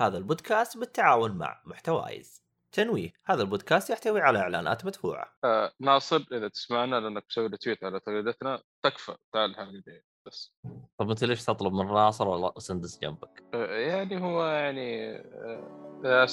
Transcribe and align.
هذا 0.00 0.18
البودكاست 0.18 0.78
بالتعاون 0.78 1.30
مع 1.30 1.62
محتوايز. 1.64 2.42
تنويه 2.72 3.12
هذا 3.26 3.42
البودكاست 3.42 3.90
يحتوي 3.90 4.20
على 4.20 4.38
إعلانات 4.38 4.86
مدفوعة. 4.86 5.32
آه 5.44 5.72
ناصر 5.80 6.24
إذا 6.32 6.48
تسمعنا 6.48 7.00
لأنك 7.00 7.24
مسوي 7.30 7.48
تويت 7.48 7.84
على 7.84 8.00
تغريدتنا 8.00 8.62
تكفى. 8.82 9.16
تعال 9.32 9.50
الحلقة 9.50 10.02
بس. 10.26 10.52
طب 10.98 11.10
أنت 11.10 11.24
ليش 11.24 11.44
تطلب 11.44 11.72
من 11.72 11.86
ناصر 11.86 12.28
ولا 12.28 12.52
سندس 12.58 12.98
جنبك؟ 12.98 13.44
آه 13.54 13.66
يعني 13.66 14.22
هو 14.22 14.44
يعني 14.44 15.16
آه 15.16 15.96
آه 16.04 16.26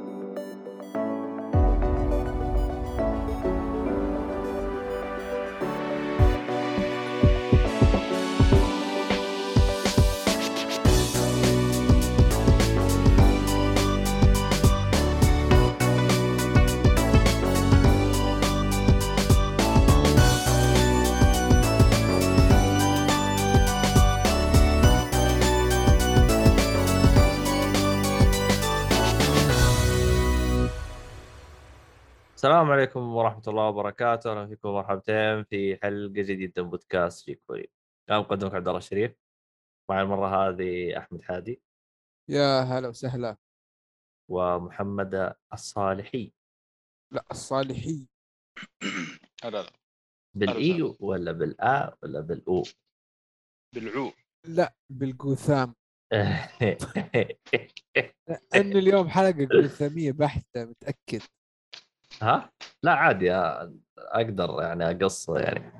السلام 32.44 32.70
عليكم 32.70 33.16
ورحمة 33.16 33.42
الله 33.48 33.68
وبركاته، 33.68 34.32
أهلا 34.32 34.46
فيكم 34.46 34.68
مرحبتين 34.68 35.44
في 35.44 35.78
حلقة 35.82 36.12
جديدة 36.12 36.62
من 36.62 36.70
بودكاست 36.70 37.26
جيك 37.26 37.42
كوري. 37.46 37.70
أنا 38.10 38.18
مقدمك 38.18 38.54
عبد 38.54 38.68
الله 38.68 38.78
الشريف. 38.78 39.16
معي 39.90 40.02
المرة 40.02 40.48
هذه 40.48 40.98
أحمد 40.98 41.22
حادي 41.22 41.62
يا 42.30 42.60
هلا 42.60 42.88
وسهلا 42.88 43.36
ومحمد 44.30 45.34
الصالحي. 45.52 46.32
لا 47.12 47.24
الصالحي 47.30 48.08
لا 49.44 49.50
لا 49.50 49.72
بالإي. 50.36 50.96
ولا 51.00 51.32
بالآ 51.32 51.96
ولا 52.02 52.20
بالأو؟ 52.20 52.62
بالعو 53.74 54.12
لا 54.46 54.74
بالجوثام 54.90 55.74
انه 58.56 58.78
اليوم 58.78 59.08
حلقة 59.08 59.44
جوثاميه 59.44 60.12
بحتة 60.12 60.64
متأكد 60.64 61.22
ها؟ 62.22 62.50
لا 62.82 62.92
عادي 62.92 63.32
آه، 63.32 63.74
أقدر 63.98 64.62
يعني 64.62 64.90
أقص 64.90 65.28
يعني. 65.28 65.72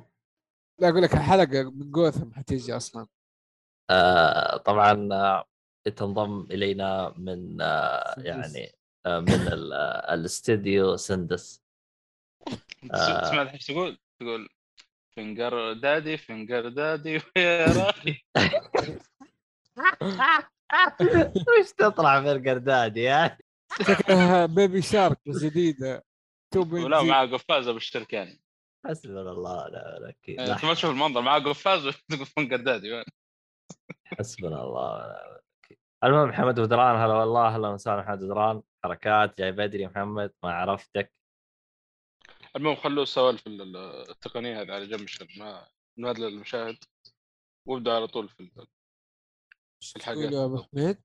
لا 0.79 0.89
أقول 0.89 1.03
لك 1.03 1.15
حلقة 1.15 1.71
من 1.71 1.91
جوثام 1.91 2.33
حتيجي 2.33 2.77
أصلا 2.77 3.07
آه 3.91 4.57
طبعا 4.57 5.09
آه، 5.13 5.45
تنضم 5.97 6.47
إلينا 6.51 7.15
من 7.17 7.61
آه. 7.61 8.15
يعني 8.19 8.73
آه 9.07 9.21
من 9.21 9.49
آه، 9.73 10.15
الاستديو 10.15 10.97
سندس. 10.97 11.63
سمعت 13.31 13.49
إيش 13.49 13.67
تقول؟ 13.67 13.99
تقول 14.21 14.49
فنجر 15.17 15.73
دادي 15.73 16.17
فنجر 16.17 16.69
دادي 16.69 17.17
ويا 17.37 17.67
راخي 17.67 18.25
وش 21.61 21.73
تطلع 21.79 22.19
القرداد 22.19 22.97
يا 22.97 23.39
شكلها 23.83 24.47
بيبي 24.47 24.83
شارك 24.83 25.19
بس 25.27 25.45
جديدة 25.45 26.05
ولا 26.85 27.03
معاه 27.03 27.27
قفازة 27.27 27.73
بالشركة 27.73 28.15
يعني 28.17 28.41
حسبنا 28.87 29.21
الله 29.33 29.69
لا 29.69 29.99
لا 30.01 30.09
أكيد. 30.09 30.41
لا 30.41 30.53
أنت 30.55 30.65
ما 30.65 30.75
تشوف 30.75 30.91
المنظر 30.91 31.21
معاه 31.21 31.39
قفاز 31.39 31.87
وتقول 31.87 32.27
فنجر 32.27 32.57
دادي 32.57 32.93
وين؟ 32.93 33.05
حسبنا 34.05 34.63
الله 34.63 34.95
ونعم 34.95 35.31
الوكيل. 35.31 35.79
المهم 36.05 36.29
محمد 36.29 36.59
ودران 36.59 36.97
هلا 36.97 37.15
والله 37.15 37.47
أهلا 37.47 37.69
وسهلا 37.69 38.03
محمد 38.03 38.23
ودران 38.23 38.63
حركات 38.85 39.39
جاي 39.39 39.53
بدري 39.53 39.87
محمد 39.87 40.33
ما 40.43 40.53
عرفتك 40.55 41.13
المهم 42.57 42.77
خلوه 42.77 43.05
سوالف 43.05 43.47
ال- 43.47 43.77
التقنية 44.11 44.61
هذه 44.63 44.73
على 44.73 44.87
جنب 44.87 45.07
شوي 45.07 45.29
ما 45.39 45.67
نادل 45.99 46.25
المشاهد 46.25 46.77
وابدأ 47.67 47.93
على 47.93 48.07
طول 48.07 48.29
في 48.29 48.67
الحاجات. 49.97 50.33
يا 50.33 50.45
ابو 50.45 50.63
حميد 50.63 51.03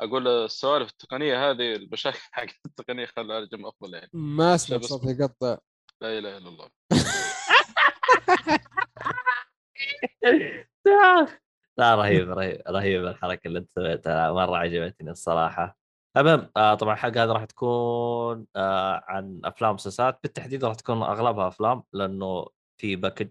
أقول 0.00 0.28
السوالف 0.28 0.90
التقنية 0.90 1.50
هذه 1.50 1.74
المشاكل 1.76 2.18
حق 2.32 2.46
التقنية 2.66 3.06
خلها 3.06 3.36
على 3.36 3.46
جنب 3.46 3.66
أفضل 3.66 3.94
يعني. 3.94 4.10
ما 4.12 4.54
أسمع 4.54 4.78
صوت 4.78 5.04
يقطع 5.04 5.58
لا 6.02 6.18
إله 6.18 6.38
إلا 6.38 6.48
الله. 6.48 6.68
لا 11.78 11.94
رهيب 11.94 12.30
رهيب 12.38 12.62
رهيب 12.68 13.06
الحركة 13.06 13.48
اللي 13.48 13.58
أنت 13.58 13.70
سويتها. 13.74 14.32
مرة 14.32 14.56
عجبتني 14.56 15.10
الصراحة. 15.10 15.78
المهم 16.16 16.50
آه 16.56 16.74
طبعا 16.74 16.94
الحلقة 16.94 17.24
هذه 17.24 17.28
راح 17.32 17.44
تكون 17.44 18.46
آه 18.56 19.04
عن 19.08 19.40
أفلام 19.44 19.70
ومسلسلات. 19.70 20.18
بالتحديد 20.22 20.64
راح 20.64 20.74
تكون 20.74 21.02
أغلبها 21.02 21.48
أفلام 21.48 21.82
لأنه 21.92 22.46
في 22.80 22.96
باكج 22.96 23.30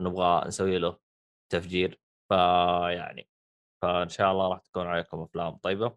نبغى 0.00 0.44
نسوي 0.48 0.78
له 0.78 0.98
تفجير. 1.52 2.00
فيعني 2.28 3.28
فإن 3.82 4.08
شاء 4.08 4.32
الله 4.32 4.48
راح 4.48 4.58
تكون 4.60 4.86
عليكم 4.86 5.20
أفلام 5.22 5.56
طيبة. 5.56 5.96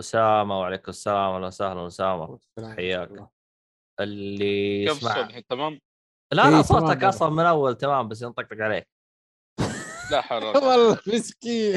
أسامة 0.00 0.60
وعليكم 0.60 0.88
السلام. 0.90 1.34
أهلا 1.34 1.46
وسهلا 1.46 1.86
أسامة. 1.86 2.38
حياك. 2.76 3.28
اللي 4.00 4.84
كيف 4.86 5.08
تمام؟ 5.48 5.80
لا 6.32 6.50
لا 6.50 6.56
إيه، 6.56 6.62
صوتك. 6.62 7.04
أصلا 7.04 7.28
من 7.30 7.44
أول 7.44 7.74
تمام 7.76 8.08
بس 8.08 8.22
ينطقطق 8.22 8.56
عليك. 8.60 8.88
لا 10.10 10.20
حول 10.20 10.42
ولا 10.44 10.58
قوة. 10.58 10.68
والله 10.68 10.98
مسكين. 11.06 11.76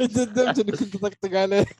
أنت 0.00 0.18
ندمت 0.18 0.58
انك 0.58 0.76
كنت 0.78 0.96
طقطق 0.96 1.38
عليه. 1.38 1.64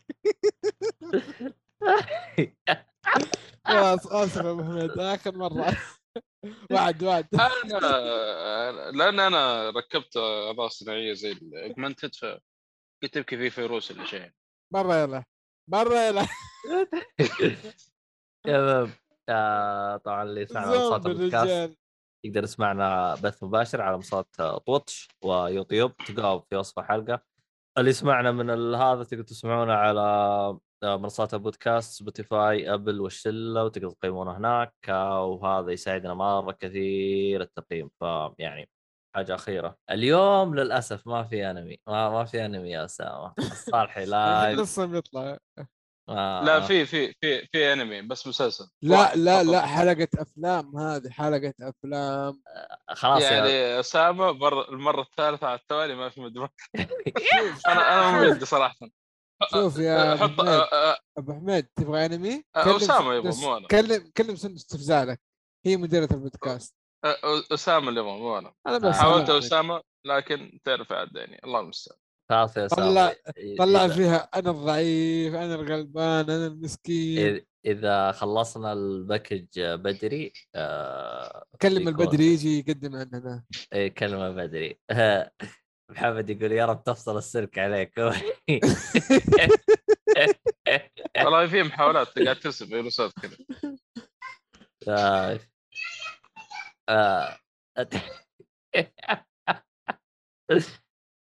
خلاص 3.66 4.06
آسف 4.06 4.44
يا 4.44 4.50
أبو 4.50 4.62
حميد. 4.64 4.90
آخر 4.98 5.36
مرة. 5.36 5.76
وعد 6.70 7.02
وعد 7.02 7.26
أنا 7.34 8.90
لأن 8.90 9.20
أنا 9.20 9.70
ركبت 9.70 10.16
اعضاء 10.16 10.68
صناعية 10.68 11.12
زي 11.12 11.32
ال 11.32 11.41
augmented 11.41 12.14
فقلت 12.14 13.16
يمكن 13.16 13.36
في 13.36 13.50
فيروس 13.50 13.90
ولا 13.90 14.04
شيء. 14.04 14.30
مرة 14.74 14.94
يلا. 14.96 15.24
مرة 15.70 15.98
يلا. 16.00 16.26
تمام. 18.46 18.90
آه 19.28 19.96
طبعا 19.96 20.22
اللي 20.22 20.40
يسمعنا 20.42 20.66
على 20.66 20.78
صوت 20.78 21.02
زومبي 21.02 21.10
البودكاست 21.10 21.78
يقدر 22.24 22.44
يسمعنا 22.44 23.14
بث 23.14 23.44
مباشر 23.44 23.82
على 23.82 23.96
منصات 23.96 24.26
تويتش 24.66 25.08
ويوتيوب. 25.22 25.96
تلقاه 25.96 26.46
في 26.50 26.56
وصف 26.56 26.78
الحلقة. 26.78 27.20
اللي 27.78 27.90
يسمعنا 27.90 28.32
من 28.32 28.74
هذا 28.74 29.04
تقدر 29.04 29.22
تسمعونا 29.22 29.76
على 29.76 30.58
منصات 30.84 31.34
البودكاست 31.34 31.92
سبوتيفاي 31.98 32.74
ابل 32.74 33.00
والشلة 33.00 33.64
وتقدر 33.64 33.90
تقيمونا 33.90 34.36
هناك 34.36 34.74
آه، 34.88 35.24
وهذا 35.24 35.70
يساعدنا 35.70 36.14
مرة 36.14 36.52
كثير 36.52 37.40
التقييم. 37.40 37.90
فيعني 38.00 38.68
حاجة 39.16 39.34
أخيرة. 39.34 39.76
اليوم 39.90 40.54
للأسف 40.54 41.06
ما 41.06 41.22
في 41.24 41.50
أنمي. 41.50 41.76
ما, 41.86 42.10
ما 42.10 42.24
في 42.24 42.44
أنمي 42.44 42.70
يا 42.70 42.84
أسامة. 42.84 43.34
الصالحي 43.38 44.04
live 44.14 44.60
لسه 44.60 44.86
بيطلع. 44.86 45.38
آه. 46.08 46.44
لا 46.44 46.60
في 46.60 46.86
في 46.86 47.12
في 47.20 47.46
في 47.52 47.72
أنمي 47.72 48.02
بس 48.02 48.26
مسلسل. 48.26 48.64
لا 48.82 49.14
لا. 49.14 49.42
لا 49.42 49.66
حلقة 49.66 50.08
أفلام 50.18 50.76
هذه 50.76 51.10
حلقة 51.10 51.54
أفلام. 51.62 52.42
خلاص 52.88 53.22
يعني 53.22 53.80
أسامة 53.80 54.30
المرة 54.68 55.00
الثالثة 55.02 55.46
على 55.46 55.58
التوالي 55.58 55.94
ما 55.94 56.08
في 56.08 56.32
شوف 56.34 56.50
أنا 57.68 57.94
أنا 57.94 58.10
مو 58.10 58.30
ودي 58.30 58.44
صراحة 58.46 58.76
شوف 59.52 59.78
يا 59.78 60.12
أبو 60.12 60.22
حط 60.24 60.30
حميد. 60.40 60.48
آه، 60.48 60.62
آه، 60.92 60.98
أبو 61.18 61.32
حميد 61.32 61.66
تبغى 61.76 62.06
أنمي؟ 62.06 62.44
آه، 62.56 62.76
أسامة 62.76 63.14
يبغى، 63.14 63.32
مو 63.40 63.56
أنا. 63.56 63.68
كلم 63.68 64.10
كلم 64.16 64.36
سندس 64.36 64.66
تفزع 64.66 65.04
لك 65.04 65.20
هي 65.66 65.76
مديرة 65.76 66.08
البودكاست. 66.12 66.74
آه، 67.04 67.16
أسامة 67.52 67.88
اللي 67.88 68.00
يبغى 68.00 68.12
مو 68.18 68.38
أنا. 68.38 68.54
أنا 68.66 68.78
بس 68.78 68.94
حاولت 68.96 69.30
أسامة 69.30 69.82
لكن 70.06 70.60
تعرف 70.64 70.92
عاد 70.92 71.16
يعني 71.16 71.40
الله 71.44 71.60
المستعان. 71.60 71.98
خلاص 72.30 72.56
يا 72.56 72.66
طلع- 72.66 73.08
أسامة. 73.10 73.56
طلع 73.58 73.88
إذا- 73.88 73.92
فيها 73.92 74.16
أنا 74.34 74.50
الضعيف 74.50 75.34
أنا 75.34 75.54
الغلبان 75.54 76.30
أنا 76.30 76.46
المسكين. 76.46 77.44
إذا 77.66 78.12
خلصنا 78.12 78.72
الباكج 78.72 79.46
بدري 79.60 80.32
آه 80.54 81.44
كلم 81.62 81.88
البدري 81.88 82.24
يجي 82.26 82.58
يقدم 82.58 82.96
عندنا. 82.96 83.44
إيه، 83.72 83.88
كلمة 83.94 84.30
بدري. 84.30 84.80
محمد 85.90 86.30
يقول 86.30 86.52
يا 86.52 86.66
رب 86.66 86.84
تفصل 86.84 87.18
السلك 87.18 87.58
عليك 87.58 87.98
والله 91.16 91.46
في 91.46 91.62
محاولات 91.62 92.18
قاعد 92.18 92.36
ترسم 92.36 92.66
فيروسات 92.66 93.12
كذا 93.12 93.36
آه. 94.88 95.38
آه. 96.88 97.38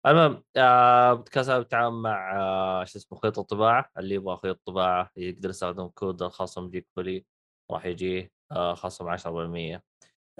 المهم 0.06 0.44
آه 0.56 1.14
بودكاست 1.14 1.50
بالتعاون 1.50 2.02
مع 2.02 2.36
آه 2.40 2.84
شو 2.84 2.98
اسمه 2.98 3.18
خيط 3.18 3.38
الطباعة 3.38 3.90
اللي 3.98 4.14
يبغى 4.14 4.36
خيط 4.36 4.60
طباعة 4.66 5.10
يقدر 5.16 5.50
يستخدم 5.50 5.88
كود 5.88 6.22
الخصم 6.22 6.70
جيك 6.70 6.88
فولي 6.96 7.24
راح 7.70 7.86
يجيه 7.86 8.30
آه 8.52 8.74
خصم 8.74 9.16
10% 9.16 9.80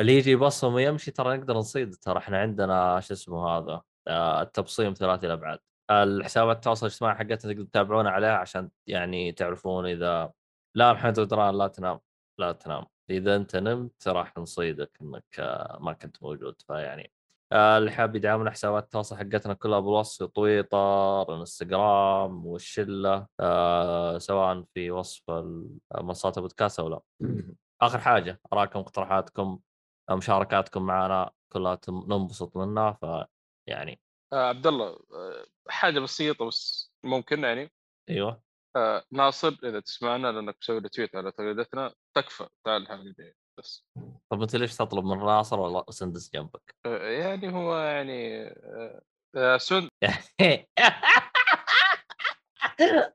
اللي 0.01 0.17
يجي 0.19 0.31
يبصم 0.31 0.75
ويمشي 0.75 1.11
ترى 1.11 1.37
نقدر 1.37 1.55
نصيد 1.55 1.95
ترى 1.95 2.19
إحنا 2.19 2.41
عندنا 2.41 3.01
شو 3.01 3.15
اسمه 3.15 3.49
هذا 3.49 3.83
التبصيم 4.09 4.93
ثلاثي 4.95 5.27
الابعاد 5.27 5.59
الحسابات 5.91 6.57
التواصل 6.57 6.87
الاجتماعي 6.87 7.15
حقتنا 7.15 7.53
تقدر 7.53 7.65
تتابعونا 7.65 8.11
عليها 8.11 8.37
عشان 8.37 8.71
يعني 8.87 9.33
تعرفون 9.33 9.87
إذا 9.87 10.33
لا 10.75 10.93
محمد 10.93 11.19
ودران 11.19 11.59
لا 11.59 11.69
تنام 11.69 12.01
لا 12.39 12.53
تنام. 12.53 12.87
إذا 13.11 13.37
أنت 13.37 13.57
نمت 13.57 14.09
راح 14.09 14.39
نصيدك 14.39 14.91
إنك 15.03 15.25
آه، 15.39 15.79
ما 15.81 15.93
كنت 15.93 16.23
موجود. 16.23 16.63
فيعني 16.67 17.13
آه، 17.53 17.79
اللي 17.79 17.91
حاب 17.91 18.17
يدعمنا 18.17 18.51
حسابات 18.51 18.85
التواصل 18.85 19.17
حقتنا 19.17 19.55
كلها 19.55 19.81
بالوصف 19.81 20.27
تويتر 20.27 21.35
إنستغرام 21.41 22.47
والشلة 22.47 23.27
آه 23.41 24.19
سواء 24.19 24.65
في 24.75 24.91
وصف 24.91 25.23
منصات 26.01 26.37
البودكاست 26.39 26.81
أو 26.81 26.89
لا. 26.89 27.01
آخر 27.83 27.99
حاجة 27.99 28.41
أراكم 28.53 28.79
اقتراحاتكم 28.81 29.59
مشاركاتكم 30.11 30.83
معنا 30.83 31.31
كلها 31.53 31.79
ننبسط 31.89 32.57
منها. 32.57 32.99
فيعني 33.71 34.01
آه 34.33 34.49
عبد 34.49 34.67
الله 34.67 34.89
آه 34.89 35.47
حاجة 35.69 36.01
بسيطة 36.01 36.47
بس 36.47 36.93
ممكن 37.05 37.45
يعني. 37.45 37.73
أيوه. 38.11 38.43
آه 38.77 39.05
ناصر 39.13 39.57
إذا 39.65 39.81
تسمعنا 39.81 40.33
لأنك 40.33 40.57
مسوي 40.61 40.81
تويت 40.81 41.17
على 41.17 41.33
تغريدتنا 41.33 41.95
تكفى 42.17 42.49
تعال 42.65 42.91
الجايه 42.93 43.37
بس. 43.59 43.87
طب 44.31 44.43
أنت 44.43 44.57
ليش 44.57 44.77
تطلب 44.77 45.05
من 45.05 45.19
ناصر 45.19 45.61
ولا 45.61 45.85
سندس 45.91 46.31
جنبك؟ 46.35 46.75
آه 46.87 47.09
يعني 47.11 47.53
هو 47.53 47.79
يعني 47.79 48.43
آه 48.49 49.03
آه 49.37 49.57
سن 49.57 49.89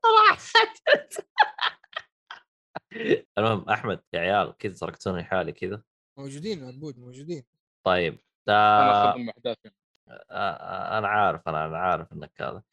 راحت. 0.06 0.80
المهم 3.38 3.70
أحمد 3.70 4.02
يا 4.14 4.20
عيال 4.20 4.58
كذا 4.58 4.74
تركتوني 4.74 5.24
حالي 5.24 5.52
كذا. 5.52 5.84
موجودين 6.20 6.64
عبود 6.64 7.00
موجودين. 7.00 7.44
طيب 7.86 8.20
أنا 8.50 8.92
آه 8.92 9.12
اخذ 9.12 9.20
احداث 9.30 9.58
آه 9.66 9.85
أنا 10.08 11.08
عارف 11.08 11.42
أنا 11.48 11.66
أنا 11.66 11.78
عارف 11.78 12.14
إنك 12.14 12.32
هذا. 12.42 12.64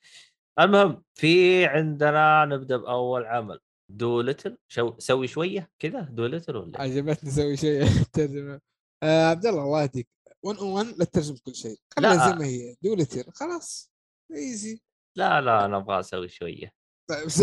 المهم 0.61 1.03
في 1.15 1.67
عندنا 1.67 2.45
نبدأ 2.45 2.77
بأول 2.77 3.25
عمل. 3.27 3.59
Dolittle 3.89 4.59
شو 4.69 4.95
سوي 4.99 5.27
شوية 5.27 5.71
كذا؟ 5.79 6.01
Dolittle 6.01 6.57
ولا؟ 6.57 6.81
عجبتني 6.83 7.31
أسوي 7.31 7.57
شيء 7.57 7.85
ترجمة. 8.13 8.61
آه 9.03 9.27
عبد 9.31 9.47
الله 9.47 9.63
الله 9.65 9.83
يهديك. 9.83 10.09
1 10.43 10.59
on 10.59 10.73
1 10.73 10.87
لا 10.87 11.05
تترجم 11.05 11.37
كل 11.37 11.55
شيء. 11.55 11.79
لا. 11.99 12.11
خليها 12.11 12.29
زي 12.31 12.35
ما 12.39 12.45
هي. 12.45 12.77
Dolittle 12.83 13.25
خلاص. 13.35 13.93
easy 14.33 14.83
لا 15.17 15.41
لا 15.41 15.65
أنا 15.65 15.77
أبغى 15.77 16.01
أسوي 16.01 16.29
شوية. 16.29 16.73
طيب. 17.11 17.29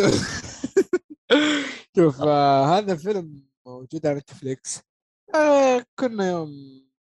شوف 1.95 2.21
آه. 2.21 2.77
هذا 2.77 2.94
الفيلم 2.94 3.44
موجود 3.68 4.06
على 4.07 4.18
نتفليكس 4.18 4.81
آه 5.35 5.85
كنا 6.00 6.30
يوم 6.31 6.50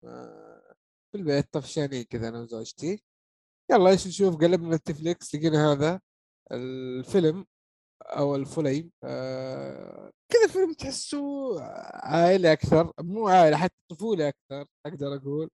آه 0.04 0.51
في 1.12 1.18
البيت 1.18 1.52
طفشانين 1.52 2.02
كذا 2.02 2.28
أنا 2.28 2.40
وزوجتي. 2.40 3.02
يلا 3.70 3.90
إيش 3.90 4.06
نشوف؟ 4.06 4.36
قلبنا 4.36 4.76
نتفليكس 4.76 5.34
لقينا 5.34 5.72
هذا 5.72 6.00
الفيلم 6.52 7.46
أو 8.02 8.36
الفيلم 8.36 8.92
آه 9.04 10.10
كذا 10.32 10.46
فيلم 10.48 10.72
تحسه 10.72 11.18
عائلي 11.94 12.52
أكثر 12.52 12.92
مو 13.00 13.28
عائلي 13.28 13.56
حتى 13.58 13.74
طفولي 13.90 14.28
أكثر 14.28 14.66
أقدر 14.86 15.16
أقول. 15.16 15.50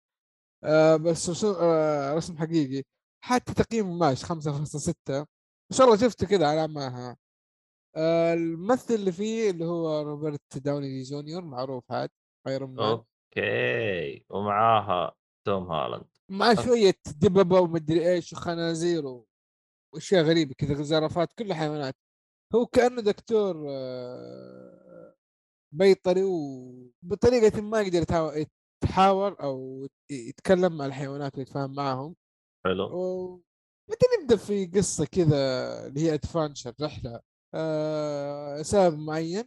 آه 0.64 0.96
بس 0.96 1.30
رسم, 1.30 1.54
آه 1.60 2.14
رسم 2.14 2.38
حقيقي. 2.38 2.82
حتى 3.24 3.54
تقييمه 3.54 3.94
ماشي 3.94 4.26
5.6 4.26 5.10
إن 5.70 5.76
شاء 5.76 5.86
الله 5.86 5.96
شفته 5.98 6.26
كذا 6.26 6.46
على 6.48 6.68
معها 6.68 7.16
آه 7.96 8.34
الممثل 8.34 8.94
اللي 8.94 9.12
فيه 9.12 9.50
اللي 9.50 9.64
هو 9.64 10.02
روبرت 10.02 10.58
داوني 10.58 11.02
جونيور 11.02 11.42
معروف 11.44 11.92
هاد 11.92 12.10
Iron 12.48 12.67
Man 12.67 12.80
okay 12.80 14.24
ومعاها 14.30 15.12
توم 15.46 15.72
هالاند 15.72 16.04
مع 16.30 16.54
شوية 16.64 16.94
دببة 17.16 17.60
ومدري 17.60 18.12
إيش 18.12 18.32
وخنازير 18.32 19.22
وأشياء 19.94 20.24
غريبة 20.24 20.54
كذا 20.58 20.82
زرافات 20.82 21.32
كلها 21.32 21.56
حيوانات 21.56 21.94
هو 22.54 22.66
كأنه 22.66 23.00
دكتور 23.02 23.66
آه، 23.70 25.14
بيطري 25.74 26.22
وبطريقة 26.24 27.60
ما 27.60 27.80
يقدر 27.80 28.04
يتحاور- 28.82 29.42
أو 29.42 29.88
يتكلم 30.10 30.76
مع 30.76 30.86
الحيوانات 30.86 31.38
ويتفاهم 31.38 31.74
معهم 31.74 32.16
حلو. 32.64 32.84
و- 32.84 33.42
بعدين 33.88 34.08
نبدأ 34.22 34.36
في 34.36 34.66
قصة 34.66 35.04
كذا 35.06 35.36
اللي 35.86 36.00
هي 36.00 36.14
ادفانشر 36.14 36.74
رحلة؟ 36.80 37.20
آه، 37.54 38.62
سبب 38.62 38.98
معين. 38.98 39.44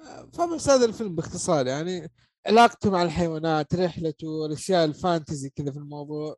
آه، 0.00 0.30
فبس 0.32 0.68
هذا 0.68 0.84
الفيلم 0.84 1.14
باختصار 1.16 1.66
يعني 1.66 2.10
علاقته 2.46 2.90
مع 2.90 3.02
الحيوانات 3.02 3.74
رحلته 3.74 4.46
الأشياء 4.46 4.84
الفانتزي 4.84 5.50
كذا 5.50 5.70
في 5.72 5.76
الموضوع. 5.78 6.36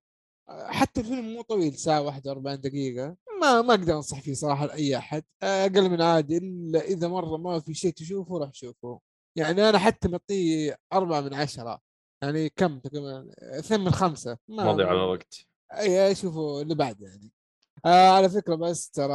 حتى 0.51 1.01
الفيلم 1.01 1.33
مو 1.35 1.43
طويل 1.43 1.75
ساعة 1.75 2.01
واحدة 2.03 2.31
40 2.31 2.61
دقيقة. 2.61 3.17
ما 3.41 3.63
ما 3.63 3.75
أقدر 3.75 3.97
أنصح 3.97 4.21
فيه 4.21 4.35
صراحة 4.35 4.67
لأي 4.67 4.97
أحد. 4.97 5.25
أقل 5.43 5.91
من 5.91 6.03
عادي 6.03 6.37
إلا 6.39 6.81
إذا 6.81 7.09
مرة 7.09 7.37
ما 7.37 7.61
في 7.61 7.75
شيء 7.75 7.93
تشوفه 7.93 8.39
روح 8.39 8.55
شوفه. 8.55 9.01
يعني 9.39 9.69
أنا 9.69 9.79
حتى 9.79 10.09
معطيه 10.09 10.77
أربعة 10.93 11.21
من 11.21 11.35
عشرة. 11.35 11.81
يعني 12.23 12.49
كم 12.49 12.79
تقريبا؟ 12.79 13.31
اثنين 13.59 13.81
من 13.81 13.91
خمسة. 13.91 14.39
ما 14.49 14.73
مضي 14.73 14.83
على 14.83 14.99
الوقت. 14.99 15.35
أي 15.73 16.15
شوفوا 16.15 16.63
اللي 16.63 16.75
بعده 16.75 17.07
يعني. 17.07 17.33
آه 17.87 18.09
على 18.11 18.29
فكرة 18.29 18.55
بس 18.55 18.91
ترى 18.91 19.15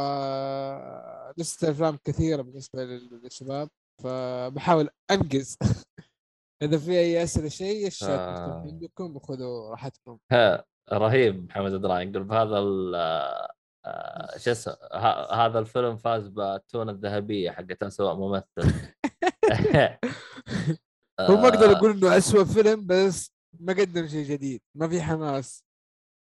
لسه 1.38 1.70
أفلام 1.70 1.98
كثيرة 2.04 2.42
بالنسبة 2.42 2.84
لل- 2.84 3.20
للشباب 3.24 3.68
فبحاول 4.02 4.88
انجز 5.10 5.56
إذا 6.62 6.78
في 6.78 6.90
أي 6.90 7.22
أسئلة 7.22 7.48
شيء 7.48 7.86
الشات 7.86 8.18
آه. 8.18 8.60
عندكم 8.66 9.16
وخذوا 9.16 9.70
راحتكم 9.70 10.18
ها 10.32 10.64
رهيب 10.92 11.44
محمد 11.44 11.74
دران 11.80 12.08
يقول 12.10 12.24
بهذا 12.24 12.58
ال 12.58 12.94
آه، 13.86 14.38
شو 14.38 14.50
اسمه 14.50 14.76
هذا 15.32 15.58
الفيلم 15.58 15.96
فاز 15.96 16.28
بالتوتة 16.28 16.92
الذهبية 16.92 17.50
حقت 17.50 17.82
اسوء 17.82 18.14
ممثل 18.14 18.46
هو 21.20 21.36
ما 21.36 21.48
أقدر 21.48 21.70
آه، 21.70 21.76
أقول 21.76 21.90
إنه 21.90 22.16
اسوء 22.16 22.44
فيلم 22.44 22.86
بس 22.86 23.32
ما 23.60 23.72
قدم 23.72 24.06
شيء 24.08 24.24
جديد 24.24 24.60
ما 24.76 24.88
في 24.88 25.02
حماس 25.02 25.64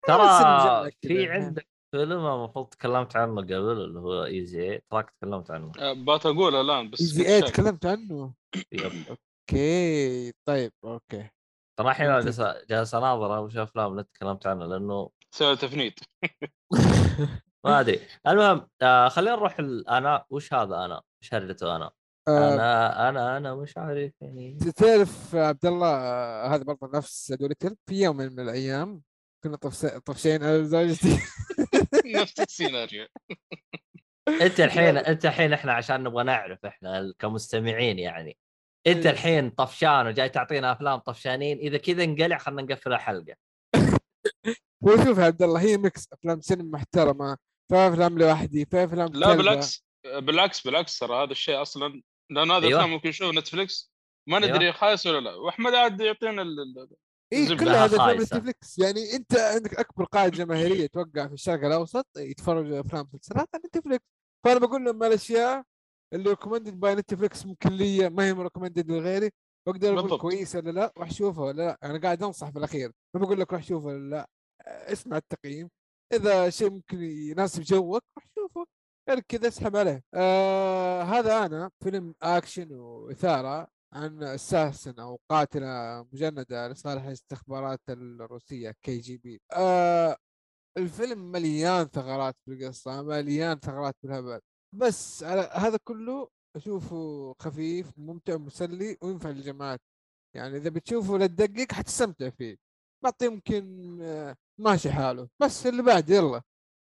ترى. 0.07 0.91
في 1.01 1.29
عندك 1.31 1.67
فيلم 1.91 2.25
المفروض 2.25 2.67
تكلمت 2.67 3.15
عنه 3.15 3.41
قبل 3.41 3.53
اللي 3.53 3.99
هو 3.99 4.25
ايزي 4.25 4.57
8 4.59 4.81
تراك 4.91 5.09
تكلمت 5.09 5.51
عنه 5.51 5.71
آه 5.79 5.93
بتقولها 6.17 6.61
الآن 6.61 6.89
بس 6.89 7.01
ايزي 7.01 7.23
كنت 7.23 7.27
8 7.27 7.39
شايف. 7.41 7.51
تكلمت 7.53 7.85
عنه 7.85 8.33
yep. 8.71 9.17
okay 9.53 10.33
طيب 10.47 10.71
okay. 10.83 11.29
ترى 11.79 11.89
الحين 11.91 12.09
ممتاز. 12.11 12.41
جالس 12.41 12.65
جالس 12.69 12.95
أناظر 12.95 13.39
وش 13.43 13.57
أفلام 13.57 13.91
اللي 13.91 14.03
تكلمت 14.03 14.47
عنها 14.47 14.67
لأنه 14.67 15.09
سوي 15.35 15.55
تفنيد. 15.55 15.93
ما 17.65 17.79
أدري. 17.79 17.99
المهم 18.27 18.67
آه 18.81 19.09
خلينا 19.09 19.35
نروح 19.35 19.59
ال- 19.59 19.87
أنا 19.89 20.25
وش 20.29 20.53
هذا 20.53 20.85
أنا؟ 20.85 21.01
وش 21.21 21.33
هرجته 21.33 21.75
أنا؟ 21.75 21.91
آه، 22.27 22.53
أنا 22.53 23.09
أنا 23.09 23.37
أنا 23.37 23.55
مش 23.55 23.77
عارف 23.77 24.11
يعني 24.21 24.57
تعرف 24.75 25.35
عبد 25.35 25.65
الله 25.65 25.87
آه، 25.95 26.47
هذا 26.55 26.63
برضه 26.63 26.97
نفس 26.97 27.31
دولتل 27.31 27.75
في 27.89 28.01
يوم 28.01 28.17
من 28.17 28.39
الأيام 28.39 29.01
كنا 29.43 29.57
طفس- 29.57 29.85
طفشين 29.85 30.43
أنا 30.43 30.57
وزوجتي 30.57 31.17
نفس 32.15 32.39
السيناريو. 32.39 33.07
أنت 34.41 34.59
الحين 34.59 34.97
أنت 34.97 35.25
الحين 35.25 35.53
إحنا 35.53 35.73
عشان 35.73 36.03
نبغى 36.03 36.23
نعرف 36.23 36.65
إحنا 36.65 37.13
كمستمعين 37.19 37.99
يعني. 37.99 38.37
أنت 38.87 39.05
إيه. 39.05 39.11
الحين 39.13 39.49
طفشان 39.49 40.07
وجاي 40.07 40.29
تعطينا 40.29 40.71
أفلام 40.71 40.99
طفشانين 40.99 41.57
إذا 41.57 41.77
كذا 41.77 42.03
انقلع 42.03 42.37
خلينا 42.37 42.61
نقفل 42.61 42.93
الحلقة 42.93 43.35
هو 44.87 45.05
شوف 45.05 45.17
يا 45.17 45.23
عبد 45.23 45.41
الله 45.43 45.61
هي 45.61 45.77
mix 45.77 46.07
أفلام 46.13 46.41
سينما 46.41 46.77
محترمة 46.77 47.37
في 47.69 47.75
أفلام 47.75 48.17
لوحدي 48.19 48.65
في 48.65 48.83
أفلام 48.83 49.07
لا. 49.13 49.35
بالعكس 49.35 49.85
بالعكس 50.05 50.61
بالعكس 50.67 50.99
ترى 50.99 51.23
هذا 51.23 51.31
الشيء 51.31 51.61
أصلا 51.61 52.01
لأن 52.29 52.51
هذا 52.51 52.65
أيوة. 52.67 52.79
الفيلم 52.79 52.93
ممكن 52.93 53.09
نشوف 53.09 53.35
نتفلكس 53.35 53.93
ما 54.29 54.39
ندري 54.39 54.59
أيوة. 54.63 54.71
خايس 54.73 55.07
ولا 55.07 55.19
لا 55.19 55.35
وأحمد 55.35 55.71
قاعد 55.73 56.01
يعطينا 56.01 56.41
ال- 56.41 56.59
ال- 56.59 56.89
اي. 57.33 57.55
كلها 57.55 57.85
هذا 57.85 57.95
افلام. 57.95 58.21
نتفلكس 58.21 58.79
يعني 58.79 59.13
أنت 59.15 59.35
عندك 59.35 59.79
أكبر 59.79 60.03
قاعدة 60.05 60.37
جماهيرية 60.37 60.87
توقع 60.87 61.27
في 61.27 61.33
الشرق 61.33 61.65
الأوسط 61.65 62.07
يتفرجوا 62.17 62.79
أفلام 62.79 63.09
مسلسلات 63.13 63.49
على 63.55 63.63
نتفلكس 63.65 64.05
فأنا 64.45 64.59
بقول 64.59 64.85
لهم 64.85 65.03
الأشياء 65.03 65.63
اللي 66.13 66.29
recommended 66.29 66.79
by 66.79 66.95
نتفلكس 66.95 67.45
ممكن 67.45 67.69
لي 67.69 68.09
ما 68.09 68.25
هي 68.25 68.31
recommended 68.31 68.91
لغيري. 68.91 69.31
واقدر 69.67 69.99
أقول. 69.99 70.19
كويسه 70.19 70.59
ولا 70.59 70.71
لا؟ 70.71 70.93
روح 70.97 71.11
شوفها 71.11 71.43
ولا 71.43 71.63
لا؟ 71.63 71.77
أنا 71.83 72.01
قاعد 72.01 72.23
أنصح 72.23 72.49
في 72.49 72.57
الأخير. 72.59 72.91
ما 73.15 73.21
بقول 73.21 73.39
لك 73.39 73.53
روح 73.53 73.63
شوفها 73.63 73.93
ولا 73.93 74.09
لا. 74.09 74.27
اسمع 74.67 75.17
التقييم. 75.17 75.69
إذا 76.13 76.49
شيء 76.49 76.69
ممكن 76.69 77.01
يناسب 77.03 77.61
جوك 77.61 78.03
روح 78.17 78.27
شوفه 78.35 78.65
غير 79.09 79.19
كذا 79.19 79.47
اسحب 79.47 79.75
عليه. 79.75 80.03
آه 80.13 81.03
هذا 81.03 81.45
أنا 81.45 81.71
فيلم 81.83 82.15
أكشن 82.21 82.73
وإثارة 82.75 83.67
عن 83.93 84.23
assassin 84.23 84.99
أو 84.99 85.19
قاتلة 85.29 86.05
مجندة 86.13 86.67
لصالح 86.67 87.03
الاستخبارات 87.03 87.79
الروسية 87.89 88.73
KGB. 88.81 89.41
آه 89.53 90.17
الفيلم 90.77 91.31
مليان 91.31 91.85
ثغرات 91.85 92.35
بالقصة 92.47 93.01
مليان 93.01 93.59
ثغرات 93.59 93.95
بالهبل. 94.03 94.39
بس 94.73 95.23
على 95.23 95.49
هذا 95.53 95.77
كله 95.83 96.29
أشوفه 96.55 97.33
خفيف 97.39 97.91
ممتع 97.97 98.37
مسلي 98.37 98.97
وينفع 99.01 99.29
للجماعات. 99.29 99.81
يعني 100.35 100.57
إذا 100.57 100.69
بتشوفه 100.69 101.17
لا 101.17 101.27
تدقق 101.27 101.71
حتستمتع 101.71 102.29
فيه. 102.29 102.57
بعطيه 103.03 103.25
يمكن 103.25 103.97
آه، 104.01 104.35
ماشي 104.59 104.91
حاله. 104.91 105.29
بس 105.41 105.67
اللي 105.67 105.83
بعد 105.83 106.09
يلا. 106.09 106.41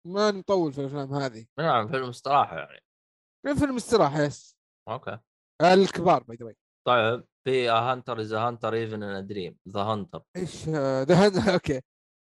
ما 0.08 0.32
نطول 0.32 0.74
في 0.74 0.82
الأفلام 0.82 1.14
هذه. 1.14 1.46
نعم 1.60 1.88
فيلم 1.88 2.10
استراحة 2.10 2.58
يعني. 2.58 2.82
فيلم 3.60 3.76
استراحة 3.76 4.22
يس. 4.22 4.58
أوكي. 4.90 5.20
الكبار 5.62 6.24
باي 6.24 6.38
ذا 6.42 6.54
طيب 6.88 7.26
في 7.48 7.70
هانتر 7.70 8.22
از 8.22 8.34
هانتر 8.34 8.74
ايفن 8.74 9.04
ان 9.04 9.28
دريم 9.28 9.58
ذا 9.70 9.80
هانتر 9.82 10.24
إيش 10.36 10.70
ذا 10.70 11.54
أوكي. 11.54 11.82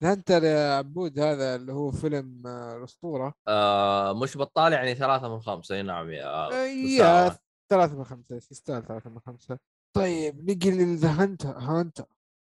ذا 0.03 0.13
هانتر 0.13 0.45
يا 0.45 0.77
عبود 0.77 1.19
هذا 1.19 1.57
اللي 1.57 1.73
هو 1.73 1.91
فيلم 1.91 2.47
آه، 2.47 2.77
الأسطورة. 2.77 3.35
آه 3.49 4.13
مش 4.13 4.37
بطال 4.37 4.73
يعني 4.73 4.95
ثلاثة 4.95 5.29
من 5.29 5.41
خمسة. 5.41 5.75
أي 5.75 5.83
نعم 5.83 6.11
يا 6.11 7.27
آه، 7.27 7.39
ثلاثة 7.73 7.97
من 7.97 8.05
خمسة 8.05 8.37
يستاهل 8.37 8.83
ثلاثة 8.83 9.11
من 9.11 9.21
خمسة. 9.21 9.59
طيب 9.97 10.51
نجي 10.51 10.71
ل 10.71 10.84
The 10.84 11.23
Hunter 11.23 11.59
hunter 11.59 12.05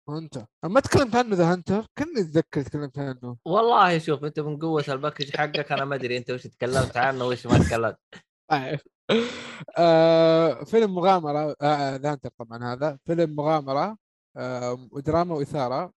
hunter 0.09 0.45
ما 0.65 0.79
تكلمت 0.79 1.15
عنه 1.15 1.35
The 1.35 1.51
Hunter 1.53 1.85
كني 1.97 2.21
اتذكر 2.21 2.61
تكلمت 2.61 2.99
عنه؟ 2.99 3.37
والله 3.45 3.97
شوف 3.97 4.23
أنت 4.23 4.39
من 4.39 4.59
قوة 4.59 4.83
ال 4.89 4.95
package 4.95 5.37
حقك 5.37 5.71
أنا 5.71 5.85
ما 5.85 5.95
أدري 5.95 6.17
أنت 6.17 6.31
وش 6.31 6.47
تكلمت 6.47 6.97
عنه 6.97 7.25
وش 7.25 7.47
ما 7.47 7.57
تكلمت. 7.57 7.97
طيب. 8.51 8.79
آه 9.77 10.63
فيلم 10.63 10.95
مغامرة 10.95 11.55
آه 11.61 11.95
The 11.95 12.11
Hunter 12.11 12.29
طبعا 12.39 12.73
هذا. 12.73 12.97
فيلم 13.05 13.35
مغامرة 13.35 13.97
آه 14.37 14.87
ودراما 14.91 15.35
وإثارة. 15.35 15.83
آه 15.83 15.93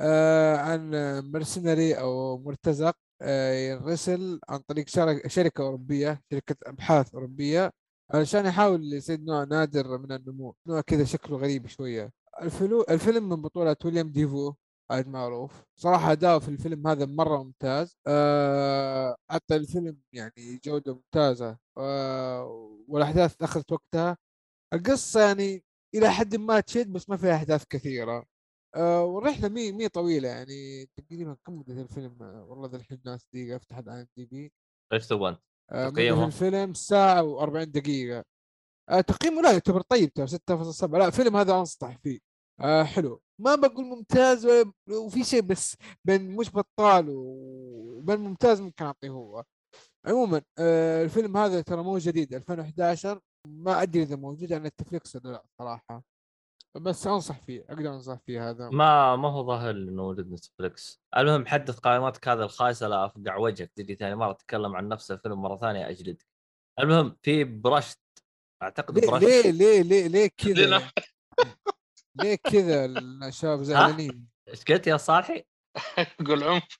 عن 0.00 0.90
mercenary 1.32 1.94
أو 1.94 2.38
مرتزق 2.38 2.96
آه 3.22 3.52
يرسل 3.52 4.40
عن 4.48 4.58
طريق 4.58 4.88
شرك- 4.88 5.26
شركة 5.28 5.62
أوروبية 5.64 6.20
شركة 6.32 6.56
أبحاث 6.66 7.14
أوروبية 7.14 7.70
علشان 8.14 8.46
يحاول 8.46 8.92
يصيد 8.94 9.24
نوع 9.24 9.44
نادر 9.44 9.98
من 9.98 10.12
النمور 10.12 10.54
نوع 10.66 10.80
كذا 10.80 11.04
شكله 11.04 11.36
غريب 11.36 11.66
شوية. 11.66 12.12
ال 12.42 12.50
flow 12.50 12.82
الفيلم 12.90 13.28
من 13.28 13.42
بطولة 13.42 13.76
ويليام 13.84 14.08
ديفو 14.12 14.54
عاد 14.90 15.08
معروف. 15.08 15.64
صراحة 15.76 16.12
أداؤه 16.12 16.38
في 16.38 16.48
الفيلم 16.48 16.86
هذا 16.88 17.06
مرة 17.06 17.42
ممتاز. 17.42 17.96
آه، 18.06 19.16
أعطى 19.30 19.56
الفيلم 19.56 19.96
يعني 20.12 20.60
جودة 20.64 20.94
ممتازة. 20.94 21.58
آه، 21.78 22.78
والأحداث 22.88 23.42
أخذت 23.42 23.72
وقتها. 23.72 24.16
القصة 24.74 25.20
يعني 25.20 25.64
إلى 25.94 26.10
حد 26.12 26.36
ما 26.36 26.60
تشد 26.60 26.92
بس 26.92 27.10
ما 27.10 27.16
فيها 27.16 27.34
أحداث 27.36 27.64
كثيرة. 27.70 28.24
آه، 28.74 29.04
والرحلة 29.04 29.48
مي 29.48 29.72
مي 29.72 29.88
طويلة 29.88 30.28
يعني 30.28 30.86
تقريبا 30.86 31.36
كم 31.46 31.58
مدة 31.58 31.82
الفيلم؟ 31.82 32.22
آه، 32.22 32.44
والله 32.44 32.68
ذا 32.68 32.76
الحين 32.76 33.00
ناس 33.06 33.26
دقيقة 33.32 33.56
أفتح 33.56 33.78
الآن 33.78 34.06
DB 34.16 34.52
إيش 34.92 35.06
تبغى 35.06 35.28
أنت؟ 35.30 35.40
آه، 35.70 35.88
تقييمه؟ 35.88 36.26
الفيلم 36.26 36.74
ساعة 36.74 37.22
و40 37.22 37.62
دقيقة. 37.62 38.24
آه، 38.88 39.00
تقييمه 39.00 39.42
لا 39.42 39.52
يعتبر 39.52 39.80
طيب 39.80 40.12
ترى 40.12 40.26
6.7 40.26 40.98
لا 40.98 41.10
فيلم 41.10 41.36
هذا 41.36 41.52
أنصح 41.54 41.96
فيه. 41.98 42.18
آه 42.60 42.82
حلو. 42.82 43.22
ما 43.40 43.54
بقول 43.54 43.84
ممتاز 43.84 44.48
وفي 44.90 45.24
شيء 45.24 45.40
بس 45.42 45.76
بين 46.04 46.36
مش 46.36 46.50
بطال 46.52 47.06
وبين 47.08 48.18
ممتاز 48.20 48.60
ممكن 48.60 48.84
أعطيه 48.84 49.08
هو. 49.10 49.44
عموما 50.06 50.42
آه 50.58 51.04
الفيلم 51.04 51.36
هذا 51.36 51.60
ترى 51.60 51.82
مو 51.82 51.98
جديد 51.98 52.34
2011 52.34 53.20
ما 53.48 53.82
أدري 53.82 54.02
إذا 54.02 54.16
موجود 54.16 54.52
على 54.52 54.62
نتفليكس 54.64 55.16
ولا 55.16 55.28
لا 55.32 55.44
صراحة. 55.58 56.02
بس 56.76 57.06
أنصح 57.06 57.40
فيه 57.40 57.64
أقدر 57.68 57.94
أنصح 57.94 58.18
فيه 58.26 58.50
هذا. 58.50 58.70
ما 58.70 59.16
ما 59.16 59.28
هو 59.28 59.46
ظاهر 59.46 59.70
إنه 59.70 60.02
موجود 60.02 60.32
نتفلكس 60.32 61.02
المهم 61.16 61.46
حدث 61.46 61.78
قائماتك 61.78 62.28
هذه 62.28 62.42
الخايسة 62.42 62.88
لا 62.88 63.06
أفقع 63.06 63.36
وجهك. 63.36 63.72
تجي 63.76 63.94
ثاني 63.94 64.14
مرة 64.14 64.32
تتكلم 64.32 64.76
عن 64.76 64.88
نفس 64.88 65.10
الفيلم 65.10 65.42
مرة 65.42 65.56
ثانية 65.56 65.88
أجلدك. 65.90 66.26
المهم 66.80 67.16
في 67.22 67.44
برشت. 67.44 67.98
أعتقد 68.62 68.98
ليه 68.98 69.10
برشت. 69.10 69.24
ليه 69.24 69.50
ليه 69.50 69.82
ليه, 69.82 70.06
ليه 70.08 70.30
كذا؟ 70.38 70.90
ليه 72.22 72.34
كذا 72.34 72.84
الشباب 73.28 73.62
زعلانين؟ 73.72 74.28
إيش 74.48 74.64
قلت 74.64 74.86
يا 74.86 74.96
صالحي؟ 74.96 75.44
قول 76.26 76.42
عنف 76.44 76.78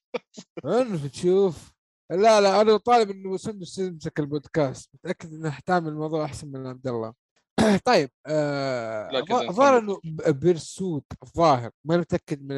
عنف 0.65 1.07
تشوف 1.07 1.73
لا 2.11 2.41
لا 2.41 2.61
أنا 2.61 2.77
طالب 2.77 3.11
إنه 3.11 3.37
سندس 3.37 3.79
يمسك 3.79 4.21
البودكاست 4.21 4.91
متأكد 4.95 5.33
إنه 5.33 5.51
حتعمل 5.51 5.89
الموضوع 5.89 6.25
أحسن 6.25 6.49
من 6.49 6.67
عبد 6.67 6.87
الله. 6.87 7.15
طيب 7.85 8.11
آه 8.27 9.11
الظاهر 9.21 9.81
نخلص. 9.85 10.01
إنه 10.05 10.33
بيرسوت 10.33 11.05
الظاهر 11.23 11.71
ما 11.85 11.97
متأكد 11.97 12.43
من 12.43 12.57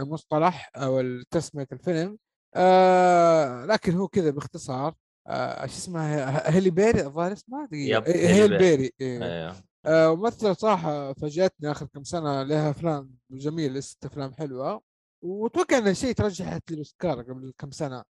المصطلح 0.00 0.70
أو 0.76 1.22
تسميه 1.30 1.66
الفيلم 1.72 2.18
آه 2.54 3.66
لكن 3.66 3.92
هو 3.94 4.08
كذا 4.08 4.30
باختصار 4.30 4.94
آه 5.26 5.66
شو 5.66 5.72
اسمها 5.72 6.50
هيلي 6.50 6.70
بيري 6.70 7.00
الظاهر 7.06 7.32
اسمها 7.32 7.66
دقيقة 7.66 8.06
إيه، 8.06 8.28
هيلي 8.28 8.34
هيل 8.42 8.58
بيري. 8.58 8.90
إيه. 9.00 9.24
أيوه 9.24 9.56
آه، 9.86 10.14
ممثلة 10.16 10.52
صراحة 10.52 11.12
فاجأتني 11.12 11.70
آخر 11.70 11.86
كم 11.86 12.04
سنة 12.04 12.42
لها 12.42 12.70
أفلام 12.70 13.14
جميلة 13.30 13.80
ست 13.80 14.04
أفلام 14.04 14.32
حلوة 14.34 14.82
وأتوقع 15.22 15.78
إنها 15.78 15.92
شيء 15.92 16.12
ترشحت 16.14 16.70
للأوسكار 16.70 17.22
قبل 17.22 17.52
كم 17.58 17.70
سنة 17.70 18.02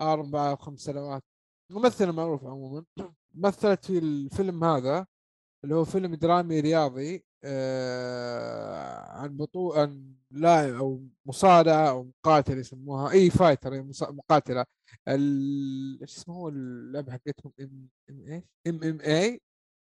أربعة 0.00 0.50
أو 0.50 0.56
خمس 0.56 0.80
سنوات 0.80 1.22
ممثلة 1.70 2.12
معروفة 2.12 2.50
عموما 2.50 2.84
مثلت 3.34 3.84
في 3.84 3.98
الفيلم 3.98 4.64
هذا 4.64 5.06
اللي 5.64 5.74
هو 5.74 5.84
فيلم 5.84 6.14
درامي 6.14 6.60
رياضي 6.60 7.24
آه 7.44 9.18
عن 9.18 9.36
بطولة 9.36 9.80
عن 9.80 10.14
لاعب 10.30 10.74
أو 10.74 11.02
مصارع 11.26 11.88
أو 11.88 12.04
مقاتل 12.04 12.58
يسموها 12.58 13.10
a 13.12 13.30
fighter 13.30 13.82
مقاتلة. 14.12 14.64
إيش 15.08 16.16
اسمه 16.18 16.34
هو 16.34 16.48
اللعبة 16.48 17.12
حقتهم؟ 17.12 17.52
MM 17.60 18.26
إيش؟ 18.28 18.44
MMA 18.66 19.40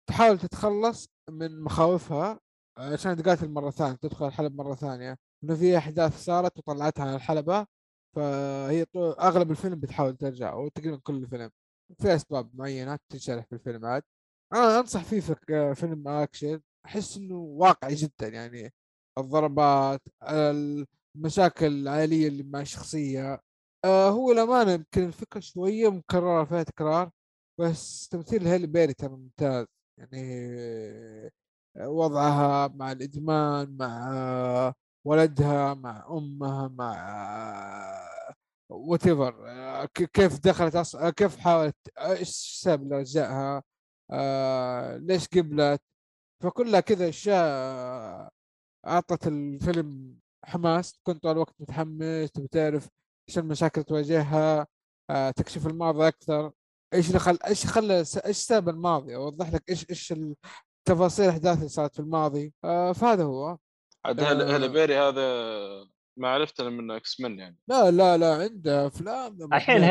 تحاول 0.10 0.40
تتخلص 0.40 1.10
من 1.30 1.62
مخاوفها 1.64 2.40
عشان 2.78 3.18
تقاتل 3.18 3.50
مرة 3.50 3.70
ثانية 3.72 3.96
تدخل 3.96 4.28
الحلبة 4.28 4.56
مرة 4.64 4.76
ثانية. 4.76 5.18
إنه 5.44 5.56
في 5.56 5.78
أحداث 5.78 6.26
صارت 6.26 6.58
وطلعتها 6.58 7.04
على 7.06 7.16
الحلبة 7.16 7.66
فهي 8.16 8.86
أغلب 8.98 9.52
الفيلم 9.52 9.80
بتحاول 9.80 10.18
ترجع 10.18 10.54
أو 10.54 10.68
تقريبا 10.68 10.98
كل 11.04 11.16
الفيلم 11.24 11.52
في 12.00 12.16
أسباب 12.16 12.50
معينة 12.56 13.00
تنشرح 13.10 13.46
في 13.46 13.56
الفيلم 13.56 13.86
عاد. 13.86 14.04
أنا 14.54 14.80
أنصح 14.80 15.04
فيه 15.04 15.20
في 15.20 15.36
فيلم 15.76 16.08
أكشن 16.08 16.62
أحس 16.86 17.18
إنه 17.18 17.36
واقعي 17.36 17.96
جدا 17.96 18.28
يعني 18.28 18.74
الضربات 19.18 20.02
المشاكل 21.16 21.66
العائلية 21.68 22.28
اللي 22.28 22.44
مع 22.44 22.62
الشخصية 22.62 23.40
آه 23.86 24.10
هو 24.10 24.32
الأمانة 24.32 24.72
يمكن 24.72 25.04
الفكرة 25.04 25.40
شوية 25.40 25.90
مكررة 25.92 26.44
فيها 26.44 26.64
تكرار 26.64 27.12
بس 27.60 28.10
تمثيل 28.10 28.48
هيلي 28.48 28.68
بيري 28.68 28.94
ترى 28.94 29.10
ممتاز 29.10 29.66
يعني 30.00 30.22
وضعها 31.80 32.68
مع 32.68 32.92
الإدمان 32.92 33.78
مع 33.78 34.74
ولدها 35.08 35.74
مع 35.74 36.08
أمها 36.10 36.68
مع 36.68 36.96
whatever 38.70 39.36
كيف 40.14 40.40
دخلت. 40.40 40.98
كيف 41.18 41.38
حاولت 41.38 41.76
إيش 42.00 42.60
سبب 42.64 42.94
رجعها 42.94 43.64
آه، 44.12 44.98
ليش 44.98 45.28
قبلت؟ 45.28 45.82
فكلها 46.44 46.80
كذا 46.80 47.10
أشياء 47.10 48.30
أعطت 48.88 49.28
الفيلم 49.28 50.20
حماس 50.46 50.94
تكون 50.94 51.14
طول 51.14 51.32
الوقت 51.32 51.56
متحمس 51.60 52.32
تبي 52.32 52.48
تعرف 52.48 52.88
إيش 53.30 53.38
المشاكل 53.38 53.84
تواجهها 53.84 54.68
آه، 55.10 55.32
تكشف 55.32 55.68
الماضي 55.68 56.08
أكثر. 56.08 56.52
إيش 56.94 57.08
اللي 57.08 57.20
خل 57.20 57.38
إيش 57.48 57.66
خلى 57.66 57.98
إيش 58.26 58.38
سبب 58.38 58.70
الماضي؟ 58.70 59.16
أوضح 59.16 59.54
لك 59.54 59.70
إيش 59.70 59.90
إيش 59.90 60.14
التفاصيل 60.88 61.26
الاحداث 61.26 61.58
اللي 61.58 61.70
صارت 61.70 61.94
في 61.96 62.00
الماضي. 62.00 62.54
آه، 62.64 62.92
فهذا 62.92 63.24
هو. 63.24 63.58
عاد 64.06 64.20
آه. 64.20 64.32
هل- 64.32 64.42
هلا 64.52 64.68
بيري 64.68 64.98
هذا 64.98 65.22
ما 66.18 66.28
عرفت 66.30 66.60
إلا 66.60 66.70
من 66.70 66.92
X-Men 66.92 67.40
يعني؟ 67.40 67.58
لا 67.68 67.92
لا 67.92 68.18
لا 68.18 68.36
عنده 68.36 68.88
أفلام 68.88 69.54
الحين 69.54 69.84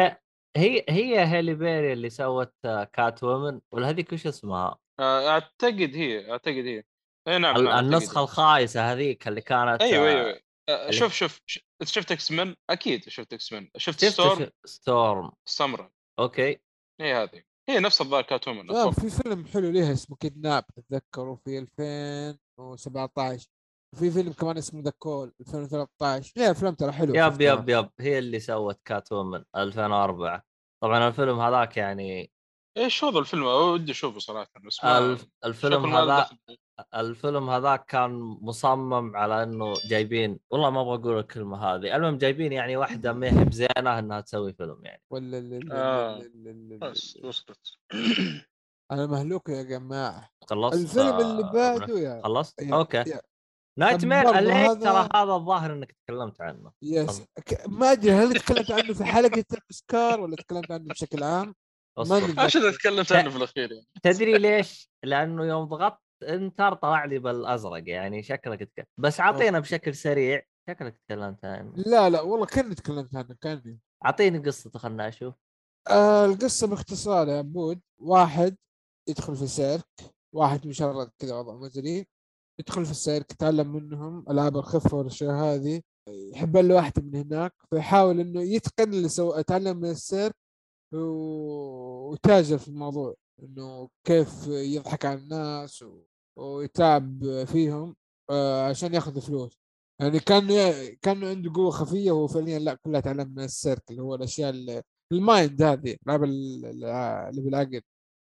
هي 0.56 0.84
هي 0.88 1.18
هي 1.18 1.26
هيلي 1.26 1.54
بيري 1.54 1.92
اللي 1.92 2.10
سوت 2.10 2.54
Catwoman 2.92 3.60
ولا 3.72 3.88
هذيك 3.90 4.12
وش 4.12 4.26
اسمها؟ 4.26 4.78
آه، 5.00 5.28
أعتقد 5.28 5.90
هي 5.96 6.30
أعتقد 6.32 6.54
هي. 6.66 6.82
إي 7.28 7.38
نعم 7.38 7.68
النسخة. 7.68 8.22
الخايسة 8.22 8.92
هذيك 8.92 9.28
اللي 9.28 9.40
كانت 9.40 9.82
أيوه 9.82 10.08
أيوه 10.08 10.40
اللي- 10.68 10.92
شوف 10.92 11.12
شوف 11.14 11.40
شفت 11.84 12.12
X-Men 12.12 12.54
أكيد 12.70 13.08
شفت 13.08 13.32
X-Men 13.32 13.68
شفت 13.76 14.00
شفت 14.04 14.12
Storm؟ 14.12 14.50
Storm. 14.66 15.30
السمراء 15.46 15.90
okay. 16.18 16.58
هي 17.00 17.14
هذه. 17.14 17.42
هي 17.68 17.78
نفس 17.80 18.00
الظاهر 18.00 18.22
Catwoman 18.22 18.66
لا 18.66 18.82
أتوقع 18.82 18.90
في 18.90 19.10
فيلم 19.22 19.46
حلو 19.46 19.70
ليها 19.70 19.92
اسمه 19.92 20.16
Kidnap 20.16 20.64
اتذكره 20.78 21.34
في 21.44 21.58
2017 21.58 23.48
وفي 23.92 24.10
فيلم 24.10 24.32
كمان 24.32 24.56
اسمه 24.58 24.82
The 24.82 24.92
Call 24.98 25.32
2013 25.40 26.32
ليها 26.36 26.50
افلام 26.50 26.74
ترى 26.74 26.92
حلوة 26.92 27.16
yep 27.18 27.30
شفتها. 27.32 27.52
yep 27.52 27.68
yep. 27.68 27.90
هي 28.00 28.18
اللي 28.18 28.40
سوت 28.40 28.80
Catwoman 28.84 29.44
2004 29.56 30.42
طبعا 30.82 31.08
الفيلم 31.08 31.40
هذاك 31.40 31.76
يعني 31.76 32.30
إيش 32.76 33.04
هذا 33.04 33.18
الفيلم 33.18 33.42
ودي 33.46 33.92
أشوفه 33.92 34.18
صراحة. 34.18 34.50
بس 34.66 34.84
ما 34.84 34.98
الف- 34.98 35.26
الفيلم 35.44 35.86
هذا. 35.96 36.28
الفيلم 36.94 37.50
هذاك 37.50 37.84
كان 37.84 38.10
مصمم 38.42 39.16
على 39.16 39.42
إنه 39.42 39.74
جايبين 39.88 40.38
والله 40.50 40.70
ما 40.70 40.80
أبغى 40.80 40.94
أقول 40.94 41.18
الكلمة 41.18 41.56
هذه. 41.64 41.96
المهم 41.96 42.18
جايبين 42.18 42.52
يعني 42.52 42.76
واحدة 42.76 43.12
ما 43.12 43.40
هي 43.40 43.44
بزينة 43.44 43.98
إنها 43.98 44.20
تسوي 44.20 44.52
فيلم 44.52 44.78
يعني. 44.84 45.02
ولا 45.10 45.38
ال- 45.38 45.54
ال- 45.54 45.72
آه. 45.72 46.22
بس 46.90 47.16
وصلت. 47.24 47.58
أنا 48.92 49.06
مهلوك 49.06 49.48
يا 49.48 49.62
جماعة. 49.62 50.30
خلصت 50.50 50.74
الفيلم 50.80 51.20
اللي 51.20 51.42
بعده 51.42 51.98
يا 51.98 52.22
خلصت؟ 52.24 52.62
okay. 52.62 53.04
Nightmare 53.78 54.26
Alley 54.26 54.52
هذا- 54.52 54.74
ترى 54.74 55.08
هذا 55.22 55.32
الظاهر 55.32 55.72
إنك 55.72 55.92
تكلمت 56.06 56.40
عنه. 56.40 56.72
يس 56.82 57.20
ك- 57.46 57.68
ما 57.68 57.92
أدري 57.92 58.12
هل 58.12 58.40
تكلمت 58.40 58.70
عنه 58.70 58.94
في 58.94 59.04
حلقة 59.04 59.44
الاوسكار 59.52 60.20
ولا 60.20 60.36
تكلمت 60.36 60.70
عنه 60.70 60.84
بشكل 60.84 61.22
عام. 61.22 61.54
عشان 62.38 62.72
تكلمت 62.72 63.12
عنه 63.12 63.30
في 63.30 63.36
الأخير 63.36 63.72
يعني. 63.72 63.86
تدري 64.02 64.38
ليش؟ 64.38 64.90
لأنه 65.04 65.44
يوم 65.44 65.64
ضغطت 65.64 66.00
إنتر 66.22 66.74
طلع 66.74 67.04
لي 67.04 67.18
بالأزرق 67.18 67.82
يعني 67.88 68.22
شكلك 68.22 68.60
تك... 68.76 68.88
بس 68.98 69.20
أعطينا 69.20 69.60
بشكل 69.60 69.94
سريع 69.94 70.42
شكلك 70.68 70.98
تكلمت 71.08 71.44
عنه. 71.44 71.72
لا 71.76 72.10
لا 72.10 72.20
والله 72.20 72.46
كأني 72.46 72.74
تكلمت 72.74 73.16
عنه 73.16 73.36
كأني. 73.40 73.78
أعطيني 74.04 74.38
قصته 74.38 74.78
خلنا 74.78 75.08
أشوف. 75.08 75.34
آه 75.88 76.24
القصة 76.24 76.66
باختصار 76.66 77.28
يا 77.28 77.38
عبود 77.38 77.80
واحد 78.02 78.56
يدخل 79.08 79.36
في 79.36 79.46
سيرك 79.46 79.88
واحد 80.34 80.66
مشرد 80.66 81.10
كذا 81.18 81.34
وضع 81.34 81.54
مزري 81.54 82.06
يدخل 82.60 82.84
في 82.84 82.90
السيرك 82.90 83.32
يتعلم 83.32 83.72
منهم 83.72 84.24
ألعاب 84.30 84.56
الخفه 84.56 84.96
والأشياء 84.96 85.30
هذه 85.34 85.80
يحب 86.08 86.56
له 86.56 86.74
واحدة 86.74 87.02
من 87.02 87.14
هناك 87.16 87.52
فيحاول 87.70 88.20
إنه 88.20 88.42
يتقن 88.42 88.92
اللي 88.94 89.08
سو... 89.08 89.30
اتعلم 89.30 89.76
من 89.76 89.90
السيرك 89.90 90.34
و... 90.94 90.98
وتاجر 92.10 92.58
في 92.58 92.68
الموضوع. 92.68 93.14
إنه 93.42 93.88
كيف 94.06 94.46
يضحك 94.46 95.04
على 95.06 95.18
الناس 95.20 95.82
و... 95.82 96.00
ويتعب 96.38 97.24
فيهم 97.44 97.96
آه 98.30 98.68
عشان 98.68 98.94
ياخذ 98.94 99.20
فلوس. 99.20 99.52
يعني 100.00 100.20
كان 100.20 100.46
كان 101.02 101.24
عنده 101.24 101.52
قوة 101.54 101.70
خفية 101.70 102.12
وهو 102.12 102.26
فعليا 102.26 102.58
لا 102.58 102.74
كلها 102.74 103.00
تعلم 103.00 103.28
من 103.34 103.44
السيرك 103.44 103.90
اللي 103.90 104.02
هو 104.02 104.14
الأشياء 104.14 104.50
اللي 104.50 104.82
ال 105.12 105.22
mind 105.22 105.62
هذه 105.62 105.96
ألعاب 106.06 106.24
ال- 106.24 106.64
الع- 106.66 107.28
اللي 107.28 107.40
بالعقل. 107.42 107.80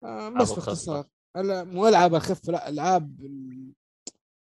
آه 0.03 0.29
بس. 0.29 0.51
باختصار. 0.53 1.07
مو 1.37 1.87
ألعاب 1.87 2.15
الخفه 2.15 2.51
لا 2.51 2.69
ألعاب 2.69 3.21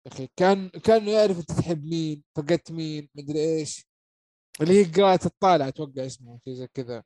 أخي 0.08 0.30
كان 0.36 0.70
كانه 0.70 1.12
يعرف 1.12 1.38
أنت 1.40 1.52
تحب 1.52 1.86
مين 1.86 2.24
فقدت 2.38 2.72
مين 2.72 3.10
مدري 3.16 3.40
إيش. 3.40 3.88
اللي 4.62 4.74
هي 4.74 4.84
قراءة 4.84 5.26
الطالع 5.26 5.68
أتوقع 5.68 6.06
اسمه 6.06 6.40
شيء 6.46 6.54
زي 6.54 6.68
كذا. 6.68 7.04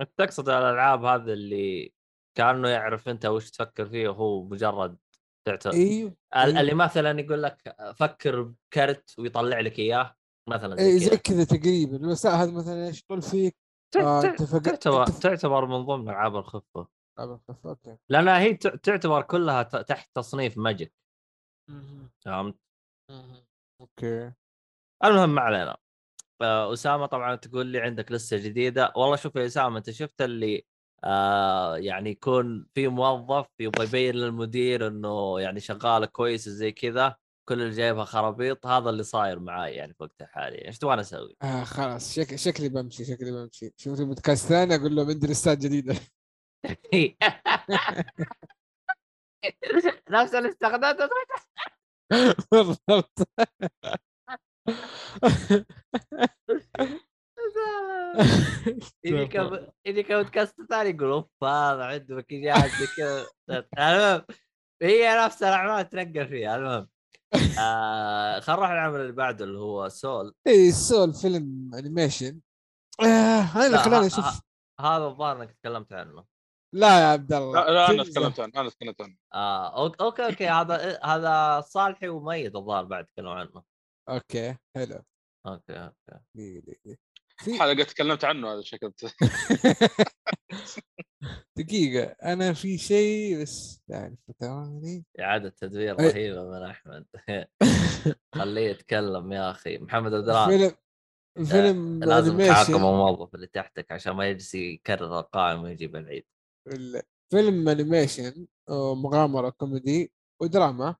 أنت 0.00 0.10
تقصد 0.16 0.48
الألعاب 0.48 1.04
هذه 1.04 1.32
اللي 1.32 1.92
كأنه 2.36 2.68
يعرف 2.68 3.08
أنت 3.08 3.26
وش 3.26 3.50
تفكر 3.50 3.86
فيه 3.88 4.08
وهو 4.08 4.42
مجرد 4.44 4.98
تعتبر 5.46 5.74
إيوه 5.74 6.08
ال- 6.10 6.16
أيوه. 6.38 6.60
اللي 6.60 6.74
مثلا 6.74 7.20
يقول 7.20 7.42
لك 7.42 7.76
فكر 7.96 8.42
بكرت 8.42 9.14
ويطلع 9.18 9.60
لك 9.60 9.78
إياه 9.78 10.16
مثلا 10.48 10.78
اي 10.78 10.98
زي 10.98 11.06
زي 11.10 11.16
كذا 11.16 11.44
تقريبا. 11.44 11.98
بس 11.98 12.26
هذا 12.26 12.50
مثلا 12.50 12.86
إيش 12.86 13.02
طول 13.02 13.22
فيك؟ 13.22 13.56
آه 13.96 14.22
تعتبر 14.22 15.06
تعتبر 15.06 15.66
من 15.66 15.86
ضمن 15.86 16.08
ألعاب 16.08 16.36
الخفة. 16.36 16.88
ألعاب 17.18 17.40
الخفة، 17.48 17.70
okay. 17.70 17.96
لأنها 18.08 18.38
هي 18.38 18.54
تعتبر 18.54 19.22
كلها 19.22 19.62
تحت 19.62 20.10
تصنيف 20.14 20.58
magic. 20.58 20.92
مهم. 21.68 22.10
فهمت؟ 22.20 22.56
مهم. 23.10 23.44
okay 23.80 24.32
المهم 25.04 25.34
ما 25.34 25.40
علينا 25.40 25.76
آه، 26.42 26.72
اسامه 26.72 27.06
طبعا 27.06 27.36
تقول 27.36 27.66
لي 27.66 27.80
عندك 27.80 28.12
لسه 28.12 28.36
جديدة 28.36 28.92
والله 28.96 29.16
شوف 29.16 29.36
يا 29.36 29.46
أسامة 29.46 29.78
أنت 29.78 29.90
شفت 29.90 30.22
اللي 30.22 30.66
آه 31.04 31.76
يعني 31.76 32.10
يكون 32.10 32.66
في 32.74 32.88
موظف 32.88 33.46
يبغى 33.60 33.84
يبين 33.86 34.14
للمدير 34.14 34.86
إنه 34.86 35.40
يعني 35.40 35.60
شغال 35.60 36.06
كويس 36.06 36.48
زي 36.48 36.72
كذا 36.72 37.16
كل 37.48 37.62
اللي 37.62 37.70
جايبها 37.76 38.04
خرابيط 38.04 38.66
هذا 38.66 38.90
اللي 38.90 39.02
صاير 39.02 39.38
معاي 39.40 39.74
يعني 39.74 39.94
في 39.94 40.02
وقتها 40.02 40.24
الحالي 40.24 40.64
إيش 40.68 40.78
تبغى 40.78 41.00
أسوي؟ 41.00 41.36
آه 41.42 41.64
خلاص 41.64 42.14
شك... 42.14 42.36
شكلي 42.36 42.68
بمشي 42.68 43.04
شكلي 43.04 43.30
بمشي 43.32 43.72
شفت 43.76 44.02
بودكاست 44.02 44.48
ثاني 44.48 44.74
أقول 44.74 44.96
لهم 44.96 45.08
عندي 45.08 45.26
لستات 45.26 45.58
جديدة 45.58 45.94
نفس 50.10 50.34
اللي 50.34 50.48
استخدمته 50.48 51.08
بالضبط. 52.52 53.28
يجي 59.04 59.26
كم 59.26 59.66
يجي 59.86 60.02
ثاني 60.68 60.90
يقول 60.90 61.10
اوف 61.10 61.44
هذا 61.44 61.84
عنده 61.84 62.16
مكياج 62.16 62.70
كذا. 62.96 63.26
المهم 63.78 64.24
هي 64.82 65.24
نفس 65.24 65.42
الأعمال 65.42 65.88
تنقل 65.88 66.28
فيها. 66.28 66.56
المهم 66.56 66.88
آه 67.60 68.40
خلينا 68.40 68.60
نروح 68.60 68.70
العمل 68.70 69.00
اللي 69.00 69.12
بعده 69.12 69.44
اللي 69.44 69.58
هو 69.58 69.88
Soul. 69.88 70.34
إي 70.46 70.72
Soul 70.72 71.14
فيلم 71.14 71.70
animation 71.74 72.40
آه 73.00 73.56
اللي 73.56 73.68
لا، 73.68 73.82
خلاني 73.82 74.06
أشوف. 74.06 74.40
هذا 74.80 75.04
الظاهر 75.04 75.42
إنك 75.42 75.52
تكلمت 75.52 75.92
عنه. 75.92 76.24
لا 76.74 77.00
يا 77.00 77.04
عبد 77.06 77.32
الله 77.32 77.64
لا, 77.64 77.70
لا 77.70 77.90
أنا 77.90 78.04
تكلمت 78.04 78.40
عنه 78.40 78.52
أنا 78.56 78.70
تكلمت 78.70 79.00
عنه 79.00 79.16
آه 79.34 79.70
أوك- 79.88 80.00
okay 80.00 80.26
okay 80.26 80.48
هذا 80.48 81.00
هذا 81.04 81.60
صالحي 81.60 82.08
وميت 82.08 82.54
الظاهر 82.54 82.84
بعد 82.84 83.06
تكلموا 83.06 83.32
عنه 83.34 83.62
okay 84.08 84.56
حلو. 84.76 85.02
okay 85.46 85.72
okay. 85.72 86.60
دقيقة 86.60 86.98
في 87.38 87.58
حلقة 87.60 87.82
تكلمت 87.84 88.24
عنه 88.24 88.52
هذا 88.52 88.60
شكل. 88.62 88.92
دقيقة 91.58 92.04
أنا 92.22 92.52
في 92.52 92.78
شيء 92.78 93.42
بس 93.42 93.82
يعني 93.88 94.18
ثواني 94.40 95.04
إعادة 95.20 95.48
تدوير 95.48 96.00
أي. 96.00 96.08
رهيبة 96.10 96.44
من 96.50 96.62
أحمد. 96.62 97.06
خليه 98.34 98.70
يتكلم 98.70 99.32
يا 99.32 99.50
أخي. 99.50 99.78
محمد 99.78 100.14
عبد 100.14 100.28
الرحمن 100.28 100.58
فيلم 100.58 100.72
فيلم 101.46 102.04
لازم 102.04 102.32
تحاكم 102.38 102.50
animation 102.52 102.74
الموظف 102.74 103.34
اللي 103.34 103.46
تحتك 103.46 103.92
عشان 103.92 104.12
ما 104.12 104.28
يجلس 104.28 104.54
يكرر 104.54 105.18
القائمة 105.20 105.62
ويجيب 105.62 105.96
العيد 105.96 106.22
ال- 106.22 106.37
فيلم 107.30 107.68
animation 107.68 108.46
مغامرة 108.70 109.50
كوميدي 109.50 110.12
ودراما. 110.40 110.96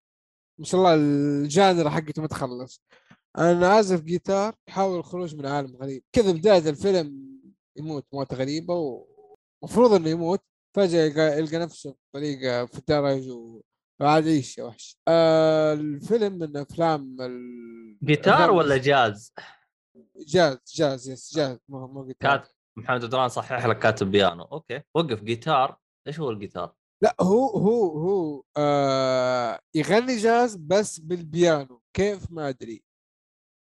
ما 0.59 0.65
شاء 0.65 0.81
الله 0.81 0.95
ال 0.95 1.11
genre 1.11 1.91
حقته 1.91 2.23
ما 2.23 2.29
تخلص. 2.29 2.83
أنا 3.39 3.69
عازف 3.69 4.01
جيتار 4.01 4.55
يحاول 4.69 4.99
الخروج 4.99 5.35
من 5.37 5.47
عالم 5.47 5.77
غريب. 5.77 6.03
كذا 6.13 6.33
بداية 6.33 6.71
الفيلم 6.71 7.39
يموت 7.77 8.07
موت 8.13 8.35
غريبة 8.35 9.05
ومفروض 9.63 9.93
إنه 9.93 10.09
يموت. 10.09 10.41
فجأة 10.77 11.05
يلقى, 11.05 11.39
يلقى 11.39 11.59
نفسه 11.59 11.97
بطريقة 12.15 12.67
في 12.67 12.79
الدرج 12.79 13.29
وعاد 14.01 14.27
يعيش 14.27 14.59
يا 14.59 14.65
وحش. 14.65 14.99
آه 15.09 15.73
الفيلم 15.73 16.39
من 16.39 16.57
أفلام 16.57 17.17
ال... 17.21 17.99
جيتار 18.05 18.51
ولا 18.51 18.77
جاز؟ 18.77 19.33
جاز 20.17 20.59
جاز 20.75 21.09
yes 21.09 21.35
جاز. 21.35 21.59
مو 21.69 21.87
مو 21.87 22.07
جيتار. 22.07 22.49
محمد 22.79 23.05
الرحمن 23.05 23.29
صحح 23.29 23.67
لك 23.67 23.79
كاتب 23.79 24.11
بيانو. 24.11 24.43
okay 24.45 24.83
وقف. 24.95 25.23
جيتار. 25.23 25.79
إيش 26.09 26.21
هو 26.21 26.31
الجيتار؟ 26.31 26.75
لا 27.03 27.17
هو 27.21 27.47
هو 27.49 27.99
هو 27.99 28.43
آه 28.57 29.61
يغني 29.75 30.17
جاز 30.17 30.57
بس 30.57 30.99
بالبيانو. 31.01 31.83
كيف؟ 31.97 32.31
ما 32.31 32.49
أدري. 32.49 32.85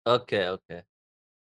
okay 0.08 0.50
okay. 0.50 0.84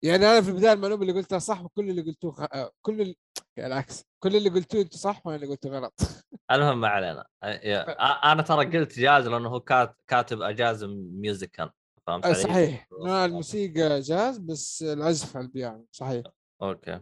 يعني 0.04 0.26
أنا 0.26 0.40
في 0.40 0.48
البداية 0.48 0.72
المعلومة 0.72 1.02
اللي 1.02 1.12
قلتها 1.12 1.38
صح 1.38 1.64
وكل 1.64 1.90
اللي 1.90 2.02
قلتوه 2.02 2.32
خ... 2.32 2.40
آه، 2.52 2.72
كل 2.82 3.00
ال... 3.00 3.14
يعني 3.56 3.72
العكس. 3.72 4.04
كل 4.22 4.36
اللي 4.36 4.48
قلتوه 4.48 4.80
أنتم 4.80 4.98
صح 4.98 5.26
وأنا 5.26 5.36
اللي 5.36 5.46
قلته 5.46 5.70
غلط. 5.70 5.94
المهم 6.52 6.80
ما 6.80 6.88
علينا. 6.88 7.26
يا- 7.44 7.84
أ- 7.84 8.24
أنا 8.24 8.42
ترى 8.42 8.78
قلت 8.78 8.98
جاز 8.98 9.26
لأنه 9.28 9.48
هو 9.48 9.60
كات- 9.60 9.96
كاتب 10.10 10.42
جاز 10.42 10.84
musical 10.84 11.70
فهمت 12.06 12.24
آه 12.24 12.28
علي؟ 12.28 12.34
صحيح. 12.42 12.88
الموسيقى 13.06 14.00
جاز 14.00 14.38
بس 14.38 14.82
العزف 14.82 15.36
على 15.36 15.46
البيانو. 15.46 15.86
صحيح. 15.92 16.24
okay. 16.62 17.00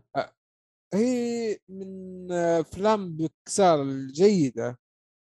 هي 0.95 1.59
من 1.69 2.33
أفلام 2.33 3.17
بيكسار 3.17 3.83
الجيدة. 3.83 4.79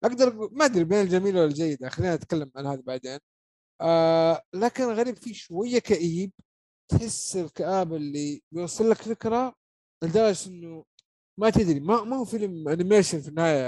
أقدر 0.04 0.48
ما 0.52 0.64
أدري 0.64 0.84
بين 0.84 1.00
الجميله 1.00 1.42
والجيده 1.42 1.88
خلينا 1.88 2.16
نتكلم 2.16 2.50
عن 2.56 2.66
هذا 2.66 2.82
بعدين. 2.86 3.18
آه 3.80 4.42
لكن 4.54 4.84
غريب 4.84 5.16
فيه 5.16 5.32
شوية 5.34 5.78
كئيب 5.78 6.32
تحس 6.90 7.36
الكآبة 7.36 7.96
اللي 7.96 8.42
بيوصل 8.52 8.90
لك 8.90 8.96
فكرة 9.02 9.54
لدرجة 10.04 10.48
إنه 10.50 10.84
ما 11.38 11.50
تدري 11.50 11.80
ما 11.80 12.04
ما 12.04 12.16
هو 12.16 12.24
فيلم 12.24 12.68
انيميشن 12.68 13.20
في 13.20 13.28
النهاية 13.28 13.60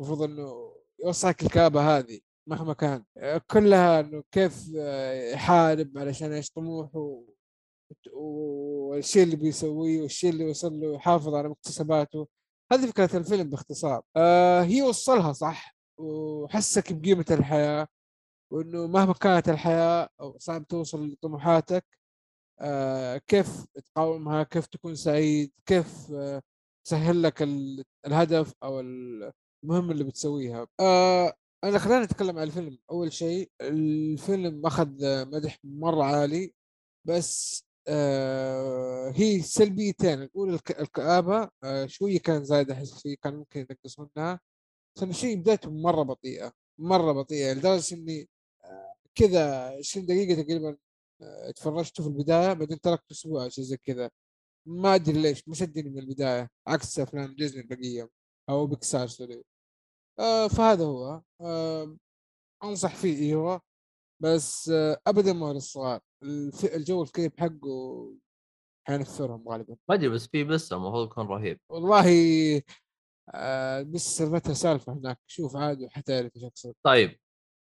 المفروض 0.00 0.22
إنه 0.22 0.76
يوصلك 1.04 1.42
الكآبة 1.42 1.98
هذه 1.98 2.20
مهما 2.48 2.74
كان. 2.74 3.04
آه، 3.18 3.40
كلها 3.50 4.00
إنه 4.00 4.22
كيف 4.32 4.70
آه، 4.78 5.32
يحارب 5.32 5.98
علشان 5.98 6.32
إيش 6.32 6.50
طموحه. 6.50 7.22
والشيء 8.12 9.22
اللي 9.22 9.36
بيسويه 9.36 10.02
والشيء 10.02 10.30
اللي 10.30 10.44
وصل 10.50 10.80
له 10.80 10.94
يحافظ 10.94 11.34
على 11.34 11.48
مكتسباته. 11.48 12.28
هذه 12.72 12.86
فكرة 12.86 13.16
الفيلم 13.18 13.50
باختصار. 13.50 14.02
آه 14.16 14.62
هي 14.62 14.82
وصلها 14.82 15.32
صح؟ 15.32 15.76
وحسك 15.98 16.92
بقيمة 16.92 17.24
الحياة؟ 17.30 17.86
وإنه 18.52 18.86
مهما 18.86 19.12
كانت 19.12 19.48
الحياة 19.48 20.08
أو 20.20 20.38
صعب 20.38 20.66
توصل 20.68 21.08
لطموحاتك 21.12 21.84
آه 22.60 23.16
كيف 23.26 23.64
تقاومها؟ 23.74 24.42
كيف 24.42 24.66
تكون 24.66 24.94
سعيد؟ 24.94 25.52
كيف 25.66 26.10
آه 26.12 26.42
تسهل 26.86 27.22
لك 27.22 27.42
ال- 27.42 27.84
الهدف 28.06 28.52
أو 28.62 28.80
ال- 28.80 29.32
المهمة 29.64 29.92
اللي 29.92 30.04
بتسويها؟ 30.04 30.66
آه 30.80 31.32
أنا 31.64 31.78
خلينا 31.78 32.04
نتكلم 32.04 32.38
عن 32.38 32.44
الفيلم. 32.46 32.78
أول 32.90 33.12
شيء 33.12 33.50
الفيلم 33.60 34.66
أخذ 34.66 34.88
مدح 35.30 35.58
مرة 35.64 36.04
عالي 36.04 36.54
بس 37.06 37.63
آه 37.88 39.12
هي 39.16 39.42
سلبيتين. 39.42 40.22
الأولى 40.22 40.54
الك- 40.54 40.80
الكآبة 40.80 41.48
آه 41.64 41.86
شوية 41.86 42.18
كان 42.20 42.44
زايد 42.44 42.70
أحس 42.70 43.02
فيه 43.02 43.16
كان 43.22 43.34
ممكن 43.36 43.66
ينقصونها 43.70 44.40
ثاني 44.98 45.12
شيء 45.12 45.36
بدايته 45.40 45.70
مرة 45.70 46.02
بطيئة 46.02 46.52
مرة 46.78 47.12
بطيئة 47.12 47.52
لدرجة 47.52 47.94
إني 47.94 48.28
آه، 48.64 48.94
كذا 49.14 49.68
20 49.78 50.06
دقيقة 50.06 50.42
تقريبا 50.42 50.76
آه، 51.22 51.50
تفرجته 51.50 52.02
في 52.02 52.08
البداية 52.08 52.52
بعدين 52.52 52.80
تركته 52.80 53.12
أسبوع 53.12 53.48
شيء 53.48 53.64
زي 53.64 53.76
كذا. 53.76 54.10
ما 54.66 54.94
أدري 54.94 55.22
ليش 55.22 55.48
ما 55.48 55.54
شدني 55.54 55.90
من 55.90 55.98
البداية 55.98 56.50
عكس 56.66 56.98
أفلام 57.00 57.34
ديزني 57.36 57.62
البقية 57.62 58.10
أو 58.48 58.66
بيكسار 58.66 59.06
سوري. 59.08 59.44
آه 60.20 60.48
فهذا 60.48 60.84
هو. 60.84 61.22
آه 61.40 61.96
أنصح 62.64 62.94
فيه 62.96 63.18
إيوه. 63.18 63.60
بس 64.22 64.68
آه 64.68 65.00
ابدا 65.06 65.32
ما 65.32 65.46
هو 65.46 65.52
للصغار 65.52 66.00
الجو 66.64 67.02
الكئيب 67.02 67.32
حقه 67.40 68.14
حينفرهم 68.86 69.48
غالبا. 69.48 69.76
ما 69.88 69.94
أدري 69.94 70.08
بس 70.08 70.26
في 70.26 70.44
بس 70.44 70.72
المفروض 70.72 71.06
يكون 71.06 71.26
رهيب. 71.26 71.60
والله 71.68 72.06
آه 73.34 73.82
بس 73.82 74.16
سالفتها 74.18 74.54
سالفه 74.54 74.92
هناك 74.92 75.18
شوف 75.26 75.56
عادي 75.56 75.88
حتعرف 75.88 76.36
إيش 76.36 76.44
أقصد. 76.44 76.74
طيب 76.86 77.18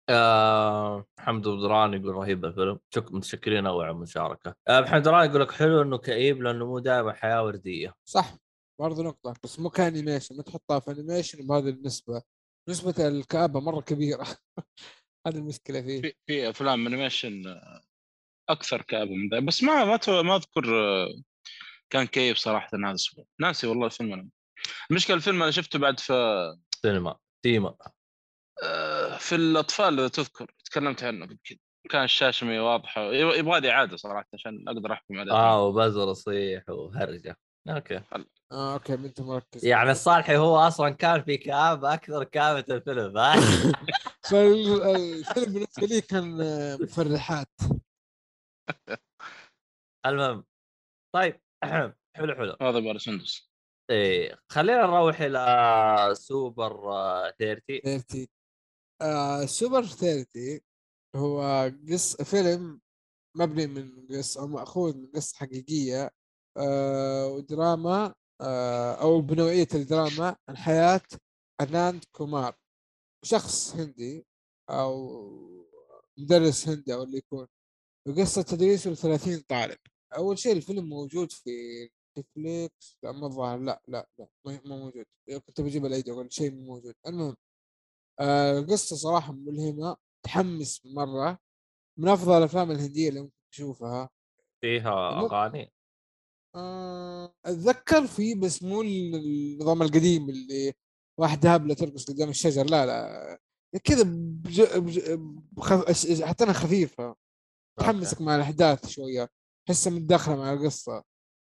آه 0.08 1.06
بدران 1.28 1.94
يقول 1.94 2.14
رهيب 2.14 2.44
الفيلم. 2.44 2.78
شك 2.94 3.12
متشكرين 3.12 3.66
قوي 3.66 3.84
على 3.84 3.92
المشاركة. 3.94 4.54
آه 4.68 4.80
محمد 4.80 5.00
بدران 5.00 5.30
يقول 5.30 5.40
لك 5.40 5.50
حلو 5.50 5.82
إنه 5.82 5.98
كئيب 5.98 6.42
لأنه 6.42 6.66
مو 6.66 6.78
دائما 6.78 7.12
حياة 7.12 7.44
وردية. 7.44 7.94
صح 8.04 8.36
برضه 8.80 9.02
نقطة 9.02 9.34
بس 9.44 9.60
مو 9.60 9.70
ك 9.70 9.77
animation 9.77 10.36
ما 10.36 10.42
تحطها 10.42 10.78
في 10.78 10.90
animation 10.90 11.46
بهذه 11.46 11.68
النسبة. 11.68 12.22
نسبة 12.68 13.08
الكآبة 13.08 13.60
مرة 13.60 13.80
كبيرة. 13.80 14.26
هذه 15.26 15.36
المشكلة 15.36 15.82
فيه. 15.82 16.00
في 16.02 16.12
في 16.26 16.50
أفلام 16.50 16.86
animation 16.86 17.46
آه، 17.46 17.80
أكثر 18.48 18.82
كابه 18.82 19.10
من 19.14 19.28
ذا. 19.28 19.40
بس 19.40 19.62
ما 19.62 19.84
ما 19.84 20.22
ما 20.22 20.36
أذكر 20.36 20.80
آه، 20.80 21.08
كان 21.90 22.06
كيف 22.06 22.36
صراحة 22.36 22.68
هذا 22.74 22.88
الأسبوع. 22.90 23.24
ناسي 23.40 23.66
والله 23.66 23.86
الفيلم 23.86 24.12
أنا. 24.12 24.28
المشكلة 24.90 25.16
الفيلم 25.16 25.42
أنا 25.42 25.50
شفته 25.50 25.78
بعد 25.78 26.00
في 26.00 26.12
سينما 26.82 27.16
سيما 27.46 27.74
آه، 28.62 29.16
في 29.16 29.34
الأطفال 29.34 29.98
إذا 30.00 30.08
تذكر 30.08 30.50
تكلمت 30.64 31.04
عنه 31.04 31.26
قبل 31.26 31.38
كذا 31.44 31.58
كان 31.90 32.04
الشاشة 32.04 32.46
مي 32.46 32.58
واضحة 32.58 33.02
يب- 33.12 33.34
يبغى 33.34 33.60
لي 33.60 33.70
إعادة 33.70 33.96
صراحة 33.96 34.26
عشان 34.34 34.64
أقدر 34.68 34.92
أحكم 34.92 35.18
عليه. 35.18 35.32
آه 35.32 35.62
وبزر 35.66 36.10
يصيح 36.10 36.68
وهرجة. 36.68 37.36
okay. 37.68 38.00
آه 38.52 38.72
okay 38.74 38.96
ما 38.96 39.06
أنت 39.06 39.20
مركز. 39.20 39.64
يعني 39.64 39.90
الصالحي 39.90 40.36
هو 40.36 40.56
أصلا 40.56 40.90
كان 40.90 41.22
في 41.22 41.36
كآبة 41.36 41.94
أكثر 41.94 42.24
كآبة 42.24 42.74
الفيلم 42.74 43.18
ها؟ 43.18 43.34
فالفيلم 44.30 45.52
بالنسبة 45.52 45.86
لي 45.86 46.00
كان 46.00 46.40
آه، 46.40 46.76
مفرحات. 46.76 47.48
المهم 50.06 50.44
طيب 51.14 51.40
حلو 52.16 52.34
حلو. 52.34 52.56
هذا 52.62 52.78
بار 52.80 52.98
سندس. 52.98 53.50
إيه 53.90 54.38
خلينا 54.52 54.86
نروح 54.86 55.20
إلى 55.20 56.14
سوبر 56.14 56.92
آه، 56.92 57.30
30 57.38 57.80
30 57.80 58.26
آه 59.02 59.44
سوبر 59.44 59.82
30 59.84 60.60
هو 61.16 61.70
قص 61.92 62.22
فيلم 62.22 62.80
مبني 63.36 63.66
من 63.66 64.06
قصة 64.10 64.40
أو 64.40 64.46
مأخوذ 64.46 64.96
من 64.96 65.06
قصة 65.14 65.36
حقيقية 65.36 66.10
آه 66.56 67.26
ودراما 67.26 68.14
آه 68.40 68.94
أو 68.94 69.20
بنوعية 69.20 69.68
الدراما 69.74 70.36
عن 70.48 70.56
حياة 70.56 71.00
أناند 71.60 72.04
كومار. 72.12 72.54
شخص 73.24 73.76
هندي 73.76 74.26
أو 74.70 75.20
مدرس 76.18 76.68
هندي 76.68 76.94
أو 76.94 77.02
اللي 77.02 77.18
يكون 77.18 77.46
وقصة 78.08 78.42
تدريسه 78.42 78.90
ل 78.90 78.96
30 78.96 79.40
طالب. 79.40 79.78
أول 80.16 80.38
شيء 80.38 80.52
الفيلم 80.52 80.88
موجود 80.88 81.32
في 81.32 81.50
نتفليكس 82.18 82.98
لا 83.02 83.12
ما 83.12 83.26
الظاهر 83.26 83.58
لا 83.58 83.82
لا 83.88 84.08
لا 84.18 84.28
ما 84.44 84.60
موجود. 84.64 85.04
كنت 85.46 85.60
بجيب 85.60 85.86
الأيدي 85.86 86.10
أقول 86.12 86.32
شيء 86.32 86.50
مو 86.50 86.64
موجود. 86.66 86.94
المهم 87.06 87.36
آه 88.20 88.58
القصة 88.58 88.96
صراحة 88.96 89.32
ملهمة 89.32 89.96
تحمس 90.26 90.86
مرة. 90.86 91.38
من 91.98 92.08
أفضل 92.08 92.38
الأفلام 92.38 92.70
الهندية 92.70 93.08
اللي 93.08 93.20
ممكن 93.20 93.34
تشوفها. 93.52 94.10
فيها 94.60 95.20
أغاني. 95.20 95.72
آه، 96.56 97.34
أتذكر 97.44 98.06
فيه 98.06 98.34
بس 98.40 98.62
مو 98.62 98.82
النظام 98.82 99.82
القديم 99.82 100.30
اللي 100.30 100.72
واحدة 101.20 101.54
هبلة 101.54 101.74
ترقص 101.74 102.04
قدام 102.10 102.28
الشجر 102.28 102.64
لا 102.64 102.86
لا. 102.86 103.38
كذا 103.84 104.02
بج... 104.06 104.62
بج... 104.62 105.00
بخف... 105.52 106.52
خفيفة 106.52 107.16
تحمسك 107.80 108.20
مع 108.20 108.36
الأحداث 108.36 108.86
شوية 108.88 109.28
تحسها 109.68 109.92
متداخلة 109.92 110.36
مع 110.36 110.52
القصة. 110.52 111.02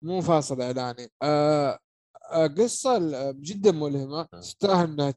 مو 0.04 0.20
فاصل 0.20 0.60
إعلاني. 0.62 1.08
آه 1.22 1.78
آه 2.32 2.46
قصة 2.46 2.96
ال- 2.96 3.42
جدا 3.42 3.72
ملهمة. 3.72 4.22
تستاهل 4.32 4.90
إنها 4.90 5.10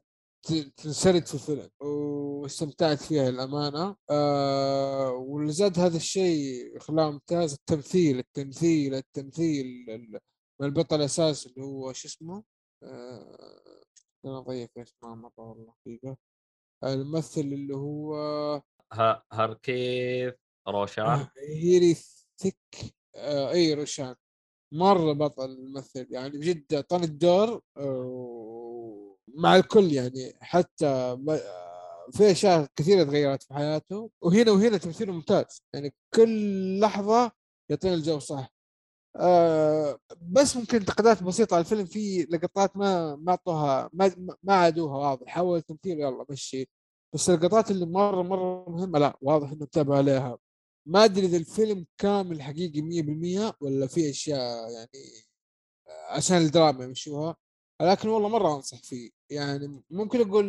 ت- 0.46 0.72
تنسرد 0.76 1.26
في 1.26 1.34
الفيلم. 1.34 1.68
واستمتعت 1.80 2.98
فيها 3.02 3.30
للأمانة. 3.30 3.96
آه 4.10 5.10
واللي 5.10 5.52
زاد 5.52 5.78
هذا 5.78 5.96
الشيء 5.96 6.78
خلاه 6.78 7.10
ممتاز. 7.10 7.52
التمثيل 7.52 8.18
التمثيل 8.18 8.94
التمثيل 8.94 9.66
البطل 10.62 10.96
الأساسي 10.96 11.48
اللي 11.48 11.62
هو 11.62 11.92
شو 11.92 12.08
اسمه؟ 12.08 12.42
آه 12.82 13.57
أنا 14.24 14.40
ضيق 14.40 14.70
اسمه 14.78 15.14
مرة 15.14 15.32
والله 15.36 15.74
دقيقة 15.86 16.16
الممثل 16.84 17.40
اللي 17.40 17.74
هو 17.76 18.14
ه- 18.92 19.22
هركيف 19.32 20.34
روشان. 20.68 21.26
هيري 21.38 21.94
ثيك 22.40 22.58
آه 23.16 23.50
إي 23.50 23.74
روشان. 23.74 24.14
مرة 24.74 25.12
بطل 25.12 25.66
ممثل 25.70 26.06
يعني 26.10 26.30
بجد 26.38 26.74
اعطاني 26.74 27.04
الدور 27.04 27.62
آه، 27.76 29.16
مع 29.28 29.56
الكل 29.56 29.92
يعني 29.92 30.32
حتى 30.40 30.86
آه، 30.86 31.16
في 32.12 32.30
أشياء 32.30 32.68
كثيرة 32.76 33.04
تغيرت 33.04 33.42
في 33.42 33.54
حياته 33.54 34.10
وهنا 34.22 34.52
وهنا 34.52 34.76
تمثيله 34.78 35.12
ممتاز. 35.12 35.62
يعني 35.74 35.94
كل 36.14 36.80
لحظة 36.80 37.32
يعطينا 37.70 37.94
الجو 37.94 38.18
صح. 38.18 38.52
آه 39.18 39.98
بس 40.22 40.56
ممكن 40.56 40.76
انتقادات 40.78 41.22
بسيطة 41.22 41.54
على 41.54 41.60
الفيلم 41.64 41.84
في 41.86 42.22
لقطات 42.22 42.76
ما 42.76 43.16
ما 43.16 43.30
أعطوها 43.30 43.90
ما 43.92 44.36
ما 44.42 44.54
عادوها 44.54 44.96
واضح. 44.98 45.26
حاول 45.28 45.58
التمثيل 45.58 46.00
يلا 46.00 46.26
مشي. 46.30 46.68
بس 47.14 47.30
اللقطات 47.30 47.70
اللي 47.70 47.86
مرة 47.86 48.22
مرة 48.22 48.70
مهمة 48.70 48.98
لا 48.98 49.18
واضح 49.22 49.50
إنه 49.50 49.66
تابع 49.66 49.96
عليها. 49.96 50.38
ما 50.86 51.04
أدري 51.04 51.26
إذا 51.26 51.36
الفيلم 51.36 51.86
كامل 51.98 52.42
حقيقي 52.42 52.80
100% 52.82 53.56
ولا 53.60 53.86
في 53.86 54.10
أشياء 54.10 54.70
يعني 54.70 55.04
عشان 56.10 56.36
الدراما 56.36 56.84
يمشوها. 56.84 57.36
لكن 57.82 58.08
والله 58.08 58.28
مرة 58.28 58.56
أنصح 58.56 58.82
فيه. 58.82 59.10
يعني 59.30 59.82
ممكن 59.90 60.20
أقول 60.28 60.46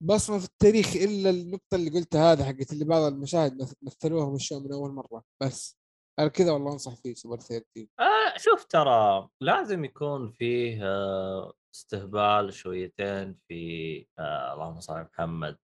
بصمه 0.00 0.38
في 0.38 0.44
التاريخ 0.44 0.96
إلا 0.96 1.30
النقطة 1.30 1.74
اللي 1.74 1.90
قلتها 1.90 2.32
هذا 2.32 2.44
حقت 2.44 2.72
اللي 2.72 2.84
بعض 2.84 3.02
المشاهد 3.12 3.62
مث- 3.62 3.74
مثلوها 3.82 4.26
بالشو 4.30 4.60
من 4.60 4.72
أول 4.72 4.90
مرة. 4.92 5.24
بس. 5.42 5.76
على 6.18 6.30
كذا 6.30 6.52
والله 6.52 6.72
أنصح 6.72 6.94
فيه 6.94 7.14
سوبر 7.14 7.36
30 7.40 7.88
آه 8.00 8.38
شوف 8.38 8.64
ترى 8.64 9.28
لازم 9.40 9.84
يكون 9.84 10.30
فيه 10.32 10.80
آه 10.86 11.52
استهبال 11.74 12.52
شويتين 12.52 13.36
في 13.48 14.06
آه 14.18 14.52
اللهم 14.54 14.80
صل 14.80 14.92
على 14.94 15.08
محمد. 15.12 15.58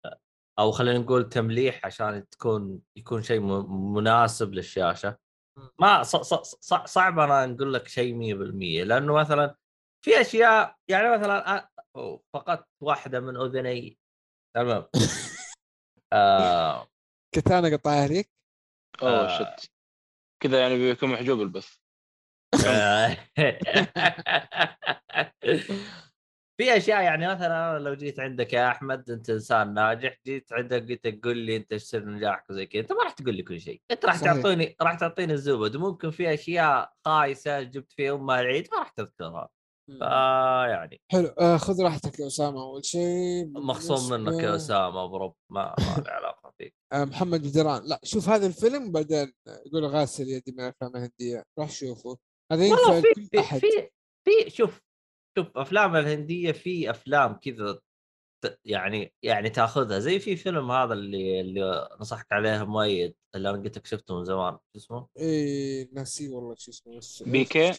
أو 0.60 0.72
خلينا 0.72 0.98
نقول 1.00 1.30
تمليح 1.30 1.86
عشان 1.86 2.30
تكون 2.30 2.82
يكون 2.96 3.24
شيء 3.24 3.40
مناسب 3.70 4.54
للشاشة. 4.54 5.18
ما 5.80 6.04
ص- 6.04 6.16
ص- 6.16 6.56
ص- 6.60 6.86
صعب 6.86 7.20
أنا 7.20 7.46
نقول 7.46 7.74
لك 7.74 7.88
شيء 7.88 8.14
100% 8.14 8.84
لأنه 8.84 9.14
مثلا 9.14 9.56
في 10.06 10.22
أشياء 10.22 10.76
يعني 10.88 11.10
مثلا 11.18 11.70
آه، 11.96 12.22
فقدت 12.34 12.66
واحدة 12.84 13.20
من 13.20 13.38
أذني. 13.38 14.00
تمام. 14.56 14.86
آه. 16.14 16.88
كتانا 17.36 17.78
قطع 17.78 17.92
عليك 17.92 18.30
أوه 19.02 19.10
آه. 19.10 19.40
شت. 19.58 19.72
كذا 20.40 20.60
يعني 20.60 20.78
بيكون 20.78 21.10
محجوب 21.10 21.42
البث. 21.42 21.78
في 26.58 26.78
أشياء 26.78 27.04
يعني 27.04 27.28
مثلا 27.28 27.80
لو 27.80 27.94
جيت 27.94 28.20
عندك 28.20 28.54
يا 28.54 28.68
أحمد 28.68 29.10
أنت 29.10 29.30
إنسان 29.30 29.74
ناجح 29.74 30.18
جيت 30.26 30.54
عندك 30.54 30.90
قلت 30.90 31.08
تقول 31.08 31.38
لي 31.38 31.56
أنت 31.56 31.74
إيش 31.74 31.84
سر 31.84 32.06
نجاحك 32.06 32.50
وزي 32.50 32.66
كذا 32.66 32.82
أنت 32.82 32.92
ما 32.92 33.04
راح 33.04 33.12
تقول 33.12 33.36
لي 33.36 33.44
كل 33.44 33.62
شيء. 33.62 33.82
أنت 33.92 34.06
راح. 34.06 34.20
تعطيني 34.20 34.76
راح 34.82 34.94
تعطيني 34.94 35.34
الزبد. 35.34 35.78
ممكن 35.78 36.12
في 36.12 36.34
أشياء 36.34 36.94
خايسة 37.06 37.62
جبت 37.62 37.92
فيها 37.92 38.14
امها 38.14 38.42
العيد 38.42 38.68
ما 38.72 38.80
راح 38.80 38.90
تذكرها. 38.90 39.50
فيعني 40.00 41.02
حلو. 41.12 41.28
آه 41.28 41.58
خذ 41.58 41.84
راحتك 41.84 42.20
يا 42.20 42.28
أسامة 42.28 42.62
أول 42.62 42.86
شيء 42.86 43.48
مخصوم 43.48 44.10
منك 44.10 44.44
يا 44.44 44.56
أسامة 44.56 45.06
brb 45.06 45.34
ما 45.50 45.76
ما 45.80 46.04
له 46.04 46.12
علاقة. 46.12 46.49
محمد 46.94 47.48
بدران 47.48 47.84
لا 47.86 48.00
شوف 48.04 48.30
هذا 48.30 48.48
الفيلم 48.48 48.92
بعدين 48.92 49.34
يقول 49.66 49.86
غاسل 49.86 50.28
يدي 50.30 50.52
من 50.52 50.60
الافلام 50.60 50.96
الهندية. 50.96 51.44
روح 51.60 51.72
شوفه. 51.72 52.18
هذا 52.52 52.66
ينفع 52.66 53.02
في 53.02 53.28
في 53.32 53.40
أحد. 53.40 53.60
في, 53.60 53.68
في 54.26 54.50
شوف 54.50 54.82
شوف 55.38 55.58
أفلام 55.58 55.96
الهندية 55.96 56.52
في 56.52 56.90
أفلام 56.90 57.34
كذا 57.34 57.80
ت- 58.46 58.60
يعني 58.66 59.14
يعني 59.24 59.50
تأخذها. 59.50 60.00
زي 60.00 60.20
في 60.20 60.36
فيلم 60.36 60.72
هذا 60.72 60.94
اللي 60.94 61.42
اللي 61.42 61.90
نصحك 62.02 62.32
عليه 62.32 62.64
مؤيد 62.64 63.16
اللي 63.36 63.50
أنا 63.50 63.58
قلت 63.64 63.78
لك 63.78 63.86
شفته 63.86 64.18
من 64.18 64.26
زمان. 64.26 64.54
شو 64.54 64.78
اسمه؟ 64.80 65.08
إيه 65.18 65.90
ناسي 65.94 66.30
والله 66.30 66.56
شو 66.58 66.72
اسمه 66.72 66.98
بس 66.98 67.24
P 67.24 67.46
K؟ 67.46 67.72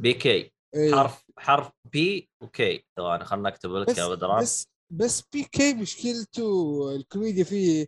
PK. 0.00 0.52
إيه. 0.74 0.94
حرف 0.94 1.24
حرف 1.38 1.70
P 1.92 2.30
و 2.42 2.56
K. 2.56 2.84
ثواني 2.96 3.24
خلنا 3.24 3.50
نكتب 3.50 3.70
لك 3.72 3.98
يا 3.98 4.08
بدران 4.08 4.42
بس 4.42 4.66
بس 4.92 5.22
PK 5.32 5.74
مشكلته 5.74 6.96
الكوميديا 6.96 7.44
فيه 7.44 7.86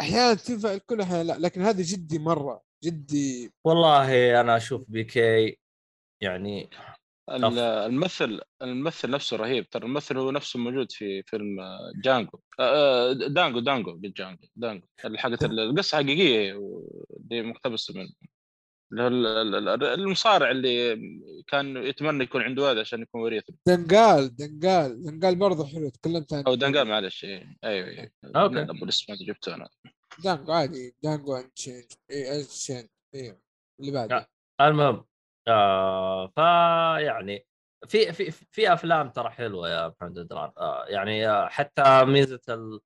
أحيانا 0.00 0.34
تنفع 0.34 0.74
الكل 0.74 1.00
أحيانا 1.00 1.22
لا 1.22 1.38
لكن 1.38 1.62
هذا 1.62 1.82
جدي 1.82 2.18
مرة 2.18 2.62
جدي 2.84 3.52
والله 3.64 4.40
أنا 4.40 4.56
أشوف 4.56 4.84
PK 4.88 5.58
يعني. 6.20 6.70
الممثل 7.30 8.40
الممثل 8.62 9.10
نفسه 9.10 9.36
رهيب 9.36 9.70
ترى 9.70 9.84
الممثل 9.84 10.18
هو 10.18 10.30
نفسه 10.30 10.58
موجود 10.58 10.92
في 10.92 11.22
فيلم 11.22 11.60
آه، 11.60 11.92
جانجو 12.04 12.38
آه، 12.60 13.12
دانجو 13.12 13.58
دانجو 13.60 13.92
بالجانجو 13.92 14.48
دانجو 14.56 14.86
حقت 15.16 15.44
القصة 15.44 15.96
حقيقية 15.96 16.52
اللي 17.20 17.42
مقتبسة 17.42 17.94
من 17.94 18.08
المصارع 18.92 20.50
اللي 20.50 20.96
كان 21.46 21.76
يتمنى 21.76 22.24
يكون 22.24 22.42
عنده 22.42 22.62
ولد 22.62 22.78
عشان 22.78 23.02
يكون 23.02 23.20
وريثه 23.20 23.54
دنقال 23.66 24.36
دنقال 24.36 25.02
دنقال 25.02 25.36
برضه 25.36 25.66
حلو 25.66 25.88
تكلمت 25.88 26.32
عنه 26.32 26.44
أو 26.46 26.54
دانجال 26.54 26.88
معلش 26.88 27.24
إيه. 27.24 27.56
أيوه 27.64 27.88
أيوه 27.88 28.10
أوكي. 28.24 28.62
أبو 28.62 28.84
الاسم 28.84 29.12
هذا 29.12 29.24
جبته 29.24 29.54
أنا 29.54 29.68
دانجو 30.24 30.52
عادي 30.52 30.96
دانجو 31.02 31.36
انشينج 31.36 31.84
اي 32.10 32.40
انشينج 32.40 32.86
أيوه 33.14 33.40
اللي 33.80 33.92
بعده 33.92 34.28
المهم 34.60 35.04
آه 35.48 36.26
فيعني 36.26 37.46
في 37.88 38.12
في 38.12 38.30
في 38.30 38.72
أفلام 38.72 39.10
ترى 39.10 39.30
حلوة 39.30 39.70
يا 39.70 39.88
محمد 39.88 40.28
دران 40.28 40.52
آه 40.58 40.84
يعني 40.86 41.28
آه 41.28 41.48
حتى 41.48 42.04
ميزة 42.04 42.40
ال... 42.48 42.80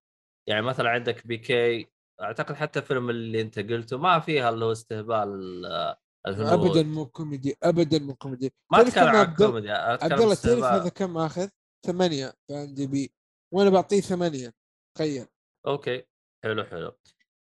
يعني 0.47 0.63
مثلا 0.63 0.91
عندك 0.91 1.27
بي 1.27 1.39
كي 1.39 1.87
أعتقد 2.21 2.55
حتى 2.55 2.79
الفيلم 2.79 3.11
اللي 3.11 3.41
أنت 3.41 3.59
قلته 3.59 3.99
ما 3.99 4.21
فيها 4.21 4.51
اللي 4.51 4.65
هو 4.65 4.73
استهبال 4.73 5.67
آه، 5.67 5.99
الهنود. 6.27 6.67
ابدا 6.67 6.83
مو 6.83 7.07
كوميدي 7.07 7.57
ابدا 7.63 7.99
مو 7.99 8.15
كوميدي. 8.15 8.53
ما 8.73 8.81
أتكلم 8.81 9.05
كم 9.05 9.17
عن 9.17 9.35
كوميدي 9.35 9.71
عبد 9.71 10.13
الله 10.13 10.35
تعرف. 10.35 10.65
هذا 10.65 10.89
كم 10.89 11.19
آخذ؟ 11.19 11.49
ثمانية 11.87 12.33
في 12.47 12.55
IMDb. 12.55 13.13
وأنا 13.55 13.71
بعطيه 13.71 14.01
ثمانية. 14.01 14.55
تخيل. 14.97 15.27
okay. 15.67 16.05
حلو 16.45 16.65
حلو. 16.65 16.93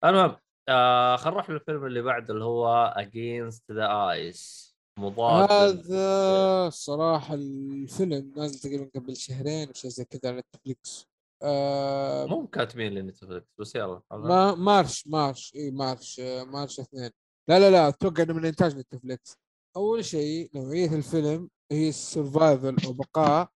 المهم 0.05 0.37
آه 0.69 1.17
خلينا 1.17 1.31
نروح 1.31 1.51
للفيلم 1.51 1.87
اللي 1.87 2.03
بعده 2.03 2.35
اللي 2.35 2.45
هو 2.45 2.95
Against 2.97 3.73
the 3.73 4.11
Ice 4.11 4.71
مضاد 4.99 5.51
هذا 5.51 6.67
الصراحة 6.67 7.35
الفيلم 7.35 8.33
نازل 8.37 8.59
تقريبا 8.61 8.91
قبل 8.95 9.17
شهرين 9.17 9.69
أو 9.69 9.75
شيء 9.75 9.91
زي 9.91 10.05
كذا 10.05 10.33
على 10.33 10.39
نتفليكس 10.39 11.10
آه 11.43 12.27
مو 12.27 12.47
كاتبين 12.47 12.93
لي 12.93 13.03
نتفلكس 13.03 13.47
بس 13.59 13.75
يلا 13.75 14.03
ما 14.13 14.55
March 14.55 15.07
March 15.07 15.53
إي 15.57 15.71
March 15.71 16.21
آه، 16.21 16.45
March 16.45 16.81
اثنين. 16.81 17.11
لا 17.49 17.59
لا 17.59 17.71
لا 17.71 17.89
أتوقع 17.89 18.23
إنه 18.23 18.33
من 18.35 18.45
إنتاج 18.47 18.77
نتفليكس. 18.77 19.37
أول 19.77 20.05
شيء 20.05 20.51
نوعية 20.55 20.95
الفيلم 20.97 21.51
هي 21.73 21.89
ال 21.89 21.99
survival 21.99 22.77
أو 22.87 22.93
بقاء 22.93 23.49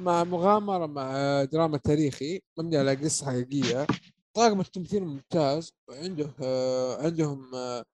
مع 0.00 0.24
مغامرة 0.24 0.86
مع 0.86 1.44
دراما 1.44 1.78
تاريخي 1.78 2.40
مبني 2.58 2.76
على 2.76 2.94
قصة 2.94 3.26
حقيقية. 3.26 3.86
طاقم 4.34 4.60
التمثيل 4.60 5.04
ممتاز. 5.04 5.72
وعنده 5.88 6.30
آه 6.42 7.02
عندهم 7.02 7.54
آه 7.54 7.84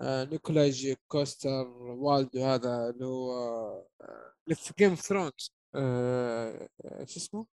آه 0.00 0.24
نيكولاي 0.24 0.96
كوستر 1.08 1.66
والدو 1.78 2.44
هذا 2.44 2.90
اللي 2.90 3.04
هو 3.06 3.32
آه 4.00 4.34
اللي 4.44 4.54
في 4.54 4.72
Game 4.78 4.90
of 4.90 5.00
Thrones 5.00 5.52
آه 5.74 6.68
آه، 6.84 7.04
شو 7.04 7.16
اسمه؟ 7.20 7.46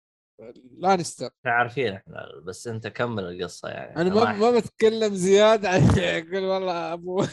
لانستر. 0.77 1.29
عارفين 1.45 1.93
إحنا 1.93 2.41
بس 2.45 2.67
انت 2.67 2.87
كمل 2.87 3.23
القصة 3.23 3.69
يعني. 3.69 4.01
أنا 4.01 4.15
ما 4.15 4.33
ما 4.33 4.59
بتكلم 4.59 5.13
زيادة 5.13 5.69
أقول 5.69 6.43
والله 6.43 6.93
أبو. 6.93 7.23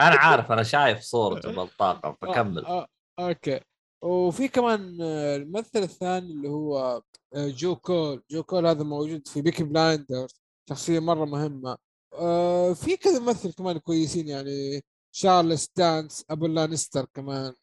أنا 0.00 0.16
عارف 0.16 0.52
أنا 0.52 0.62
شايف 0.62 1.00
صورته 1.00 1.52
بالطاقم 1.52 2.14
فكمل. 2.14 2.64
آه 2.66 2.86
آه 3.18 3.28
okay. 3.28 3.60
وفي 4.02 4.48
كمان 4.48 4.98
آه، 5.02 5.36
الممثل 5.36 5.78
الثاني 5.78 6.32
اللي 6.32 6.48
هو 6.48 7.02
آه، 7.34 7.48
جو 7.48 7.76
كول. 7.76 8.22
جو 8.30 8.42
كول 8.42 8.66
هذا 8.66 8.82
موجود 8.84 9.28
في 9.28 9.42
Peaky 9.42 9.64
Blinders 9.64 10.40
شخصية 10.68 10.98
مرة 10.98 11.24
مهمة. 11.24 11.76
آه 12.14 12.72
في 12.72 12.96
كذا 12.96 13.18
ممثل 13.18 13.52
كمان 13.52 13.78
كويسين 13.78 14.28
يعني 14.28 14.84
شارلز 15.14 15.68
دانس 15.76 16.24
أبو 16.30 16.46
لانستر 16.46 17.06
كمان. 17.14 17.54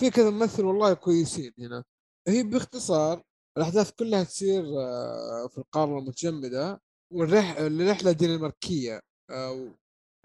في 0.00 0.10
كذا 0.10 0.30
ممثل 0.30 0.64
والله 0.64 0.94
كويسين 0.94 1.52
هنا. 1.58 1.84
هي 2.28 2.42
باختصار 2.42 3.22
الأحداث 3.58 3.90
كلها 3.90 4.24
تصير 4.24 4.64
آه، 4.80 5.48
في 5.48 5.58
القارة 5.58 5.98
المتجمدة 5.98 6.80
والرحله 7.12 8.10
الدنماركية 8.10 9.00
آه، 9.30 9.74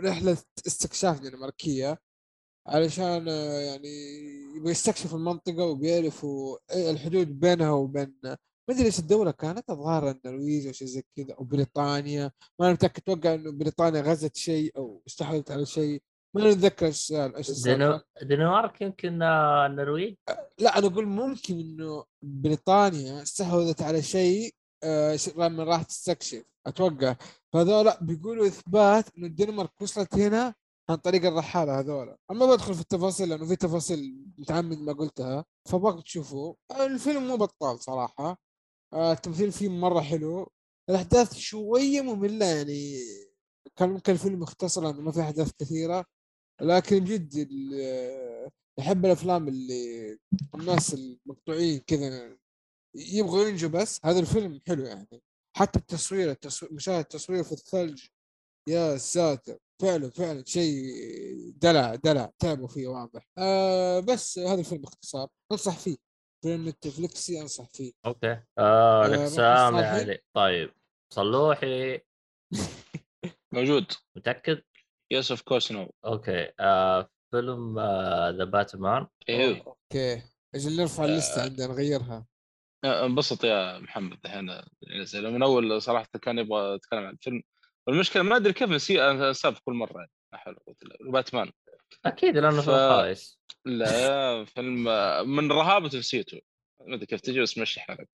رحله 0.01 0.37
استكشاف 0.67 1.19
دنماركية 1.21 1.99
علشان 2.67 3.29
آه، 3.29 3.59
يعني 3.59 3.87
يبغى 4.57 4.71
يستكشف 4.71 5.15
المنطقة 5.15 5.65
وبيعرفوا 5.65 6.57
الحدود 6.91 7.39
بينها 7.39 7.71
وبين 7.71 8.15
ما 8.23 8.37
أدري 8.69 8.85
إيش 8.85 8.99
الدولة 8.99 9.31
كانت 9.31 9.69
الظاهر 9.69 10.11
النرويج 10.11 10.67
أو 10.67 10.73
شيء 10.73 10.87
زي 10.87 11.03
كذا 11.17 11.33
أو 11.33 11.43
بريطانيا 11.43 12.31
ما 12.59 12.65
أنا 12.65 12.73
متأكد 12.73 13.01
أتوقع 13.07 13.33
إنه 13.33 13.51
بريطانيا 13.51 14.01
غزت 14.01 14.35
شيء 14.35 14.77
أو 14.77 15.03
استحوذت 15.07 15.51
على 15.51 15.65
شيء. 15.65 16.01
ما 16.35 16.51
نتذكر 16.51 16.85
إيش 16.85 16.95
السؤال 16.95 17.35
إيش 17.35 17.51
دنمارك 18.21 18.81
يمكن 18.81 19.21
آه، 19.21 19.65
النرويج؟ 19.65 20.15
لا 20.59 20.77
أنا 20.77 20.87
أقول 20.87 21.05
ممكن 21.05 21.59
إنه 21.59 22.05
بريطانيا 22.21 23.21
استحوذت 23.21 23.81
على 23.81 24.01
شيء 24.01 24.53
آه، 24.83 25.17
لما 25.37 25.63
راح 25.63 25.83
تستكشف. 25.83 26.43
أتوقع. 26.67 27.15
فهذول 27.53 27.91
بيقولوا 28.01 28.47
إثبات 28.47 29.05
إنه 29.17 29.27
الدنمارك 29.27 29.81
وصلت 29.81 30.15
هنا 30.15 30.53
عن 30.89 30.95
طريق 30.95 31.25
الرحالة 31.25 31.79
هذول. 31.79 32.15
أما 32.31 32.45
بدخل 32.45 32.73
في 32.73 32.81
التفاصيل 32.81 33.29
لأنه 33.29 33.45
في 33.45 33.55
تفاصيل 33.55 34.25
متعمد 34.37 34.77
ما 34.77 34.93
قلتها 34.93 35.45
فباكم 35.69 35.99
تشوفوه 35.99 36.57
الفيلم 36.79 37.27
مو 37.27 37.35
بطال 37.35 37.79
صراحة. 37.79 38.37
آه، 38.93 39.11
التمثيل 39.11 39.51
فيه 39.51 39.69
مرة 39.69 40.01
حلو. 40.01 40.51
الأحداث 40.89 41.33
شوية 41.35 42.01
مملة 42.01 42.45
يعني 42.45 42.97
كان 43.75 43.89
ممكن 43.89 44.13
الفيلم 44.13 44.43
يختصر 44.43 44.83
لأنه 44.83 45.01
ما 45.01 45.11
في 45.11 45.21
أحداث 45.21 45.51
كثيرة. 45.59 46.05
لكن 46.63 47.03
جد 47.03 47.33
ال- 47.51 48.49
احب 48.79 49.05
الأفلام 49.05 49.47
اللي 49.47 50.17
الناس 50.55 50.93
المقطوعين 50.93 51.79
كذا 51.79 52.37
يبغوا 52.95 53.47
ينجوا 53.47 53.69
بس. 53.69 53.99
هذا 54.05 54.19
الفيلم 54.19 54.61
حلو 54.67 54.83
يعني. 54.85 55.21
حتى 55.57 55.79
التصوير 55.79 56.31
التصوير 56.31 56.73
مشاهد 56.73 56.99
التصوير 56.99 57.43
في 57.43 57.51
الثلج 57.51 58.05
يا 58.69 58.97
ساتر. 58.97 59.57
فعلا 59.81 60.09
فعلا 60.09 60.43
شيء 60.45 60.73
دلع 61.55 61.95
دلع 61.95 62.31
تعبوا 62.39 62.67
فيه 62.67 62.87
واضح. 62.87 63.27
آه 63.37 63.99
بس 63.99 64.39
هذا 64.39 64.59
الفيلم 64.59 64.81
باختصار. 64.81 65.27
أنصح 65.51 65.77
فيه. 65.79 65.97
فيلم 66.43 66.69
نتفلكسي 66.69 67.41
أنصح 67.41 67.69
فيه. 67.73 67.91
أوكي. 68.05 68.31
آه 68.59 69.05
آه، 69.05 69.07
لك 69.07 69.19
ممكن 69.19 69.29
سلام 69.29 69.75
يا؟ 69.75 69.81
علي. 69.85 70.19
طيب 70.35 70.73
صلوحي. 71.13 71.99
موجود. 73.53 73.85
متأكد؟ 74.17 74.61
yes 75.13 75.31
of 75.31 75.41
course 75.41 75.71
no 75.71 75.93
okay 76.05 76.51
آه 76.59 77.09
فيلم 77.31 77.79
The 78.37 78.43
Batman 78.43 79.07
إيوه. 79.29 79.63
okay. 79.67 80.21
أجل 80.55 80.77
نرفع 80.77 81.05
الليستة 81.05 81.41
عندنا؟ 81.41 81.67
نغيرها. 81.67 82.25
انبسط 82.85 83.43
يا 83.43 83.79
محمد 83.79 84.17
الحين. 84.25 84.45
من 85.33 85.43
أول 85.43 85.81
صراحة 85.81 86.07
كان 86.21 86.39
يبغى 86.39 86.75
يتكلم 86.75 86.99
عن 87.05 87.13
الفيلم 87.13 87.43
والمشكلة 87.87 88.23
ما 88.23 88.35
أدري 88.35 88.53
كيف 88.53 88.69
نسي 88.69 89.01
أنساه 89.11 89.53
كل 89.65 89.73
مرة 89.73 89.97
يعني. 89.99 90.11
لا 90.33 90.37
حول 90.37 90.53
ولا 90.53 90.63
قوه 90.67 90.75
الا 90.83 90.97
بالله 90.97 91.11
باتمان 91.11 91.51
أكيد 92.05 92.37
لأنه 92.37 92.61
ف- 92.61 92.65
فيلم 92.65 92.89
خايس. 92.89 93.39
لا 93.65 94.45
فيلم 94.45 94.83
من 95.35 95.51
رهابته 95.51 95.97
نسيته 95.97 96.41
ما 96.81 96.95
أدري 96.95 97.05
كيف 97.05 97.21
تجي 97.21 97.41
بس 97.41 97.57
مشي 97.57 97.79
حالك. 97.79 98.09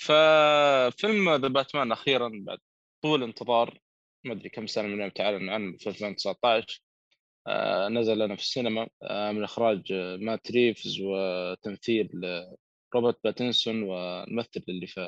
ففيلم 0.00 1.30
The 1.34 1.48
Batman 1.48 1.92
أخيرا 1.92 2.30
بعد 2.34 2.58
طول 3.02 3.22
انتظار. 3.22 3.78
ما 4.24 4.32
أدري 4.32 4.48
كم 4.48 4.66
سنة 4.66 4.88
من 4.88 5.00
يوم 5.00 5.08
تعلن 5.10 5.48
عنه 5.48 5.76
في 5.78 5.86
2019 5.88 6.80
آه، 7.46 7.88
نزل 7.88 8.18
لنا 8.18 8.36
في 8.36 8.42
السينما 8.42 8.88
آه، 9.02 9.32
من 9.32 9.44
إخراج 9.44 9.92
آه، 9.92 10.16
مات 10.16 10.50
ريفز 10.50 11.00
وتمثيل 11.00 12.10
آه، 12.24 12.56
روبرت 12.94 13.18
باتنسون 13.24 13.82
والممثل 13.82 14.62
اللي 14.68 14.86
في 14.86 15.00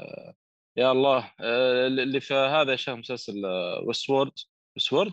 يا 0.77 0.93
الله 0.93 1.33
اللي 1.41 2.21
في 2.21 2.35
هذا 2.35 2.71
يا 2.71 2.77
شيخ 2.77 2.95
مسلسل 2.95 3.43
Westworld 3.87 4.33
Westworld 4.77 5.13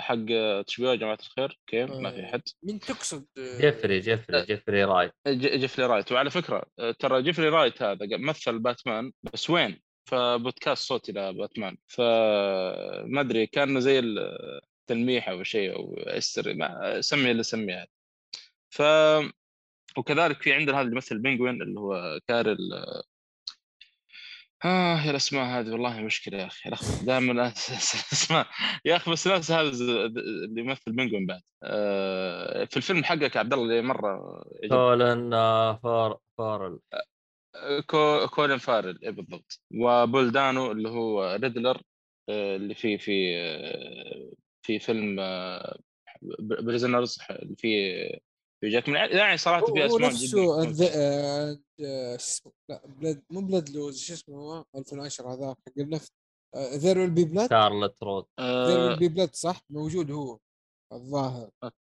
حق 0.00 0.14
HBO 0.14 0.94
جماعة 0.94 1.18
الخير 1.20 1.60
كيف 1.66 1.90
ما 1.90 2.10
في 2.10 2.24
احد 2.24 2.42
مين 2.62 2.78
تقصد؟ 2.78 3.26
جيفري 3.38 4.00
جيفري 4.00 4.42
جيفري 4.44 4.84
رايت. 4.84 5.12
ج- 5.28 5.56
جيفري 5.58 5.86
رايت. 5.86 6.12
وعلى 6.12 6.30
فكرة 6.30 6.64
ترى 6.98 7.22
جيفري 7.22 7.48
رايت 7.48 7.82
هذا 7.82 7.98
مثل 8.18 8.58
باتمان 8.58 9.12
بس 9.22 9.50
وين؟ 9.50 9.80
فبودكاست 10.06 10.88
صوتي 10.88 11.12
لباتمان 11.12 11.76
فما 11.86 13.20
أدري 13.20 13.46
كان 13.46 13.80
زي 13.80 13.98
التلميح 13.98 15.28
أو 15.28 15.42
شيء 15.42 15.76
أو 15.76 15.94
أستر 15.98 16.54
ما 16.54 17.00
سمي 17.00 17.30
اللي 17.30 17.42
سميها 17.42 17.86
ف 18.70 18.82
وكذلك 19.96 20.42
في 20.42 20.52
عندنا 20.52 20.76
هذا 20.76 20.82
اللي 20.82 20.92
يمثل 20.92 21.18
Penguin 21.18 21.62
اللي 21.62 21.80
هو 21.80 22.20
كارل 22.28 22.58
آه 24.64 25.00
يا 25.04 25.10
الأسماء 25.10 25.44
هذه 25.44 25.70
والله 25.70 26.00
مشكلة 26.00 26.38
يا 26.38 26.46
أخي 26.46 26.70
دائما 27.02 27.52
اسماء 28.12 28.46
يا 28.84 28.96
أخي 28.96 29.10
بس 29.10 29.26
ناس 29.26 29.50
هذا 29.50 29.68
اللي 29.68 30.60
يمثل 30.60 30.92
Penguin 30.92 31.26
بعد. 31.26 31.42
آه 31.62 32.64
في 32.64 32.76
الفيلم 32.76 33.04
حقك 33.04 33.36
عبد 33.36 33.52
الله 33.52 33.64
اللي 33.64 33.82
مرة. 33.82 34.44
كولن 34.70 35.34
آه، 35.34 35.78
فار 35.82 36.18
فارل. 36.38 36.78
كو... 37.86 38.26
كولين 38.26 38.58
فارل 38.58 39.04
اي 39.04 39.12
بالضبط. 39.12 39.60
وبولدانو 39.74 40.72
اللي 40.72 40.88
هو 40.88 41.38
ريدلر 41.42 41.82
آه، 42.28 42.56
اللي 42.56 42.74
في 42.74 42.98
في 42.98 43.36
آه، 43.38 44.30
في 44.66 44.78
فيلم 44.78 45.16
بريزنرز 46.40 47.18
اللي 47.30 47.56
في 47.56 47.68
في 48.60 48.68
جاك 48.68 48.88
من 48.88 48.94
يعني 48.94 49.36
صراحة 49.36 49.66
في 49.66 49.86
أسماء 49.86 50.10
نفسه 50.10 50.62
آه، 50.62 51.58
آه، 51.80 52.18
لا 52.68 52.86
بلاد 52.86 53.22
مو 53.30 53.40
بلاد 53.40 53.70
لوز 53.70 54.00
شو 54.00 54.12
اسمه 54.12 54.36
هو؟ 54.36 54.64
2010 54.76 55.34
هذا 55.34 55.54
حق 55.66 55.72
النفط. 55.78 56.12
ذير 56.56 56.98
ويل 56.98 57.10
بي 57.10 57.24
بلاد 57.24 57.50
شارلت 57.50 58.02
رود 58.02 58.26
ذير 58.40 58.78
ويل 58.78 58.92
آه، 58.92 58.96
بي 58.96 59.08
بلاد 59.08 59.34
صح؟ 59.34 59.60
موجود 59.70 60.10
هو 60.10 60.38
الظاهر. 60.92 61.50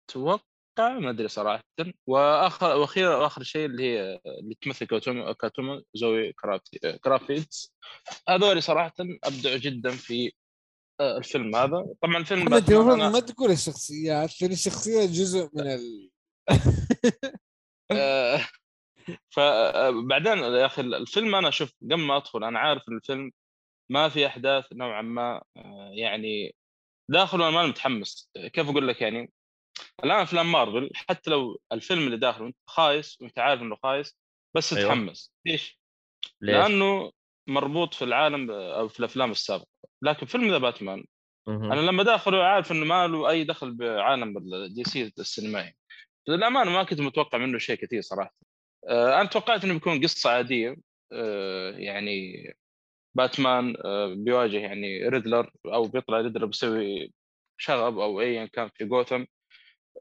أتوقع 0.09 0.45
ما 0.79 1.11
أدري 1.11 1.29
صراحة. 1.29 1.63
وآخر 2.07 2.77
وأخيرا 2.77 3.17
وآخر 3.17 3.43
شيء 3.43 3.67
اللي 3.67 3.83
هي 3.83 4.21
اللي 4.41 4.55
تمثل 4.61 4.87
كاتوما 4.87 5.33
كاتوما 5.33 5.83
زوي 5.95 6.33
كرافيتس. 7.05 7.75
هذول 8.29 8.63
صراحة 8.63 8.93
أبدعوا 9.25 9.57
جدا 9.57 9.91
في 9.91 10.33
آه، 11.01 11.19
الفيلم 11.19 11.57
هذا. 11.57 11.87
طبعا 12.03 12.17
الفيلم 12.17 12.49
أنا- 12.49 13.13
ما 13.13 13.21
تقول 13.21 13.51
الشخصيات 13.51 14.43
لأن 14.43 14.53
الشخصية 14.53 15.07
جزء 15.07 15.49
من 15.55 15.67
ال 15.67 16.11
آه، 17.93 18.41
فبعدين 19.31 20.39
يا 20.39 20.67
أخي 20.67 20.83
الفيلم 20.83 21.35
أنا 21.35 21.51
شوف 21.51 21.73
قبل 21.83 21.95
ما 21.97 22.17
أدخل 22.17 22.45
أنا 22.45 22.59
عارف 22.59 22.83
إن 22.89 22.97
الفيلم 22.97 23.33
ما 23.91 24.09
في 24.09 24.27
أحداث 24.27 24.65
نوعا 24.73 25.03
ما 25.03 25.43
آه، 25.57 25.91
يعني 25.95 26.55
داخل 27.11 27.41
وأنا 27.41 27.51
ما 27.51 27.67
متحمس. 27.67 28.31
كيف 28.53 28.69
أقول 28.69 28.89
لك 28.89 29.01
يعني؟ 29.03 29.33
الآن 30.05 30.21
أفلام 30.21 30.53
مارفل 30.53 30.91
حتى 30.95 31.31
لو 31.31 31.61
الفيلم 31.73 32.07
اللي 32.07 32.17
داخله 32.17 32.47
انت 32.47 32.57
خايس 32.67 33.21
وأنت 33.21 33.39
عارف 33.39 33.63
إنه 33.63 33.77
خايس 33.83 34.19
بس 34.57 34.73
أيوة. 34.73 34.89
تتحمس 34.89 35.33
ليش؟ 35.47 35.81
ليش؟ 36.41 36.57
لأنه 36.57 37.13
مربوط 37.47 37.95
في 37.95 38.05
العالم 38.05 38.51
أو 38.51 38.89
في 38.89 39.01
الأفلام 39.01 39.31
السابقة 39.31 39.69
لكن 40.03 40.27
فيلم 40.27 40.51
The 40.51 40.59
Batman. 40.59 41.05
أنا 41.49 41.81
لما 41.81 42.03
داخله 42.03 42.45
عارف 42.45 42.73
إنه 42.73 42.85
ما 42.85 43.07
له 43.07 43.31
أي 43.31 43.45
دخل 43.45 43.75
بعالم 43.75 44.35
DC 44.75 45.13
السينمائي 45.19 45.75
للأمانة 46.29 46.71
ما 46.71 46.85
كنت 46.85 47.01
متوقع 47.01 47.39
منه 47.39 47.59
شيء 47.59 47.77
كثير 47.77 48.01
صراحة 48.01 48.35
آه، 48.89 49.21
أنا 49.21 49.29
توقعت 49.29 49.65
إنه 49.65 49.75
بيكون 49.75 50.03
قصة 50.03 50.31
عادية 50.31 50.77
آه، 51.13 51.71
يعني 51.71 52.45
باتمان 53.15 53.77
آه، 53.85 54.15
بيواجه 54.15 54.59
يعني 54.59 55.09
Riddler 55.09 55.51
أو 55.67 55.89
بيطلع 55.89 56.21
Riddler 56.21 56.47
بيسوي 56.47 57.13
شغب 57.59 57.99
أو 57.99 58.21
ايا 58.21 58.47
كان 58.47 58.71
في 58.75 58.85
جوثم 58.85 59.25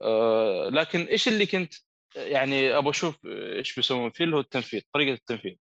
آه، 0.02 0.70
لكن 0.70 1.00
إيش 1.02 1.28
اللي 1.28 1.46
كنت 1.46 1.74
يعني 2.16 2.78
أبغى 2.78 2.90
أشوف 2.90 3.26
إيش 3.26 3.76
بيسوون 3.76 4.10
فيه 4.12 4.24
اللي 4.26 4.36
هو 4.36 4.40
التنفيذ 4.40 4.82
طريقة 4.94 5.14
التنفيذ. 5.14 5.56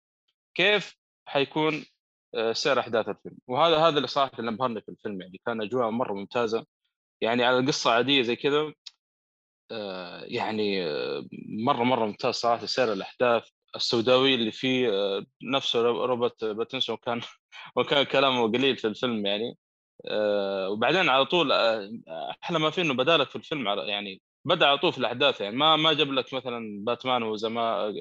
كيف 0.54 0.96
حيكون 1.26 1.84
آه، 2.34 2.52
سير 2.52 2.80
أحداث 2.80 3.08
الفيلم؟ 3.08 3.36
وهذا 3.46 3.76
هذا 3.76 3.96
اللي 3.96 4.08
صراحة 4.08 4.32
اللي 4.38 4.50
ابهرني 4.50 4.80
في 4.82 4.88
الفيلم 4.88 5.20
يعني 5.22 5.40
كان 5.46 5.62
أجواء 5.62 5.90
مرة 5.90 6.12
ممتازة. 6.14 6.66
يعني 7.20 7.44
على 7.44 7.66
قصه 7.66 7.90
عادية 7.92 8.22
زي 8.22 8.36
كذا 8.36 8.72
آه، 9.70 10.22
يعني 10.24 10.84
مرة 11.64 11.84
مرة 11.84 12.06
ممتاز 12.06 12.34
صراحة 12.34 12.66
سير 12.66 12.92
الأحداث. 12.92 13.48
السوداوي 13.76 14.34
اللي 14.34 14.52
فيه 14.52 14.88
نفسه 15.42 15.82
رو- 15.82 16.04
روبرت 16.04 16.44
باتنسون 16.44 16.96
كان 16.96 17.20
وكان 17.76 18.02
كلامه 18.04 18.42
قليل 18.52 18.76
في 18.76 18.86
الفيلم 18.86 19.26
يعني. 19.26 19.54
وبعدين 20.70 21.08
على 21.08 21.24
طول 21.26 21.52
آه، 21.52 21.90
أحلى 22.44 22.58
ما 22.58 22.70
فيه 22.70 22.82
إنه 22.82 22.94
بدالك 22.94 23.28
في 23.30 23.36
الفيلم 23.36 23.66
يعني 23.68 24.22
بدأ 24.44 24.66
على 24.66 24.78
طول 24.78 24.92
في 24.92 24.98
الأحداث 24.98 25.40
يعني 25.40 25.56
ما 25.56 25.76
ما 25.76 25.92
جاب 25.92 26.12
لك 26.12 26.34
مثلا 26.34 26.84
باتمان 26.84 27.22
وزمان 27.22 27.94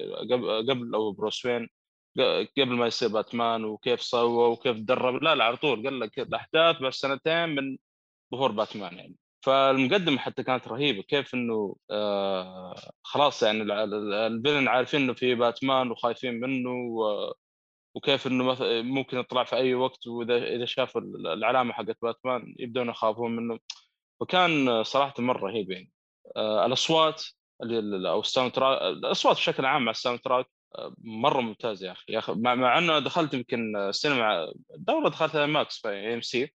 قبل 0.70 0.94
أو 0.94 1.12
بروس 1.12 1.46
وين 1.46 1.68
قبل 2.58 2.72
ما 2.74 2.86
يصير 2.86 3.08
باتمان 3.08 3.64
وكيف 3.64 4.02
سوى 4.02 4.48
وكيف 4.48 4.76
تدرب 4.76 5.22
لا 5.22 5.34
لا 5.34 5.44
على 5.44 5.56
طول 5.56 5.84
قال 5.84 6.00
لك 6.00 6.18
الأحداث 6.18 6.76
بس 6.82 6.94
سنتين 6.94 7.48
من 7.48 7.76
ظهور 8.34 8.52
باتمان 8.52 8.94
يعني. 8.96 9.16
فالمقدمة 9.44 10.18
حتى 10.18 10.42
كانت 10.42 10.68
رهيبة 10.68 11.02
كيف 11.02 11.34
إنه 11.34 11.76
آه 11.90 12.74
خلاص 13.02 13.42
يعني 13.42 13.62
ال- 13.62 13.72
ال- 13.72 14.12
ال 14.14 14.21
villain 14.21 14.68
عارفين 14.68 15.00
إنه 15.02 15.12
في 15.12 15.34
باتمان 15.34 15.90
وخايفين 15.90 16.40
منه 16.40 16.70
وكيف 17.98 18.26
إنه 18.26 18.44
مث- 18.44 18.62
ممكن 18.84 19.18
يطلع 19.18 19.44
في 19.44 19.56
أي 19.56 19.74
وقت 19.74 20.06
وإذا 20.06 20.36
إذا 20.36 20.66
ال- 20.96 21.26
العلامة 21.26 21.72
حقت 21.72 21.96
باتمان 22.02 22.54
يبدون 22.58 22.88
يخافون 22.88 23.36
منه. 23.36 23.58
وكان 24.20 24.82
صراحة 24.84 25.14
مرة 25.18 25.46
رهيب 25.50 25.70
يعني. 25.70 25.90
آه 26.36 26.66
الأصوات 26.66 27.24
أو 28.06 28.20
ال 28.20 28.52
soundtrack 28.52 28.82
الأصوات 28.82 29.36
بشكل 29.36 29.64
عام 29.64 29.84
مع 29.84 29.90
ال 29.90 30.18
soundtrack 30.20 30.46
آه، 30.78 30.94
مرة 30.98 31.40
ممتاز 31.40 31.84
يا 31.84 31.92
أخي. 31.92 32.12
يا 32.12 32.18
أخي 32.18 32.32
مع, 32.36 32.78
إنه 32.78 32.98
دخلت 32.98 33.34
يمكن 33.34 33.76
السينما 33.76 34.52
دورة 34.76 35.08
دخلتها 35.08 35.46
IMAX 35.46 35.78
في 35.78 35.88
AMC. 36.14 36.54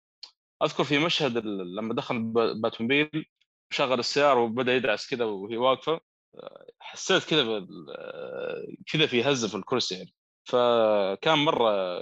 أذكر 0.64 0.84
في 0.84 1.00
مشهد 1.00 1.38
لما 1.78 1.94
دخل 1.94 2.20
باتموبيل 2.62 3.26
شغل 3.72 4.00
السيارة 4.00 4.40
وبدأ 4.40 4.76
يدعس 4.76 5.08
كذا 5.10 5.26
وهي 5.26 5.58
واقفة 5.58 6.00
آه، 6.36 6.66
حسيت 6.80 7.24
كذا 7.24 7.68
كذا 8.92 9.08
في 9.08 9.24
هزه 9.24 9.48
في 9.48 9.56
الكرسي 9.56 9.96
يعني. 9.96 10.14
فكان 10.46 11.38
مرة 11.38 12.00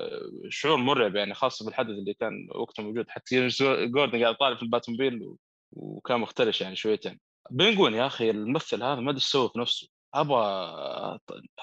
شعور 0.50 0.78
مرعب 0.78 1.16
يعني 1.16 1.34
خاصة 1.34 1.66
بالحدث 1.66 1.90
اللي 1.90 2.14
كان 2.14 2.48
وقتها 2.56 2.84
موجود 2.84 3.10
حتى 3.10 3.48
جوردن 3.88 4.24
قاعد 4.24 4.36
طالع 4.36 4.56
في 4.56 4.64
الباتموبيل 4.64 5.36
وكان 5.72 6.20
مختلش 6.20 6.62
يعني 6.62 6.76
شويتين. 6.76 7.20
بينجوين 7.52 7.94
يا 7.94 8.06
أخي 8.08 8.30
الممثل 8.30 8.84
هذا 8.84 8.96
ما 9.00 9.10
أدري 9.12 9.22
سوى 9.22 9.50
في 9.50 9.60
نفسه. 9.60 9.88
أبغى 10.14 10.44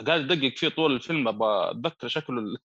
قاعد 0.07 0.21
ادقق 0.31 0.57
فيه 0.57 0.69
طول 0.69 0.93
الفيلم 0.93 1.29
أبغى 1.29 1.71
اتذكر 1.71 2.09
شكله 2.09 2.39
ال- 2.39 2.59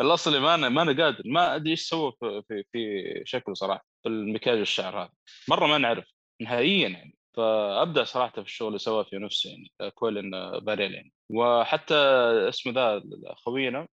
الأصلي 0.00 0.40
ما 0.40 0.54
أنا 0.54 0.68
ما 0.68 0.82
أنا 0.82 1.04
قادر 1.04 1.22
ما 1.24 1.54
أدري 1.56 1.70
إيش 1.70 1.88
سوى 1.88 2.12
في, 2.20 2.42
في 2.48 2.64
في 2.72 2.78
شكله 3.24 3.54
صراحة 3.54 3.86
في 4.02 4.08
المكياج 4.08 4.58
الشعر 4.58 5.02
هذا. 5.02 5.12
مرة 5.48 5.66
ما 5.66 5.78
نعرف 5.78 6.04
نهائيا 6.40 6.88
يعني. 6.88 7.16
فأبدع 7.36 8.04
صراحة 8.04 8.32
في 8.32 8.38
الشغل 8.38 8.68
اللي 8.68 8.78
سواه 8.78 9.02
في 9.02 9.16
نفسه 9.16 9.50
يعني 9.50 9.90
كولين 9.94 10.30
فاريل 10.60 10.94
يعني. 10.94 11.12
وحتى 11.30 11.94
اسمه 12.48 12.72
ذا 12.72 13.02
خوينا 13.34 13.88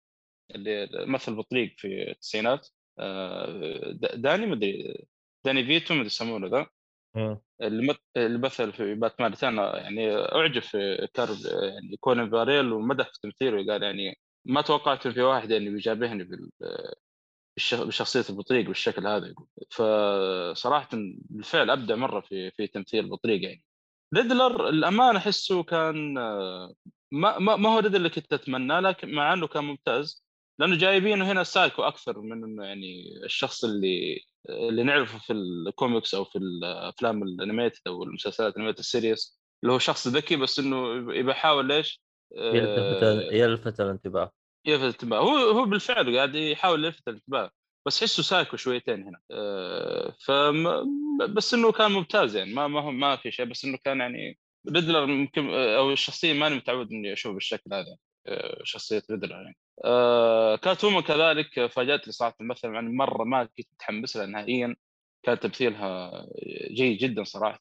اللي 0.56 0.90
مثل 1.08 1.36
بطريق 1.36 1.74
في 1.78 2.12
التسعينات 2.12 2.68
آه، 3.00 3.92
داني 4.14 4.46
مدري 4.46 5.06
داني 5.46 5.66
ديفيتو 5.66 5.94
مدري 5.94 6.06
يسمونه 6.06 6.48
ذا. 6.48 6.66
اللي 8.18 8.38
مثل 8.38 8.74
في 8.74 8.96
باتمان 8.96 9.34
أنا 9.44 9.78
يعني 9.78 10.16
أعجب 10.16 10.62
في 10.62 11.08
كارل 11.14 11.38
يعني 11.74 11.98
كولين 12.00 12.30
فاريل 12.32 12.72
ومدح 12.74 13.06
في 13.06 13.20
تمثيله 13.24 13.74
قال 13.74 13.84
يعني 13.84 14.18
ما 14.46 14.62
توقعت 14.62 15.08
في 15.08 15.22
واحد 15.22 15.52
يعني 15.52 15.70
بالش- 17.60 17.74
بشخصيه 17.74 18.24
البطريق 18.30 18.66
بالشكل 18.68 19.08
هذا 19.08 19.28
يقول. 19.28 19.48
فصراحة 19.72 20.90
بالفعل 21.30 21.70
أبدع 21.70 21.96
مرة 21.96 22.22
في 22.22 22.52
في 22.52 22.68
تمثيل 22.68 23.04
البطريق 23.06 23.44
يعني. 23.44 23.64
ريدلر 24.16 24.70
الامانه 24.70 25.18
أحسه 25.18 25.64
كان 25.64 26.18
آه، 26.18 26.74
ما 27.12 27.40
ما 27.40 27.56
ما 27.56 27.70
هو 27.70 27.80
ريدلر 27.80 27.98
اللي 27.98 28.10
كنت 28.10 28.34
اتمناه 28.34 28.80
لكن 28.80 29.12
مع 29.12 29.34
إنه 29.34 29.48
كان 29.48 29.64
ممتاز 29.64 30.26
لأنه 30.60 30.78
جايبينه 30.78 31.32
هنا 31.32 31.44
سايكو 31.44 31.84
أكثر 31.84 32.22
من 32.22 32.44
إنه 32.44 32.66
يعني 32.66 33.20
الشخص 33.24 33.64
اللي 33.64 34.20
اللي 34.50 34.84
نعرفه 34.84 35.20
في 35.20 35.34
الكوميكس 35.34 36.14
أو 36.14 36.24
في 36.24 36.38
الأفلام 36.38 37.24
ال 37.24 37.30
animated 37.30 37.80
أو 37.88 38.04
المسلسلات 38.04 38.54
ال 38.54 38.57
animated 38.57 38.80
ال 38.80 38.88
series 38.88 39.40
اللي 39.64 39.74
هو 39.74 39.80
شخص 39.80 40.08
ذكي 40.08 40.36
بس 40.36 40.60
إنه 40.60 40.96
يبي 41.16 41.32
يحاول؟ 41.32 41.72
يلفت 41.72 42.00
آه، 42.38 43.34
يلفت 43.34 43.82
الانتباه. 43.82 44.32
يلفت 44.66 44.84
الانتباه. 44.84 45.20
هو 45.20 45.38
هو 45.38 45.66
بالفعل 45.66 46.16
قاعد 46.16 46.36
يحاول 46.36 46.86
يلفت 46.86 47.08
الانتباه 47.08 47.52
بس 47.86 48.04
حسه 48.04 48.24
سايكو 48.24 48.58
شويتين 48.58 49.04
هنا. 49.04 49.20
أه 49.32 50.16
فم 50.26 50.64
بس 51.34 51.54
إنه 51.54 51.72
كان 51.72 51.92
ممتاز 51.92 52.36
يعني 52.36 52.54
ما 52.54 52.68
ما 52.68 52.82
هو 52.82 52.92
ما 52.92 53.16
في 53.16 53.32
شيء 53.32 53.46
بس 53.46 53.66
إنه 53.66 53.78
كان 53.84 54.00
يعني 54.00 54.40
ريدلر 54.68 55.06
ممكن 55.06 55.50
أو 55.54 55.92
الشخصية 55.92 56.34
ماني 56.34 56.56
متعود 56.56 56.92
إني 56.92 57.14
أشوف 57.14 57.34
بالشكل 57.34 57.74
هذا 57.74 57.96
أه 58.28 58.62
شخصية 58.64 59.04
ريدلر 59.12 59.32
يعني. 59.32 59.58
أه 59.86 60.56
كات 60.56 60.71
وومان 60.71 61.02
كذلك 61.02 61.66
فاجاتني 61.66 62.14
صراحة 62.14 62.36
الممثل 62.42 62.74
يعني 62.74 62.90
مرة 62.90 63.24
ما 63.24 63.44
كنت 63.44 63.68
متحمس 63.74 64.18
لها 64.18 64.26
نهائيا. 64.26 64.76
كان 65.24 65.40
تمثيلها 65.40 66.26
جيد 66.72 66.98
جدا 66.98 67.24
صراحة. 67.24 67.60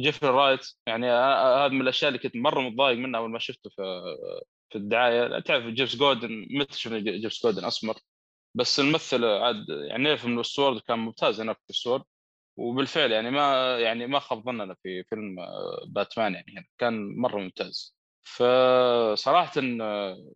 جيفري 0.00 0.30
رايت 0.30 0.60
يعني 0.86 1.06
هذا 1.10 1.68
من 1.68 1.80
الأشياء 1.80 2.08
اللي 2.08 2.18
كنت 2.18 2.36
مرة 2.36 2.60
متضايق 2.60 2.98
منها 2.98 3.20
أول 3.20 3.30
ما 3.30 3.38
شفته 3.38 3.70
في 3.70 3.82
في 4.70 4.78
الدعاية. 4.78 5.40
تعرف 5.40 5.64
جيمس 5.64 5.96
جوردن 5.96 6.46
متى 6.50 6.78
شفنا 6.78 6.98
جيمس 6.98 7.42
جوردن 7.42 7.64
أسمر؟ 7.64 7.94
بس 8.54 8.80
الممثل 8.80 9.24
عاد 9.24 9.64
يعني 9.68 10.02
نعرف 10.02 10.26
إنه 10.26 10.40
ويستورلد 10.40 10.80
كان 10.80 10.98
ممتاز 10.98 11.40
هناك 11.40 11.56
في 11.56 11.70
ويستورلد. 11.70 12.02
وبالفعل 12.60 13.12
يعني 13.12 13.30
ما 13.30 13.78
يعني 13.78 14.06
ما 14.06 14.18
خاب 14.18 14.44
ظننا 14.44 14.76
في 14.82 15.04
فيلم 15.04 15.40
آه، 15.40 15.84
باتمان 15.88 16.34
يعني 16.34 16.52
هنا. 16.52 16.64
كان 16.78 17.16
مرة 17.16 17.38
ممتاز. 17.40 17.96
فصراحة 18.22 19.52
آه، 19.80 20.32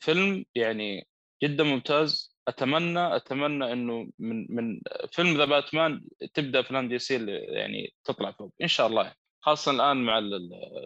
فيلم 0.00 0.44
يعني 0.54 1.06
جدا 1.42 1.64
ممتاز. 1.64 2.36
أتمنى 2.48 3.16
أتمنى 3.16 3.72
إنه 3.72 4.10
من 4.18 4.46
من 4.56 4.80
فيلم 5.12 5.36
ذا 5.36 5.44
باتمان 5.44 6.04
تبدأ 6.34 6.60
افلام 6.60 6.88
دي 6.88 6.98
سي 6.98 7.26
يعني 7.30 7.94
تطلع 8.04 8.32
فوق. 8.32 8.54
إن 8.62 8.68
شاء 8.68 8.86
الله. 8.86 9.12
خاصة 9.40 9.72
الآن 9.72 9.96
مع 9.96 10.18
ال- 10.18 10.34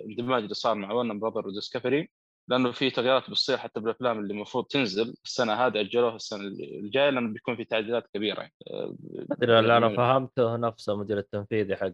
الاندماج 0.06 0.42
اللي 0.42 0.54
صار 0.54 0.74
مع 0.74 0.92
وارنر 0.92 1.18
براذر 1.18 1.48
وديسكفري. 1.48 2.08
لأنه 2.48 2.72
في 2.72 2.90
تغييرات 2.90 3.30
بتصير 3.30 3.58
حتى 3.58 3.80
بالأفلام 3.80 4.18
اللي 4.18 4.32
المفروض 4.34 4.64
تنزل 4.64 5.14
السنة 5.24 5.52
هذه 5.54 5.80
أجلوها 5.80 6.16
السنة 6.16 6.40
الجاية 6.80 7.10
لأنه 7.10 7.32
بيكون 7.32 7.56
في 7.56 7.64
تعديلات 7.64 8.06
كبيرة. 8.14 8.40
يعني 8.40 8.54
آه، 8.70 8.94
ادري 9.32 9.58
اللي 9.58 9.76
أنا 9.76 9.96
فهمته 9.96 10.56
نفسه 10.56 10.92
المدير 10.92 11.18
التنفيذي 11.18 11.76
حق 11.76 11.92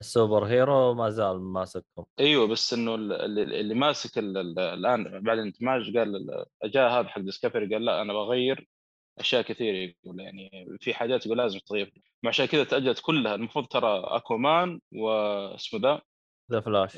ال 0.00 0.44
superhero 0.44 0.94
ما 0.94 1.10
زال 1.10 1.40
ماسكهم. 1.40 2.06
أيوه 2.20 2.46
بس 2.46 2.72
إنه 2.74 2.94
ال- 2.94 3.12
اللي, 3.12 3.60
اللي 3.60 3.74
ماسك 3.74 4.18
ال- 4.18 4.38
ال- 4.38 4.58
الآن 4.58 5.20
بعد 5.22 5.38
الاندماج 5.38 5.96
قال 5.96 6.16
ال- 6.16 6.44
جاء 6.70 6.90
هذا 7.00 7.08
حق 7.08 7.20
ديسكفري 7.20 7.74
قال 7.74 7.84
لا 7.84 8.02
أنا 8.02 8.12
بغير 8.12 8.68
أشياء 9.18 9.42
كثيرة 9.42 9.76
يقول. 9.76 10.20
يعني 10.20 10.66
في 10.80 10.94
حاجات 10.94 11.26
يقول 11.26 11.38
لازم 11.38 11.58
تغير 11.58 11.92
عشان 12.26 12.46
كذا 12.46 12.64
تأجلت 12.64 13.00
كلها. 13.00 13.34
المفروض 13.34 13.66
ترى 13.66 14.02
اكوامان 14.04 14.80
واسمه 14.92 15.80
ذا؟ 15.80 16.00
ذا 16.52 16.60
فلاش 16.60 16.96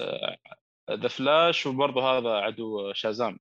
ذا 0.90 1.08
فلاش 1.08 1.66
وبرضه 1.66 2.18
هذا 2.18 2.30
عدو 2.30 2.92
شازام. 2.92 3.38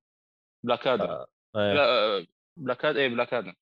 بلاك 0.66 0.88
آدم 0.88 1.06
آه،. 1.06 1.28
لا 1.56 1.86
آه، 1.86 2.26
بلاك 2.58 2.86
آدم 2.86 3.00
اي 3.00 3.10
بلاك 3.10 3.34
آدم 3.34 3.54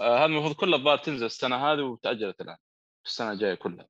آه، 0.00 0.18
هذا 0.18 0.24
المفروض 0.24 0.54
كلها 0.54 0.78
الظاهر 0.78 0.98
تنزل 0.98 1.26
السنة 1.26 1.56
هذه 1.56 1.80
وتأجلت 1.80 2.40
الآن 2.40 2.56
السنة 3.06 3.32
الجاية 3.32 3.54
كلها. 3.54 3.88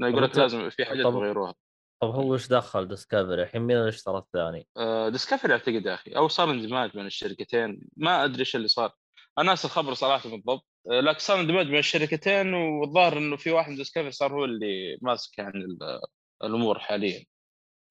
يقول 0.00 0.22
لك 0.22 0.38
لازم 0.38 0.70
في 0.70 0.84
حاجات 0.84 1.06
يغيروها 1.06 1.54
طب 2.02 2.08
هو 2.10 2.34
إيش 2.34 2.48
دخل 2.48 2.88
ديسكفري 2.88 3.42
الحين 3.42 3.62
مين 3.62 3.76
اللي 3.76 3.88
اشترى 3.88 4.18
الثاني؟ 4.18 4.66
ديسكفري 5.10 5.52
أعتقد 5.52 5.86
يا 5.86 5.94
أخي. 5.94 6.16
أو 6.16 6.28
صار 6.28 6.50
اندماج 6.50 6.90
بين 6.90 7.06
الشركتين. 7.06 7.88
ما 7.96 8.24
أدري 8.24 8.40
إيش 8.40 8.56
اللي 8.56 8.68
صار. 8.68 8.92
أنا 9.38 9.46
ناس 9.46 9.64
الخبر 9.64 9.94
صراحة 9.94 10.30
بالضبط. 10.30 10.66
آه، 10.90 11.00
لكن 11.00 11.18
صار 11.18 11.40
اندماج 11.40 11.66
بين 11.66 11.78
الشركتين 11.78 12.54
والظاهر 12.54 13.18
إنه 13.18 13.36
في 13.36 13.50
واحد 13.50 13.70
من 13.70 13.76
ديسكفري 13.76 14.10
صار 14.10 14.32
هو 14.32 14.44
اللي 14.44 14.98
ماسك 15.02 15.38
يعني 15.38 15.64
ال- 15.64 16.00
الأمور 16.44 16.78
حاليا. 16.78 17.24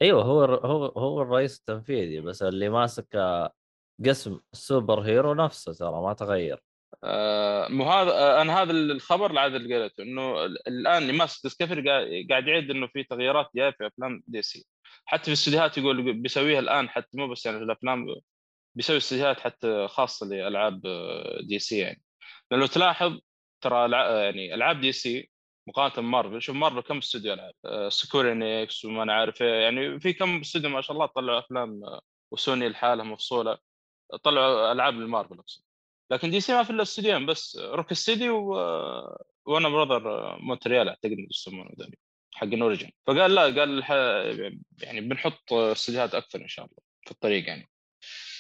أيوه 0.01 0.23
هو 0.23 0.43
هو 0.43 0.85
هو 0.85 1.21
الرئيس 1.21 1.59
التنفيذي 1.59 2.21
بس 2.21 2.43
اللي 2.43 2.69
ماسك 2.69 3.07
آه، 3.15 3.51
قسم 4.05 4.39
ال 4.53 4.99
superhero 5.01 5.33
نفسه 5.33 5.73
ترى 5.73 6.01
ما 6.01 6.13
تغير. 6.13 6.59
آه، 7.03 7.67
مو 7.67 7.83
هذا 7.83 8.11
آه، 8.11 8.41
أنا 8.41 8.61
هذا 8.61 8.71
الخبر 8.71 9.31
اللي 9.31 9.75
قريته 9.75 10.03
إنه 10.03 10.45
ال- 10.45 10.67
الآن 10.67 11.01
اللي 11.01 11.13
ماسك 11.13 11.43
ديسكفري 11.43 11.89
قاعد 12.29 12.47
يوعد 12.47 12.69
إنه 12.69 12.87
في 12.87 13.03
تغييرات 13.03 13.49
جاية 13.55 13.71
في 13.71 13.87
أفلام 13.87 14.23
دي 14.27 14.41
سي 14.41 14.65
حتى 15.05 15.21
في 15.23 15.27
الاستديوهات 15.27 15.77
يقول 15.77 16.13
بيسويها 16.21 16.59
الآن 16.59 16.89
حتى 16.89 17.17
مو 17.17 17.27
بس 17.27 17.45
يعني 17.45 17.57
في 17.57 17.63
الأفلام 17.63 18.05
بيسوي 18.75 18.97
استديوهات 18.97 19.39
حتى 19.39 19.87
خاصة 19.87 20.25
لألعاب 20.25 20.85
آه، 20.85 21.39
دي 21.47 21.59
سي 21.59 21.77
يعني. 21.77 22.01
لو 22.51 22.65
تلاحظ 22.65 23.19
ترى 23.61 23.91
يعني 24.25 24.53
ألعاب 24.55 24.81
دي 24.81 24.91
سي 24.91 25.29
مقارنة 25.68 25.95
بمارفل. 25.95 26.41
شوف 26.41 26.55
مارفل 26.55 26.82
كم 26.82 26.97
استوديو 26.97 27.34
العاب 27.34 27.53
آه، 27.66 27.89
سكوير 27.89 28.32
انيكس 28.31 28.86
وما 28.86 29.03
أنا 29.03 29.13
عارف 29.13 29.41
إيه، 29.41 29.61
يعني 29.63 29.99
في 29.99 30.13
كم 30.13 30.39
استوديو 30.39 30.70
ما 30.70 30.82
شاء 30.82 30.91
الله 30.93 31.05
طلعوا 31.05 31.39
أفلام 31.39 31.84
آه، 31.84 32.01
وسوني 32.32 32.70
لحالها 32.70 33.05
مفصوله 33.05 33.57
طلعوا 34.24 34.72
ألعاب 34.72 34.93
للمارفل 34.93 35.39
أقصد. 35.39 35.63
لكن 36.11 36.32
دي 36.32 36.39
سي 36.41 36.53
ما 36.53 36.63
في 36.63 36.70
إلا 36.70 36.82
استوديوين 36.82 37.26
بس. 37.26 37.57
روك 37.61 37.93
ستيدي 37.93 38.29
و... 38.30 38.49
ووارنر 39.45 39.69
براذر 39.70 40.38
مونتريال 40.41 40.89
أعتقد 40.89 41.18
يسمونه 41.32 41.72
ذولي 41.80 41.97
حق 42.34 42.47
اوريجن 42.47 42.91
فقال 43.07 43.36
لا 43.36 43.41
قال. 43.41 43.84
يعني 44.82 45.01
بنحط 45.01 45.53
استديوهات 45.53 46.16
أكثر 46.16 46.41
إن 46.41 46.47
شاء 46.47 46.66
الله 46.66 46.78
في 47.05 47.11
الطريق 47.11 47.47
يعني. 47.47 47.70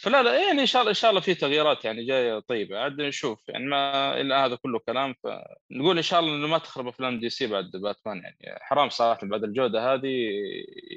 فلا 0.05 0.23
لا 0.23 0.47
يعني 0.47 0.61
إن 0.61 0.65
شاء 0.65 0.81
الله 0.81 0.89
إن 0.89 0.95
شاء 0.95 1.09
الله 1.09 1.21
في 1.21 1.33
تغييرات 1.33 1.85
يعني 1.85 2.05
جاية 2.05 2.39
طيبة 2.39 2.79
عاد 2.79 3.01
نشوف 3.01 3.49
يعني 3.49 3.65
ما 3.65 4.21
الا 4.21 4.45
هذا 4.45 4.55
كله 4.55 4.79
كلام 4.79 5.15
فنقول 5.23 5.97
إن 5.97 6.03
شاء 6.03 6.19
الله 6.19 6.35
إنه 6.35 6.47
ما 6.47 6.57
تخرب 6.57 6.87
أفلام 6.87 7.19
دي 7.19 7.29
سي 7.29 7.47
بعد 7.47 7.71
باتمان 7.71 8.17
يعني 8.17 8.59
حرام 8.61 8.89
صراحة 8.89 9.27
بعد 9.27 9.43
الجودة 9.43 9.93
هذه 9.93 10.29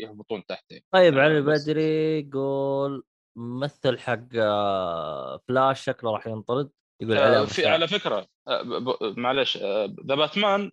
يهبطون 0.00 0.46
تحت 0.46 0.64
يعني. 0.70 0.84
طيب 0.92 1.18
آه، 1.18 1.22
علي. 1.22 1.40
بدري 1.40 2.20
يقول 2.20 3.04
ممثل 3.36 3.98
حق 3.98 4.24
آه، 4.34 5.40
فلاش 5.48 5.84
شكله 5.84 6.12
راح 6.12 6.26
ينطرد 6.26 6.70
يقول 7.00 7.16
آه، 7.18 7.36
عليه 7.36 7.46
في. 7.46 7.66
على 7.66 7.88
فكرة 7.88 8.26
آه، 8.48 8.94
معلش 9.16 9.56
ذا 10.06 10.14
باتمان 10.14 10.70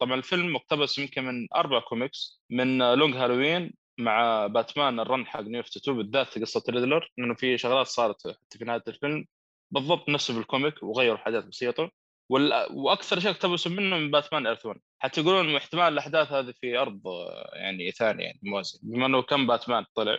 طبعا 0.00 0.14
الفيلم 0.14 0.52
مقتبس 0.52 0.98
يمكن 0.98 1.24
من 1.24 1.46
أربع 1.54 1.80
كوميكس 1.80 2.42
من 2.50 2.82
آه، 2.82 2.94
لونج 2.94 3.16
هالوين 3.16 3.74
مع 3.98 4.46
باتمان 4.46 5.00
ال 5.00 5.07
run 5.07 5.26
حق 5.26 5.40
نيو 5.40 5.60
52 5.60 5.96
بالذات 5.96 6.38
قصة 6.38 6.62
ريدلر 6.70 7.12
انه 7.18 7.34
في 7.34 7.58
شغلات 7.58 7.86
صارت 7.86 8.28
حتى 8.28 8.58
في 8.58 8.64
نهاية 8.64 8.82
الفيلم. 8.88 9.26
بالضبط 9.70 10.08
نفسه 10.08 10.34
بال 10.34 10.48
comic 10.48 10.82
وغيروا 10.82 11.18
حاجات 11.18 11.44
بسيطة. 11.44 11.90
وال... 12.28 12.66
وأكثر 12.70 13.20
شيء 13.20 13.30
اقتبسوا 13.30 13.72
منه 13.72 13.98
من 13.98 14.10
باتمان 14.10 14.46
ايرث 14.46 14.66
1 14.66 14.80
حتى 14.98 15.20
يقولون 15.20 15.56
احتمال 15.56 15.92
الأحداث 15.92 16.32
هذه 16.32 16.54
في 16.60 16.78
أرض 16.78 17.06
آه، 17.06 17.50
يعني 17.54 17.90
ثانية 17.90 18.24
يعني 18.24 18.40
موازي. 18.42 18.78
بما 18.82 19.06
إنه 19.06 19.22
كم 19.22 19.46
باتمان 19.46 19.84
طلع 19.94 20.18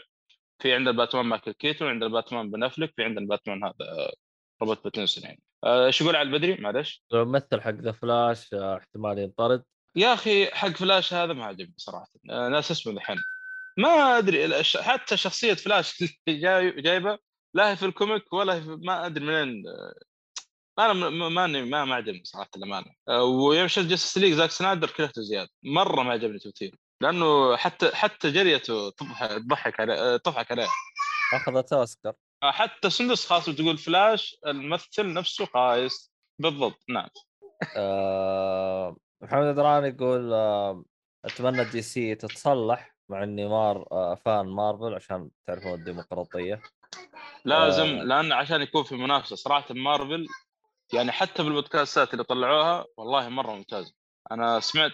في 0.60 0.74
عندنا 0.74 0.98
باتمان 0.98 1.26
مايكل 1.26 1.52
كيتون 1.52 1.88
عندنا 1.88 2.10
باتمان 2.10 2.52
بن 2.52 2.64
افلك 2.64 2.94
في 2.96 3.04
عندنا 3.04 3.28
باتمان 3.28 3.64
هذا 3.64 3.76
آه، 3.82 4.14
روبرت 4.62 4.84
باتنسون 4.84 5.24
يعني. 5.24 5.42
آه، 5.64 5.86
إيش 5.86 6.02
يقول 6.02 6.16
على 6.16 6.28
البدري؟ 6.28 6.56
معلش 6.56 7.04
يقول 7.12 7.28
ممثل 7.28 7.62
حق 7.62 7.72
ذا 7.72 7.92
فلاش 7.92 8.54
آه، 8.54 8.78
احتمال 8.78 9.20
ينطرد. 9.20 9.64
يا 9.96 10.14
أخي 10.14 10.46
حق 10.46 10.70
فلاش 10.70 11.14
هذا 11.14 11.34
ما 11.34 11.46
عجبني 11.46 11.74
صراحة. 11.78 12.12
آه، 12.30 12.50
ناس 12.50 12.72
اسمه 12.72 12.94
الحين. 12.94 13.18
ما 13.78 14.18
أدري 14.18 14.64
حتى 14.64 15.18
شخصية 15.18 15.54
فلاش 15.54 16.02
اللي 16.02 16.40
جاي 16.40 16.72
جايبة 16.82 17.18
لا 17.56 17.72
هي 17.72 17.76
في 17.76 17.86
ال 17.86 17.94
comic 17.94 18.34
ولا 18.34 18.54
هي 18.54 18.62
في 18.62 18.70
ما 18.84 19.06
أدري 19.06 19.26
منين 19.26 19.64
آه، 19.68 19.96
أنا 20.80 20.94
ما 20.94 21.48
ما 21.48 21.86
ما 21.86 21.96
عجبني 21.96 22.22
صراحة 22.24 22.50
الأمانة. 22.58 22.86
آه، 23.10 23.24
ويوم 23.24 23.68
شفت 23.68 23.86
جاستس 23.86 24.18
ليج 24.18 24.34
زاك 24.34 24.52
سنايدر 24.52 24.90
كرهته 24.90 25.22
زيادة 25.22 25.50
مرة 25.64 26.04
ما 26.04 26.12
عجبني 26.12 26.40
تمثيله 26.40 26.78
لأنه 27.02 27.56
حتى 27.58 27.96
حتى 27.96 28.32
جريته 28.32 28.90
تضحك 28.90 29.80
عليه 29.80 29.94
آه، 29.94 30.18
تضحك 30.18 30.52
عليه. 30.52 30.68
أخذت 31.34 31.74
أوسكار. 31.74 32.14
حتى 32.44 32.90
سندس 32.90 33.26
خاص 33.26 33.46
تقول 33.46 33.78
فلاش 33.78 34.36
الممثل 34.48 35.14
نفسه 35.14 35.46
خايس 35.46 36.12
بالضبط 36.40 36.84
نعم. 36.90 37.10
محمد 39.22 39.56
دران 39.56 39.86
يقول 39.86 40.34
أتمنى 41.26 41.64
دي 41.66 41.82
سي 41.82 42.16
تتصلح. 42.16 42.95
مع 43.10 43.24
إني 43.24 43.48
مار 43.48 43.88
آه، 43.92 44.16
fan 44.16 44.46
مارفل 44.48 44.96
عشان 44.96 45.30
تعرفون 45.48 45.74
الديمقراطية. 45.74 46.62
لازم 47.46 47.84
آه. 47.86 48.04
لأن 48.04 48.32
عشان 48.32 48.62
يكون 48.62 48.84
في 48.84 48.96
منافسة. 48.96 49.36
صراحة 49.36 49.74
مارفل 49.74 50.28
يعني 50.94 51.12
حتى 51.12 51.44
بالبودكاستات 51.44 52.14
اللي 52.14 52.24
طلعوها 52.24 52.86
والله 52.98 53.30
مرة 53.30 53.52
ممتازة. 53.52 53.94
أنا 54.32 54.60
سمعت 54.60 54.92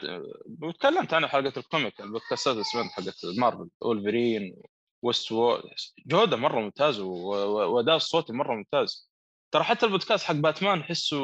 وتكلمت 0.61 1.13
عنها 1.13 1.27
حلقه 1.29 1.59
ال 1.59 1.66
comic 1.66 2.01
البودكاستات 2.01 2.53
اللي 2.53 2.63
سمعت 2.63 2.85
حقت 2.91 3.15
مارفل 3.37 3.69
اولفرين 3.83 4.55
وست 5.03 5.31
وو 5.31 5.61
جودة 6.07 6.37
مرة 6.37 6.59
ممتازة 6.59 7.03
و- 7.03 7.35
و- 7.35 7.75
وأداء 7.75 7.95
الصوتي 7.95 8.33
مرة 8.33 8.55
ممتاز. 8.55 9.11
ترى 9.51 9.63
حتى 9.63 9.85
البودكاست 9.85 10.23
حق 10.25 10.35
باتمان 10.35 10.79
احسه 10.79 11.17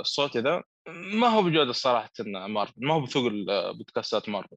الصوتي 0.00 0.38
ذا 0.40 0.62
ما 0.88 1.28
هو 1.28 1.42
بجودة 1.42 1.72
صراحة 1.72 2.10
مارفل 2.20 2.72
ما 2.76 2.94
هو 2.94 3.00
بثقل 3.00 3.46
بودكاستات 3.78 4.28
مارفل. 4.28 4.56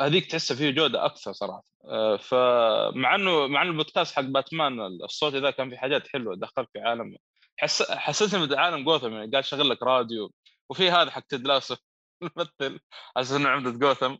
هذيك 0.00 0.26
تحسها 0.26 0.56
فيه 0.56 0.70
جودة 0.70 1.04
أكثر 1.06 1.32
صراحة. 1.32 1.64
آه، 1.84 2.16
فمع 2.16 3.14
انه 3.14 3.46
مع 3.46 3.62
إنه 3.62 3.70
البودكاست 3.70 4.16
حق 4.16 4.22
باتمان 4.22 4.80
الصوتي 4.80 5.38
ذا 5.38 5.50
كان 5.50 5.70
في 5.70 5.76
حاجات 5.78 6.08
حلوة 6.08 6.36
دخل 6.36 6.66
في 6.72 6.80
عالم. 6.80 7.16
حس 7.56 7.82
حسسني 7.90 8.46
بعالم 8.46 8.84
جوثم 8.84 9.12
يعني 9.12 9.30
قاعد 9.30 9.44
شغل 9.44 9.68
لك 9.70 9.82
راديو. 9.82 10.32
وفي 10.70 10.90
هذا 10.90 11.10
حق 11.10 11.22
تيد 11.28 11.46
الممثل 12.22 12.80
أساس 13.16 13.32
انه 13.32 13.48
عمدة 13.48 13.70
جوثم. 13.70 14.16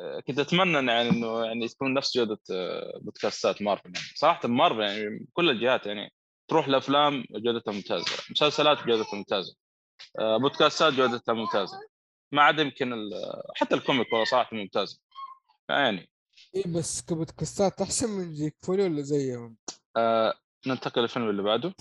آه، 0.00 0.20
كنت 0.26 0.38
أتمنى 0.38 0.92
يعني 0.92 1.10
إنه 1.10 1.44
يعني 1.46 1.68
تكون 1.68 1.94
نفس 1.94 2.16
جودة 2.16 2.38
آه، 2.52 2.98
بودكاستات 3.02 3.62
مارفل 3.62 3.92
يعني. 3.94 4.06
صراحة 4.14 4.48
مارفل 4.48 4.80
يعني 4.80 5.26
كل 5.32 5.50
الجهات 5.50 5.86
يعني 5.86 6.12
تروح 6.48 6.68
لأفلام 6.68 7.24
جودتها 7.30 7.72
ممتازة 7.72 8.06
مسلسلات 8.30 8.86
جودتها 8.86 9.16
ممتازة 9.16 9.56
آه، 10.18 10.36
بودكاستات 10.36 10.92
جودتها 10.92 11.32
ممتازة. 11.32 11.78
ما 12.32 12.42
عدا 12.42 12.62
يمكن 12.62 12.92
ال- 12.92 13.42
حتى 13.56 13.74
ال 13.74 13.80
comic 13.80 14.12
والله 14.12 14.24
صراحة 14.24 14.56
ممتازه 14.56 14.98
يعني. 15.70 16.10
اي 16.56 16.62
بس 16.66 17.02
كبودكاستات 17.02 17.80
أحسن 17.80 18.10
من 18.10 18.34
جيك 18.34 18.56
فولي 18.62 18.82
ولا 18.82 19.02
زيهم؟ 19.02 19.56
آه 19.96 20.34
ننتقل 20.66 21.02
للفيلم 21.02 21.30
اللي 21.30 21.42
بعده. 21.42 21.74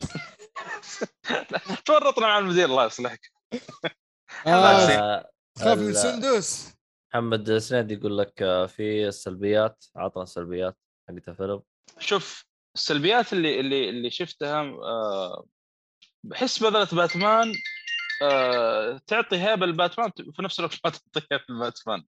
تورطنا 1.86 2.26
مع 2.26 2.38
المدير 2.38 2.64
الله 2.64 2.86
يصلحك. 2.86 3.20
آه 4.46 4.50
آه، 4.50 5.30
تخاف 5.54 5.78
من 5.78 5.94
سندس 5.94 6.74
محمد 7.14 7.58
سند 7.58 7.90
يقول 7.92 8.18
لك 8.18 8.42
آه، 8.42 8.66
في 8.66 9.08
السلبيات 9.08 9.84
عطنا 9.96 10.24
سلبيات 10.24 10.76
حقت 11.08 11.28
الفيلم. 11.28 11.62
شوف 11.98 12.44
السلبيات 12.76 13.32
اللي 13.32 13.60
اللي 13.60 13.88
اللي 13.88 14.10
شفتها 14.10 14.60
آه 14.62 15.46
بحس 16.24 16.62
بذله 16.62 16.88
باتمان 16.92 17.52
آه 18.22 19.00
تعطي 19.06 19.36
هيبة 19.36 19.66
لباتمان 19.66 20.10
في 20.36 20.42
نفس 20.42 20.58
الوقت 20.60 20.74
ما 20.84 20.90
تعطي 20.90 21.26
هيبة 21.32 21.44
لباتمان. 21.50 22.04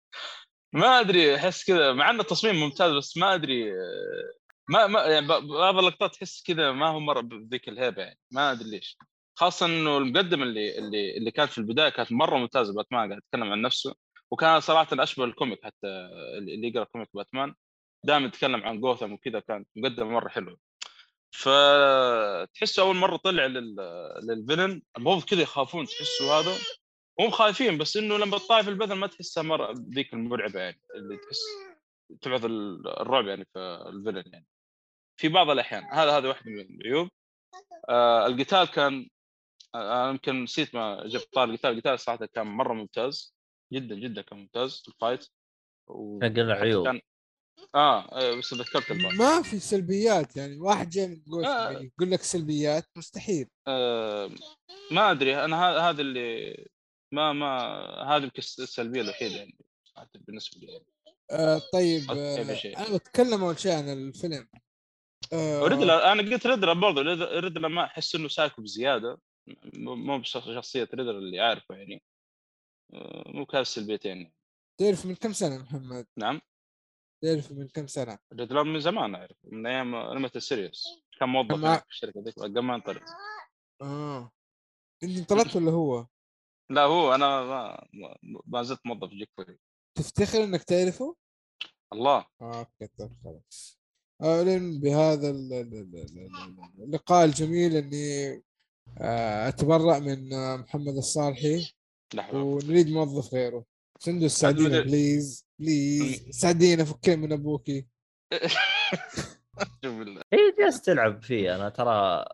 ما 0.72 1.00
أدري 1.00 1.36
أحس 1.36 1.64
كذا 1.64 1.92
مع 1.92 2.10
ان 2.10 2.20
التصميم 2.20 2.56
ممتاز 2.56 2.92
بس 2.92 3.16
ما 3.16 3.34
أدري 3.34 3.72
آه، 3.72 4.32
ما 4.68 4.86
ما 4.86 5.00
يعني 5.04 5.26
بعض 5.26 5.78
اللقطات 5.78 6.14
تحس 6.14 6.42
كذا 6.46 6.72
ما 6.72 6.88
هو 6.88 7.00
مرة 7.00 7.20
بذيك 7.20 7.68
الهيبة 7.68 8.02
يعني 8.02 8.18
ما 8.32 8.52
أدري 8.52 8.70
ليش. 8.70 8.98
خاصة 9.38 9.66
إنه 9.66 9.98
المقدمة 9.98 10.42
اللي 10.44 10.78
اللي 10.78 11.16
اللي 11.16 11.30
كانت 11.30 11.50
في 11.52 11.58
البداية 11.58 11.88
كانت 11.88 12.12
مرة 12.12 12.36
ممتازة 12.38 12.74
باتمان 12.74 13.08
قاعد 13.08 13.22
يتكلم 13.26 13.52
عن 13.52 13.62
نفسه 13.62 13.94
وكان 14.30 14.60
صراحة 14.60 14.88
أشبه 14.92 15.24
ال 15.24 15.30
comic 15.30 15.58
حتى 15.64 15.86
اللي 16.38 16.68
يقرأ 16.68 16.84
comic 16.84 17.08
باتمان. 17.14 17.54
دائما 18.04 18.26
يتكلم 18.26 18.64
عن 18.64 18.80
جوثم 18.80 19.12
وكذا 19.12 19.40
كانت 19.40 19.68
مقدمة 19.76 20.10
مرة 20.10 20.28
حلوة. 20.28 20.58
فتحسه 21.34 22.82
أول 22.82 22.96
مرة 22.96 23.16
طلع 23.16 23.46
لل... 23.46 23.76
لل 24.22 24.34
villain. 24.34 24.82
المفروض 24.96 25.24
كذا 25.24 25.42
يخافون 25.42 25.86
تحسوا 25.86 26.32
هذا. 26.32 26.56
هم 27.20 27.30
خايفين 27.30 27.78
بس 27.78 27.96
إنه 27.96 28.18
لما 28.18 28.38
تطالع 28.38 28.62
في 28.62 28.70
البدن 28.70 28.94
ما 28.94 29.06
تحسها 29.06 29.42
مرة 29.42 29.74
ذيك 29.94 30.14
المرعبة 30.14 30.60
يعني 30.60 30.80
اللي 30.94 31.16
تحس 31.16 31.40
تبعث 32.20 32.44
الرعب 32.44 33.26
يعني 33.26 33.44
في 33.44 33.58
ال 33.88 33.93
villain 33.93 34.22
يعني. 34.32 34.46
في 35.20 35.28
بعض 35.28 35.50
الأحيان. 35.50 35.84
هذا 35.84 36.16
هذا 36.18 36.28
واحدة 36.28 36.50
من 36.50 36.60
العيوب. 36.60 37.08
آه 37.88 38.26
القتال 38.26 38.64
كان 38.64 39.08
آه، 39.74 40.02
أنا 40.02 40.10
يمكن 40.10 40.42
نسيت 40.42 40.74
ما 40.74 41.06
جبت 41.06 41.28
طار 41.32 41.50
القتال. 41.50 41.70
القتال 41.70 42.00
صراحة 42.00 42.26
كان 42.26 42.46
مرة 42.46 42.74
ممتاز. 42.74 43.36
جدا 43.72 43.94
جدا 43.94 44.22
كان 44.22 44.38
ممتاز 44.38 44.84
ال 44.88 44.94
fight. 44.94 45.26
و... 45.88 46.18
قلنا 46.18 46.54
عيوب. 46.54 46.86
كان... 46.86 47.00
آه 47.74 48.00
آه، 48.00 48.34
بس 48.34 48.54
ذكرت 48.54 48.90
ال 48.90 48.94
fight 48.94 49.14
ما 49.14 49.42
في 49.42 49.58
سلبيات 49.58 50.36
يعني 50.36 50.60
واحد 50.60 50.90
جاي 50.90 51.22
جوثم 51.26 51.46
آه. 51.46 51.70
يقول 51.70 52.10
لك 52.10 52.22
سلبيات 52.22 52.84
مستحيل 52.96 53.48
آه 53.68 54.30
ما 54.90 55.10
أدري 55.10 55.44
أنا 55.44 55.88
هذا 55.90 56.00
اللي 56.00 56.56
ما 57.12 57.32
ما 57.32 57.48
هذه 58.08 58.22
يمكن 58.22 58.38
السلبية 58.38 59.00
الوحيدة 59.00 59.36
يعني 59.36 59.58
بالنسبة 60.14 60.60
لي 60.60 60.72
يعني. 60.72 60.86
آه 61.30 61.60
طيب 61.72 62.10
آه. 62.10 62.86
أنا 62.88 62.96
بتكلم 62.96 63.44
أول 63.44 63.58
شيء 63.58 63.72
عن 63.72 63.88
الفيلم 63.88 64.48
آه 65.32 65.62
ريدلر 65.62 66.12
أنا 66.12 66.22
قلت 66.22 66.46
ريدلر 66.46 66.72
برضه 66.72 67.02
ريدلر 67.02 67.40
ريدلر 67.40 67.68
ما 67.68 67.84
أحس 67.84 68.14
إنه 68.14 68.28
سايكو 68.28 68.62
بزيادة 68.62 69.18
مو 69.74 70.18
بشخصيه 70.18 70.88
ريدلر 70.94 71.18
اللي 71.18 71.40
عارفه 71.40 71.74
يعني 71.74 72.02
آه، 72.94 73.24
مو 73.26 73.46
كان 73.46 73.60
السلبيتين 73.60 74.32
تعرف 74.80 75.06
من 75.06 75.14
كم 75.14 75.32
سنة 75.32 75.58
محمد؟ 75.58 76.06
نعم 76.16 76.40
تعرف 77.26 77.52
من 77.52 77.68
كم 77.68 77.86
سنة؟ 77.86 78.18
ريدلر 78.32 78.64
من 78.64 78.80
زمان 78.80 79.14
اعرف 79.14 79.36
من 79.44 79.66
أيام 79.66 79.96
limited 80.12 80.38
series 80.38 80.84
كان 81.20 81.28
موظف 81.28 81.54
مع- 81.54 81.76
في 81.78 81.84
الشركة 81.90 82.20
ذيك 82.20 82.34
قبل 82.38 82.58
ما 82.60 82.74
انطلق 82.74 83.02
آه. 83.82 84.30
إنت 85.02 85.18
انطلقت 85.18 85.56
ولا 85.56 85.70
هو؟ 85.70 86.06
لا 86.70 86.82
هو 86.82 87.14
أنا 87.14 87.42
ما 87.42 87.86
ما- 88.46 88.62
زلت 88.62 88.80
موظف 88.86 89.08
جيك 89.08 89.30
فولي 89.36 89.58
تفتخر 89.98 90.44
إنك 90.44 90.62
تعرفه؟ 90.62 91.16
الله. 91.92 92.26
آه، 92.40 92.58
okay 92.58 92.86
طيب 92.98 93.10
خلاص. 93.24 93.80
أعلن 94.22 94.80
بهذا 94.80 95.30
ال- 95.30 95.52
ال- 95.52 95.74
ال- 95.74 95.96
ال- 95.96 96.18
ال- 96.18 96.82
اللقاء 96.84 97.24
الجميل 97.24 97.76
إني 97.76 98.42
آه، 98.98 99.48
اتبرع 99.48 99.98
من 99.98 100.32
آه، 100.32 100.56
محمد 100.56 100.96
الصالحي. 100.96 101.72
لحظه 102.14 102.42
ونريد 102.42 102.88
موظف 102.90 103.34
غيره. 103.34 103.64
سندس 104.00 104.38
ساعدينا 104.40 104.68
مدري- 104.68 104.82
please 104.82 105.46
please 105.60 106.28
ساعدينا 106.30 106.84
فكين 106.84 107.18
من 107.18 107.32
أبوكي. 107.32 107.86
هي 110.32 110.54
جالس 110.58 110.80
تلعب 110.82 111.22
فيه 111.22 111.56
أنا 111.56 111.68
ترى 111.68 112.24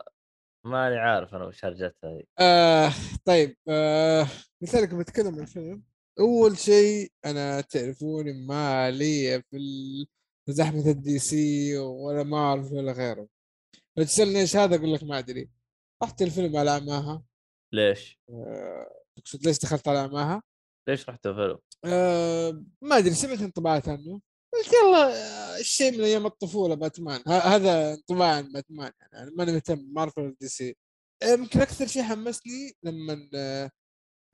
ماني 0.67 0.97
عارف 0.99 1.35
أنا 1.35 1.45
وش 1.45 1.65
هرجتها 1.65 2.11
هي. 2.11 2.25
آه 2.41 2.91
طيب 3.25 3.57
آه 3.69 4.27
مثالك 4.63 4.95
بتكلم 4.95 5.35
عن 5.35 5.41
الفيلم 5.41 5.83
أول 6.21 6.59
شيء 6.59 7.13
أنا 7.25 7.61
تعرفوني 7.61 8.33
ما 8.33 8.91
لي 8.91 9.43
في 10.47 10.53
زحمة 10.53 10.91
الدي 10.91 11.19
سي 11.19 11.77
ولا 11.79 12.23
ما 12.23 12.37
أعرف 12.39 12.73
ولا 12.73 12.93
غيره. 12.93 13.29
لو 13.97 14.05
تسألني 14.05 14.41
إيش 14.41 14.57
هذا 14.57 14.77
أقول 14.77 14.93
لك 14.95 15.03
ما 15.05 15.19
أدري. 15.19 15.51
رحت 16.03 16.23
الفيلم 16.23 16.57
على 16.57 16.71
أعماها. 16.71 17.23
ليش؟ 17.75 18.21
آه، 18.31 19.03
تقصد 19.17 19.47
ليش 19.47 19.59
دخلت 19.59 19.89
على 19.89 19.99
أعماها؟ 19.99 20.43
ليش 20.89 21.09
رحت 21.09 21.27
الفيلم؟ 21.27 21.59
آه 21.85 22.65
ما 22.83 22.99
أدري 22.99 23.15
سمعت 23.15 23.41
انطباعات 23.41 23.89
عنه. 23.89 24.21
قلت 24.55 24.73
يلا 24.73 25.07
آه، 25.57 25.59
الشيء 25.61 25.93
من 25.93 26.01
أيام 26.01 26.27
الطفولة 26.27 26.75
باتمان. 26.75 27.23
هذا 27.29 27.95
انطباع 27.95 28.35
عن 28.37 28.53
باتمان 28.53 28.93
يعني. 29.01 29.23
أنا 29.23 29.31
ماني 29.37 29.53
مهتم 29.53 29.89
مارفل 29.93 30.37
دي 30.41 30.49
سي. 30.49 30.77
يمكن 31.25 31.61
أكثر 31.61 31.87
شيء 31.87 32.03
حمسني 32.03 32.73
لما 32.83 33.29
آه، 33.35 33.71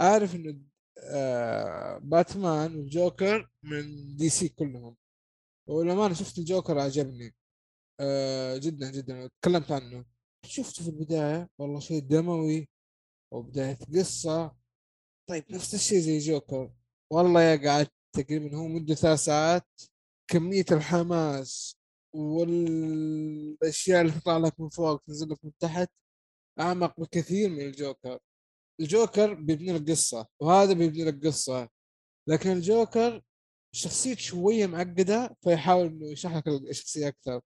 أعرف 0.00 0.34
إنه 0.34 0.60
آه، 0.98 1.98
باتمان 1.98 2.76
والجوكر 2.76 3.50
من 3.62 4.16
دي 4.16 4.28
سي 4.28 4.48
كلهم. 4.48 4.96
ولما 5.68 6.06
أنا 6.06 6.14
شفت 6.14 6.38
الجوكر 6.38 6.78
عجبني. 6.78 7.34
جدا 8.56 8.90
جدا. 8.90 9.30
تكلمت 9.42 9.72
عنه. 9.72 10.04
شفته 10.46 10.82
في 10.84 10.90
البداية 10.90 11.50
والله 11.58 11.80
شيء 11.80 12.02
دموي 12.02 12.68
وبداية 13.32 13.78
قصة. 13.94 14.57
طيب 15.28 15.44
نفس 15.50 15.74
الشيء 15.74 15.98
زي 16.00 16.18
جوكر. 16.18 16.70
والله 17.12 17.42
يا 17.42 17.56
قعدت 17.56 17.92
تقريبا 18.12 18.56
هو 18.56 18.68
مدة 18.68 18.94
ثلاث 18.94 19.18
ساعات 19.18 19.66
كمية 20.30 20.64
الحماس 20.72 21.76
والأشياء 22.14 24.00
اللي 24.00 24.12
تطلع 24.12 24.36
لك 24.38 24.60
من 24.60 24.68
فوق 24.68 25.02
تنزل 25.06 25.30
لك 25.30 25.44
من 25.44 25.52
تحت 25.58 25.90
أعمق 26.60 27.00
بكثير 27.00 27.50
من 27.50 27.60
الجوكر. 27.60 28.18
الجوكر 28.80 29.34
بيبني 29.34 29.72
لك 29.72 29.90
قصة 29.90 30.26
وهذا 30.40 30.72
بيبني 30.72 31.04
لك 31.04 31.26
قصة. 31.26 31.68
لكن 32.28 32.50
الجوكر 32.52 33.22
شخصيته 33.74 34.20
شوية 34.20 34.66
معقدة 34.66 35.36
فيحاول 35.44 35.86
إنه 35.86 36.10
يشرح 36.12 36.36
لك 36.36 36.48
الشخصية 36.48 37.08
أكثر. 37.08 37.40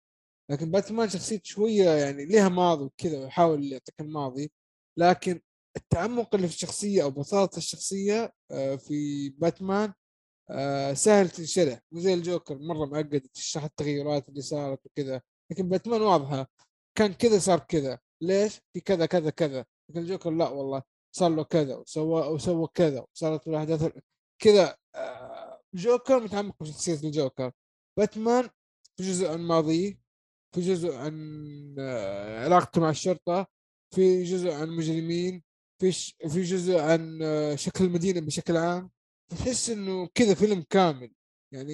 لكن 0.52 0.72
باتمان 0.72 1.10
شخصيته 1.10 1.44
شوية 1.46 1.90
يعني 1.90 2.26
لها 2.26 2.50
ماضي 2.50 2.84
وكذا 2.86 3.20
ويحاول 3.20 3.64
يعطيك 3.72 3.96
الماضي. 4.02 4.52
لكن 4.98 5.42
التعمق 5.76 6.36
اللي 6.36 6.48
في 6.48 6.54
الشخصية 6.54 7.04
أو 7.04 7.12
بساطة 7.12 7.58
الشخصية 7.58 8.34
آه، 8.52 8.76
في 8.76 9.30
باتمان 9.30 9.94
آه، 10.50 10.94
سهل 10.94 11.30
تنشرح 11.30 11.80
مو 11.92 12.00
زي 12.00 12.14
الجوكر 12.14 12.58
مرة 12.58 12.86
معقد 12.86 13.22
تشرح 13.34 13.64
التغيرات 13.64 14.30
اللي 14.30 14.42
صارت 14.42 14.86
وكذا 14.86 15.22
لكن 15.52 15.70
باتمان 15.70 16.02
واضحة 16.02 16.48
كان 16.96 17.14
كذا 17.14 17.40
صار 17.40 17.60
كذا 17.60 18.00
ليش؟ 18.22 18.60
في 18.74 18.80
كذا 18.80 19.06
كذا 19.06 19.30
كذا 19.30 19.66
لكن 19.90 20.00
الجوكر 20.00 20.32
لا 20.32 20.50
والله 20.50 20.84
صار 21.16 21.30
له 21.36 21.44
كذا 21.44 21.76
وسوى 21.76 22.28
وسوى 22.28 22.68
كذا 22.74 23.06
وصارت 23.16 23.48
له 23.48 23.58
أحداث 23.58 23.92
كذا 24.40 24.78
آه، 24.96 25.62
جوكر 25.74 26.20
متعمق 26.20 26.64
في 26.64 26.70
شخصية 26.72 26.94
الجوكر 26.94 27.52
باتمان 27.98 28.50
في 28.98 29.04
جزء 29.04 29.28
عن 29.28 29.40
ماضيه 29.40 30.00
في 30.56 30.62
جزء 30.62 30.96
عن 30.96 31.76
علاقته 32.44 32.82
مع 32.82 32.90
الشرطة 32.90 33.48
في 33.96 34.24
جزء 34.24 34.52
عن 34.52 34.70
مجرمين 34.70 35.44
في 35.82 35.92
ش... 35.92 36.16
في 36.30 36.42
جزء 36.44 36.78
عن 36.80 37.20
آه، 37.22 37.56
شكل 37.56 37.86
المدينة 37.86 38.22
بشكل 38.22 38.58
عام 38.58 38.90
تحس 39.32 39.70
إنه 39.70 40.08
كذا 40.16 40.34
فيلم 40.34 40.66
كامل 40.70 41.12
يعني 41.54 41.74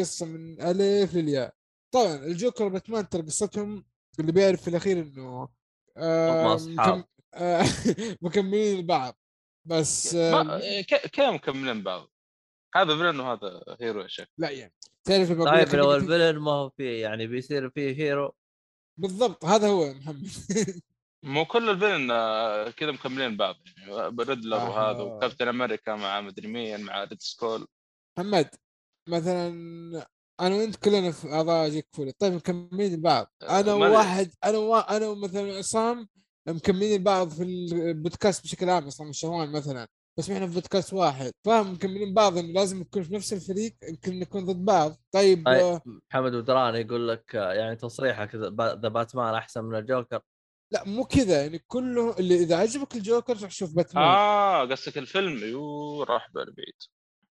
قصة 0.00 0.26
من 0.26 0.60
ألف 0.62 1.14
للياء. 1.14 1.54
طبعا 1.94 2.14
الجوكر 2.16 2.64
وباتمان 2.64 3.08
ترى 3.08 3.22
قصتهم 3.22 3.84
اللي 4.20 4.32
بيعرف 4.32 4.62
في 4.62 4.68
الأخير 4.68 4.98
إنه 5.02 5.48
آه. 5.96 6.56
مكم... 6.66 7.04
آه 7.34 7.64
مكملين 8.22 8.78
البعض. 8.78 9.18
بس 9.64 10.14
آه 10.14 10.42
ما 10.42 10.60
ك- 10.82 11.06
كيف 11.10 11.24
مكملين 11.24 11.82
بعض. 11.82 12.12
هذا 12.76 12.96
فيلن 12.96 13.20
وهذا 13.20 13.76
هيرو 13.80 14.00
يا 14.00 14.08
شيخ 14.08 14.26
لا 14.38 14.50
يعني 14.50 14.74
تعرف 15.04 15.28
طيب 15.32 15.68
لو 15.68 15.94
الفيلن 15.94 16.38
ما 16.38 16.52
هو 16.52 16.70
فيه 16.70 17.02
يعني 17.02 17.26
بيصير 17.26 17.70
فيه 17.70 17.96
هيرو 17.96 18.34
بالضبط 18.98 19.44
هذا 19.44 19.68
هو 19.68 19.84
يا 19.84 19.92
محمد. 19.92 20.26
مو 21.26 21.44
كل 21.44 21.70
ال 21.70 21.75
villain 21.75 22.10
آه، 22.10 22.70
كذا 22.70 22.92
مكملين 22.92 23.36
بعض. 23.36 23.56
يعني 23.78 24.16
ريدلر 24.20 24.56
آه. 24.56 24.70
وهذا 24.70 25.02
وكابتن 25.02 25.48
أمريكا 25.48 25.94
مع 25.94 26.20
مدري 26.20 26.48
مين 26.48 26.80
مع 26.80 27.04
ريد 27.04 27.22
سكول. 27.22 27.66
محمد 28.18 28.48
مثلا 29.08 29.48
أنا 30.40 30.54
وأنت 30.54 30.76
كلنا 30.76 31.10
في 31.10 31.32
أعضاء 31.32 31.68
جيك 31.68 31.86
فولي. 31.92 32.12
طيب 32.12 32.32
مكملين 32.32 32.94
البعض 32.94 33.32
أنا 33.42 33.50
ما 33.50 33.58
أدري. 33.58 33.74
وواحد 33.74 34.30
أنا 34.44 34.58
و... 34.58 34.76
أنا 34.76 35.08
ومثلا 35.08 35.58
عصام 35.58 36.08
مكملين 36.48 36.92
البعض 36.92 37.28
في 37.28 37.42
البودكاست 37.42 38.44
بشكل 38.44 38.70
عام 38.70 38.84
عصام 38.84 39.08
الشهوان 39.08 39.52
مثلا. 39.52 39.88
بس 40.18 40.30
إحنا 40.30 40.46
في 40.46 40.54
بودكاست 40.54 40.92
واحد. 40.92 41.32
فاهم 41.44 41.72
مكملين 41.72 42.14
بعض 42.14 42.38
إنه 42.38 42.52
لازم 42.52 42.80
نكون 42.80 43.02
في 43.02 43.14
نفس 43.14 43.32
الفريق 43.32 43.76
يمكن 43.88 44.18
نكون 44.18 44.44
ضد 44.44 44.64
بعض. 44.64 44.96
طيب 45.12 45.48
آه، 45.48 45.82
محمد 46.10 46.32
بدران 46.32 46.74
يقول 46.74 47.08
لك 47.08 47.36
آه، 47.36 47.52
يعني 47.52 47.76
تصريحك 47.76 48.34
ذا 48.34 48.88
باتمان 48.88 49.34
أحسن 49.34 49.64
من 49.64 49.78
الجوكر. 49.78 50.20
لا 50.70 50.84
مو 50.84 51.04
كذا 51.04 51.42
يعني 51.42 51.58
كله 51.58 52.16
اللي 52.18 52.34
إذا 52.42 52.56
عجبك 52.56 52.94
الجوكر 52.96 53.42
روح 53.42 53.50
شوف 53.50 53.74
باتمان 53.74 54.04
آه 54.04 54.64
قصدك 54.64 54.98
الفيلم؟ 54.98 55.38
يو 55.44 56.02
راح 56.02 56.30
بال 56.34 56.52
بعيد 56.52 56.74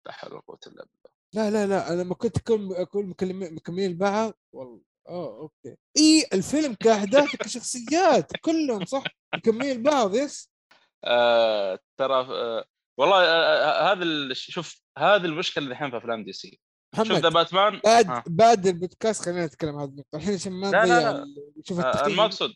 لا 0.07 0.12
حول 0.12 0.33
ولا 0.33 0.41
قوة 0.47 0.59
الا 0.66 0.74
بالله 0.85 1.16
لا 1.35 1.51
لا 1.51 1.66
لا 1.66 1.93
أنا 1.93 2.03
لما 2.03 2.14
كنت 2.14 2.37
اكون 2.51 3.14
مكملين 3.33 3.91
البعض 3.91 4.33
والله 4.53 4.81
آه 5.09 5.39
okay. 5.41 5.77
إي 5.97 6.27
الفيلم 6.33 6.74
كاحداث 6.74 7.37
كشخصيات 7.37 8.33
كلهم 8.41 8.85
صح؟ 8.85 9.05
مكملين 9.35 9.72
البعض 9.72 10.14
yes؟ 10.14 10.51
آه 11.05 11.79
ترى 11.97 12.14
آه 12.14 12.64
والله 12.99 13.16
آه 13.24 13.89
آه، 13.89 13.93
هذا 13.93 14.03
ال- 14.03 14.37
شوف 14.37 14.81
هذه 14.99 15.24
المشكلة 15.24 15.64
اللي 15.64 15.72
الحين 15.72 15.91
في 15.91 15.97
أفلام 15.97 16.24
دي 16.24 16.33
سي. 16.33 16.61
شوف 16.97 17.07
ذا 17.12 17.18
محمد 17.18 17.33
باتمان؟ 17.33 17.81
بعد 17.85 18.11
آه. 18.11 18.24
بعد 18.27 18.66
البودكاست 18.66 19.24
خلينا 19.24 19.47
نتكلم 19.47 19.79
هذه 19.79 19.89
النقطة. 19.89 20.16
الحين 20.16 20.35
عشان 20.35 20.53
ما 20.53 20.70
لا، 20.70 20.87
لا، 20.87 21.12
نضيع 21.12 21.24
نشوف 21.57 21.81
آه، 21.81 21.91
التقييم. 21.91 22.20
إيه. 22.20 22.51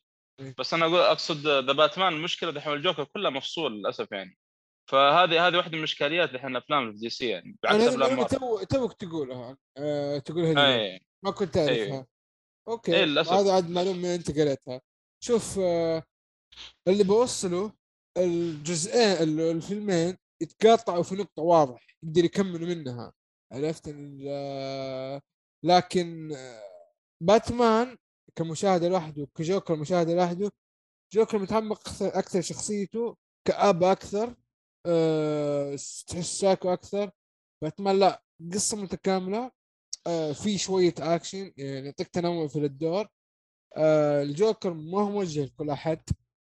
بس 0.58 0.74
أنا 0.74 0.86
أقول 0.86 1.00
أقصد 1.00 1.46
ذا 1.46 1.60
باتمان 1.72 2.12
المشكلة 2.12 2.50
دحين 2.50 2.72
الجوكر 2.72 3.04
كلها 3.04 3.30
مفصول 3.30 3.72
للأسف 3.78 4.12
يعني. 4.12 4.38
فهذه 4.90 5.46
هذه 5.46 5.56
واحدة 5.56 5.72
من 5.72 5.78
الاشكاليات 5.78 6.34
إحنا 6.34 6.48
الأفلام 6.48 6.82
اللي 6.82 6.92
في 6.94 6.98
دي 7.00 7.10
سي 7.10 7.28
يعني 7.28 7.56
بعكس 7.62 7.84
افلام 7.84 8.22
تو 8.26 8.62
توك 8.64 8.92
تقولها 8.92 9.56
آه 9.78 10.18
تقولها 10.18 10.74
أي. 10.74 11.00
ما 11.24 11.30
كنت. 11.30 11.56
أعرفها. 11.56 12.06
أوكي 12.68 12.96
إيه، 12.96 13.04
للأسف. 13.04 13.32
هذا 13.32 13.52
عاد 13.52 13.70
معلومه 13.70 14.14
أنت 14.14 14.38
قريتها. 14.40 14.80
شوف 15.24 15.58
آه، 15.58 16.02
اللي 16.88 17.04
بوصله 17.04 17.72
الجزئين 18.18 19.22
ال- 19.22 19.40
الفيلمين 19.56 20.16
يتقاطعوا 20.42 21.02
في 21.02 21.14
نقطة 21.14 21.42
واضح 21.42 21.86
يقدر 22.04 22.24
يكملوا 22.24 22.68
منها. 22.68 23.12
عرفت؟ 23.52 23.94
آه، 24.28 25.20
لكن 25.64 26.36
باتمان 27.22 27.96
كمشاهده 28.36 28.88
لوحده 28.88 29.28
كجوكر 29.34 29.76
مشاهده 29.76 30.14
لوحده. 30.14 30.52
جوكر 31.12 31.38
متعمق 31.38 32.02
أكثر 32.02 32.40
شخصيته 32.40 33.16
كآب 33.44 33.82
أكثر 33.84 34.34
أه 34.86 35.74
تحس 36.08 36.40
سايكو 36.40 36.72
أكثر. 36.72 37.10
باتمان 37.62 37.98
لا 37.98 38.22
قصة 38.52 38.76
متكاملة 38.76 39.50
أه 40.06 40.32
في 40.32 40.58
شوية 40.58 40.94
أكشن 40.98 41.52
يعني 41.56 41.86
يعطيك 41.86 42.08
تنوع 42.08 42.48
في 42.48 42.58
الدور. 42.58 43.08
أه 43.76 44.22
الجوكر 44.22 44.74
ما 44.74 45.00
هو 45.00 45.10
موجه 45.10 45.44
لكل 45.44 45.70
أحد 45.70 46.02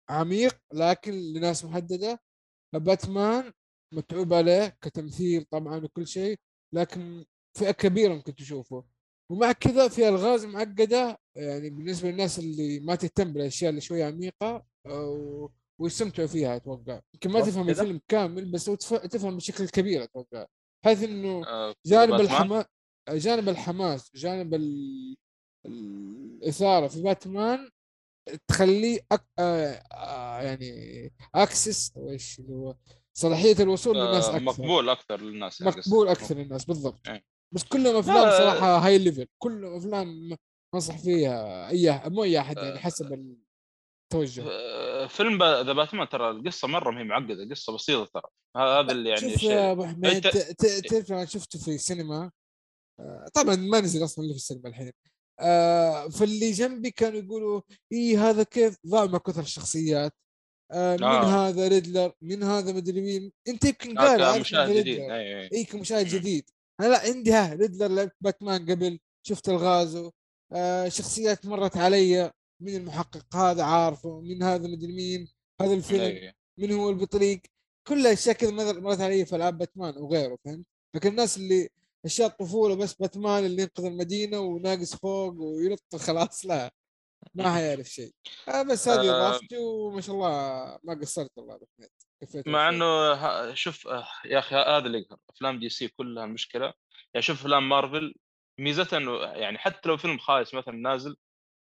عميق 0.09 0.57
لكن 0.73 1.13
لناس 1.13 1.65
محددة. 1.65 2.21
باتمان 2.73 3.53
متعوب 3.93 4.33
عليه 4.33 4.77
كتمثيل 4.81 5.45
طبعا 5.45 5.77
وكل 5.85 6.07
شيء 6.07 6.39
لكن 6.73 7.25
فئة 7.57 7.71
كبيرة 7.71 8.13
ممكن 8.13 8.35
تشوفه. 8.35 8.85
ومع 9.31 9.51
كذا 9.51 9.87
في 9.87 10.09
ألغاز 10.09 10.45
معقدة 10.45 11.19
يعني 11.35 11.69
بالنسبة 11.69 12.11
للناس 12.11 12.39
اللي 12.39 12.79
ما 12.79 12.95
تهتم 12.95 13.33
بالأشياء 13.33 13.69
اللي 13.69 13.81
شوية 13.81 14.05
عميقة 14.05 14.65
ويستمتعوا 15.79 16.27
فيها 16.27 16.55
أتوقع 16.55 17.01
يمكن 17.13 17.31
ما 17.31 17.41
تفهم؟ 17.41 17.69
الفيلم 17.69 18.01
كامل 18.07 18.51
بس 18.51 18.65
تفهم 18.65 19.37
بشكل 19.37 19.69
كبير 19.69 20.03
أتوقع 20.03 20.45
بحيث 20.83 21.03
إنه 21.03 21.47
آه، 21.47 21.75
جانب. 21.85 22.21
الحماس 22.21 22.65
جانب 23.09 23.49
الحماس 23.49 24.11
جانب 24.15 24.53
ال... 24.53 25.15
الإثارة 25.65 26.87
في 26.87 27.01
باتمان 27.01 27.69
تخليه 28.47 28.99
أك... 29.11 29.25
آه... 29.39 29.83
آه... 29.93 30.41
يعني 30.41 31.11
access 31.35 31.97
أو 31.97 32.09
إيش 32.09 32.39
اللي 32.39 32.53
هو 32.53 32.75
صلاحية 33.17 33.55
الوصول 33.59 33.97
للناس 33.97 34.25
آه، 34.25 34.29
أكثر 34.29 34.43
مقبول 34.43 34.89
أكثر 34.89 35.21
للناس 35.21 35.61
يعني 35.61 35.73
مقبول. 35.77 36.07
أكثر 36.07 36.35
للناس 36.35 36.65
بالضبط 36.65 37.07
إيه. 37.07 37.34
بس 37.53 37.63
كلهم 37.63 37.95
افلام 37.95 38.25
لا، 38.25 38.37
صراحة 38.37 38.77
high 38.77 38.97
level 38.97 39.27
كلهم 39.37 39.75
افلام 39.77 40.37
انصح 40.75 40.97
فيها 40.97 41.69
أي 41.69 42.01
مو 42.09 42.23
أي 42.23 42.39
أحد 42.39 42.57
يعني 42.57 42.73
آه، 42.73 42.77
حسب 42.77 43.35
التوجه. 44.13 44.43
آه، 44.49 45.07
فيلم 45.07 45.43
The 45.43 45.73
Batman 45.73 46.09
ترى 46.09 46.29
القصة 46.29 46.67
مرة 46.67 46.91
ما 46.91 46.99
هي 46.99 47.03
معقده 47.03 47.49
قصة 47.51 47.73
بسيطة 47.75 48.05
ترى. 48.13 48.29
هذا 48.57 48.91
اللي 48.91 49.09
يعني 49.09 49.21
شوف 49.21 49.43
يا 49.43 49.71
أبو 49.71 49.85
حميد 49.85 50.29
ت- 50.29 50.85
تعرف 50.89 51.11
أنا 51.11 51.25
شفته 51.25 51.59
في 51.59 51.67
السينما؟ 51.75 52.31
آه، 52.99 53.25
طبعا 53.33 53.55
ما 53.55 53.79
نزل 53.81 54.03
أصلا 54.03 54.23
اللي 54.23 54.33
في 54.33 54.39
السينما 54.39 54.69
الحين. 54.69 54.91
آه، 55.39 56.07
فاللي 56.09 56.51
جنبي 56.51 56.91
كانوا 56.91 57.19
يقولوا 57.19 57.61
اي 57.93 58.17
هذا 58.17 58.43
كيف؟ 58.43 58.77
ضاع 58.87 59.05
مع 59.05 59.17
كثر 59.17 59.41
الشخصيات. 59.41 60.13
آه، 60.71 60.95
من 60.95 61.03
آه. 61.03 61.47
هذا 61.49 61.67
ريدلر؟ 61.67 62.11
من 62.21 62.43
هذا 62.43 62.73
مدري 62.73 63.01
مين؟ 63.01 63.31
أنت 63.47 63.65
يمكن 63.65 63.97
آه، 63.97 64.01
قال 64.01 64.23
عارف 64.23 64.37
كمشاهد 64.37 64.75
جديد. 64.77 64.99
اي 64.99 65.39
اي 65.41 65.49
اي 65.53 65.63
كمشاهد. 65.63 66.05
جديد. 66.07 66.49
أنا 66.79 66.87
لا 66.87 66.99
عندي 66.99 67.31
ها 67.33 67.53
ريدلر 67.53 67.87
لعبت 67.87 68.15
باتمان 68.21 68.71
قبل 68.71 68.99
شفت 69.23 69.49
الغازو. 69.49 70.11
آه 70.51 70.89
شخصيات 70.89 71.45
مرت 71.45 71.77
علي 71.77 72.31
من 72.61 72.75
المحقق 72.75 73.35
هذا 73.35 73.63
عارفه 73.63 74.19
من 74.21 74.43
هذا 74.43 74.67
مدري 74.67 74.93
مين 74.93 75.27
هذا 75.61 75.73
الفيلم 75.73 76.01
إي. 76.01 76.33
من 76.57 76.71
هو 76.71 76.89
البطريق. 76.89 77.41
كل 77.87 78.07
اشياء 78.07 78.35
كذا 78.35 78.51
مر- 78.51 78.79
مرت 78.81 79.01
علي 79.01 79.25
في 79.25 79.35
ألعاب 79.35 79.57
باتمان 79.57 79.97
وغيره 79.97 80.37
فهمت؟ 80.45 80.65
لكن 80.95 81.09
الناس 81.09 81.37
اللي 81.37 81.69
أشياء 82.05 82.27
الطفولة 82.29 82.75
بس 82.75 82.93
باتمان 82.93 83.45
اللي 83.45 83.61
ينقذ 83.61 83.85
المدينة 83.85 84.39
وناقص 84.39 84.95
فوق 84.95 85.33
وينط 85.41 85.95
خلاص 85.95 86.45
لا. 86.45 86.71
ما 87.35 87.53
حيعرف 87.53 87.85
شيء. 87.87 88.11
آه 88.47 88.63
بس 88.63 88.87
هذه 88.87 89.09
آه. 89.09 89.27
اضافتي 89.27 89.57
وما 89.57 90.01
شاء 90.01 90.15
الله 90.15 90.29
ما 90.83 90.99
قصرت 91.01 91.31
والله 91.37 91.53
يا 91.53 91.57
أبو 91.57 91.65
حميد. 91.77 91.89
مع. 92.47 92.69
إنه 92.69 93.53
شوف 93.53 93.87
آه، 93.87 94.07
يا 94.25 94.39
أخي 94.39 94.55
هذا 94.55 94.85
اللي 94.87 94.99
يقهر. 94.99 95.17
أفلام 95.29 95.59
دي 95.59 95.69
سي 95.69 95.87
كلها 95.87 96.25
المشكلة 96.25 96.73
يعني 97.13 97.21
شوف 97.21 97.39
أفلام 97.41 97.69
مارفل 97.69 98.15
ميزتها 98.59 98.97
إنه 98.97 99.21
يعني 99.21 99.57
حتى 99.57 99.89
لو 99.89 99.97
فيلم 99.97 100.17
خايس 100.17 100.53
مثلا 100.53 100.73
نازل 100.75 101.15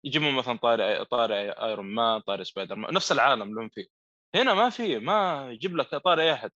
يجيبون 0.05 0.33
مثلا 0.35 0.57
طاري 0.57 1.05
طاري 1.05 1.51
ايرون 1.51 1.85
مان 1.85 2.19
طاري 2.21 2.43
سبايدر 2.43 2.75
مان 2.75 2.93
نفس 2.93 3.11
العالم 3.11 3.41
اللي 3.49 3.61
هم 3.61 3.69
فيه. 3.69 3.85
هنا 4.35 4.53
ما 4.53 4.69
في 4.69 4.99
ما 4.99 5.47
يجيب 5.51 5.75
لك 5.77 5.95
طاري 5.95 6.23
أي 6.23 6.33
أحد. 6.33 6.51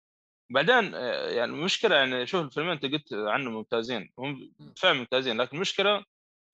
بعدين 0.51 0.95
آه، 0.95 1.30
يعني 1.30 1.51
المشكلة 1.51 1.95
يعني 1.95 2.28
شوف 2.28 2.45
الفيلمين 2.45 2.72
أنت 2.72 2.86
قلت 2.86 3.14
عنهم 3.14 3.53
ممتازين. 3.53 4.12
هم 4.20 4.53
فعلا 4.78 4.99
ممتازين 4.99 5.41
لكن 5.41 5.55
المشكلة 5.57 6.03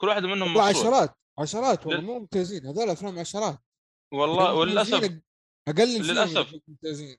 كل 0.01 0.07
واحد 0.07 0.23
منهم 0.23 0.53
مفروض. 0.53 0.65
عشرات 0.65 1.15
عشرات 1.39 1.85
والله 1.85 2.01
لل- 2.01 2.05
مو 2.05 2.19
ممتازين. 2.19 2.65
هذول 2.65 2.89
أفلام 2.89 3.19
عشرات. 3.19 3.59
والله 4.13 4.53
وللأسف 4.53 4.93
أقل. 5.67 5.83
اللي 5.83 6.45
ممتازين. 6.67 7.17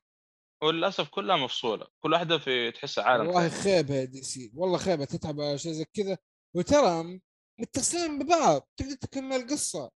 وللأسف 0.62 1.08
كلها 1.08 1.36
مفصولة. 1.36 1.86
كل 2.00 2.12
واحدة 2.12 2.38
في 2.38 2.70
تحس 2.70 2.98
عالم 2.98 3.26
والله. 3.26 3.48
خيبة 3.48 4.04
دي 4.04 4.22
سي. 4.22 4.52
والله 4.54 4.78
خيبة 4.78 5.04
تتعب 5.04 5.40
على 5.40 5.58
شيء 5.58 5.72
زي 5.72 5.84
كذا. 5.84 6.18
وترى 6.56 7.20
متصلين 7.60 8.18
ببعض. 8.18 8.68
تقدر 8.76 8.94
تكمل 8.94 9.36
القصة. 9.36 9.90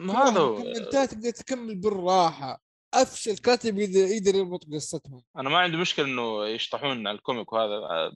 ما 0.00 0.22
هذا. 0.22 0.38
كومنتات 0.38 1.10
تقدر 1.14 1.30
تكمل 1.30 1.74
بالراحة. 1.80 2.62
أفشل. 2.94 3.38
كاتب 3.38 3.78
يقدر 3.78 4.34
يربط 4.34 4.64
قصتهم. 4.72 5.22
أنا 5.36 5.48
ما 5.48 5.58
عندي 5.58 5.76
مشكلة 5.76 6.06
إنه 6.06 6.46
يشطحون 6.46 7.06
على 7.06 7.16
ال 7.16 7.22
comic 7.22 7.52
وهذا. 7.52 8.12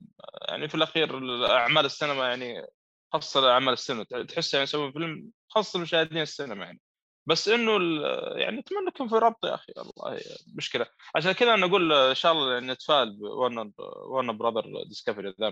يعني 0.49 0.69
في 0.69 0.75
الأخير 0.75 1.11
اعمال 1.51 1.85
السينما 1.85 2.29
يعني 2.29 2.67
خاصة 3.13 3.51
اعمال 3.53 3.73
السينما. 3.73 4.05
تحس 4.05 4.55
يعني 4.55 4.63
يسوون 4.65 4.93
فيلم 4.93 5.31
خاص 5.49 5.77
لمشاهدين 5.77 6.19
السينما 6.23 6.65
يعني. 6.65 6.81
بس 7.29 7.49
إنه 7.49 7.77
ال- 7.77 8.03
يعني 8.41 8.59
أتمنى 8.61 8.89
يكون 8.89 9.09
في 9.09 9.15
ربط 9.15 9.45
يا 9.45 9.55
أخي 9.55 9.73
والله 9.77 10.21
مشكلة. 10.55 10.87
عشان 11.15 11.33
كذا 11.33 11.55
أنا 11.55 11.67
أقول 11.67 11.93
إن 11.93 12.15
شاء 12.15 12.33
الله 12.33 12.53
يعني 12.53 12.67
نتفائل 12.67 13.17
ب 13.17 13.24
Warner 13.24 13.71
Warner 14.09 14.33
Brothers 14.33 14.83
Discovery 14.89 15.35
ذا 15.41 15.49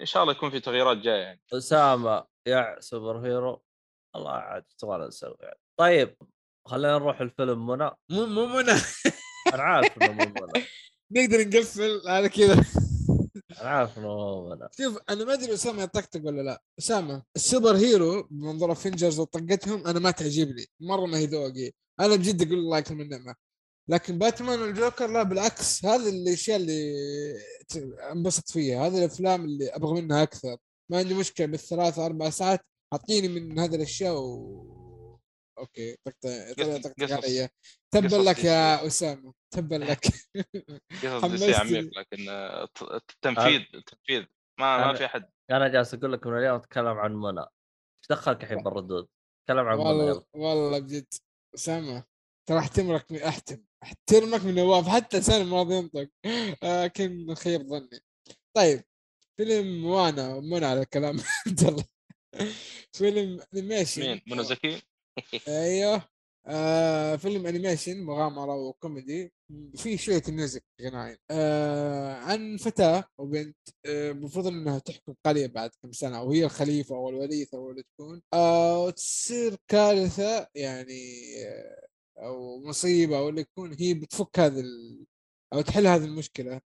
إن 0.00 0.06
شاء 0.06 0.22
الله 0.22 0.34
يكون 0.34 0.50
في 0.50 0.60
تغييرات 0.60 0.96
جاية 0.96 1.22
يعني. 1.22 1.40
أسامة 1.52 2.24
يا 2.46 2.76
super 2.80 3.18
hero 3.18 3.62
الله 4.16 4.30
عاد 4.32 4.64
تبغى 4.78 5.06
نسوي 5.06 5.36
يعني. 5.40 5.58
طيب 5.76 6.16
خلينا 6.66 6.98
نروح 6.98 7.20
الفيلم 7.20 7.66
موانا. 7.66 7.90
مو 8.10 8.26
مو 8.26 8.46
منى. 8.46 8.72
أنا 9.54 9.62
عارف 9.62 10.02
إنه 10.02 10.12
مو 10.12 10.24
منى. 10.24 10.66
نقدر 11.16 11.48
نقفل 11.48 12.02
على 12.06 12.28
كذا. 12.28 12.64
أنا 13.60 13.68
عارف 13.68 13.98
انه 13.98 14.68
شوف 14.78 14.98
أنا 15.10 15.24
ما 15.24 15.32
أدري 15.34 15.54
اسامه 15.54 15.82
يطقطق 15.82 16.20
ولا 16.24 16.42
لا. 16.42 16.62
أسامة 16.78 17.22
ال 17.36 17.43
super 17.43 17.76
hero 17.76 18.22
بمنظور 18.30 18.72
افنجرز 18.72 19.18
وطقتهم 19.18 19.86
أنا 19.86 19.98
ما 19.98 20.10
تعجبني. 20.10 20.66
مرة 20.80 21.06
ما 21.06 21.18
هي 21.18 21.26
ذوقي. 21.26 21.72
أنا 22.00 22.16
بجد 22.16 22.42
أقول 22.42 22.58
الله 22.58 22.78
يكرم 22.78 23.00
النعمه 23.00 23.34
لكن 23.88 24.18
باتمان 24.18 24.60
والجوكر 24.60 25.06
لا 25.06 25.22
بالعكس. 25.22 25.84
هذه 25.84 26.08
الأشياء 26.08 26.56
اللي 26.56 26.94
أنبسط 28.12 28.50
فيها. 28.50 28.86
هذه 28.86 28.98
الأفلام 28.98 29.44
اللي 29.44 29.68
أبغى 29.68 30.02
منها 30.02 30.22
أكثر. 30.22 30.56
ما 30.90 30.98
عندي 30.98 31.14
مشكلة 31.14 31.46
بالثلاث 31.46 31.98
أربع 31.98 32.30
ساعات 32.30 32.60
أعطيني 32.92 33.28
من 33.28 33.58
هذه 33.58 33.74
الأشياء 33.74 34.14
و 34.20 34.75
أوكي 35.58 35.96
قصص- 36.06 37.12
علي 37.12 37.48
تبا 37.90 38.16
لك 38.16 38.44
يا. 38.44 38.86
أسامة 38.86 39.34
تبا 39.50 39.74
لك. 39.74 40.04
قصص 41.02 41.22
حمستني. 41.24 41.54
عميق 41.54 41.98
لكن 41.98 42.28
آه، 42.28 42.64
الت- 42.64 42.82
التنفيذ 43.14 43.60
التنفيذ 43.74 44.24
ما 44.60 44.86
ما 44.86 44.94
في 44.94 45.04
أحد. 45.04 45.30
أنا 45.50 45.68
جالس 45.68 45.94
أقول 45.94 46.12
لك 46.12 46.26
من 46.26 46.38
اليوم 46.38 46.56
أتكلم 46.56 46.86
عن 46.98 47.14
منى. 47.14 47.40
إيش 47.40 48.08
دخلك 48.10 48.42
الحين 48.42 48.62
بالردود؟ 48.62 49.08
تكلم 49.46 49.58
عن 49.66 49.76
منى 49.78 49.86
والله 49.88 50.08
يلا. 50.08 50.24
والله 50.34 50.78
بجد. 50.78 51.06
أسامة 51.54 52.04
ترى 52.48 52.58
أحترمك 52.58 53.12
من 53.12 53.22
احتم 53.22 53.62
أحترمك 53.82 54.44
من 54.44 54.54
نواف 54.54 54.88
حتى 54.88 55.18
لسان 55.18 55.46
ما 55.46 55.56
راضي 55.58 55.74
ينطق. 55.74 56.08
لكن 56.84 57.34
خيب 57.34 57.62
ظني. 57.62 58.00
طيب 58.56 58.84
فيلم 59.36 59.84
موانا 59.84 60.66
على 60.66 60.80
الكلام. 60.80 61.16
عبد 61.46 61.60
الله. 61.60 61.84
فيلم 62.92 63.40
animation 63.54 64.02
مين؟ 64.02 64.22
منى 64.26 64.44
زكي؟ 64.44 64.82
أيوه. 65.48 66.02
آه 66.48 67.16
فيلم 67.16 67.46
animation 67.46 68.02
مغامرة 68.04 68.54
وكوميدي. 68.54 69.32
في 69.76 69.96
شوية 69.98 70.22
music 70.28 70.64
غنائي 70.82 71.18
آه 71.30 72.14
عن 72.14 72.56
فتاة 72.56 73.04
وبنت. 73.18 73.56
آه، 73.86 74.10
المفروض 74.10 74.46
إنها 74.46 74.78
تحكم 74.78 75.14
قرية 75.24 75.46
بعد 75.46 75.70
كم 75.82 75.92
سنة 75.92 76.22
وهي 76.22 76.44
الخليفة 76.44 76.96
أو 76.96 77.08
الوريثه 77.08 77.58
أو 77.58 77.70
اللي 77.70 77.82
تكون. 77.82 78.22
آه 78.34 78.84
وتصير 78.84 79.56
كارثة 79.68 80.48
يعني 80.54 80.94
آه 81.46 81.86
أو 82.18 82.60
مصيبة 82.64 83.18
أو 83.18 83.28
اللي 83.28 83.40
يكون 83.40 83.76
هي 83.80 83.94
بتفك 83.94 84.38
هذا. 84.38 84.62
أو 85.52 85.60
تحل 85.60 85.86
هذه 85.86 86.04
المشكلة. 86.04 86.60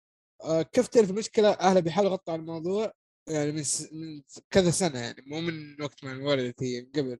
آه 0.43 0.61
كيف 0.61 0.87
تعرف 0.87 1.09
المشكلة؟ 1.09 1.49
أهلها 1.51 1.79
بيحاولوا 1.81 2.11
يغطوا 2.11 2.33
على 2.33 2.39
الموضوع 2.41 2.93
يعني 3.29 3.51
من, 3.51 3.63
س... 3.63 3.93
من 3.93 4.21
كذا 4.51 4.71
سنة 4.71 4.99
يعني 4.99 5.21
مو 5.27 5.41
من 5.41 5.81
وقت 5.81 6.03
ما 6.03 6.11
انولدت 6.11 6.63
هي 6.63 6.81
من 6.81 6.91
قبل. 6.95 7.17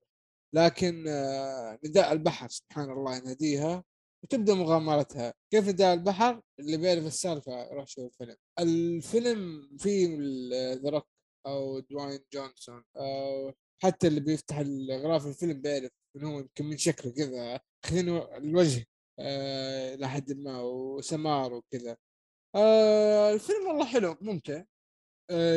لكن 0.53 1.05
آه، 1.07 1.79
نداء 1.85 2.11
البحر 2.11 2.49
سبحان 2.49 2.91
الله 2.91 3.17
يناديها 3.17 3.83
وتبدأ 4.23 4.53
مغامرتها. 4.53 5.33
كيف 5.51 5.67
نداء 5.69 5.93
البحر؟ 5.93 6.41
اللي 6.59 6.77
بيعرف 6.77 7.05
السالفة 7.05 7.73
روح 7.73 7.87
شوف 7.87 8.05
الفيلم. 8.05 8.35
الفيلم 8.59 9.69
فيه 9.77 10.17
ذا 10.73 11.01
أو 11.47 11.79
دوين 11.79 12.19
جونسون 12.33 12.83
أو 12.97 13.53
حتى 13.83 14.07
اللي 14.07 14.19
بيفتح 14.19 14.57
الغلاف 14.57 15.27
الفيلم 15.27 15.61
بيعرف 15.61 15.91
من 16.15 16.23
هو 16.23 16.39
يمكن 16.39 16.65
من 16.65 16.77
شكله 16.77 17.11
كذا 17.11 17.59
خلينا 17.85 18.37
الوجه 18.37 18.85
آه 19.19 19.95
لحد 19.95 20.31
ما 20.33 20.61
وسمار 20.61 21.53
وكذا. 21.53 21.97
آه 22.55 23.33
الفيلم 23.33 23.67
والله 23.67 23.85
حلو 23.85 24.17
ممتع. 24.21 24.63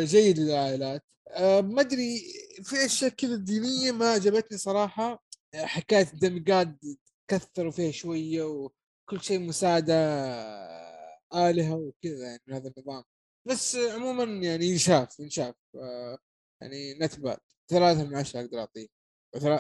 جيد 0.05 0.39
للعائلات. 0.39 1.05
آه 1.29 1.61
ما 1.61 1.81
أدري 1.81 2.19
في 2.63 2.85
أشياء 2.85 3.11
كذا 3.11 3.37
دينية 3.37 3.93
ما 3.93 4.11
عجبتني 4.11 4.59
صراحة. 4.59 5.25
حكاية 5.55 6.09
الدمقات 6.13 6.69
كثروا 7.29 7.71
فيها 7.71 7.91
شوية 7.91 8.43
وكل 8.43 9.21
شيء 9.21 9.39
مساعدة 9.39 9.95
آلهة 11.35 11.75
وكذا 11.75 12.25
يعني 12.27 12.43
من 12.47 12.55
هذا 12.55 12.73
النظام. 12.77 13.05
بس 13.49 13.77
عموما 13.77 14.25
يعني 14.25 14.67
ينشاف 14.67 15.21
ينشاف. 15.21 15.55
آه 15.75 16.19
يعني 16.63 16.95
نتبات 16.95 17.43
ثلاثة 17.71 18.05
من 18.05 18.17
عشرة 18.17 18.41
أقدر 18.41 18.59
أعطيه. 18.59 18.87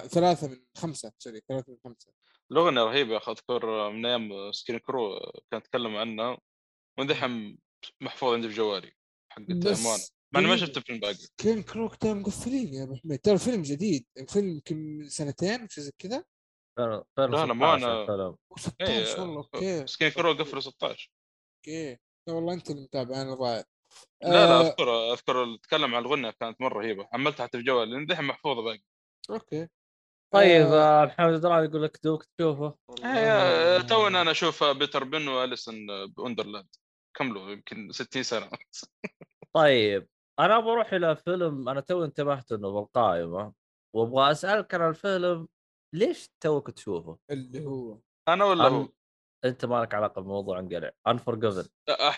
ثلاثة 0.09 0.49
من 0.49 0.65
خمسة 0.77 1.13
sorry 1.19 1.41
ثلاثة 1.49 1.73
من 1.73 1.79
خمسة. 1.85 2.13
الاغنيه 2.53 2.83
رهيبة. 2.83 3.13
يا 3.13 3.19
أخي 3.19 3.33
اذكر 3.33 3.91
من 3.91 4.07
أيام 4.07 4.53
Screen 4.53 4.79
Crew 4.79 5.21
كان 5.51 5.61
أتكلم 5.61 5.97
عنها. 5.97 6.39
ودحين 6.99 7.59
محفوظ 8.01 8.35
عندي 8.35 8.49
في 8.49 8.55
جوالي. 8.55 8.93
حق 9.45 9.51
أمانة. 9.51 9.71
بس 9.71 10.11
مع 10.33 10.41
اني 10.41 10.49
ما. 10.49 10.57
شفت 10.57 10.77
الفيلم 10.77 11.01
باقي. 11.01 11.15
Screen 11.39 11.63
Crew 11.63 11.97
ترى 11.97 12.15
مقفلين 12.15 12.75
يا 12.75 12.83
أبو 12.83 12.97
حميد. 12.97 13.21
ترى 13.21 13.39
فيلم 13.39 13.63
جديد. 13.63 14.07
الفيلم 14.19 14.49
يمكن 14.49 14.77
من 14.77 15.09
سنتين 15.09 15.69
شيء 15.69 15.85
زي 15.85 15.91
كذا. 15.99 16.25
فيلم 16.77 17.05
لا، 17.19 17.27
لا، 17.47 17.53
ما 17.53 17.77
أنا- 17.79 18.07
فيلم 18.07 18.37
و16 18.51 18.73
إيه، 18.81 19.21
والله 19.21 19.49
okay. 19.55 19.87
Screen 19.87 20.09
Crew 20.09 20.33
قفلوا 20.33 20.61
16 20.61 21.11
okay. 21.59 21.99
لا 22.29 22.35
والله 22.35 22.53
أنت 22.55 22.71
اللي 22.71 22.83
متابع 22.83 23.23
أنا 23.23 23.35
ضايع. 23.35 23.65
لا 24.23 24.29
لا 24.29 24.61
آه، 24.61 24.61
اذكر 24.61 25.13
اذكر 25.13 25.55
اتكلم 25.55 25.95
عن 25.95 26.03
الغنى 26.03 26.33
كانت 26.33 26.61
مرة 26.61 26.79
رهيبة. 26.79 27.09
عملتها 27.13 27.47
حتى 27.47 27.59
في 27.59 27.65
جوالي 27.65 27.93
لأن 27.93 28.07
دحين 28.07 28.25
محفوظة 28.25 28.63
باقي. 28.63 28.83
okay. 29.31 29.69
طيب 30.35 30.67
آه، 30.67 31.03
آه، 31.03 31.07
محمد 31.07 31.41
دران 31.41 31.65
يقول 31.65 31.83
لك 31.83 31.99
دوك 32.05 32.25
تشوفه. 32.39 32.75
آه، 33.05 33.79
تونا 33.79 34.21
أنا 34.21 34.31
أشوف 34.31 34.65
بيتر 34.65 35.05
بان 35.05 35.29
وأليس 35.29 35.77
كملوا 37.21 37.51
يمكن 37.51 37.93
60 37.93 38.23
سنة. 38.23 38.51
طيب 39.57 40.09
أنا 40.41 40.59
أبغى 40.59 40.73
أروح 40.73 40.93
إلى 40.93 41.17
فيلم 41.17 41.69
أنا 41.69 41.81
تو 41.81 42.05
انتبهت 42.05 42.53
إنه 42.53 42.71
بالقائمه 42.71 43.53
وأبغى 43.97 44.31
أسألك 44.31 44.75
عن 44.75 44.89
الفيلم 44.89 45.49
ليش 45.95 46.29
توك 46.41 46.71
تشوفه؟ 46.71 47.19
اللي 47.31 47.67
هو. 47.67 47.99
أنا 48.29 48.45
ولا 48.45 48.69
هو؟ 48.69 48.83
أن... 48.83 48.89
أنت 49.45 49.65
ما 49.65 49.83
لك 49.83 49.95
علاقة 49.95 50.21
بالموضوع 50.21 50.59
انقلع 50.59 50.91
Unforgiven 51.07 51.69
آه، 51.89 52.15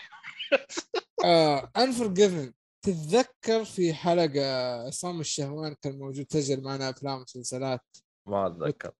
آه 1.25 1.71
Unforgiven 1.77 2.53
تتذكر 2.85 3.65
في 3.65 3.93
حلقة 3.93 4.75
عصام 4.87 5.19
الشهوان 5.19 5.75
كان 5.81 5.99
موجود 5.99 6.25
سجل 6.31 6.63
معنا 6.63 6.89
أفلام 6.89 7.17
ومسلسلات؟ 7.17 7.81
ما 8.27 8.47
أتذكر. 8.47 8.91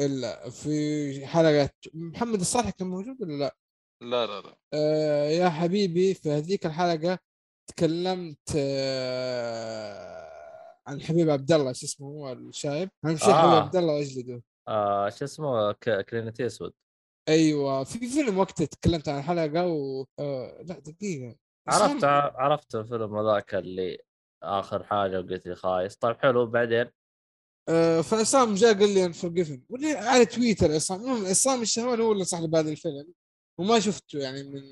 إلا 0.00 0.50
في 0.50 1.26
حلقة 1.26 1.70
محمد 1.94 2.40
الصالح 2.40 2.70
كان 2.70 2.88
موجود 2.88 3.22
ولا 3.22 3.32
لا؟ 3.32 3.56
لا 4.04 4.26
لا 4.26 4.40
لا. 4.40 4.56
آه 4.74 5.24
يا 5.28 5.48
حبيبي 5.50 6.14
في 6.14 6.30
هذيك 6.30 6.66
الحلقة 6.66 7.18
تكلمت 7.70 8.56
آه 8.56 10.34
عن 10.86 11.00
حبيب 11.02 11.30
عبد 11.30 11.52
الله 11.52 11.72
شو 11.72 11.86
اسمه 11.86 12.06
هو 12.08 12.32
الشايب 12.32 12.90
اهم 13.04 13.16
شيء 13.16 13.28
آه. 13.30 13.42
حبيب 13.42 13.54
عبد 13.62 13.76
الله 13.76 13.94
واجلده 13.94 14.42
آه 14.68 15.08
شو 15.08 15.24
اسمه؟ 15.24 15.72
ك... 15.72 16.06
كلينت 16.06 16.40
ايستوود 16.40 16.72
أيوه 17.28 17.84
في 17.84 17.98
فيلم 18.08 18.38
وقتها 18.38 18.64
تكلمت 18.64 19.08
عن 19.08 19.18
الحلقة 19.18 19.66
و 19.66 20.04
آه 20.18 20.62
لا 20.62 20.78
دقيقة. 20.78 21.36
عصام- 21.68 21.90
عرفت 21.90 22.04
عرفت 22.36 22.74
الفيلم 22.74 23.16
هذاك 23.16 23.54
اللي 23.54 23.98
آخر 24.42 24.84
حاجة 24.84 25.20
وقلت 25.20 25.46
لي 25.46 25.54
خايس. 25.54 25.96
طيب 25.96 26.16
حلو 26.16 26.46
بعدين؟ 26.46 26.90
آه 27.68 28.00
فعصام 28.00 28.54
جاء 28.54 28.74
قال 28.74 28.94
لي 28.94 29.04
Unforgiven 29.04 29.62
ولا 29.68 30.10
على 30.10 30.26
تويتر 30.26 30.74
عصام. 30.74 31.00
المهم 31.00 31.26
عصام 31.26 31.62
الشهوان 31.62 32.00
هو 32.00 32.12
اللي 32.12 32.24
لي 32.24 32.46
بهذا 32.46 32.70
الفيلم. 32.70 33.12
وما 33.58 33.80
شفته 33.80 34.18
يعني 34.18 34.42
من 34.42 34.62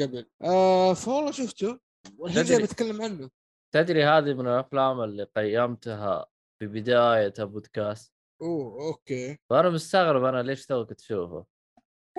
قبل. 0.00 0.26
آه 0.42 0.94
فوالله 0.94 1.30
شفته. 1.30 1.78
والحين 2.18 2.44
جاي 2.44 2.62
بتكلم 2.62 3.02
عنه. 3.02 3.30
تدري 3.74 4.04
هذه 4.04 4.34
من 4.34 4.48
الأفلام 4.48 5.00
اللي 5.00 5.24
قيمتها 5.24 6.26
في 6.58 6.66
بدايه 6.66 7.34
البودكاست؟ 7.38 8.12
أوه 8.42 8.86
okay. 8.88 9.38
فأنا 9.50 9.70
مستغرب 9.70 10.24
أنا 10.24 10.42
ليش 10.42 10.66
توك 10.66 10.92
تشوفه. 10.92 11.44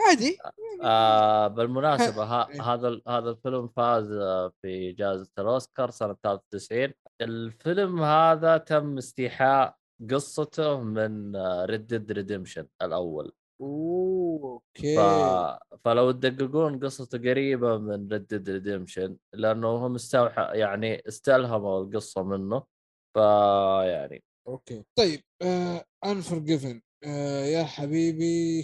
عادي. 0.07 0.37
آه 0.83 1.47
بالمناسبة 1.47 2.23
ها 2.33 2.49
إيه. 2.49 2.61
هذا 2.61 3.01
هذا 3.07 3.29
الفيلم 3.29 3.67
فاز 3.67 4.11
آه، 4.11 4.53
في 4.61 4.91
جائزة 4.91 5.29
الأوسكار 5.39 5.89
سنة 5.89 6.15
93 6.23 6.93
الفيلم 7.21 8.03
هذا 8.03 8.57
تم 8.57 8.97
استيحاء 8.97 9.75
قصته 10.11 10.81
من 10.81 11.35
Red 11.65 11.87
Dead 11.87 12.11
Redemption 12.11 12.67
الأول. 12.81 13.31
أوه. 13.61 14.22
okay. 14.43 14.95
ف... 14.95 14.99
فلو 15.85 16.11
تدققون 16.11 16.79
قصته 16.79 17.17
قريبة 17.17 17.77
من 17.77 18.07
Red 18.11 18.27
Dead 18.27 18.49
Redemption 18.49 19.17
لأنه 19.33 19.67
هم 19.67 19.95
استوحى 19.95 20.41
يعني 20.53 21.07
استلهموا 21.07 21.83
القصة 21.83 22.23
منه 22.23 22.63
فيعني 23.15 24.23
okay. 24.47 24.83
طيب 24.95 25.21
آه 25.41 25.85
Unforgiven 26.05 26.81
آه 27.03 27.45
يا 27.45 27.63
حبيبي. 27.63 28.61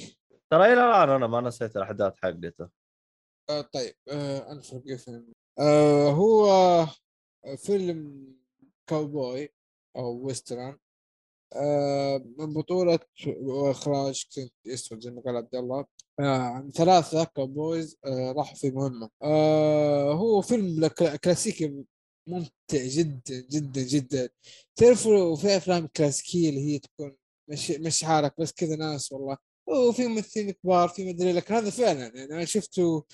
ترى 0.49 0.65
إلى 0.74 0.74
الآن 0.88 1.09
أنا 1.09 1.28
ما 1.28 1.41
نسيت 1.41 1.78
الأحداث 1.78 2.13
حقته. 2.24 2.70
آه 3.49 3.61
طيب 3.61 3.93
آه 4.11 4.51
Unforgiven 4.51 5.34
آه 5.59 6.09
هو 6.09 6.47
فيلم 7.57 8.30
كاوبوي 8.89 9.49
أو 9.95 10.26
western 10.25 10.59
آه 10.59 10.78
من 12.37 12.53
بطولة 12.53 12.99
وإخراج 13.27 14.25
كلينت 14.35 14.53
ايستوود 14.67 15.01
زي 15.01 15.11
ما 15.11 15.21
قال 15.21 15.35
عبد 15.37 15.55
الله. 15.55 15.85
آه 16.19 16.23
عن 16.37 16.71
ثلاثة 16.71 17.23
cowboys 17.23 17.97
آه 18.05 18.31
راحوا 18.31 18.55
في 18.55 18.71
مهمة. 18.71 19.09
آه 19.23 20.13
هو 20.13 20.41
فيلم 20.41 20.87
كلا- 20.87 21.15
كلاسيكي 21.15 21.83
ممتع 22.27 22.49
جدا 22.85 23.45
جدا 23.51 23.81
جدا. 23.81 24.29
تعرفوا 24.75 25.35
في 25.35 25.57
أفلام 25.57 25.87
كلاسيكية 25.87 26.49
اللي 26.49 26.61
هي 26.73 26.79
تكون 26.79 27.15
مش 27.49 27.71
مش 27.71 28.03
حالك 28.03 28.33
بس 28.39 28.51
كذا 28.51 28.75
ناس 28.75 29.11
والله. 29.11 29.37
وفي 29.67 30.07
ممثلين 30.07 30.51
كبار 30.51 30.89
في 30.89 31.13
مدري 31.13 31.31
لك 31.33 31.51
هذا 31.51 31.69
فعلا 31.69 31.99
يعني 32.17 32.33
أنا 32.33 32.45
شفته 32.45 33.05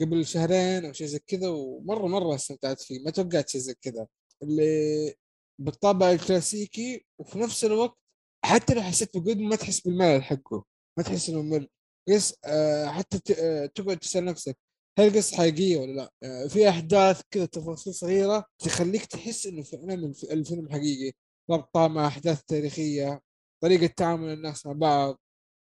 قبل 0.00 0.26
شهرين 0.26 0.84
أو 0.84 0.92
شيء 0.92 1.06
زي 1.06 1.18
كذا 1.18 1.48
ومرة 1.48 2.06
مرة 2.06 2.34
استمتعت 2.34 2.80
فيه. 2.80 3.00
ما 3.04 3.10
توقعت 3.10 3.48
شيء 3.48 3.60
زي 3.60 3.74
كذا. 3.82 4.06
اللي 4.42 5.14
بالطابع 5.60 6.10
الكلاسيكي 6.12 7.06
وفي 7.20 7.38
نفس 7.38 7.64
الوقت 7.64 7.98
حتى 8.44 8.74
لو 8.74 8.82
حسيت 8.82 9.16
بجد 9.16 9.38
ما 9.38 9.56
تحس 9.56 9.80
بالملل 9.80 10.22
حقه 10.24 10.64
ما 10.98 11.04
تحس 11.04 11.28
إنه 11.28 11.42
ممل. 11.42 11.68
قص 12.08 12.34
آه 12.44 12.86
حتى 12.86 13.34
آه 13.38 13.66
تقعد 13.66 13.98
تسأل 13.98 14.24
نفسك 14.24 14.56
هل 14.98 15.06
القصة 15.08 15.36
حقيقية 15.36 15.76
ولا 15.78 15.92
لا؟ 15.92 16.10
آه 16.22 16.46
في 16.46 16.68
أحداث 16.68 17.20
كذا 17.30 17.46
تفاصيل 17.46 17.94
صغيرة 17.94 18.44
تخليك 18.58 19.04
تحس 19.06 19.46
إنه 19.46 19.62
فعلا 19.62 19.94
الف- 19.94 20.24
الفيلم 20.24 20.68
حقيقي. 20.72 21.12
ربطها 21.50 21.88
مع 21.88 22.06
أحداث 22.06 22.42
تاريخية 22.42 23.20
طريقة 23.62 23.86
تعامل 23.86 24.32
الناس 24.32 24.66
مع 24.66 24.72
بعض 24.72 25.18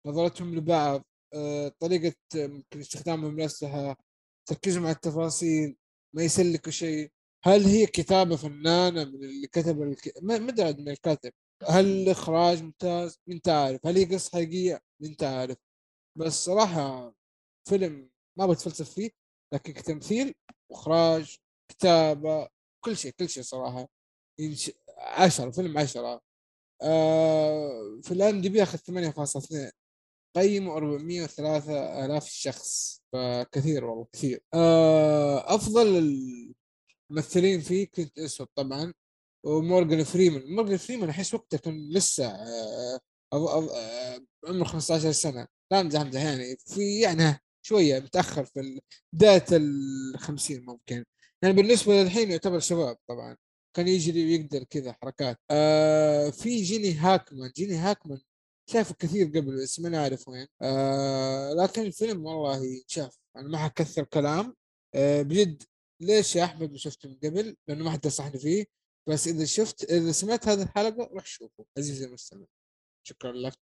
نظرتهم 0.07 0.55
لبعض 0.55 1.03
طريقة 1.79 2.13
ممكن 2.35 2.79
استخدامهم 2.79 3.39
للأسلحة 3.39 3.97
تركيزهم 4.49 4.85
على 4.85 4.95
التفاصيل 4.95 5.75
ما 6.15 6.23
يسلكوا 6.23 6.71
شيء. 6.71 7.11
هل 7.43 7.65
هي 7.65 7.85
كتابة 7.85 8.35
فنانة 8.35 9.03
من 9.03 9.23
اللي 9.23 9.47
كتب 9.47 9.81
الك... 9.81 10.13
ما 10.21 10.35
أدري 10.35 10.73
من 10.73 10.89
الكاتب. 10.89 11.33
هل 11.67 11.85
الإخراج 11.85 12.63
ممتاز؟ 12.63 13.19
من 13.27 13.39
عارف 13.47 13.85
هل 13.87 13.97
هي 13.97 14.05
قصة 14.05 14.29
حقيقية؟ 14.33 14.81
من 15.01 15.15
عارف 15.21 15.57
بس 16.17 16.33
صراحة 16.45 17.13
فيلم 17.69 18.09
ما 18.37 18.45
بتفلسف 18.47 18.89
فيه 18.93 19.09
لكن 19.53 19.73
كتمثيل 19.73 20.33
واخراج 20.71 21.37
كتابة 21.71 22.47
كل 22.85 22.97
شيء 22.97 23.11
كل 23.19 23.29
شيء 23.29 23.43
صراحة. 23.43 23.87
ينش... 24.39 24.71
عشرة 24.97 25.51
فيلم 25.51 25.77
عشرة. 25.77 26.21
آه 26.81 27.99
في 28.03 28.11
الام 28.11 28.41
دي 28.41 28.49
بي 28.49 28.63
آخذ 28.63 28.77
8.2 28.77 29.71
قيموا 30.35 30.77
403 30.77 32.05
آلاف 32.05 32.29
شخص. 32.29 33.01
فكثير 33.13 33.85
والله 33.85 34.07
كثير. 34.13 34.43
آه 34.53 35.55
أفضل 35.55 35.87
الممثلين 37.11 37.61
فيه 37.61 37.87
كنت 37.87 38.19
أسود 38.19 38.47
طبعا 38.55 38.93
ومورجان 39.45 40.03
فريمان. 40.03 40.55
مورجان 40.55 40.77
فريمان 40.77 41.09
أحس 41.09 41.33
وقته 41.33 41.57
كان 41.57 41.89
لسه 41.93 42.25
آه 42.27 42.99
آه 43.33 44.19
عمره 44.47 44.63
15 44.63 45.11
سنة. 45.11 45.47
لا 45.71 45.81
امزح 45.81 46.01
امزح 46.01 46.21
يعني 46.21 46.57
في 46.57 46.99
يعني 46.99 47.39
شوية 47.65 47.99
متأخر 47.99 48.45
في 48.45 48.81
بداية 49.13 49.45
ال 49.51 50.19
50 50.19 50.65
ممكن. 50.65 51.05
يعني 51.43 51.55
بالنسبة 51.55 51.93
للحين 52.03 52.31
يعتبر 52.31 52.59
شباب 52.59 52.97
طبعا. 53.09 53.37
كان 53.75 53.87
يجري 53.87 54.25
ويقدر 54.25 54.63
كذا 54.63 54.93
حركات. 55.01 55.37
آه 55.51 56.29
في 56.29 56.61
جيني 56.63 56.93
هاكمان. 56.93 57.51
جيني 57.55 57.75
هاكمان 57.75 58.19
شافه 58.69 58.95
كثير 58.99 59.27
قبل 59.27 59.61
بس 59.63 59.79
ما 59.79 59.89
نعرف 59.89 60.27
وين. 60.27 60.47
آه 60.61 61.53
لكن 61.53 61.81
الفيلم 61.81 62.25
والله 62.25 62.83
شاف 62.87 63.17
أنا 63.37 63.47
ما 63.49 63.57
حكثر 63.57 64.03
كلام. 64.03 64.55
آه 64.95 65.21
بجد 65.21 65.63
ليش 66.01 66.35
يا 66.35 66.43
أحمد 66.43 66.71
ما 66.71 66.77
شفته 66.77 67.09
من 67.09 67.15
قبل؟ 67.23 67.57
لأنه 67.67 67.83
ما 67.83 67.91
حد 67.91 68.07
نصحني 68.07 68.39
فيه. 68.39 68.65
بس 69.09 69.27
إذا 69.27 69.45
شفت 69.45 69.91
إذا 69.91 70.11
سمعت 70.11 70.47
هذه 70.47 70.63
الحلقة 70.63 71.09
روح 71.13 71.25
شوفه. 71.25 71.65
عزيزي 71.77 72.05
المستمع. 72.05 72.45
شكرا 73.07 73.31
لك. 73.31 73.53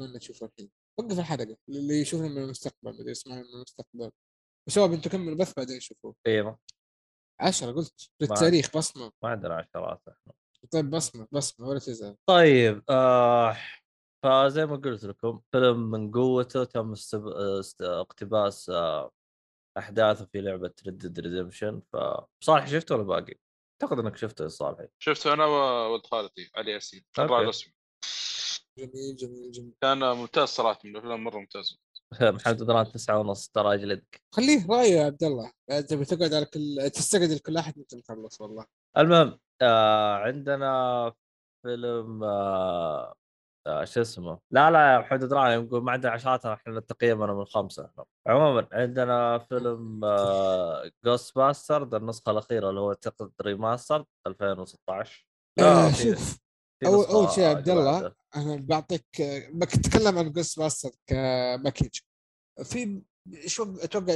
اتمنى 0.00 0.18
تشوفه 0.18 0.46
الحين. 0.46 0.70
وقف 1.00 1.18
الحلقة. 1.18 1.56
اللي 1.68 2.00
يشوفنا 2.00 2.28
من 2.28 2.38
المستقبل 2.38 2.90
اللي 3.00 3.10
يسمعنا 3.10 3.42
من 3.42 3.48
المستقبل. 3.54 4.10
وشباب 4.68 4.92
أنتم 4.92 5.10
كملوا 5.10 5.32
البث 5.32 5.52
بعدين 5.56 5.80
شوفوه 5.80 6.14
أيوه. 6.26 6.58
10 7.40 7.72
قلت. 7.72 8.10
بالتاريخ 8.20 8.76
بصمة. 8.76 9.12
ما 9.22 9.28
عندنا 9.30 9.54
عشرات 9.54 10.00
إحنا. 10.08 10.32
طيب 10.70 10.90
بصمة 10.90 11.28
بصمة 11.32 11.68
ولا 11.68 11.78
تزعل 11.78 12.16
طيب 12.26 12.82
آه 12.90 13.56
فزي 14.24 14.66
ما 14.66 14.76
قلت 14.76 15.04
لكم 15.04 15.40
فيلم 15.52 15.90
من 15.90 16.10
قوته 16.10 16.64
تم 16.64 16.92
استب... 16.92 17.26
است... 17.26 17.82
اقتباس 17.82 18.70
آه 18.70 19.10
احداثه 19.78 20.24
في 20.24 20.40
لعبة 20.40 20.72
Red 20.86 21.20
Redemption 21.20 21.82
فصالح 21.92 22.66
شفته 22.66 22.94
ولا 22.94 23.04
باقي؟ 23.04 23.34
أعتقد 23.82 23.98
إنك 23.98 24.16
شفته 24.16 24.42
يا 24.42 24.48
صالحي 24.48 24.88
شفته 24.98 25.32
أنا 25.32 25.44
وولد 25.44 26.06
خالتي 26.06 26.50
علي 26.56 26.70
ياسين. 26.70 27.04
الراعي 27.18 27.42
الرسمي 27.42 27.72
جميل 28.78 29.16
جميل 29.16 29.52
جميل. 29.52 29.72
كان 29.82 29.98
ممتاز 29.98 30.48
صراحة 30.48 30.78
من 30.84 30.90
الأفلام 30.90 31.24
مرة 31.24 31.38
ممتاز 31.38 31.78
محمد 32.22 32.56
دران 32.56 32.92
تسعة 32.92 33.18
ونص 33.18 33.48
ترى 33.48 33.74
اجلدك 33.74 34.22
خليه 34.34 34.66
رايه 34.70 34.92
يا 34.92 35.04
عبد 35.06 35.24
الله. 35.24 35.52
أنت 35.70 35.94
بتقعد 35.94 36.34
على 36.34 36.44
كل 36.44 36.90
تستقعد 36.94 37.30
لكل 37.30 37.56
أحد 37.56 37.78
انت 37.78 37.94
مخلص 37.94 38.40
والله. 38.40 38.66
المهم 38.98 39.38
آه 39.62 40.14
عندنا 40.16 41.12
فيلم 41.62 42.24
آه 42.24 43.14
شو 43.84 44.00
اسمه؟ 44.00 44.38
لا 44.50 44.70
لا 44.70 44.92
يا 44.94 44.98
محمد 44.98 45.24
دران 45.24 45.64
يقول 45.64 45.82
ما 45.82 45.92
عندنا 45.92 46.12
عشرات 46.12 46.46
إحنا 46.46 46.78
التقييم 46.78 47.22
أنا 47.22 47.34
من 47.34 47.44
خمسة. 47.44 47.90
عموما 48.26 48.68
عندنا 48.72 49.38
فيلم 49.38 50.04
آه 50.04 50.90
Ghostbuster 51.04 51.96
النسخة 51.96 52.30
الأخيرة 52.30 52.68
اللي 52.70 52.80
هو 52.80 52.88
اعتقد 52.88 53.32
remaster 53.42 54.04
2016 54.26 55.28
آه 55.58 55.88
في- 55.90 56.02
شوف 56.02 56.38
اول 56.86 57.04
أول 57.04 57.30
شيء 57.30 57.44
عبد 57.44 57.68
الله. 57.68 58.12
أنا 58.36 58.56
بعطيك 58.56 59.06
بتكلم 59.54 60.18
عن 60.18 60.32
Ghostbuster 60.32 60.90
ك 61.06 61.17
package 61.17 61.98
في 62.64 63.02
شو 63.46 63.74
أتوقع 63.82 64.14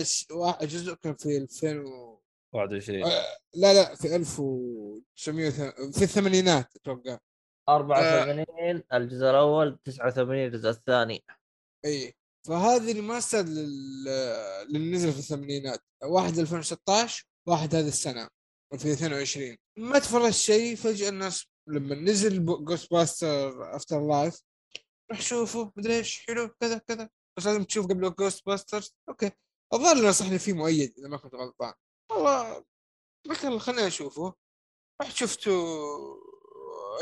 جزء 0.65 0.95
كان 0.95 1.15
في 1.15 1.37
2000 1.37 1.79
و... 1.79 2.23
21 2.55 3.05
آه، 3.05 3.09
لا 3.55 3.75
لا 3.75 3.95
في 3.95 4.17
1900 4.17 5.51
في 5.91 6.03
الثمانينات 6.03 6.77
أتوقع. 6.77 7.19
84 7.69 8.83
الجزء 8.93 9.31
الأول 9.31 9.79
89 9.85 10.45
الجزء 10.45 10.69
الثاني. 10.69 11.25
إي 11.85 12.15
فهذه 12.47 12.93
remaster 12.93 13.43
لل... 13.43 14.05
للي 14.69 14.97
نزل 14.97 15.13
في 15.13 15.19
الثمانينات. 15.19 15.81
واحد 16.03 16.39
2016 16.39 17.25
واحد 17.49 17.75
هذه 17.75 17.89
السنة 17.89 18.29
في 18.79 18.93
22 18.93 19.57
ما 19.79 19.99
تفرج 19.99 20.31
شيء 20.31 20.77
فجأة 20.77 21.09
الناس 21.09 21.47
لما 21.67 21.95
نزل 21.95 22.45
Ghostbuster 22.65 23.77
Afterlife 23.77 24.43
روح 25.11 25.21
شوفه 25.21 25.73
مدري 25.77 25.97
إيش 25.97 26.27
حلو 26.27 26.49
كذا 26.61 26.79
كذا. 26.79 27.09
بس 27.37 27.47
لازم 27.47 27.65
تشوف 27.65 27.87
قبل 27.87 28.15
Ghostbusters 28.15 28.95
okay. 29.09 29.31
الظاهر 29.75 30.09
نصحني 30.09 30.39
فيه 30.39 30.53
مؤيد 30.53 30.95
إذا 30.99 31.09
ما 31.09 31.17
كنت 31.17 31.35
غلطان. 31.35 31.73
والله 32.11 32.65
يلا 33.45 33.59
خليني 33.59 33.87
أشوفه. 33.87 34.35
رحت 35.03 35.15
شفته 35.15 35.51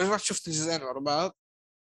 رحت 0.01 0.25
شفت 0.25 0.49
الجزئين 0.49 0.83
ورا 0.83 1.01
بعض 1.01 1.37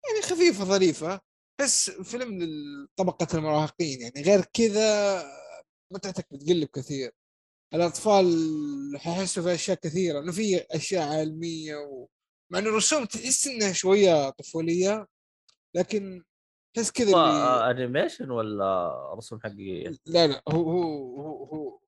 يعني 0.10 0.22
خفيفة 0.22 0.66
ظريفة 0.66 1.22
بس 1.62 1.90
فيلم 1.90 2.40
لطبقه 2.44 3.38
المراهقين 3.38 4.02
يعني. 4.02 4.22
غير 4.22 4.46
كذا 4.54 5.24
متعتك 5.94 6.28
بتقل 6.32 6.66
كثير. 6.66 7.12
الأطفال 7.74 8.28
حيحسوا 8.98 9.44
في 9.44 9.54
أشياء 9.54 9.78
كثيرة 9.78 10.20
إنه 10.20 10.32
في 10.32 10.66
أشياء 10.72 11.20
علميه 11.20 11.76
و... 11.76 12.08
مع 12.52 12.60
إنه 12.60 12.70
الرسوم 12.70 13.06
تحس 13.06 13.48
إنها 13.48 13.74
شوية 13.74 14.30
طفولية 14.30 15.08
لكن 15.76 16.24
تحس 16.76 16.92
كذا 16.92 17.16
هو 17.16 17.26
اللي... 17.26 17.44
آه، 17.44 17.72
animation 17.72 18.32
ولا 18.32 18.92
رسوم 19.18 19.40
حقيقية؟ 19.44 19.98
لا 20.06 20.28
لا 20.28 20.44
هو 20.50 20.72
هو 20.72 21.22
هو, 21.22 21.46
هو 21.46 21.80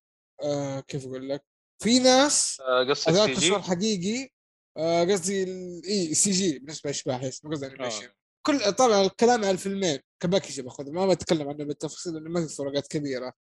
آه 0.44 0.80
كيف 0.80 1.06
أقول 1.06 1.30
لك؟ 1.30 1.46
في 1.84 2.00
ناس 2.00 2.62
قصة 2.90 3.12
هذاك 3.12 3.34
CG 3.34 3.60
حقيقي 3.60 4.30
قصدي 4.78 5.44
ال- 5.44 5.82
إي 5.86 6.14
CG 6.14 6.60
بالنسبة 6.60 6.88
لاشباح 6.90 7.24
اسمه 7.24 7.52
قصدي 7.52 7.66
animation 7.68 8.06
آه. 8.06 8.14
كل 8.46 8.72
طبعا 8.74 9.02
الكلام 9.02 9.40
على 9.40 9.52
الفيلمين 9.52 10.00
ك 10.20 10.25
package 10.25 10.62
باخذ 10.62 10.92
ما 10.92 11.08
بتكلم 11.08 11.50
عنه 11.50 11.64
بالتفصيل 11.66 12.14
لأنه 12.14 12.30
ما 12.30 12.48
في 12.48 12.56
فروقات 12.56 12.88
كبيرة. 12.88 13.34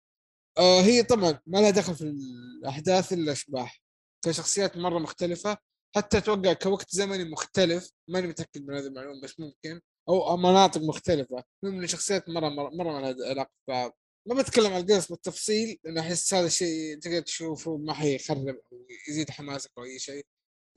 آه 0.57 0.81
هي 0.81 1.03
طبعا 1.03 1.39
ما 1.47 1.57
لها 1.57 1.69
دخل 1.69 1.95
في 1.95 2.01
الأحداث 2.03 3.13
إلا 3.13 3.31
اشباح 3.31 3.81
كشخصيات 4.25 4.77
مرة 4.77 4.99
مختلفة 4.99 5.57
حتى 5.95 6.17
أتوقع 6.17 6.53
كوقت 6.53 6.95
زمني 6.95 7.23
مختلف 7.23 7.91
ماني 8.09 8.27
متأكد 8.27 8.67
من 8.67 8.75
هذه 8.77 8.85
المعلومة 8.85 9.21
بس 9.21 9.39
ممكن. 9.39 9.81
أو 10.09 10.37
مناطق 10.37 10.81
مختلفة 10.81 11.43
من 11.63 11.83
الشخصيات 11.83 12.29
مرة 12.29 12.49
مرة, 12.49 12.69
مرة 12.69 12.91
ما 13.01 13.11
لها 13.11 13.29
علاقة 13.29 13.51
ببعض. 13.67 13.97
ما 14.27 14.35
بتكلم 14.41 14.73
عن 14.73 14.81
القصص 14.81 15.09
بالتفصيل 15.11 15.79
لأنه 15.83 16.01
أحس 16.01 16.33
هذا 16.33 16.45
الشيء 16.47 16.99
تقدر 16.99 17.19
تشوفه 17.21 17.77
ما 17.77 17.93
حيخرب 17.93 18.47
أو 18.71 18.85
يزيد 19.09 19.29
حماسك 19.29 19.71
أو 19.77 19.83
أي 19.83 19.99
شيء. 19.99 20.25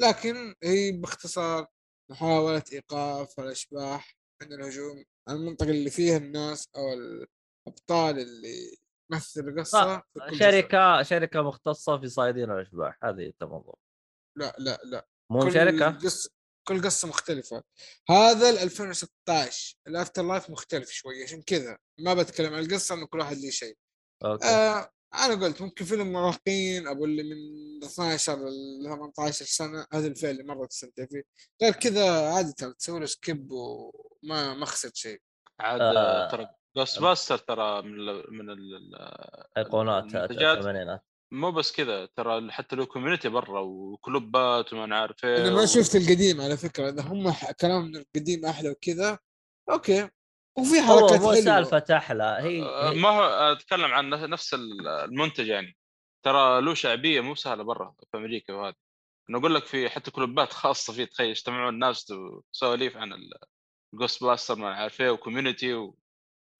لكن 0.00 0.54
هي 0.62 0.92
باختصار 0.92 1.66
محاولة 2.10 2.62
إيقاف 2.72 3.40
الأشباح 3.40 4.16
عند 4.42 4.52
الهجوم 4.52 5.04
على 5.28 5.38
المنطقة 5.38 5.70
اللي 5.70 5.90
فيها 5.90 6.16
الناس 6.16 6.68
أو 6.76 6.92
الأبطال 6.92 8.18
اللي 8.18 8.76
مثل 9.12 9.40
القصة 9.40 10.02
جزء. 10.16 10.38
شركة 10.38 11.02
شركة 11.02 11.42
مختصة 11.42 12.00
في 12.00 12.08
صيادين 12.08 12.50
الأشباح 12.50 12.98
هذه 13.04 13.32
الموضوع 13.42 13.78
لا 14.38 14.56
لا 14.58 14.80
لا. 14.84 15.06
مو 15.32 15.40
كل 15.40 15.52
شركة؟ 15.52 15.90
قصة 15.90 16.30
كل 16.68 16.82
قصة 16.82 17.08
مختلفة. 17.08 17.64
هذا 18.10 18.50
ال 18.50 18.58
2016 18.58 19.76
ال 19.86 20.22
Afterlife 20.22 20.50
مختلف 20.50 20.90
شوي 20.90 21.22
عشان 21.24 21.42
كذا 21.42 21.78
ما 22.00 22.14
بتكلم 22.14 22.54
عن 22.54 22.62
القصة 22.62 22.94
إنه 22.94 23.06
كل 23.06 23.18
واحد 23.18 23.36
ليه 23.36 23.50
شيء. 23.50 23.76
okay. 24.24 24.46
آه 24.46 24.90
أنا 25.14 25.34
قلت 25.44 25.62
ممكن 25.62 25.84
فيلم 25.84 26.12
مراهقين 26.12 26.86
أبو 26.88 27.04
اللي 27.04 27.22
من 27.22 27.84
12 27.84 28.38
ل 28.38 28.84
18 28.84 29.44
سنة 29.44 29.86
هذا 29.92 30.06
الفيلم 30.06 30.30
اللي 30.40 30.54
مره 30.54 30.66
تستمتع 30.66 31.06
فيه. 31.06 31.22
غير 31.62 31.72
كذا 31.72 32.28
عادي 32.34 32.52
ترى 32.52 32.72
تسوي 32.74 33.00
له 33.00 33.06
skip 33.06 33.48
وما 33.52 34.54
ما 34.54 34.66
خسرت 34.66 34.96
شيء. 34.96 35.20
عاد 35.60 35.80
آه. 35.80 36.28
ترى 36.30 36.48
Ghostbuster 36.76 37.38
ترى 37.38 37.82
من 37.82 38.00
ال 38.08 38.24
من 38.34 38.50
ال 38.50 38.74
ال- 38.76 39.44
ايقونات 39.56 40.14
المنتجات 40.14 40.58
الثمانينات. 40.58 41.04
مو 41.32 41.50
بس 41.52 41.72
كذا 41.72 42.06
ترى 42.16 42.50
حتى 42.50 42.76
له 42.76 42.84
community 42.86 43.28
برا 43.28 43.60
و 43.60 43.79
club 43.79 44.54
ات 44.54 44.72
وما 44.72 44.96
عارف 44.96 45.24
إيه 45.24 45.36
أنا 45.36 45.50
ما 45.50 45.66
شفت 45.66 45.96
القديم 45.96 46.40
على 46.40 46.56
فكرة 46.56 46.88
إذا 46.88 47.02
هم 47.02 47.34
كلام 47.60 47.84
من 47.84 47.96
القديم 47.96 48.46
أحلى 48.46 48.70
وكذا 48.70 49.18
okay. 49.70 50.08
وفي 50.60 50.82
حركات 50.82 51.20
مو 51.20 51.30
حلوة. 51.30 51.34
سالفة 51.40 51.84
أحلى. 51.96 52.38
هي, 52.40 52.62
هي 52.62 53.00
ما 53.00 53.08
هو 53.08 53.22
أتكلم 53.52 53.84
عن 53.92 54.10
نفس 54.10 54.54
المنتج 54.54 55.46
يعني. 55.48 55.76
ترى 56.24 56.60
له 56.60 56.74
شعبية 56.74 57.20
مو 57.20 57.34
سهلة 57.34 57.62
برا 57.64 57.94
في 58.10 58.16
أمريكا 58.18 58.52
وهذا. 58.54 58.74
أنا 59.30 59.38
أقول 59.38 59.54
لك 59.54 59.66
في 59.66 59.88
حتى 59.90 60.10
club 60.10 60.44
ات 60.44 60.52
خاصة 60.52 60.92
فيه 60.92 61.04
تخيل 61.04 61.30
يجتمعون 61.30 61.74
الناس 61.74 62.12
سواليف 62.52 62.96
عن 62.96 63.12
ال 63.94 64.24
Ghostbuster 64.24 64.54
ما 64.56 64.74
عارف 64.74 65.00
إيه 65.00 65.10
و 65.10 65.17
community 65.17 65.74
و... 65.74 65.98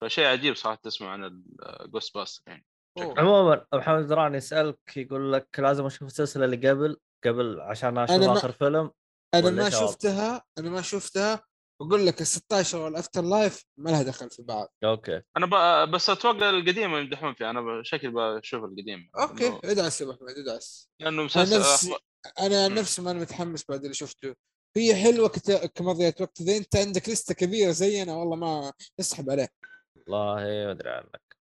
فشيء 0.01 0.25
عجيب 0.25 0.55
صراحة 0.55 0.79
تسمع 0.83 1.09
عن 1.09 1.43
ال 1.83 2.15
Ghostbuster 2.17 2.43
يعني. 2.47 2.65
عموما 2.99 3.65
محمد 3.73 4.07
دران 4.07 4.35
يسألك 4.35 4.97
يقول 4.97 5.33
لك 5.33 5.59
لازم 5.59 5.85
أشوف 5.85 6.03
السلسلة 6.03 6.45
اللي 6.45 6.69
قبل 6.69 6.97
قبل 7.25 7.59
عشان 7.61 7.97
أشوف 7.97 8.15
أنا 8.15 8.27
ما- 8.27 8.33
آخر 8.33 8.51
فيلم 8.51 8.91
أنا 9.33 9.51
ما؟ 9.51 9.69
شفتها 9.69 10.43
أنا 10.57 10.69
ما 10.69 10.81
شفتها. 10.81 11.48
بقول 11.81 12.05
لك 12.07 12.21
ال 12.21 12.27
16 12.27 12.77
وال 12.77 13.21
Afterlife 13.21 13.63
ما 13.77 13.89
لها 13.89 14.03
دخل 14.03 14.29
في 14.29 14.41
بعض. 14.41 14.73
okay. 14.83 15.21
أنا 15.37 15.45
ب... 15.85 15.91
بس 15.91 16.09
أتوقع 16.09 16.49
القديمة 16.49 16.99
يمدحون 16.99 17.33
فيها 17.33 17.49
أنا 17.49 17.83
شكل 17.83 18.11
بشوف 18.11 18.63
القديم 18.63 19.09
okay 19.19 19.51
لأنه- 19.51 19.59
ادعس 19.63 20.01
يا 20.01 20.05
أبو 20.05 20.13
أحمد 20.15 20.29
ادعس. 20.37 20.89
لأنه 20.99 21.15
أنا 21.15 21.23
مسلسل 21.25 21.59
نفسي 21.59 21.95
أنا 22.39 22.63
عن 22.63 22.71
مم. 22.71 22.77
نفسي 22.77 23.01
ما 23.01 23.11
أنا 23.11 23.19
متحمس 23.19 23.65
بعد 23.69 23.81
اللي 23.81 23.93
شفته. 23.93 24.35
هي 24.77 24.95
حلوة 24.95 25.29
كت... 25.29 25.51
كمضيعة 25.75 26.13
وقت. 26.21 26.41
إذا 26.41 26.57
أنت 26.57 26.75
عندك 26.75 27.09
list 27.09 27.28
ة 27.28 27.33
كبيرة 27.33 27.71
زينا 27.71 28.15
والله 28.15 28.35
ما 28.35 28.73
أسحب 28.99 29.29
عليه 29.29 29.49
والله 29.95 30.35
ما 30.35 30.71
أدري 30.71 30.89
عنك. 30.89 31.35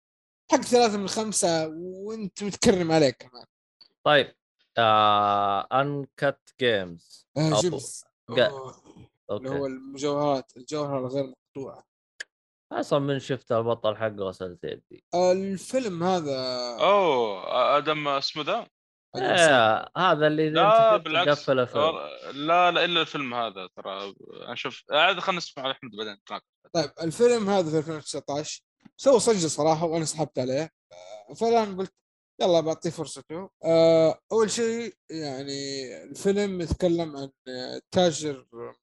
حق 0.52 0.60
ثلاثة 0.60 0.96
من 0.98 1.08
خمسة 1.08 1.66
وأنت 1.76 2.42
متكرم 2.44 2.92
عليك 2.92 3.16
كمان. 3.16 3.44
طيب 4.04 4.34
آه 4.78 5.68
Uncut 5.72 6.40
Gems 6.60 7.26
آه 9.30 9.36
اللي 9.36 9.50
هو 9.50 9.66
المجوهرات 9.66 10.52
الجوهرة 10.56 10.98
الغير 10.98 11.24
مقطوعة. 11.24 11.84
أصلا 12.72 12.98
من 12.98 13.18
شفت 13.18 13.52
البطل 13.52 13.96
حقه 13.96 14.16
غسلت 14.16 14.64
يدي 14.64 15.04
الفيلم 15.14 16.02
هذا. 16.02 16.36
أوه 16.80 17.78
آدم 17.78 18.08
اسمه 18.08 18.42
ذا؟ 18.42 18.66
إيه 19.16 19.88
هذا 19.96 20.26
اللي 20.26 20.50
لا 20.50 20.96
بالعكس 20.96 21.50
لا 21.50 22.70
لا 22.70 22.84
إلا 22.84 23.00
الفيلم 23.00 23.34
هذا 23.34 23.68
ترى. 23.76 24.14
أنا 24.46 24.54
شوف 24.54 24.84
عاد 24.90 25.18
خلينا 25.18 25.38
نسمع 25.38 25.64
على 25.64 25.72
احمد 25.72 25.90
بعدين. 25.98 26.12
نتناقش. 26.12 26.44
طيب 26.72 26.90
الفيلم 27.02 27.50
هذا 27.50 27.82
في 27.82 27.88
2019 27.88 28.62
سوى 28.96 29.20
صجة 29.20 29.46
صراحة 29.46 29.86
وأنا 29.86 30.04
سحبت 30.04 30.38
عليه. 30.38 30.70
آه، 30.92 31.34
فالآن 31.34 31.76
قلت 31.76 31.94
يلا 32.40 32.60
بعطيه 32.60 32.90
فرصته. 32.90 33.50
آه، 33.64 34.18
أول 34.32 34.50
شيء 34.50 34.94
يعني 35.10 35.94
الفيلم 36.04 36.60
يتكلم 36.60 37.16
عن 37.16 37.30
آه، 37.48 37.80
تاجر 37.90 38.46
آه، 38.54 38.74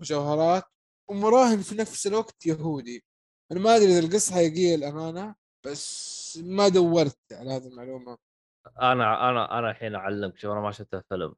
مجوهرات 0.00 0.64
ومراهن 1.10 1.60
في 1.62 1.74
نفس 1.74 2.06
الوقت 2.06 2.46
يهودي. 2.46 3.04
أنا 3.52 3.60
ما 3.60 3.76
أدري 3.76 3.92
إذا 3.92 3.98
القصة 3.98 4.34
حقيقيه 4.34 4.74
الامانه 4.74 5.34
بس 5.66 6.38
ما 6.42 6.68
دورت 6.68 7.18
على 7.32 7.50
هذه 7.50 7.66
المعلومة. 7.66 8.18
أنا 8.66 9.30
أنا 9.30 9.58
أنا 9.58 9.70
الحين 9.70 9.94
أعلمك 9.94 10.38
شوف 10.38 10.52
أنا 10.52 10.60
ما 10.60 10.72
شفت 10.72 10.94
الفيلم 10.94 11.34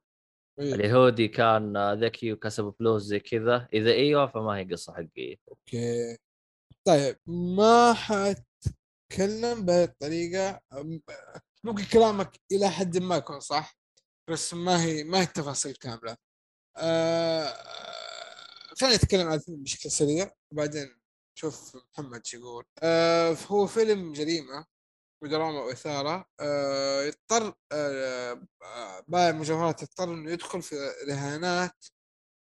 إيه. 0.59 0.73
اليهودي 0.73 1.27
كان 1.27 1.93
ذكي 1.93 2.33
وكسب 2.33 2.73
فلوس 2.79 3.01
زي 3.01 3.19
كذا 3.19 3.67
إذا 3.73 3.91
إيوه 3.91 4.27
فما 4.27 4.57
هي 4.57 4.63
قصة 4.63 4.93
حقيقية. 4.93 5.35
أوكي. 5.49 6.17
طيب 6.85 7.17
ما 7.27 7.93
حتكلم 7.93 9.65
أم- 10.73 10.99
ممكن 11.63 11.83
كلامك 11.93 12.39
إلى 12.51 12.69
حد 12.69 12.97
ما 12.97 13.15
يكون 13.15 13.39
صح 13.39 13.77
بس 14.29 14.53
ما 14.53 14.83
هي 14.83 15.03
ما 15.03 15.17
هي 15.19 15.23
التفاصيل 15.23 15.75
كاملة. 15.75 16.17
آه 16.77 17.53
خلينا 18.81 18.95
نتكلم 18.95 19.27
عن 19.27 19.33
الفيلم 19.33 19.63
بشكل 19.63 19.91
سريع 19.91 20.31
وبعدين 20.51 20.95
نشوف 21.37 21.77
محمد 21.93 22.25
شو 22.25 22.37
يقول. 22.37 22.65
آه 22.83 23.37
هو 23.47 23.67
فيلم 23.67 24.13
جريمة 24.13 24.65
ودراما 25.23 25.59
وإثارة. 25.61 26.25
آه 26.39 27.01
يضطر 27.03 27.53
آه 27.71 28.41
آه، 28.63 29.03
بائع 29.07 29.29
المجوهرات 29.29 29.81
يضطر 29.81 30.13
إنه 30.13 30.31
يدخل 30.31 30.61
في 30.61 30.75
رهانات 31.09 31.85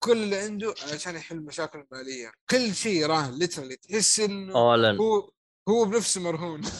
كل 0.05 0.13
اللي 0.23 0.37
عنده 0.37 0.75
عشان 0.93 1.17
يحل 1.17 1.41
مشاكل 1.41 1.79
المالية 1.93 2.33
كل 2.51 2.75
شيء 2.75 3.07
راهن 3.07 3.39
literally 3.39 3.77
تحس 3.77 4.21
إنه 4.21 4.57
all 4.59 4.83
in 4.83 4.99
هو 4.99 5.31
هو 5.69 5.85
بنفسه 5.85 6.21
مرهون. 6.21 6.63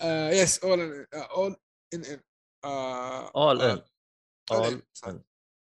آه 0.00 0.30
yes 0.30 0.58
all 0.58 1.06
all 1.14 1.56
in 1.94 2.04
in 2.04 2.20
all 3.36 3.60
in 3.62 3.78
All 3.78 4.52
all. 4.52 4.82
in 5.06 5.22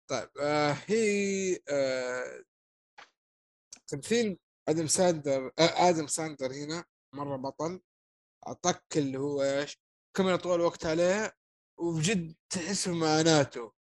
طيب 0.07 0.29
آه 0.41 0.71
هي 0.87 1.59
آه 1.69 2.43
تمثيل 3.87 4.39
آدم 4.69 4.87
ساندلر 4.87 5.47
آه 5.59 5.89
آدم 5.89 6.07
ساندلر 6.07 6.51
هنا 6.53 6.85
مرة 7.15 7.37
بطل. 7.37 7.81
أعطاك 8.47 8.83
اللي 8.97 9.17
هو 9.19 9.43
إيش 9.43 9.77
كاميرا 10.17 10.35
طول 10.37 10.55
الوقت 10.55 10.85
عليه 10.85 11.33
وبجد 11.79 12.35
تحس 12.49 12.87
بمعاناته. 12.89 13.73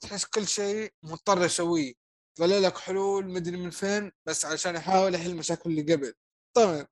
تحس 0.00 0.24
كل 0.24 0.46
شيء 0.48 0.92
مضطر 1.02 1.44
يسويه. 1.44 1.94
طلع 2.38 2.58
لك 2.58 2.78
حلول 2.78 3.26
مدري 3.28 3.56
من 3.56 3.70
فين 3.70 4.12
بس 4.26 4.44
عشان 4.44 4.74
يحاول 4.76 5.14
يحل 5.14 5.30
المشاكل 5.30 5.70
اللي 5.70 5.94
قبل. 5.94 6.14
طبعا 6.56 6.86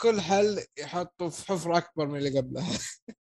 كل 0.00 0.20
حل 0.20 0.66
يحطه 0.78 1.28
في 1.28 1.46
حفرة 1.46 1.78
أكبر 1.78 2.06
من 2.06 2.18
اللي 2.18 2.38
قبلها. 2.40 2.78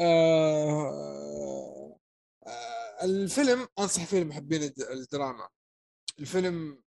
آه 0.00 1.98
آه 2.46 2.73
الفيلم 3.02 3.68
أنصح 3.78 4.04
فيه 4.04 4.20
لمحبين 4.20 4.62
الد- 4.62 4.82
الدراما. 4.82 5.48
الفيلم 6.18 6.82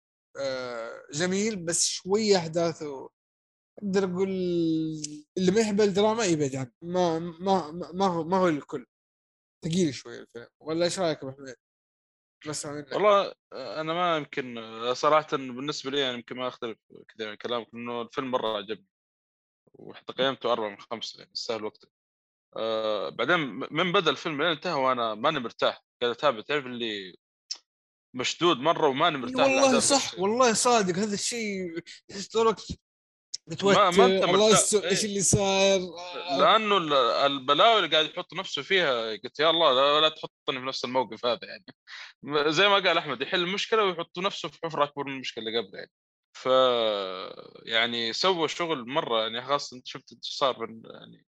آه 0.40 1.02
جميل 1.12 1.64
بس 1.64 1.86
شوية 1.88 2.36
أحداثه 2.36 3.10
أقدر 3.78 4.04
أقول 4.04 4.28
اللي 5.38 5.50
ما 5.54 5.60
يحب 5.60 5.80
الدراما 5.80 6.24
يبعد 6.24 6.54
عنه. 6.56 6.72
ما 6.82 7.18
ما 7.18 7.70
ما 7.94 8.06
هو 8.06 8.24
ما 8.24 8.36
هو 8.36 8.48
الكل. 8.48 8.86
ثقيل 9.64 9.94
شوية 9.94 10.20
الفيلم. 10.20 10.48
ولا 10.60 10.84
إيش 10.84 10.98
رأيك 10.98 11.22
يا 11.22 11.28
أبو 11.28 11.36
حميد؟ 11.36 11.56
والله 12.92 13.34
أنا 13.52 13.92
ما 13.94 14.16
يمكن 14.16 14.58
صراحة 14.94 15.28
بالنسبة 15.36 15.90
لي 15.90 16.00
يعني 16.00 16.14
يمكن 16.14 16.36
ما 16.36 16.48
أختلف 16.48 16.78
كثير 17.08 17.28
عن 17.28 17.34
كلامك 17.34 17.66
انه 17.74 18.02
الفيلم 18.02 18.30
مرة 18.30 18.56
عجبني. 18.56 18.86
وحتى 19.74 20.12
قيمته 20.12 20.52
أربعة 20.52 20.68
من 20.68 20.80
خمسة 20.80 21.18
يعني 21.18 21.30
يستاهل 21.32 21.64
وقته. 21.64 21.88
آه 22.56 23.08
بعدين 23.08 23.38
من 23.70 23.92
بدأ 23.92 24.10
الفيلم 24.10 24.42
لين 24.42 24.50
انتهى 24.50 24.72
وأنا 24.72 25.14
ماني 25.14 25.40
مرتاح. 25.40 25.82
قاعد 26.02 26.12
أتابع 26.14 26.40
تعرف 26.40 26.66
اللي 26.66 27.14
مشدود 28.16 28.56
مرة 28.58 28.88
وماني 28.88 29.18
مرتاح 29.18 29.46
والله 29.46 29.80
صح. 29.80 30.18
والله 30.18 30.52
صادق 30.52 30.94
هذا 30.94 31.14
الشيء 31.14 31.78
تحس 32.08 32.36
متوتر 32.36 32.64
ما- 33.62 33.90
ما 33.90 34.04
إيش. 34.90 35.04
اللي 35.04 35.20
صاير؟ 35.20 35.80
لأنه 36.38 36.76
ال- 36.76 36.92
البلاوي 36.92 37.78
اللي 37.78 37.90
قاعد 37.96 38.04
يحط 38.06 38.34
نفسه 38.34 38.62
فيها 38.62 39.10
قلت 39.10 39.40
يا 39.40 39.50
الله 39.50 39.72
لا, 39.72 40.00
لا 40.00 40.08
تحطني 40.08 40.60
في 40.60 40.66
نفس 40.66 40.84
الموقف 40.84 41.26
هذا 41.26 41.40
يعني. 41.42 41.64
زي 42.52 42.68
ما 42.68 42.74
قال 42.74 42.98
أحمد 42.98 43.22
يحل 43.22 43.40
المشكلة 43.40 43.84
ويحط 43.84 44.18
نفسه 44.18 44.48
في 44.48 44.58
حفرة 44.64 44.84
أكبر 44.84 45.04
من 45.04 45.12
المشكلة 45.12 45.44
اللي 45.46 45.58
قبله 45.58 45.78
يعني. 45.78 45.90
ف 46.36 46.46
يعني 47.66 48.12
سوى 48.12 48.48
شغل 48.48 48.88
مرة 48.88 49.22
يعني 49.22 49.42
خاصة 49.42 49.76
أنت 49.76 49.86
شفت 49.86 50.18
صار 50.22 50.68
يعني 50.84 51.26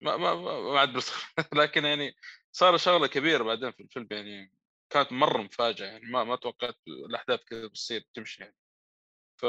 ما 0.00 0.16
ما 0.16 0.34
ما 0.34 0.80
عاد 0.80 0.96
لكن 1.62 1.84
يعني 1.84 2.16
صار 2.52 2.76
شغلة 2.76 3.06
كبيرة 3.06 3.44
بعدين 3.44 3.72
في 3.72 3.80
الفيلم 3.80 4.06
يعني 4.10 4.52
كانت 4.90 5.12
مرة 5.12 5.42
مفاجأة 5.42 5.86
يعني 5.86 6.06
ما 6.10 6.24
ما 6.24 6.36
توقعت 6.36 6.76
الأحداث 6.88 7.40
كذا 7.44 7.66
بتصير 7.66 8.04
تمشي 8.14 8.42
يعني. 8.42 8.56
ف 9.38 9.46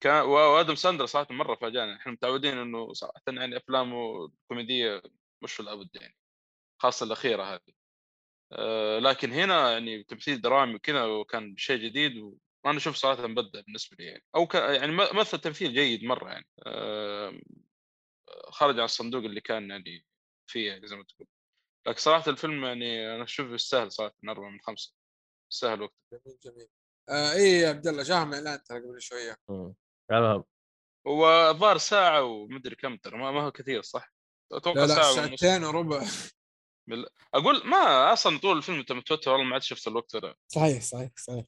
كان 0.00 0.22
وآدم 0.24 0.74
ساندر 0.74 1.06
صراحة 1.06 1.34
مرة 1.34 1.54
فاجانا 1.54 1.96
إحنا 1.96 2.12
متعودين 2.12 2.58
إنه 2.58 2.92
صراحة 2.92 3.22
يعني 3.28 3.56
أفلامه 3.56 4.30
كوميدية 4.48 5.02
مش 5.42 5.52
في 5.54 5.60
الأبد 5.60 5.88
يعني 5.94 6.16
خاصة 6.78 7.06
الأخيرة 7.06 7.44
هذه. 7.54 7.74
أه 8.52 8.98
لكن 8.98 9.32
هنا 9.32 9.72
يعني 9.72 10.04
تمثيل 10.04 10.40
درامي 10.40 10.74
وكذا 10.74 11.04
وكان 11.04 11.56
شيء 11.56 11.76
جديد 11.78 12.12
وأنا 12.64 12.78
أشوف 12.78 12.96
صراحة 12.96 13.26
مبدع 13.26 13.60
بالنسبة 13.60 13.96
لي 14.00 14.04
يعني. 14.06 14.24
أو 14.36 14.46
ك... 14.46 14.54
يعني 14.54 14.92
مثل 14.92 15.38
تمثيل 15.38 15.74
جيد 15.74 16.04
مرة 16.04 16.30
يعني. 16.30 16.46
أه 16.66 17.40
خرج 18.50 18.78
عن 18.78 18.84
الصندوق 18.84 19.24
اللي 19.24 19.40
كان 19.40 19.70
يعني 19.70 20.06
فيه 20.50 20.68
يعني 20.70 20.86
زي 20.86 20.96
ما 20.96 21.04
تقول. 21.04 21.28
لكن 21.86 21.98
صراحة 21.98 22.30
الفيلم 22.30 22.64
يعني 22.64 23.14
أنا 23.14 23.24
اشوفه 23.24 23.54
يستاهل 23.54 23.92
صراحة 23.92 24.14
من 24.22 24.30
أربعة 24.30 24.50
من 24.50 24.60
خمسة. 24.60 24.94
يستاهل 25.52 25.82
وقت 25.82 25.94
جميل 26.12 26.38
جميل. 26.42 26.68
آه 27.08 27.32
إيه 27.32 27.60
يا 27.62 27.68
عبد 27.68 27.86
الله 27.86 28.02
جاهم 28.02 28.34
إعلان 28.34 28.62
ترى 28.62 28.80
قبل 28.80 29.00
شوية. 29.00 29.36
المهم 30.10 30.44
هو 31.06 31.50
الظاهر 31.50 31.78
ساعة 31.78 32.22
ومدري 32.22 32.76
كم 32.76 32.96
ترى 32.96 33.18
ما, 33.18 33.30
ما 33.30 33.42
هو 33.42 33.50
كثير 33.50 33.82
صح؟ 33.82 34.12
أتوقع 34.52 34.80
لا 34.80 34.86
لا 34.86 34.94
ساعة 34.94 35.24
ونص. 35.26 35.40
ساعتين 35.40 35.64
وربع. 35.64 36.06
أقول 37.34 37.66
ما 37.66 38.12
أصلا 38.12 38.38
طول 38.38 38.56
الفيلم 38.56 38.78
أنت 38.78 38.92
متوتر 38.92 39.30
والله 39.30 39.46
ما 39.46 39.52
عاد 39.52 39.62
شفت 39.62 39.88
الوقت 39.88 40.14
ولا 40.14 40.36
صحيح 40.48 40.82
صحيح 40.82 41.10
صحيح. 41.16 41.44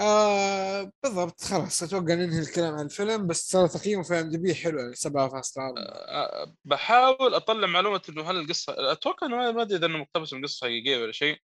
آه 0.00 0.92
بالضبط 1.02 1.40
خلاص 1.40 1.82
أتوقع 1.82 2.14
ننهي 2.14 2.38
الكلام 2.40 2.74
عن 2.74 2.84
الفيلم 2.84 3.26
بس 3.26 3.48
ترى 3.48 3.68
تقييمه 3.68 4.02
في 4.02 4.20
إم 4.20 4.28
دي 4.28 4.38
بي 4.38 4.54
حلو 4.54 4.78
يعني 4.78 4.94
7.4 4.94 5.74
أه، 5.78 6.54
بحاول 6.64 7.34
أطلع 7.34 7.66
معلومة 7.66 8.02
إنه 8.08 8.30
هل 8.30 8.36
القصة 8.36 8.92
أتوقع 8.92 9.26
إنه 9.26 9.36
ما 9.52 9.62
أدري 9.62 9.78
إذا 9.78 9.86
إنه 9.86 9.98
مقتبس 9.98 10.32
من 10.32 10.42
قصة 10.44 10.66
حقيقية 10.66 11.02
ولا 11.02 11.12
شيء 11.12 11.38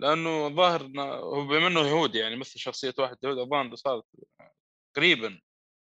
لأنه 0.00 0.46
الظاهر 0.46 0.82
هو 1.00 1.46
بما 1.46 1.66
إنه 1.66 1.80
يهودي 1.80 2.18
يعني 2.18 2.36
مثل 2.36 2.58
شخصية 2.58 2.94
واحد 2.98 3.16
يهودي 3.24 3.40
الظاهر 3.40 3.74
صارت 3.74 4.04
قريبا. 4.96 5.40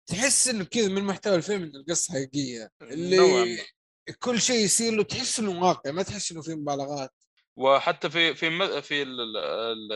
تحس 0.09 0.47
إنه 0.47 0.63
كذا 0.63 0.87
من 0.87 1.03
محتوى 1.03 1.35
الفيلم 1.35 1.63
ان 1.63 1.75
القصة 1.75 2.13
حقيقية 2.13 2.69
اللي. 2.81 3.57
كل 4.19 4.41
شيء 4.41 4.65
يصير 4.65 4.93
له 4.93 5.03
تحس 5.03 5.39
إنه 5.39 5.61
واقع 5.63 5.91
ما 5.91 6.03
تحس 6.03 6.31
إنه 6.31 6.41
في 6.41 6.55
مبالغات. 6.55 7.13
وحتى 7.57 8.09
في 8.09 8.35
في 8.35 8.81
في 8.81 9.01
ال- 9.01 9.21
ال- 9.21 9.37
ال- 9.37 9.93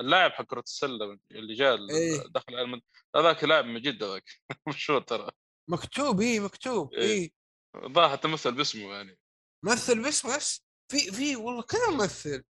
اللاعب 0.00 0.30
حق 0.30 0.44
كرة 0.44 0.60
السلة 0.60 1.18
اللي 1.30 1.54
جاء 1.54 1.74
إيه. 1.90 2.22
دخل 2.34 2.54
على 2.56 2.80
هذاك 3.16 3.44
لاعب 3.44 3.64
من 3.64 3.80
جدة 3.82 4.12
ذاك. 4.14 4.24
مشهور 4.68 5.00
ترى. 5.02 5.30
مكتوب 5.70 6.20
إيه 6.20 6.40
مكتوب 6.40 6.94
إيه. 6.94 7.02
إيه. 7.10 7.30
الظاهر 7.84 8.10
حتى 8.16 8.28
مثل 8.28 8.52
باسمه 8.52 8.92
يعني. 8.94 9.18
مثل 9.64 10.02
بس 10.02 10.26
بس 10.26 10.64
في 10.92 10.98
في 11.12 11.36
والله 11.36 11.62
كذا 11.62 11.90
ممثل. 11.90 12.44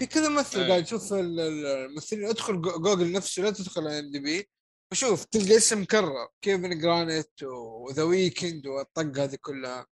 في 0.00 0.06
كذا 0.06 0.28
ممثل 0.28 0.60
إيه. 0.60 0.68
قاعد 0.68 0.84
تشوف 0.84 1.12
ال- 1.12 1.40
ال- 1.40 1.66
الممثلين. 1.66 2.24
ادخل 2.28 2.60
جو- 2.60 2.78
جوجل 2.80 3.12
نفسه 3.12 3.42
لا 3.42 3.50
تدخل 3.50 3.80
على 3.86 3.98
IMDb. 3.98 4.48
وشوف 4.92 5.24
تلقى 5.24 5.56
اسم 5.56 5.82
مكرر 5.82 6.28
كيفن 6.42 6.78
جارنيت 6.78 7.42
وذا 7.42 8.02
ويكند 8.02 8.66
والطق 8.66 9.18
هذه 9.22 9.38
كلها. 9.40 9.86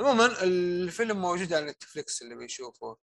عموما 0.00 0.42
الفيلم 0.42 1.20
موجود 1.20 1.52
على 1.52 1.66
نتفليكس 1.66 2.22
اللي 2.22 2.34
بيشوفه. 2.36 2.96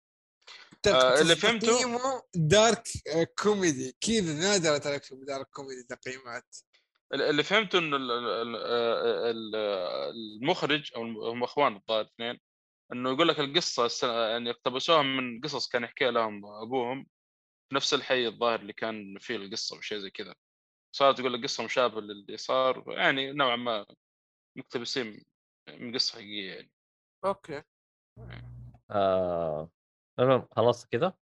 آه، 0.88 1.22
اللي 1.22 1.36
فهمته- 1.36 1.68
تقييمه؟ 1.68 2.22
dark 2.36 2.84
آه، 3.16 3.28
كوميدي. 3.44 3.96
كذا 4.02 4.34
نادر 4.34 4.78
ترى 4.78 4.96
اكتب 4.96 5.26
dark 5.26 5.48
comedy 5.50 5.84
تقييمات 5.84 6.56
اللي 7.14 7.44
فهمته 7.44 7.80
إنه 7.80 7.96
ال- 7.98 8.12
ال- 8.12 8.56
ال- 8.56 9.56
المخرج 10.42 10.92
أو 10.96 11.02
هم 11.32 11.44
أخوان 11.44 11.76
الظاهر 11.76 12.06
اثنين 12.06 12.40
إنه 12.94 13.12
يقول 13.12 13.28
لك 13.28 13.40
القصة 13.40 13.86
الس- 13.86 14.04
يعني 14.04 14.50
اقتبسوها 14.50 15.02
من 15.02 15.42
قصص 15.42 15.68
كان 15.68 15.84
يحكيها 15.84 16.12
لهم 16.12 16.46
أبوهم 16.46 17.08
في 17.70 17.76
نفس 17.76 17.94
الحي 17.94 18.28
الظاهر 18.28 18.60
اللي 18.60 18.74
كان 18.74 19.18
فيه 19.20 19.36
القصة 19.36 19.78
وشيء 19.78 19.98
زي 20.00 20.10
كذا. 20.10 20.36
صارت 20.96 21.18
تقول 21.18 21.34
لك 21.34 21.44
قصه 21.44 21.64
مشابهة 21.64 22.00
للي 22.02 22.38
صار 22.38 22.84
يعني 22.88 23.32
نوعا 23.32 23.56
ما 23.56 23.86
مقتبسين 24.58 25.24
من 25.70 25.94
قصة 25.94 26.14
حقيقية 26.14 26.54
يعني. 26.54 26.72
أوكي. 27.26 27.62
آه... 28.92 29.70
المهم 30.20 30.48
خلصت 30.52 30.92
كذا 30.92 31.14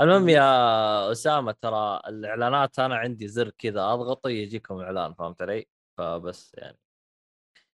المهم 0.00 0.28
يا 0.28 1.12
أسامة 1.12 1.52
ترى 1.52 2.00
الإعلانات 2.08 2.78
أنا 2.78 2.96
عندي 2.96 3.28
زر 3.28 3.50
كذا 3.50 3.84
أضغطه 3.84 4.30
يجيكم 4.30 4.80
إعلان 4.80 5.14
فهمت 5.14 5.42
علي؟ 5.42 5.66
فبس 5.98 6.54
يعني. 6.54 6.78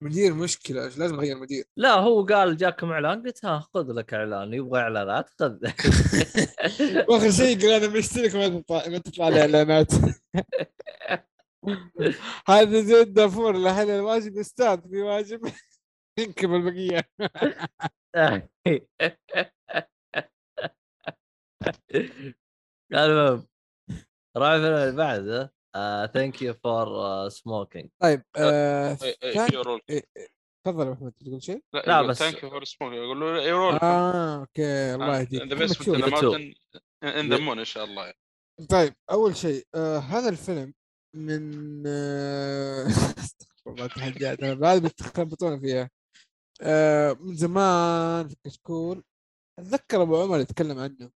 مدير 0.01 0.33
مشكلة 0.33 0.85
إيش 0.85 0.97
لازم 0.97 1.15
أغير 1.15 1.37
مدير؟ 1.37 1.65
لا 1.77 1.93
هو 1.93 2.25
قال 2.25 2.57
جاكم 2.57 2.91
إعلان 2.91 3.23
قلت 3.23 3.45
ها 3.45 3.59
خذ 3.73 3.91
لك 3.91 4.13
إعلان 4.13 4.53
يبغى 4.53 4.81
إعلانات 4.81 5.29
خذ. 5.29 5.57
وآخر 7.09 7.31
شيء 7.31 7.61
قال 7.61 7.71
أنا 7.71 7.87
مشترك 7.87 8.35
ما 8.35 8.47
تطلع 8.47 8.87
ما 8.87 8.97
تطلع 8.97 9.29
لي 9.29 9.41
إعلانات. 9.41 9.91
هذا 12.49 12.81
زين 12.81 13.13
دافور 13.13 13.55
الحين 13.55 13.89
الواجب 13.89 14.37
أستاذ 14.37 14.81
في 14.89 15.01
واجب. 15.01 15.41
ينكب 16.19 16.53
البقية. 16.53 17.09
المهم 23.05 23.47
راح 24.37 24.51
الفيلم 24.51 24.83
اللي 24.83 24.95
بعده 24.95 25.53
ثانك 26.13 26.41
يو 26.41 26.53
فور 26.53 27.29
سموكينج 27.29 27.89
طيب 28.01 28.23
آه، 28.37 28.97
إيه، 29.03 29.15
إيه، 29.23 29.33
ثانك- 29.33 29.53
يورول. 29.53 29.81
إيه، 29.89 30.03
إيه. 30.17 30.27
تفضل 30.65 30.85
يا 30.87 30.91
محمد 30.91 31.11
تقول 31.11 31.43
شيء؟ 31.43 31.63
لا، 31.73 32.01
بس- 32.01 32.19
ثانك 32.19 32.43
يو 32.43 32.49
فور 32.49 32.63
سموك 32.63 32.93
يقول 32.93 33.19
له 33.19 33.43
يورول 33.43 33.79
آه 33.83 34.39
أوكي 34.39 34.95
الله 34.95 35.19
يهديك. 35.19 35.41
ذا 35.41 35.55
ان 37.03 37.29
ذا 37.29 37.37
مون 37.37 37.59
إن 37.59 37.65
شاء 37.65 37.83
الله 37.83 38.13
طيب 38.69 38.93
أول 39.11 39.35
شيء 39.35 39.67
آه 39.75 39.97
هذا 39.97 40.29
الفيلم 40.29 40.73
من 41.15 41.83
آه 41.87 42.87
استغفر 42.87 43.71
الله 43.71 43.87
تحديات 43.87 44.43
أنا 44.43 44.53
بعد 44.53 44.81
بتخربطون 44.81 45.59
فيها. 45.59 45.89
آه 46.61 47.13
من 47.13 47.35
زمان 47.35 48.27
في 48.27 48.35
كشكول 48.45 49.03
أتذكر 49.59 50.01
أبو 50.01 50.21
عمر 50.21 50.39
يتكلم 50.39 50.79
عنه. 50.79 51.11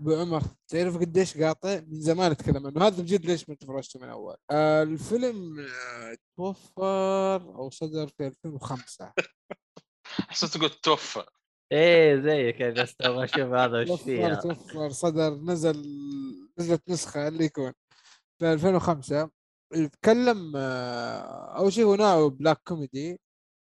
أبو 0.00 0.14
عمر 0.14 0.42
تعرف 0.68 0.96
قديش 0.96 1.38
قاطع؟ 1.38 1.80
من 1.86 2.00
زمان 2.00 2.32
يتكلم 2.32 2.66
عنه. 2.66 2.86
هذا 2.86 3.02
بجد 3.02 3.26
ليش 3.26 3.48
ما 3.48 3.54
تفرجته 3.54 4.00
من 4.00 4.08
أول؟ 4.08 4.36
آه 4.50 4.82
الفيلم 4.82 5.60
آه 5.60 6.16
توفر 6.36 7.36
أو 7.54 7.70
صدر 7.70 8.08
في 8.08 8.26
2005 8.26 9.12
حسيت 10.28 10.50
تقول 10.50 10.70
توفى 10.70 11.24
إيه 11.72 12.16
زيك 12.20 12.60
يا 12.60 12.70
بس 12.70 12.94
أبغى 13.00 13.24
أشوف 13.24 13.40
هذا 13.40 13.80
وش 13.80 13.88
توفر 13.88 14.04
فيها. 14.04 14.34
توفر 14.34 14.90
صدر 14.90 15.34
نزل 15.34 15.86
نزلت 16.58 16.90
نسخة 16.90 17.28
اللي 17.28 17.44
يكون 17.44 17.72
في 18.38 18.52
2005 18.52 19.30
يتكلم 19.74 20.52
آه، 20.56 21.56
أول 21.58 21.72
شيء 21.72 21.84
هو 21.84 21.94
نوعه 21.94 22.28
black 22.30 22.60
comedy 22.68 23.20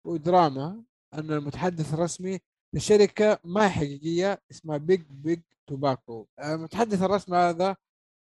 ودراما 0.06 0.82
أن 1.14 1.32
المتحدث 1.32 1.94
الرسمي 1.94 2.38
لشركة 2.74 3.38
ما 3.44 3.66
هي 3.66 3.70
حقيقية 3.70 4.42
اسمها 4.50 4.76
Big 4.76 5.02
Big 5.10 5.40
Tobacco. 5.70 6.26
المتحدث 6.44 7.02
الرسمي 7.02 7.36
هذا 7.38 7.76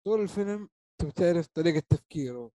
طول 0.07 0.21
الفيلم 0.23 0.69
تبي 1.01 1.13
تعرف 1.13 1.47
طريقة 1.47 1.83
تفكيره. 1.91 2.51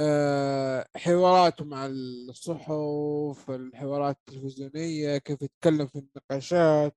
آه، 0.00 0.86
حواراته 0.96 1.64
مع 1.64 1.86
الصحف 1.86 3.50
الحوارات 3.50 4.16
التلفزيونية 4.28 5.18
كيف 5.18 5.42
يتكلم 5.42 5.86
في 5.86 5.98
النقاشات. 5.98 6.96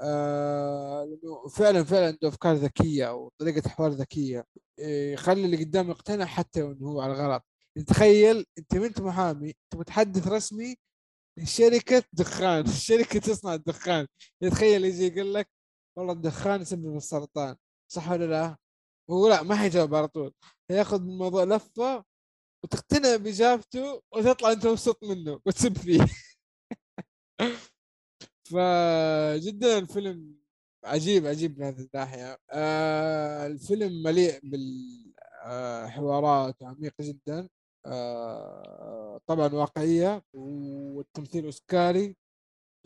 آه 0.00 1.04
لأنه 1.04 1.48
فعلا 1.48 1.84
فعلا 1.84 2.06
عنده 2.06 2.28
أفكار 2.28 2.54
ذكية 2.54 3.08
أو 3.10 3.32
طريقة 3.38 3.68
حوار 3.70 3.90
إيه، 4.78 5.12
يخلي 5.14 5.44
اللي 5.44 5.56
قدامه 5.64 5.90
يقتنع 5.90 6.24
حتى 6.24 6.62
انه 6.62 6.88
هو 6.88 7.00
على 7.00 7.12
غلط 7.14 7.44
تخيل 7.86 8.44
أنت 8.58 8.74
ما 8.76 8.86
انت 8.86 9.00
محامي 9.00 9.48
أنت 9.50 9.76
متحدث 9.80 10.28
رسمي 10.28 10.76
لشركة 11.38 12.04
دخان 12.12 12.64
الشركة 12.68 13.20
تصنع 13.20 13.54
الدخان. 13.54 14.06
تخيل 14.42 14.84
يجي 14.84 15.06
يقول 15.06 15.34
لك 15.34 15.48
والله 15.98 16.12
الدخان 16.12 16.60
يسبب 16.60 16.96
السرطان 16.96 17.56
صح 17.92 18.10
ولا 18.10 18.24
لا؟ 18.24 18.56
هو 19.10 19.28
لا 19.28 19.42
ما 19.42 19.56
حيجاوب 19.56 19.94
على 19.94 20.08
طول. 20.08 20.34
ياخذ 20.70 21.00
الموضوع 21.00 21.44
لفة 21.44 22.04
وتقتنع 22.64 23.16
بإجابته 23.16 24.02
وتطلع 24.14 24.52
أنت 24.52 24.66
مبسوط 24.66 25.04
منه 25.04 25.40
وتسب 25.46 25.76
فيه. 25.78 25.98
فجدا 28.50 29.78
الفيلم 29.78 30.38
عجيب 30.84 31.26
عجيب 31.26 31.58
من 31.60 31.66
هذه 31.66 31.80
الناحية. 31.94 32.38
آه 32.50 33.46
الفيلم 33.46 34.02
مليء 34.02 34.40
بالحوارات 35.44 36.62
وعميق 36.62 36.94
جدا. 37.00 37.48
آه 37.86 39.20
طبعا 39.26 39.48
واقعية 39.54 40.22
والتمثيل 40.34 41.44
أوسكاري. 41.44 42.16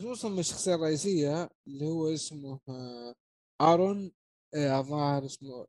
خصوصا 0.03 0.29
من 0.29 0.39
الشخصية 0.39 0.75
الرئيسية 0.75 1.49
اللي 1.67 1.85
هو 1.85 2.13
اسمه 2.13 2.59
آه 2.69 3.15
آرون 3.61 4.11
آه، 4.55 4.79
الظاهر 4.79 5.25
اسمه 5.25 5.67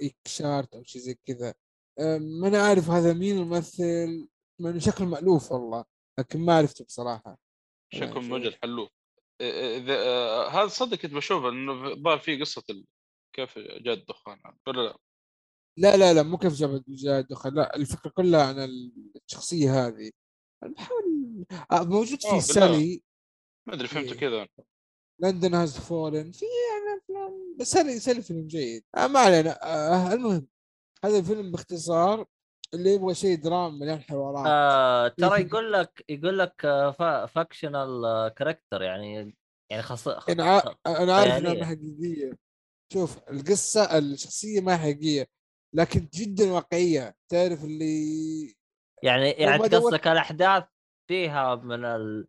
ايكشارت 0.00 0.74
أو 0.74 0.82
شيء 0.82 1.02
زي 1.02 1.18
كذا 1.26 1.54
آه 1.98 2.18
ما 2.18 2.48
أنا 2.48 2.62
عارف 2.62 2.90
هذا 2.90 3.12
مين 3.12 3.38
الممثل 3.38 4.28
انه 4.60 4.78
شكله 4.78 5.06
مألوف 5.06 5.52
والله 5.52 5.84
لكن 6.18 6.40
ما 6.40 6.56
عرفته 6.56 6.84
بصراحة 6.84 7.38
شكل 7.92 8.12
شيء. 8.12 8.30
موجه 8.30 8.48
الحلوف 8.48 8.88
إذا 9.40 9.94
آه، 9.94 10.48
هذا 10.48 10.68
صدق 10.68 10.98
كنت 10.98 11.14
بشوفه 11.14 11.48
إنه 11.48 11.88
الظاهر 11.88 12.18
في 12.18 12.40
قصة. 12.40 12.62
كيف 13.36 13.58
جاء 13.58 13.94
الدخان. 13.94 14.38
ولا 14.66 14.82
لا 14.82 14.98
لا 15.76 15.96
لا 15.96 16.14
لا 16.14 16.22
مو 16.22 16.38
كيف 16.38 16.52
جاء 16.88 17.20
الدخان 17.20 17.54
لا 17.54 17.76
الفكرة 17.76 18.10
كلها 18.10 18.46
عن 18.46 18.68
الشخصية 19.26 19.86
هذه 19.86 20.10
بحاول 20.62 21.36
موجود 21.72 22.22
في. 22.22 22.40
سالي 22.40 23.02
ما 23.68 23.74
أدري 23.74 23.88
فهمته 23.88 24.12
إيه. 24.12 24.18
كذا. 24.18 24.48
لندن 25.20 25.54
هاز 25.54 25.78
فولن 25.78 26.30
في 26.30 26.44
يعني 26.44 27.00
أفلام 27.02 27.56
بس 27.60 27.70
سالي 27.70 27.98
سالي 27.98 28.22
فيلم 28.22 28.46
جيد. 28.46 28.84
آه 28.96 29.06
ما 29.06 29.20
علينا. 29.20 29.62
آه 29.62 30.12
المهم 30.12 30.46
هذا 31.04 31.18
الفيلم 31.18 31.50
باختصار 31.52 32.26
اللي 32.74 32.94
يبغى 32.94 33.14
شيء 33.14 33.36
دراما 33.36 33.78
مليان 33.78 34.00
حوارات. 34.02 34.46
آه 34.46 35.08
ترى 35.18 35.40
يقول 35.40 35.72
لك 35.72 36.04
يقول 36.08 36.38
لك 36.38 36.54
fictional 37.34 38.02
character 38.36 38.82
يعني 38.82 39.36
يعني 39.70 39.82
خاص 39.82 40.08
خ- 40.08 40.30
أنا 40.30 40.62
أنا 40.86 41.14
عارف 41.16 41.32
إنها. 41.34 41.54
ما 41.54 41.64
حقيقية. 41.66 42.32
شوف 42.92 43.18
القصة 43.30 43.98
الشخصية 43.98 44.60
ما 44.60 44.76
حقيقية 44.76 45.26
لكن 45.74 46.08
جدا 46.14 46.52
واقعية. 46.52 47.16
تعرف 47.32 47.64
اللي 47.64 48.54
يعني 49.02 49.30
يعني 49.30 49.62
قصدك 49.62 50.08
الأحداث 50.08 50.64
فيها 51.08 51.54
من 51.54 51.84
ال... 51.84 52.28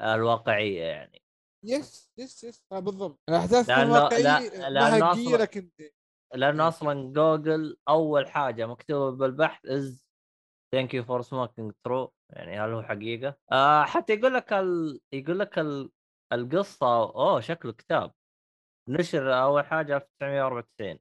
الواقعية 0.00 0.82
يعني. 0.84 1.22
yes 1.64 2.12
yes 2.18 2.44
yes 2.44 2.64
آه 2.72 2.78
بالضبط. 2.78 3.20
الأحداث 3.28 3.66
لأنه- 3.66 3.70
ما 3.70 4.02
واقعية 4.02 4.68
لا- 4.68 4.90
حقيقية 4.90 5.36
أصلاً- 5.36 5.40
لكن 5.40 5.70
لأنه 6.34 6.68
أصلا 6.68 7.12
جوجل 7.12 7.76
أول 7.88 8.28
حاجة 8.28 8.66
مكتوبة 8.66 9.16
بالبحث 9.16 9.66
is 9.66 10.06
Thank 10.74 10.94
You 10.94 11.04
for 11.04 11.22
Smoking 11.22 11.72
true 11.84 12.12
يعني 12.30 12.60
هل 12.60 12.72
هو 12.72 12.82
حقيقة؟ 12.82 13.38
آه 13.52 13.84
حتى 13.84 14.12
يقول 14.12 14.34
لك 14.34 14.52
ال... 14.52 15.00
يقول 15.12 15.38
لك 15.38 15.58
ال... 15.58 15.90
القصة 16.32 16.86
أوه 17.02 17.40
شكله 17.40 17.72
كتاب 17.72 18.14
نشر 18.88 19.42
أول 19.42 19.64
حاجة 19.66 19.96
1994 19.96 20.98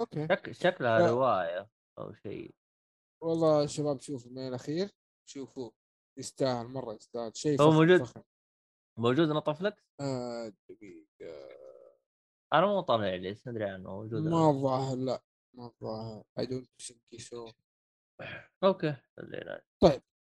okay. 0.00 0.26
شك... 0.28 0.52
شكلها 0.52 0.98
لا. 0.98 1.10
رواية 1.10 1.68
أو 1.98 2.12
شيء. 2.12 2.54
والله 3.22 3.66
شباب 3.66 4.00
شوفوا 4.00 4.30
من 4.30 4.48
الأخير. 4.48 4.90
شوفوا. 5.28 5.70
يستاهل 6.18 6.66
مرة 6.66 6.94
يستاهل. 6.94 7.36
شيء 7.36 7.62
هو 7.62 7.70
فخم 7.70 7.76
موجود؟ 7.76 8.02
فخم. 8.02 8.22
موجود 8.98 9.28
نتفلكس؟ 9.28 9.82
آه 10.00 10.52
دقيقة. 10.70 11.06
أنا 12.52 12.66
مو 12.66 12.80
طالع 12.80 13.14
لي 13.14 13.36
أدري 13.46 13.64
عنه 13.64 13.90
موجود 13.90 14.22
ما 14.22 14.50
الظاهر 14.50 14.96
لا 14.96 15.22
ما 15.56 15.66
الظاهر. 15.66 16.24
I 16.40 16.42
don't 16.42 16.86
think 16.86 17.20
so 17.20 17.52
okay 18.64 18.96
خلينا 19.16 19.62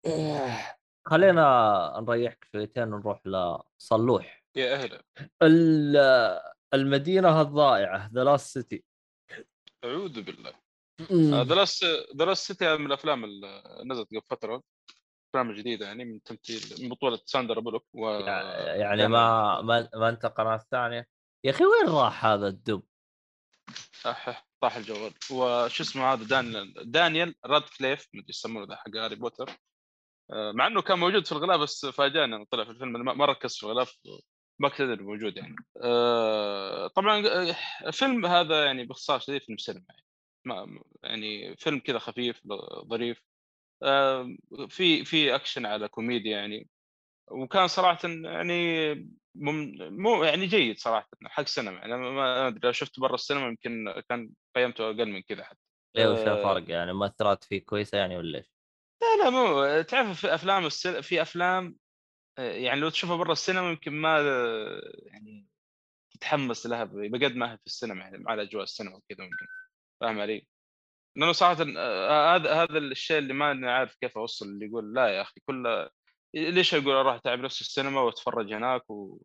آه. 0.06 0.76
خلينا 1.08 2.04
نريحك 2.08 2.44
شويتين 2.52 2.92
ونروح 2.92 3.22
لصلوح 3.26 4.44
يا 4.56 4.74
أهلا. 4.74 5.02
ال- 5.42 6.40
المدينة 6.74 7.40
الضائعة 7.40 8.10
The 8.14 8.24
Lost 8.24 8.52
City 8.58 8.84
أعوذ 9.84 10.22
بالله. 10.22 10.52
مم. 11.10 11.42
The 11.42 11.54
Lost 11.54 11.84
The 12.16 12.24
Lost 12.24 12.46
City 12.46 12.76
من 12.76 12.86
الأفلام 12.86 13.24
اللي 13.24 13.62
نزلت 13.84 14.08
قبل 14.10 14.22
فترة. 14.22 14.62
أفلام 15.32 15.52
جديدة 15.52 15.86
يعني 15.86 16.04
من 16.04 16.22
تمثيل 16.22 16.82
من 16.82 16.88
بطولة 16.88 17.20
ساندرا 17.26 17.60
بولوك 17.60 17.86
و 17.94 18.08
يعني 18.08 19.08
ما 19.08 19.60
ما 19.62 19.88
ما 19.94 20.08
انت 20.08 20.26
قناة 20.26 20.56
ثانية. 20.70 21.08
يا 21.44 21.50
أخي 21.50 21.64
وين 21.64 21.88
راح 21.88 22.24
هذا 22.24 22.48
الدب؟ 22.48 22.82
أح 24.06 24.46
طاح 24.60 24.76
الجوال. 24.76 25.12
وشو 25.30 25.82
اسمه 25.82 26.12
هذا؟ 26.12 26.24
دانيال 26.24 26.90
دانيال 26.90 27.34
رادكليف 27.46 28.08
مدري 28.14 28.26
يسمونه 28.28 28.66
ذا 28.66 28.76
حق 28.76 28.96
هاري 28.96 29.14
بوتر. 29.14 29.50
آه، 30.32 30.52
مع 30.52 30.66
إنه 30.66 30.82
كان 30.82 30.98
موجود 30.98 31.26
في 31.26 31.32
الغلاف 31.32 31.60
بس 31.60 31.86
فاجأني 31.86 32.36
انه 32.36 32.46
طلع 32.50 32.64
في 32.64 32.70
الفيلم 32.70 32.92
ما 32.92 33.24
ركز 33.24 33.56
في 33.56 33.62
الغلاف 33.62 33.98
ما 34.58 34.68
كنت 34.68 34.80
أدري 34.80 35.04
موجود 35.04 35.36
يعني. 35.36 35.56
آه، 35.82 36.86
طبعا 36.86 37.26
آه، 37.26 37.56
الفيلم 37.86 38.26
هذا 38.26 38.64
يعني 38.64 38.84
باختصار 38.84 39.18
شديد 39.18 39.42
فيلم 39.42 39.58
سينما 39.58 39.84
يعني. 39.88 40.04
ما 40.44 40.80
يعني 41.02 41.56
فيلم 41.56 41.78
كذا 41.78 41.98
خفيف 41.98 42.42
ظريف. 42.90 43.31
في 44.68 45.04
في 45.04 45.34
اكشن 45.34 45.66
على 45.66 45.88
كوميديا 45.88 46.36
يعني. 46.36 46.68
وكان 47.30 47.66
صراحة 47.68 48.08
يعني 48.24 48.94
مو 49.34 50.24
يعني 50.24 50.46
جيد 50.46 50.78
صراحة 50.78 51.08
حق 51.24 51.46
سينما 51.46 51.78
يعني 51.78 51.96
ما- 51.96 52.48
أدري 52.48 52.60
لو 52.64 52.72
شفته 52.72 53.02
برا 53.02 53.14
السينما 53.14 53.46
يمكن 53.46 54.02
كان 54.08 54.30
قيمته 54.56 54.86
أقل 54.86 55.06
من 55.06 55.22
كذا 55.22 55.44
حتى. 55.44 55.58
ليه 55.96 56.08
وش 56.08 56.18
آه، 56.18 56.34
الفرق 56.34 56.70
يعني؟ 56.70 56.92
مؤثرات 56.92 57.44
فيه 57.44 57.64
كويسة 57.64 57.98
يعني 57.98 58.16
ولا 58.16 58.38
إيش؟ 58.38 58.52
لا 59.02 59.24
لا 59.24 59.30
مو 59.30 59.82
تعرف 59.82 60.20
في 60.20 60.34
أفلام 60.34 60.66
السل... 60.66 61.02
في 61.02 61.22
أفلام 61.22 61.76
آه، 62.38 62.52
يعني 62.52 62.80
لو 62.80 62.88
تشوفها 62.88 63.16
برا 63.16 63.32
السينما 63.32 63.70
يمكن 63.70 63.92
ما 63.92 64.18
آه، 64.20 64.80
يعني 65.06 65.46
تتحمس 66.10 66.66
لها 66.66 66.84
بقد 66.84 67.36
ما 67.36 67.52
هي 67.52 67.58
في 67.58 67.66
السينما 67.66 68.00
يعني 68.00 68.18
مع 68.18 68.34
الاجواء 68.34 68.62
السينما 68.62 68.96
وكذا 68.96 69.24
ممكن. 69.24 69.46
فاهم 70.00 70.20
علي؟ 70.20 70.46
لأنه 71.16 71.32
صراحة 71.32 71.64
آه، 71.76 72.34
هذا 72.36 72.54
هذا 72.54 72.78
الشيء 72.78 73.18
اللي 73.18 73.34
ما 73.34 73.72
عارف 73.72 73.94
كيف 74.00 74.18
أوصل 74.18 74.46
اللي 74.46 74.66
يقول 74.66 74.94
لا 74.94 75.08
يا 75.08 75.22
أخي 75.22 75.40
كله 75.46 75.90
ليش 76.34 76.74
أقول 76.74 76.94
أروح 76.94 77.14
أتعب 77.14 77.38
نفسي 77.38 77.60
السينما 77.60 78.00
وأتفرج 78.00 78.52
هناك 78.52 78.90
و... 78.90 79.22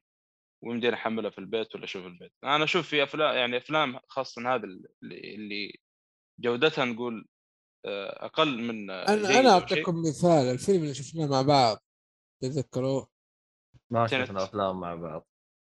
ويمديني 0.63 0.95
احملها 0.95 1.29
في 1.29 1.37
البيت 1.37 1.75
ولا 1.75 1.83
أشوف 1.83 2.05
البيت 2.05 2.31
أنا 2.43 2.63
أشوف 2.63 2.87
في 2.87 3.03
افلام 3.03 3.35
يعني 3.35 3.57
أفلام 3.57 3.99
خاصة 4.07 4.55
هذا 4.55 4.63
اللي, 4.63 5.35
اللي 5.35 5.79
جودتها 6.39 6.85
نقول 6.85 7.27
آه، 7.85 8.25
أقل 8.25 8.61
من 8.61 8.89
أنا 8.89 9.15
جيدة 9.15 9.39
أنا 9.39 9.41
شيء. 9.41 9.49
أعطيكم 9.49 10.01
مثال 10.01 10.51
الفيلم 10.51 10.83
اللي 10.83 10.93
شفناه 10.93 11.27
مع 11.27 11.41
بعض 11.41 11.77
تتذكروه 12.41 13.07
ما. 13.89 14.07
شفنا 14.07 14.43
أفلام 14.43 14.79
مع 14.79 14.95
بعض 14.95 15.27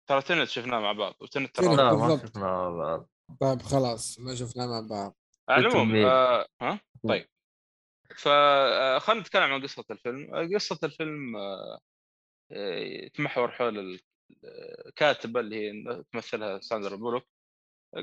ترى 0.09 0.21
تنت 0.21 0.47
شفناه 0.47 0.79
مع 0.79 0.91
بعض 0.91 1.15
وتنت. 1.21 1.55
ترى 1.55 1.67
ما 1.75 1.93
بالضبط. 1.93 2.29
شفنا 2.29 2.41
مع 2.43 2.69
بعض 2.69 3.09
طيب 3.41 3.61
خلاص 3.61 4.19
ما 4.19 4.35
شفناه 4.35 4.65
مع 4.65 4.87
بعض 4.89 5.15
العموم. 5.49 5.95
آه 5.95 6.47
ها؟ 6.61 6.79
طيب. 7.09 7.25
فخلينا 8.17 9.21
نتكلم 9.21 9.43
عن 9.43 9.61
قصة 9.63 9.85
الفيلم. 9.91 10.35
آه، 10.35 10.49
قصة 10.55 10.79
الفيلم 10.83 11.35
آه، 11.37 11.79
آه، 12.51 12.75
يتمحور 12.79 13.51
حول 13.51 13.79
ال- 13.79 13.99
الكاتبة 14.87 15.39
اللي 15.39 15.55
هي 15.55 16.03
تمثلها 16.11 16.59
ساندرا 16.59 16.95
بولوك. 16.95 17.27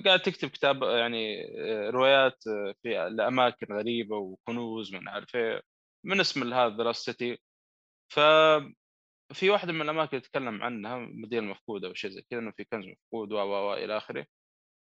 قاعد 0.07 0.21
تكتب 0.23 0.49
كتاب 0.49 0.83
يعني 0.83 1.45
آه، 1.61 1.91
روايات 1.91 2.47
آه، 2.47 2.75
في 2.83 3.09
لأماكن 3.11 3.75
غريبة 3.75 4.17
وكنوز 4.17 4.95
من 4.95 5.09
عارف 5.09 5.37
إيه، 5.37 5.63
من 6.07 6.21
اسم 6.21 6.53
هذا 6.55 6.83
Lost 6.85 7.05
City 7.11 7.39
ف 8.13 8.21
في 9.35 9.51
واحدة 9.51 9.73
من 9.73 9.83
الأماكن 9.83 10.17
يتكلم 10.17 10.63
عنها 10.63 10.97
مدينة 10.99 11.47
مفقودة 11.47 11.89
أو 11.89 11.95
شيء 11.95 12.11
زي 12.11 12.23
كذا 12.31 12.41
إنه 12.41 12.51
في 12.51 12.65
كنز 12.65 12.87
مفقود 12.87 13.33
و 13.33 13.37
و 13.37 13.75
إلى 13.75 13.97
آخره. 13.97 14.27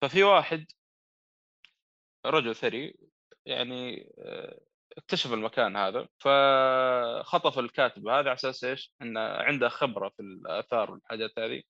ففي 0.03 0.23
واحد 0.23 0.65
رجل 2.25 2.55
ثري 2.55 2.95
يعني 3.45 4.13
آه، 4.19 4.59
اكتشف 4.97 5.33
المكان 5.33 5.75
هذا 5.75 6.07
فخطف 6.19 7.59
الكاتب 7.59 8.07
هذا 8.07 8.17
على 8.29 8.33
أساس 8.33 8.63
إيش؟ 8.63 8.93
إنه 9.01 9.19
عنده 9.19 9.69
خبرة 9.69 10.09
في 10.09 10.21
الآثار 10.21 10.91
والحاجات 10.91 11.39
هذه 11.39 11.61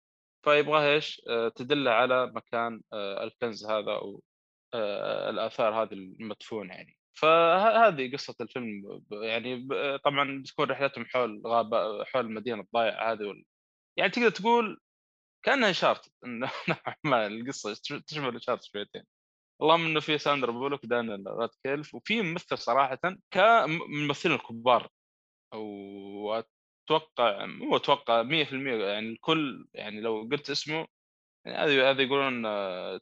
فيبغى 0.43 0.93
إيش؟ 0.93 1.21
آه، 1.29 1.49
تدله 1.49 1.91
على 1.91 2.31
مكان 2.35 2.81
آه، 2.93 3.23
الكنز 3.23 3.65
هذا 3.65 3.91
أو 3.91 4.21
الآثار 5.29 5.83
هذه 5.83 5.93
المدفونه 5.93 6.73
يعني 6.73 6.97
فهذه 7.13 8.11
قصة 8.13 8.35
الفيلم 8.41 9.01
يعني 9.11 9.67
طبعا 10.05 10.41
بتكون 10.41 10.65
رحلتهم 10.71 11.05
حول 11.05 11.41
غابة 11.47 12.03
حول 12.03 12.25
المدينة 12.25 12.61
الضايعة 12.61 13.11
هذه 13.13 13.23
وال... 13.23 13.43
يعني 13.97 14.11
تقدر 14.11 14.29
تقول 14.29 14.79
كأنها 15.43 15.71
شارت 15.71 16.11
نوعا 16.25 16.51
ما 17.03 17.27
القصة 17.27 17.73
تشبه 18.07 18.29
الشارت 18.29 18.63
شويتين 18.63 19.03
اللهم 19.61 19.85
إنه 19.85 19.99
في 19.99 20.17
ساندرا 20.17 20.51
بولوك 20.51 20.85
دانيال 20.85 21.23
راتكيلف 21.27 21.95
وفي 21.95 22.21
ممثل 22.21 22.57
صراحة 22.57 22.99
كممثلين 23.31 24.35
الكبار. 24.35 24.89
أو 25.53 26.43
أتوقع 26.89 27.45
مو 27.45 27.75
أتوقع 27.75 28.23
100% 28.23 28.85
يعني 28.85 29.09
الكل 29.09 29.67
يعني 29.73 30.01
لو 30.01 30.29
قلت 30.31 30.49
اسمه 30.49 30.87
يعني 31.45 31.57
هذه 31.57 31.91
هذه 31.91 32.01
يقولون 32.01 32.43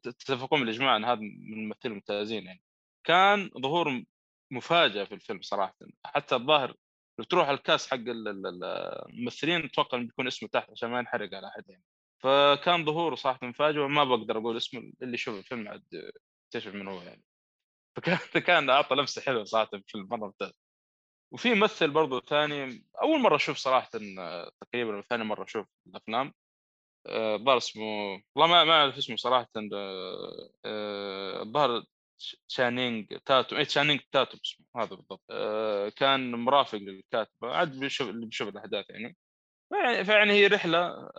تتفقون 0.01 0.59
بالإجماع 0.59 0.95
إن 0.97 1.05
هذا 1.05 1.19
من 1.21 1.53
الممثلين 1.53 1.91
الممتازين 1.91 2.45
يعني. 2.45 2.61
كان 3.07 3.49
ظهور 3.61 4.03
مفاجأة 4.51 5.03
في 5.03 5.15
الفيلم 5.15 5.41
صراحة. 5.41 5.75
حتى 6.05 6.35
الظاهر 6.35 6.75
لو 7.19 7.25
تروح 7.25 7.49
الكاس 7.49 7.87
حق 7.89 7.95
ال- 7.95 8.27
ال- 8.27 8.47
ال- 8.47 8.63
الممثلين 9.09 9.63
أتوقع 9.65 9.97
إنه 9.97 10.07
بيكون 10.07 10.27
اسمه 10.27 10.49
تحت 10.49 10.71
عشان 10.71 10.89
ما 10.89 10.99
ينحرق 10.99 11.33
على 11.35 11.47
أحد 11.47 11.63
يعني. 11.69 11.83
فكان 12.23 12.85
ظهوره 12.85 13.15
صراحة 13.15 13.47
مفاجئ 13.47 13.79
وما 13.79 14.03
بقدر 14.03 14.37
أقول 14.37 14.57
اسمه 14.57 14.91
اللي 15.01 15.13
يشوف 15.13 15.37
الفيلم 15.39 15.67
عاد 15.67 16.11
يكتشف 16.55 16.73
من 16.75 16.87
هو 16.87 17.01
يعني 17.01 17.23
فكان 17.97 18.17
كان 18.47 18.69
أعطى 18.69 18.95
لمسة 18.95 19.21
حلوة 19.21 19.43
صراحة 19.43 19.69
في 19.69 19.75
الفيلم 19.75 20.07
مره 20.11 20.17
ممتاز 20.17 20.51
وفي 21.33 21.53
ممثل 21.53 21.91
برضو 21.91 22.19
ثاني 22.19 22.85
أول 23.03 23.19
مرة 23.21 23.35
أشوف 23.35 23.57
صراحة 23.57 23.89
تقريبا 24.61 25.01
ثاني 25.01 25.23
مرة 25.23 25.43
أشوف 25.43 25.67
الأفلام 25.87 26.33
آه، 27.07 27.35
الظاهر 27.35 27.57
اسمه 27.57 27.83
والله 28.35 28.47
ما 28.53 28.63
ما 28.63 28.73
أعرف 28.73 28.97
اسمه 28.97 29.15
صراحة 29.15 29.49
آه، 29.73 30.49
آه، 30.65 31.41
الظاهر 31.43 31.83
شانينج 32.47 33.17
تاتوم 33.25 33.57
اي 33.57 33.65
شانينج 33.65 34.01
تاتوم 34.11 34.37
اسمه 34.45 34.65
هذا 34.77 34.95
بالضبط 34.95 35.21
كان 35.97 36.31
مرافق 36.31 36.77
للكاتبة 36.77 37.55
عاد 37.55 37.79
بيشوف 37.79 38.09
اللي 38.09 38.25
بيشوف 38.25 38.49
الأحداث 38.49 38.85
يعني. 38.89 39.17
فيعني 40.05 40.33
هي 40.33 40.47
رحلة 40.47 41.11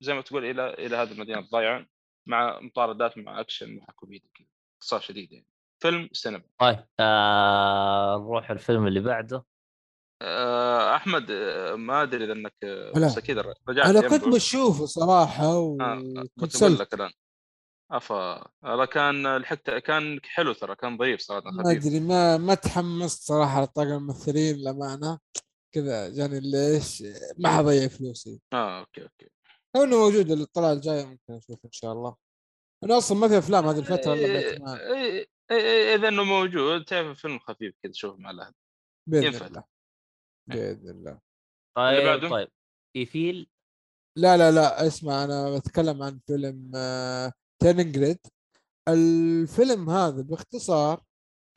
زي 0.00 0.14
ما 0.14 0.20
تقول 0.22 0.44
إلى 0.44 0.74
إلى 0.74 0.96
هذه 0.96 1.12
المدينة 1.12 1.38
الضايعة. 1.38 1.86
مع 2.26 2.60
مطاردات 2.60 3.18
مع 3.18 3.40
أكشن 3.40 3.76
مع 3.76 3.86
كوميديا 3.96 4.28
كذا 4.34 4.46
قصة 4.82 4.98
شديد 4.98 5.32
يعني. 5.32 5.46
فيلم 5.82 6.08
سينما. 6.12 6.42
طيب 6.60 6.86
آه 7.00 8.16
نروح 8.16 8.50
الفيلم 8.50 8.86
اللي 8.86 9.00
بعده. 9.00 9.44
آه، 10.22 10.96
أحمد 10.96 11.30
آه، 11.30 11.74
ما 11.74 12.02
أدري 12.02 12.24
إذا 12.24 12.32
إنك 12.32 12.54
آه، 12.64 12.92
لا. 12.96 13.06
بس 13.06 13.18
أكيد 13.18 13.38
رجعت 13.68 13.86
أنا 13.86 14.08
كنت 14.08 14.24
بشوفه 14.28 14.86
صراحة 14.86 15.44
آه، 15.44 15.76
وكنت 16.38 16.56
سلت 16.56 16.80
لك 16.80 16.94
الآن. 16.94 17.12
افا 17.92 18.48
هذا 18.64 18.84
كان 18.84 19.36
لحقت 19.36 19.70
كان 19.70 20.20
حلو 20.24 20.52
ترى 20.52 20.76
كان 20.76 20.96
ضعيف 20.96 21.20
صراحة 21.20 21.50
ما 21.50 21.70
أدري 21.70 22.00
ما 22.00 22.36
ما 22.36 22.54
تحمست 22.54 23.22
صراحة 23.22 23.62
لطاقم 23.62 23.92
الممثلين 23.92 24.56
للأمانة. 24.56 25.18
كذا 25.74 26.08
جاني 26.08 26.40
ليش 26.40 27.02
ما 27.38 27.56
حضيع 27.56 27.88
فلوسي. 27.88 28.40
آه 28.52 28.80
okay 28.80 29.02
okay. 29.02 29.28
لو 29.76 29.84
إنه 29.84 29.96
موجود 29.96 30.30
الطلعة 30.30 30.72
الجاية 30.72 31.04
ممكن 31.04 31.34
أشوف 31.34 31.64
إن 31.64 31.72
شاء 31.72 31.92
الله. 31.92 32.16
أنا 32.84 32.98
أصلا 32.98 33.18
ما 33.18 33.28
في 33.28 33.38
أفلام 33.38 33.66
هذه 33.66 33.78
الفترة 33.78 34.14
إلا 34.14 34.24
إيه، 34.24 34.58
إيه، 34.94 35.28
إيه، 35.50 35.94
إذا 35.94 36.08
إنه 36.08 36.24
موجود 36.24 36.84
تعرف 36.84 37.20
فيلم 37.20 37.38
خفيف 37.38 37.74
كذا 37.82 37.92
شوف 37.92 38.18
مع 38.18 38.30
الأهل. 38.30 38.52
بإذن 39.08 39.24
ينفع. 39.24 39.46
الله. 39.46 39.64
بإذن 40.46 40.90
الله. 40.90 41.20
طيب؟ 41.76 42.30
طيب. 42.30 42.48
إيفيل؟ 42.96 43.48
لا 44.18 44.36
لا 44.36 44.50
لا 44.50 44.86
اسمع 44.86 45.24
أنا 45.24 45.58
بتكلم 45.58 46.02
عن 46.02 46.20
فيلم 46.26 46.72
آه، 46.74 47.32
Turning 47.62 48.01
Red 48.01 48.18
الفيلم 48.88 49.90
هذا 49.90 50.22
باختصار 50.22 51.02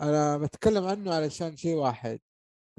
أنا 0.01 0.37
بتكلم 0.37 0.85
عنه 0.85 1.15
علشان 1.15 1.57
شيء 1.57 1.75
واحد. 1.75 2.19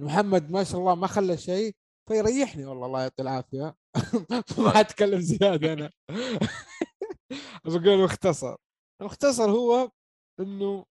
محمد 0.01 0.51
ما 0.51 0.65
شاء 0.65 0.81
الله 0.81 0.95
ما 0.95 1.07
خلى 1.07 1.37
شيء 1.37 1.77
فيريحني 2.11 2.65
والله 2.65 2.87
الله 2.87 3.03
يعطيه 3.03 3.23
العافية. 3.23 3.77
ما 4.59 4.71
حتكلم 4.71 5.21
زيادة 5.21 5.73
أنا. 5.73 5.91
بقول 7.65 8.05
مختصر 8.05 8.57
المختصر 9.01 9.51
هو 9.51 9.91
إنه 10.41 10.85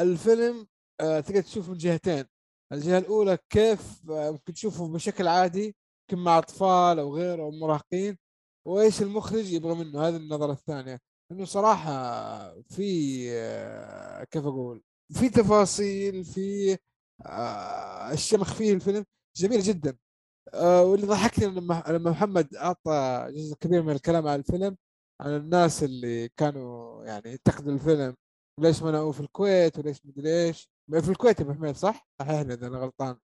الفيلم 0.00 0.66
آه، 1.00 1.20
تقدر 1.20 1.40
تشوفه 1.42 1.72
من 1.72 1.78
جهتين. 1.78 2.24
الجهة 2.72 2.98
الأولى 2.98 3.38
كيف 3.50 4.10
آه، 4.10 4.30
ممكن 4.30 4.52
تشوفه 4.52 4.88
بشكل 4.92 5.28
عادي 5.28 5.76
يمكن 6.10 6.24
مع 6.24 6.38
أطفال 6.38 6.98
أو 6.98 7.16
غيره 7.16 7.42
أو 7.42 7.50
مراهقين. 7.50 8.18
وإيش 8.66 9.02
المخرج 9.02 9.52
يبغى 9.52 9.74
منه؟ 9.74 10.08
هذه 10.08 10.16
النظرة 10.16 10.52
الثانية. 10.52 11.00
إنه 11.32 11.44
صراحة 11.44 11.90
في 12.62 13.26
آه، 13.32 14.24
كيف 14.24 14.46
أقول؟ 14.46 14.82
في 15.12 15.28
تفاصيل 15.28 16.24
في 16.24 16.78
اشياء 18.12 18.40
مخفيه 18.40 18.72
الفيلم 18.74 19.04
جميل 19.36 19.60
جدا. 19.60 19.96
واللي 20.54 21.06
ضحكني 21.06 21.46
لما 21.46 21.82
لما 21.88 22.10
محمد 22.10 22.54
أعطى 22.54 23.26
جزء 23.30 23.54
كبير 23.56 23.82
من 23.82 23.92
الكلام 23.92 24.28
عن 24.28 24.38
الفيلم 24.38 24.76
عن 25.20 25.36
الناس 25.36 25.82
اللي 25.84 26.28
كانوا 26.28 27.04
يعني 27.04 27.30
ينتقدوا 27.32 27.72
الفيلم. 27.72 28.14
وليش 28.60 28.82
منعوه 28.82 29.12
في 29.12 29.20
الكويت 29.20 29.78
وليش 29.78 30.06
مدري 30.06 30.46
إيش. 30.46 30.68
في 30.90 31.10
الكويت 31.10 31.40
يا 31.40 31.44
أبو 31.44 31.54
حميد 31.54 31.76
صح؟ 31.76 32.08
صحيحني 32.20 32.54
اذا 32.54 32.66
أنا 32.66 32.78
غلطان. 32.78 33.16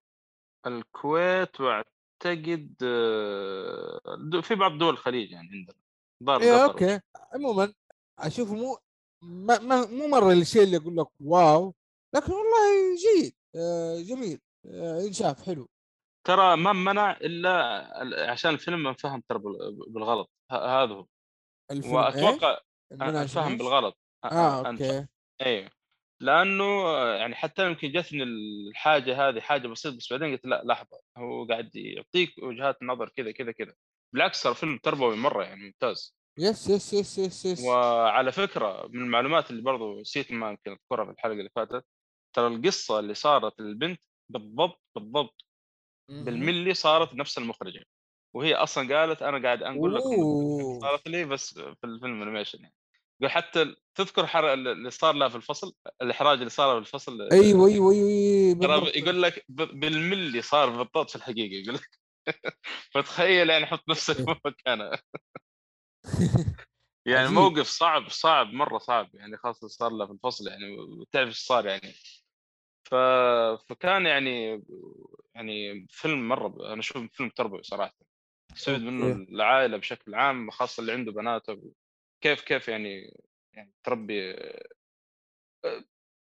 الكويت 0.66 1.60
واعتقد 1.60 2.74
آه، 2.82 4.40
في 4.42 4.54
بعض 4.54 4.78
دول 4.78 4.90
الخليج 4.94 5.30
يعني 5.30 5.48
عندنا. 5.52 5.76
ضار 6.24 6.42
قطر 6.42 6.64
okay. 6.64 7.00
عموما 7.32 7.72
أشوفه 8.18 8.54
مو 8.54 8.78
ما 9.22 9.58
ما 9.58 9.86
مو 9.86 10.06
مرة 10.08 10.32
الشيء 10.32 10.62
اللي 10.62 10.76
أقول 10.76 10.96
لك 10.96 11.06
wow 11.20 11.74
لكن 12.14 12.32
والله 12.32 12.96
جيد 12.96 13.34
آه، 13.56 14.00
جميل 14.00 14.40
آه، 14.66 15.00
ينشاف 15.00 15.42
حلو. 15.42 15.68
ترى 16.28 16.56
ما 16.56 16.72
منع 16.72 17.12
إلا 17.12 18.02
ال- 18.02 18.30
عشان 18.30 18.54
الفيلم 18.54 18.86
انفهم 18.86 19.22
ترى 19.28 19.38
بال- 19.38 19.76
بالغلط 19.88 20.30
هذا 20.52 20.94
هو 20.94 21.06
الفيلم 21.70 21.94
وأتوقع 21.94 22.50
إيش؟ 22.50 22.58
المنع 22.92 23.22
انفهم؟ 23.22 23.58
بالغلط 23.58 23.98
آه 24.24 24.68
okay 24.68 25.06
أيوه 25.42 25.70
لأنه 26.22 26.92
يعني 26.98 27.34
حتى 27.34 27.66
يمكن 27.66 27.92
جتني 27.92 28.22
الحاجة 28.22 29.28
هذه 29.28 29.40
حاجة 29.40 29.68
بسيطة 29.68 29.96
بس 29.96 30.12
بعدين 30.12 30.32
قلت 30.32 30.46
لا 30.46 30.62
لحظة 30.64 31.00
هو 31.18 31.46
قاعد 31.46 31.76
يعطيك 31.76 32.34
وجهات 32.42 32.82
نظر 32.82 33.08
كذا 33.08 33.32
كذا 33.32 33.52
كذا 33.52 33.74
بالعكس 34.14 34.42
ترى 34.42 34.54
فيلم 34.54 34.78
تربوي 34.78 35.16
مرة 35.16 35.44
يعني 35.44 35.64
ممتاز 35.64 36.16
yes 36.38 36.68
yes 36.70 36.94
yes 36.94 37.18
yes 37.18 37.46
yes 37.46 37.60
وعلى 37.64 38.32
فكرة 38.32 38.86
من 38.86 39.02
المعلومات 39.02 39.50
اللي 39.50 39.62
برضو 39.62 40.00
نسيت 40.00 40.32
ما 40.32 40.50
يمكن 40.50 40.70
أذكرها 40.70 41.04
في 41.04 41.10
الحلقة 41.10 41.32
اللي 41.32 41.50
فاتت 41.56 41.84
ترى 42.36 42.46
القصة 42.46 42.98
اللي 42.98 43.14
صارت 43.14 43.60
للبنت 43.60 44.00
بالضبط 44.32 44.82
بالضبط. 44.96 45.47
بالملي 46.08 46.74
صارت 46.74 47.14
نفس 47.14 47.38
المخرجة 47.38 47.84
وهي 48.34 48.54
أصلا 48.54 48.96
قالت 48.98 49.22
أنا 49.22 49.42
قاعد 49.42 49.62
أنقل 49.62 49.96
أوه. 49.96 50.80
صارت 50.80 51.08
لي 51.08 51.24
بس 51.24 51.54
في 51.54 51.84
الفيلم 51.84 52.22
انيميشن 52.22 52.58
يعني. 52.62 52.74
حتى 53.24 53.74
تذكر 53.94 54.26
حر... 54.26 54.52
اللي 54.52 54.90
صار 54.90 55.14
لها 55.14 55.28
في 55.28 55.36
الفصل؟ 55.36 55.74
الإحراج 56.02 56.38
اللي 56.38 56.50
صار 56.50 56.82
في 56.82 56.88
الفصل 56.88 57.28
أيوه 57.32 57.66
أيوه 57.66 57.92
أيوه 57.92 58.54
ترى 58.54 58.80
بالضبط. 58.80 58.96
يقول 58.96 59.22
لك 59.22 59.44
بالملي 59.48 60.42
صار 60.42 60.70
بالضبط 60.70 61.10
في 61.10 61.16
الحقيقة 61.16 61.62
يقول 61.62 61.74
لك. 61.74 61.98
فتخيل 62.94 63.50
يعني 63.50 63.66
حط 63.66 63.88
نفسك 63.88 64.14
في 64.14 64.34
مكانه. 64.46 64.90
يعني. 67.06 67.28
موقف 67.28 67.66
صعب 67.66 68.08
صعب 68.08 68.46
مرة 68.46 68.78
صعب 68.78 69.14
يعني 69.14 69.36
خاصة 69.36 69.68
صار 69.68 69.92
له 69.92 70.06
في 70.06 70.12
الفصل 70.12 70.48
يعني 70.48 70.78
وتعرف 70.78 71.28
إيش 71.28 71.38
صار 71.38 71.66
يعني. 71.66 71.94
ف... 72.90 72.94
فكان 73.68 74.06
يعني 74.06 74.62
يعني 75.34 75.86
فيلم 75.90 76.28
مرة. 76.28 76.72
أنا 76.72 76.80
أشوف 76.80 77.06
فيلم 77.12 77.28
تربوي 77.28 77.62
صراحة 77.62 77.94
يستفيد 78.56 78.82
منه. 78.82 79.06
العائلة 79.12 79.76
بشكل 79.76 80.14
عام 80.14 80.50
خاصة 80.50 80.80
اللي 80.80 80.92
عنده 80.92 81.12
بناته 81.12 81.72
كيف 82.20 82.40
كيف 82.40 82.68
يعني 82.68 83.20
يعني 83.52 83.72
تربي 83.84 84.32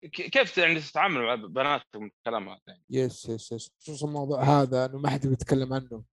ك- 0.06 0.30
كيف 0.30 0.58
يعني 0.58 0.80
تتعامل 0.80 1.22
مع 1.22 1.36
بناتك 1.36 1.96
من 1.96 2.08
الكلام 2.08 2.50
هذا 2.50 2.60
يعني. 2.68 2.84
يس 2.90 3.30
يس 3.30 3.52
يس 3.52 3.72
خصوصا 3.82 4.08
الموضوع 4.08 4.44
هذا 4.44 4.86
إنه 4.86 4.98
ما 4.98 5.10
حد 5.10 5.28
بيتكلم 5.28 5.74
عنه 5.74 6.04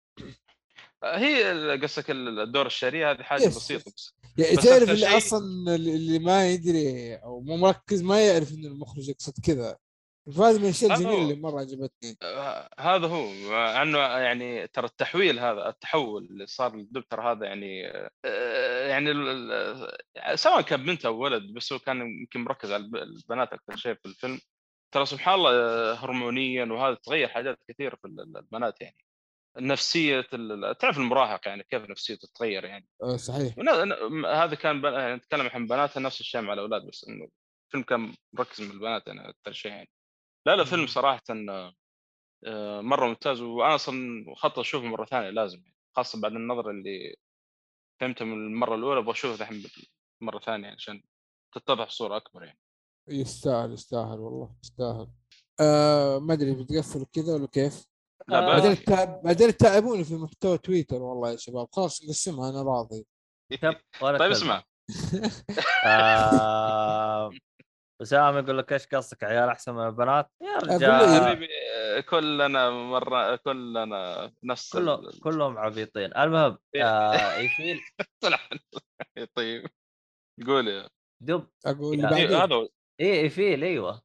هي 1.04 1.52
ال- 1.52 1.82
قصدك 1.82 2.10
الدورة 2.10 2.66
الشهرية 2.66 3.04
هذه 3.04 3.22
حاجة 3.22 3.42
yes، 3.42 3.56
بسيطة. 3.56 3.90
بس 3.92 4.14
يعني 4.38 4.56
تعرف 4.56 4.82
اللي 4.82 4.96
شيء- 4.96 5.16
أصلا 5.16 5.74
اللي 5.74 6.18
ما 6.18 6.50
يدري 6.50 7.14
أو 7.14 7.40
مو 7.40 7.56
مركز 7.56 8.02
ما 8.02 8.26
يعرف 8.26 8.52
إنه 8.52 8.68
المخرج 8.68 9.08
يقصد 9.08 9.32
كذا 9.46 9.78
فهذه 10.26 10.56
من 10.58 10.64
الاشياء 10.64 10.92
الجميله 10.92 11.18
هو. 11.18 11.22
اللي 11.22 11.34
مرة 11.40 11.60
عجبتني. 11.60 12.16
آه، 12.22 12.68
هذا 12.80 13.06
هو. 13.06 13.26
مع 13.50 13.82
انه 13.82 13.98
يعني 13.98 14.66
ترى 14.66 14.86
التحويل 14.86 15.38
هذا 15.38 15.68
التحول 15.68 16.24
اللي 16.24 16.46
صار 16.46 16.76
للدكتور 16.76 17.32
هذا 17.32 17.46
يعني 17.46 17.86
آه، 18.24 18.86
يعني 18.88 19.10
ال- 19.10 20.38
سواء 20.38 20.60
كان 20.60 20.84
بنت 20.84 21.06
أو 21.06 21.18
ولد 21.18 21.52
بس 21.54 21.72
هو 21.72 21.78
كان 21.78 22.00
يمكن 22.00 22.40
مركز 22.40 22.72
على 22.72 22.84
الب- 22.84 22.96
البنات 22.96 23.52
أكثر 23.52 23.76
شيء 23.76 23.94
في 23.94 24.06
الفيلم. 24.06 24.40
ترى 24.94 25.06
سبحان 25.06 25.34
الله 25.34 25.50
آه، 25.52 25.94
هرمونيا 25.94 26.64
وهذا 26.64 26.94
تغير 26.94 27.28
حاجات 27.28 27.58
كثيرة 27.68 27.96
في 27.96 28.04
ال- 28.08 28.36
البنات 28.36 28.80
يعني. 28.80 28.96
نفسية 29.58 30.20
تعرف 30.80 30.98
المراهق 30.98 31.48
يعني 31.48 31.62
كيف 31.70 31.90
نفسيته 31.90 32.28
تتغير 32.28 32.64
يعني. 32.64 32.86
آه 33.02 33.16
صحيح. 33.16 33.54
هذا 34.26 34.54
كان 34.54 34.84
يعني 34.84 35.14
نتكلم 35.14 35.46
عن 35.54 35.66
بنات 35.66 35.98
نفس 35.98 36.20
الشيء 36.20 36.40
مع 36.40 36.52
الأولاد 36.52 36.86
بس 36.86 37.04
إنه 37.08 37.28
الفيلم 37.66 37.82
كان 37.84 38.14
مركز 38.32 38.60
من 38.60 38.70
البنات 38.70 39.06
يعني 39.06 39.28
أكثر 39.28 39.52
شيء 39.52 39.72
يعني. 39.72 39.88
لا 40.46 40.56
لا 40.56 40.64
فيلم 40.64 40.80
مم. 40.80 40.86
صراحة 40.86 41.22
آه، 42.44 42.80
مرة 42.80 43.06
ممتاز 43.06 43.40
وأنا 43.40 43.74
أصلا 43.74 44.24
خطط 44.36 44.58
أشوفه 44.58 44.86
مرة 44.86 45.04
ثانية 45.04 45.30
لازم 45.30 45.58
يعني 45.58 45.76
خاصة 45.96 46.20
بعد 46.20 46.32
النظره 46.32 46.70
اللي 46.70 47.16
فهمتها 48.00 48.24
من 48.24 48.32
المرة 48.32 48.74
الأولى 48.74 49.00
أبغى 49.00 49.12
أشوفه 49.12 49.42
الحين 49.42 49.64
مرة 50.20 50.38
ثانية 50.38 50.68
عشان 50.68 51.02
تتضح 51.54 51.86
الصورة 51.86 52.16
أكبر 52.16 52.44
يعني. 52.44 52.58
يستاهل 53.08 53.72
يستاهل 53.72 54.18
والله 54.18 54.54
يستاهل. 54.64 55.08
آه 55.60 56.18
ما 56.18 56.32
أدري 56.32 56.54
بتقفل 56.54 57.06
كذا 57.12 57.34
ولا 57.34 57.46
كيف؟ 57.46 57.86
لا 58.28 58.38
آه، 58.38 58.46
بعدين 58.46 58.70
التعب 58.70 59.22
بعدين 59.22 59.56
تتعبوني 59.56 60.04
في 60.04 60.14
محتوى 60.14 60.58
تويتر 60.58 61.02
والله 61.02 61.30
يا 61.30 61.36
شباب. 61.36 61.68
خلاص 61.72 62.04
نقسمها 62.04 62.50
أنا 62.50 62.62
راضي. 62.62 63.06
طيب 64.00 64.18
كلمة. 64.18 64.32
اسمع. 64.32 64.62
آه، 65.86 67.30
اسامه 68.02 68.38
يقول 68.38 68.58
لك 68.58 68.72
إيش 68.72 68.86
قصدك 68.86 69.24
عيال 69.24 69.48
أحسن 69.48 69.74
من 69.74 69.86
البنات؟ 69.86 70.30
يا 70.42 70.58
رجال. 70.58 71.24
حبيبي 71.24 71.48
كلنا 72.02 72.70
مرة 72.70 73.36
كلنا 73.36 74.32
نفس 74.44 74.72
كله 74.72 74.94
ال- 74.94 75.20
كلهم 75.20 75.58
عبيطين. 75.58 76.16
المهم 76.16 76.58
آه 76.76 77.34
يفيل 77.38 77.80
طلع 78.22 78.38
طيب 79.34 79.66
قول 80.46 80.68
يا. 80.68 80.88
دب 81.22 81.46
أقول 81.66 82.00
يا- 82.00 82.04
اللي 82.08 82.16
إيه، 82.16 82.26
بعدين. 82.26 82.40
هذا 82.40 82.54
هو. 82.54 82.68
إيه 83.00 83.24
يفيل 83.26 83.64
أيوه. 83.64 84.02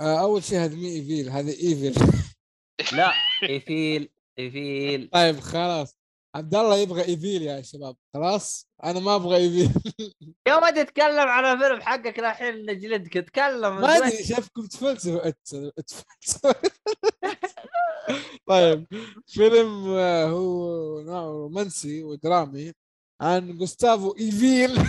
آه 0.00 0.20
أول 0.20 0.42
شيء 0.42 0.58
هذا 0.58 0.76
مي 0.76 0.88
ايفيل 0.96 1.28
هذا 1.28 1.50
ايفيل 1.50 1.94
لا 2.92 3.12
يفيل 3.56 4.08
يفيل. 4.38 5.10
طيب 5.12 5.40
خلاص. 5.40 5.99
عبد 6.34 6.54
الله 6.54 6.76
يبغى 6.76 7.04
إيفيل 7.04 7.42
يا 7.42 7.62
شباب. 7.62 7.96
خلاص؟ 8.14 8.68
أنا 8.84 9.00
ما 9.00 9.14
أبغى 9.14 9.36
إيفيل. 9.36 9.70
يوم 10.48 10.60
ما 10.60 10.70
تتكلم 10.70 11.28
على 11.28 11.58
فيلم 11.58 11.80
حقك 11.80 12.18
الحين 12.18 12.70
نجلدك 12.70 13.12
تكلم 13.12 13.80
ما 13.80 13.96
أدري 13.96 14.24
شايفكم 14.24 14.66
تفلسفوا 14.66 15.32
طيب. 18.48 18.86
فيلم 19.26 19.88
آه، 19.88 20.26
هو 20.26 21.00
نوعه 21.00 21.30
رومانسي 21.30 22.02
ودرامي 22.02 22.72
عن 23.20 23.58
جوستافو 23.58 24.16
إيفيل. 24.20 24.78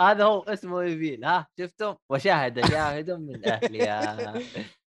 هذا 0.00 0.24
هو 0.24 0.42
اسمه 0.42 0.82
يفيل 0.82 1.24
ها؟ 1.24 1.46
شفتم؟ 1.58 1.94
وشاهد 2.10 2.66
شاهد 2.66 3.10
من 3.10 3.48
أهلها. 3.48 4.42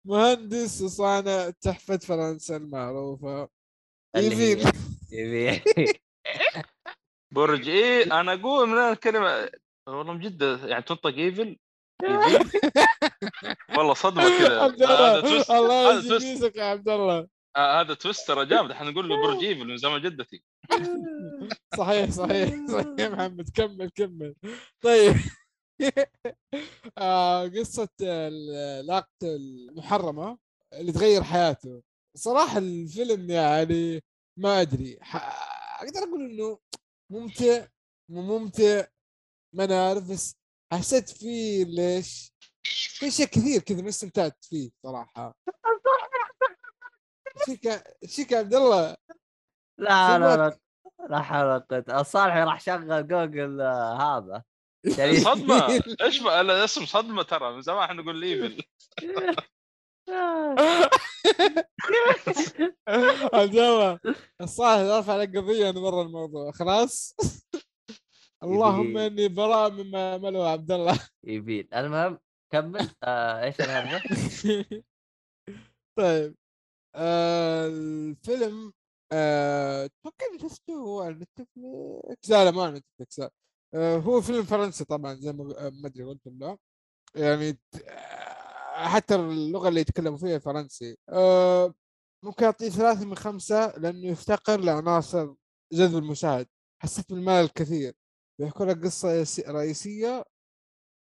مهندس 0.08 0.82
وصانع 0.82 1.50
تحفة 1.50 1.98
فرنسا 1.98 2.58
المعروفة. 2.58 3.50
ايفيل 4.16 4.60
يفيل 5.12 5.94
برج 7.36 7.70
إيه 7.70 8.20
أنا 8.20 8.34
أقول 8.34 8.70
من 8.70 8.78
الكلمة 8.78 9.50
والله 9.88 10.14
من 10.14 10.20
جد 10.20 10.42
يعني 10.42 10.82
تنطق 10.82 11.08
إيفل؟ 11.08 11.58
والله 13.78 13.94
صدمة 13.94 14.24
كذا. 14.24 14.62
هذا 14.62 14.66
الله 14.66 15.22
تويست 15.22 15.52
تويست 16.10 16.26
ميزك 16.26 16.56
يا 16.56 16.64
عبد 16.64 16.90
الله. 16.90 17.28
آه، 17.56 17.82
هذا 17.82 17.94
twist 17.94 18.44
جامد. 18.44 18.72
إحنا 18.72 18.92
نقول 18.92 19.10
له 19.10 19.16
برج 19.16 19.44
إيفل 19.44 19.68
من 19.68 19.78
زمان 19.78 20.02
جدتي. 20.02 20.44
صحيح 21.78 22.10
صحيح 22.10 22.50
صحيح 22.70 23.12
محمد. 23.12 23.50
كمل 23.56 23.90
كمل. 23.96 24.36
طيب. 24.82 25.16
آه 26.98 27.48
قصة 27.48 27.90
العلاقة 28.02 29.08
المحرمة 29.24 30.38
اللي 30.74 30.92
تغير 30.92 31.24
حياته. 31.24 31.82
صراحة 32.16 32.58
الفيلم 32.58 33.30
يعني 33.32 34.04
ما 34.40 34.62
أدري 34.62 34.98
ح- 35.02 35.82
أقدر 35.84 36.00
أقول 36.00 36.22
إنه 36.32 36.60
ممتع 37.10 37.68
مو 38.10 38.40
ممتع 38.40 38.86
ما 39.56 39.64
أنا 39.64 39.88
عارف 39.88 40.12
بس 40.12 40.36
حسيت 40.74 41.10
فيه 41.10 41.64
ليش؟ 41.66 42.34
في 43.00 43.12
شيء 43.12 43.26
كثير 43.26 43.62
كذا 43.62 43.82
ما 43.82 43.90
استمتعت 43.90 44.46
فيه 44.46 44.70
صراحة. 44.84 45.36
شيك 47.46 47.84
شيك 48.06 48.32
يا 48.32 48.38
عبد 48.38 48.54
الله. 48.56 48.96
لا 49.78 50.20
لا. 50.20 50.36
لا 50.38 50.58
لا 51.10 51.22
حول 51.22 51.46
ولا 51.46 51.58
قوة 51.58 52.02
الصالح 52.02 52.36
راح 52.36 52.62
شغل 52.62 53.08
جوجل 53.08 53.62
آه، 53.62 54.18
هذا. 54.18 54.44
صدمة. 55.24 55.68
إيش 56.02 56.22
الاسم 56.22 56.86
صدمة 56.86 57.24
ترى 57.24 57.54
من 57.56 57.62
زمان 57.62 57.84
إحنا 57.84 58.02
نقول 58.02 58.24
إيفل. 58.24 58.64
عبد 63.34 63.56
الله 63.56 64.00
الصالح 64.42 64.98
رفع 65.00 65.22
قضية 65.22 65.70
أنا 65.70 65.80
برا 65.80 66.02
الموضوع. 66.02 66.52
خلاص؟ 66.52 67.16
اللهم 68.44 68.98
إني 68.98 69.28
براء 69.28 69.72
مما 69.72 70.12
يعمله 70.12 70.50
عبد 70.50 70.72
الله. 70.72 71.00
يبين. 71.24 71.68
المهم 71.74 72.20
كمل. 72.52 72.90
آه 73.04 73.44
إيش 73.44 73.62
الهرجة؟ 73.62 74.02
طيب. 75.98 76.36
آه 76.96 77.68
الفيلم 77.68 78.74
آه، 79.12 79.86
أتوقع 79.86 80.26
اني 80.32 80.40
شفته 80.50 80.74
هو 80.74 81.02
على 81.02 81.14
Netflix 81.16 82.30
لا 82.30 82.46
لا 82.46 82.52
ما 82.52 82.64
على 82.64 82.80
Netflix. 82.80 83.20
آه 83.74 83.98
هو 83.98 84.22
فيلم 84.22 84.44
فرنسي 84.44 84.86
طبعا 84.86 85.14
زي 85.14 85.34
ما 85.34 85.54
آه، 85.58 85.68
أدري 85.86 86.04
قلت 86.04 86.22
لا. 86.28 86.58
يعني 87.16 87.60
آه، 87.90 88.33
حتى 88.74 89.16
اللغة 89.16 89.70
اللي 89.70 89.82
يتكلموا 89.82 90.18
فيها 90.18 90.40
فرنسي. 90.40 90.98
آه 91.10 91.74
ممكن 92.26 92.46
أعطيه 92.46 92.70
ثلاثة 92.70 93.06
من 93.06 93.16
خمسة 93.16 93.78
لأنه 93.78 94.08
يفتقر 94.08 94.60
لعناصر 94.60 95.34
جذب 95.74 95.98
المشاهد 95.98 96.48
حسيت 96.84 97.10
بالملل 97.14 97.44
الكثير 97.46 97.94
بيحكوا 98.40 98.66
لك 98.66 98.84
قصة 98.84 99.12
يس- 99.14 99.40
رئيسية 99.40 100.24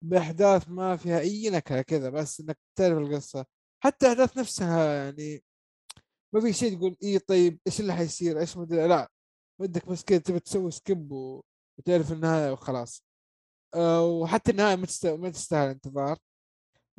بأحداث 0.04 0.68
ما 0.68 0.96
فيها 0.96 1.20
أي 1.20 1.50
نكهة 1.50 1.82
كذا 1.82 2.10
بس 2.10 2.40
إنك 2.40 2.58
تعرف 2.78 2.98
القصة. 2.98 3.46
حتى 3.84 4.06
الأحداث 4.06 4.38
نفسها 4.38 5.04
يعني 5.04 5.44
ما 6.34 6.40
في 6.40 6.52
شيء 6.52 6.78
تقول 6.78 6.96
إيه 7.02 7.18
طيب 7.18 7.60
إيش 7.66 7.80
اللي 7.80 7.92
حيصير 7.94 8.40
إيش 8.40 8.56
مدري 8.56 8.88
لا 8.88 9.10
ودك 9.60 9.86
بس 9.88 10.04
كذا 10.04 10.18
تبي 10.18 10.40
تسوي 10.40 10.70
skip. 10.70 11.12
وتعرف 11.12 12.12
النهاية 12.12 12.52
وخلاص. 12.52 13.04
أه 13.74 14.06
وحتى 14.06 14.52
تست... 14.86 15.06
ما 15.06 15.30
تستاهل 15.30 15.68
انتظار. 15.68 16.18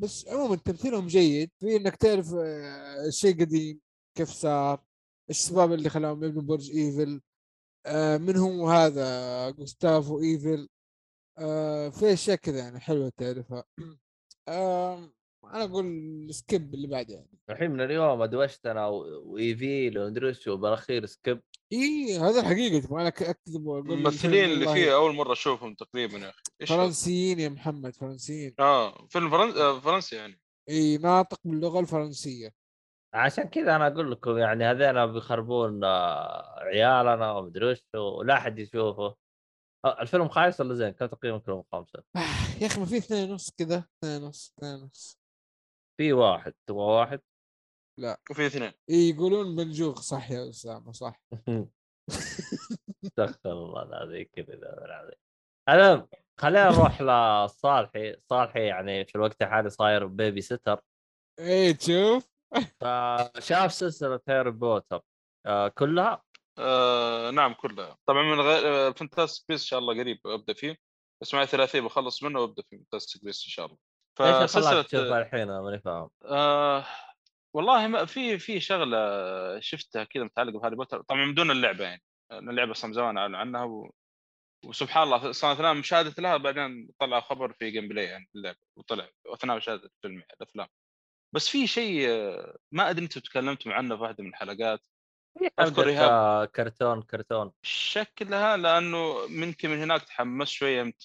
بس 0.00 0.28
عموما 0.28 0.56
تمثيلهم 0.56 1.06
جيد. 1.06 1.50
في 1.60 1.76
إنك 1.76 1.96
تعرف 1.96 2.34
آه، 2.34 3.10
شيء 3.10 3.40
قديم 3.40 3.80
كيف 4.14 4.28
صار 4.30 4.84
إيش 5.30 5.38
السبب 5.38 5.72
اللي 5.72 5.88
خلاهم 5.90 6.24
يبنوا 6.24 6.42
برج 6.42 6.70
إيفل 6.70 7.20
آه، 7.86 8.16
من 8.16 8.36
هو 8.36 8.70
هذا 8.70 9.50
جوستافو 9.50 10.20
إيفل 10.20 10.68
آه، 11.38 11.88
في 11.88 12.12
أشياء 12.12 12.36
كذا 12.36 12.58
يعني 12.58 12.80
حلوة 12.80 13.12
تعرفها. 13.16 13.64
أنا 15.44 15.64
أقول 15.64 16.26
skip 16.30 16.74
اللي 16.74 16.86
بعده 16.88 17.14
يعني. 17.14 17.38
الحين 17.50 17.70
من 17.70 17.80
اليوم 17.80 18.22
أدوشت 18.22 18.66
أنا 18.66 18.86
وإيفيل 18.86 19.98
ومدري 19.98 20.34
وبالأخير 20.48 21.06
skip 21.06 21.40
اي 21.72 22.18
هذا 22.18 22.40
الحقيقة 22.40 22.86
تبغى 22.86 23.00
أنا 23.00 23.08
اكذب 23.08 23.66
واقول 23.66 23.92
الممثلين 23.92 24.44
اللي 24.44 24.74
فيه 24.74 24.94
أول 24.94 25.14
مرة 25.14 25.32
أشوفهم 25.32 25.74
تقريبا 25.74 26.18
يا 26.18 26.28
أخي 26.30 26.42
إيش؟ 26.60 26.68
فرنسيين 26.68 27.40
يا 27.40 27.48
محمد 27.48 27.96
فرنسيين 27.96 28.54
آه 28.58 29.06
فيلم 29.06 29.30
فرنس... 29.30 29.56
آه، 29.56 29.80
فرنسي 29.80 30.16
يعني 30.16 30.40
إي 30.68 30.96
ناطق 30.96 31.40
باللغة 31.44 31.80
الفرنسية 31.80 32.54
عشان 33.14 33.44
كذا 33.44 33.76
أنا 33.76 33.86
أقول 33.86 34.12
لكم 34.12 34.38
يعني 34.38 34.64
هذين 34.64 35.12
بيخربون 35.12 35.84
آه، 35.84 36.58
عيالنا 36.58 37.32
ومدري 37.32 37.66
وش 37.70 37.78
ولا 37.94 38.34
أحد 38.34 38.58
يشوفه 38.58 39.14
آه، 39.84 40.02
الفيلم 40.02 40.28
خايس 40.28 40.60
ولا 40.60 40.74
زين؟ 40.74 40.90
كم 40.90 41.06
تقييم 41.06 41.38
كلهم 41.38 41.64
خمسة؟ 41.72 42.02
يا 42.60 42.66
أخي 42.66 42.80
ما 42.80 42.86
في 42.86 42.96
اثنين 42.96 43.30
ونص 43.30 43.50
كذا 43.50 43.84
اثنين 43.98 44.22
ونص 44.22 44.54
اثنين 44.58 44.74
ونص 44.74 45.18
في 46.00 46.12
واحد 46.12 46.54
تبغى 46.66 46.84
واحد؟ 46.84 47.20
وفي 48.30 48.46
اثنين. 48.46 48.72
اي 48.90 49.10
يقولون 49.10 49.56
bonjour 49.56 50.00
صح 50.00 50.30
يا 50.30 50.48
أسامة 50.48 50.92
صح. 50.92 51.20
استغفر 53.04 53.52
الله 53.52 53.82
العظيم 53.82 54.26
كذا 54.32 54.54
العظيم. 54.84 55.18
المهم 55.68 56.08
خلينا 56.40 56.70
نروح 56.70 57.02
لصالحي 57.08 58.16
صالحي 58.30 58.66
يعني 58.66 59.04
في 59.04 59.14
الوقت 59.14 59.42
الحالي 59.42 59.70
صاير 59.70 60.06
babysitter 60.06 60.80
اي 61.38 61.74
تشوف. 61.74 62.28
فشاف 62.80 63.72
سلسلة 63.72 64.20
هاري 64.28 64.50
بوتر 64.50 65.00
آه 65.46 65.68
كلها؟ 65.68 66.22
آه 66.58 67.30
نعم 67.30 67.54
كلها. 67.54 67.96
طبعا 68.06 68.22
من 68.22 68.40
غير 68.40 68.92
Fantastic 68.92 69.44
Beasts 69.48 69.60
إن 69.60 69.66
شاء 69.66 69.78
الله 69.78 69.98
قريب 70.02 70.20
أبدأ 70.26 70.52
فيه. 70.52 70.76
بس 71.22 71.34
معي 71.34 71.46
ثلاثيه 71.46 71.80
بخلص 71.80 72.22
منه 72.22 72.40
وأبدأ 72.40 72.62
في 72.62 72.76
Fantastic 72.76 73.24
Beasts 73.24 73.44
إن 73.46 73.50
شاء 73.50 73.66
الله. 73.66 73.78
إيش 74.20 74.26
اللي 74.28 74.34
خلاك 74.34 74.48
فسلسلة 74.48 74.82
تشوفها 74.82 75.18
الحين؟ 75.22 75.40
أنا 75.40 75.60
ماني 75.60 75.80
فاهم. 75.80 76.10
آه 76.24 76.84
والله 77.56 77.86
ما 77.86 78.04
في 78.04 78.38
في 78.38 78.60
شغلة 78.60 78.98
شفتها 79.60 80.04
كذا 80.04 80.24
متعلقة 80.24 80.58
بهاري 80.58 80.76
بوتر 80.76 81.02
طبعا 81.02 81.24
من 81.24 81.34
دون 81.34 81.50
اللعبة 81.50 81.84
يعني 81.84 82.02
اللعبة 82.32 82.74
من 82.84 82.92
زمان 82.92 83.18
أعلن 83.18 83.34
عنها 83.34 83.64
و... 83.64 83.94
وسبحان 84.64 85.02
الله 85.02 85.32
صار 85.32 85.52
اثناء 85.52 85.74
مشاهدة 85.74 86.22
لها 86.22 86.36
بعدين 86.36 86.90
طلع 86.98 87.20
خبر 87.20 87.52
في 87.52 87.70
gameplay 87.70 88.04
يعني 88.04 88.28
في 88.32 88.38
اللعبة 88.38 88.58
وطلع 88.78 89.08
أثناء 89.26 89.56
مشاهدة 89.56 89.90
الفيلم 89.96 90.22
الأفلام. 90.36 90.68
بس 91.34 91.48
في 91.48 91.66
شيء 91.66 92.08
ما 92.72 92.90
أدري 92.90 93.04
أنتم 93.04 93.20
تكلمتم 93.20 93.72
عنه 93.72 93.96
في 93.96 94.02
واحدة 94.02 94.24
من 94.24 94.30
الحلقات 94.30 94.86
إيهاب. 95.88 96.10
آه، 96.10 96.44
كرتون 96.44 97.02
كرتون. 97.02 97.52
شكلها 97.62 98.56
لأنه 98.56 99.26
منك 99.26 99.64
من 99.64 99.78
هناك 99.78 100.02
تحمس 100.02 100.48
شوية 100.48 100.82
مت... 100.82 101.02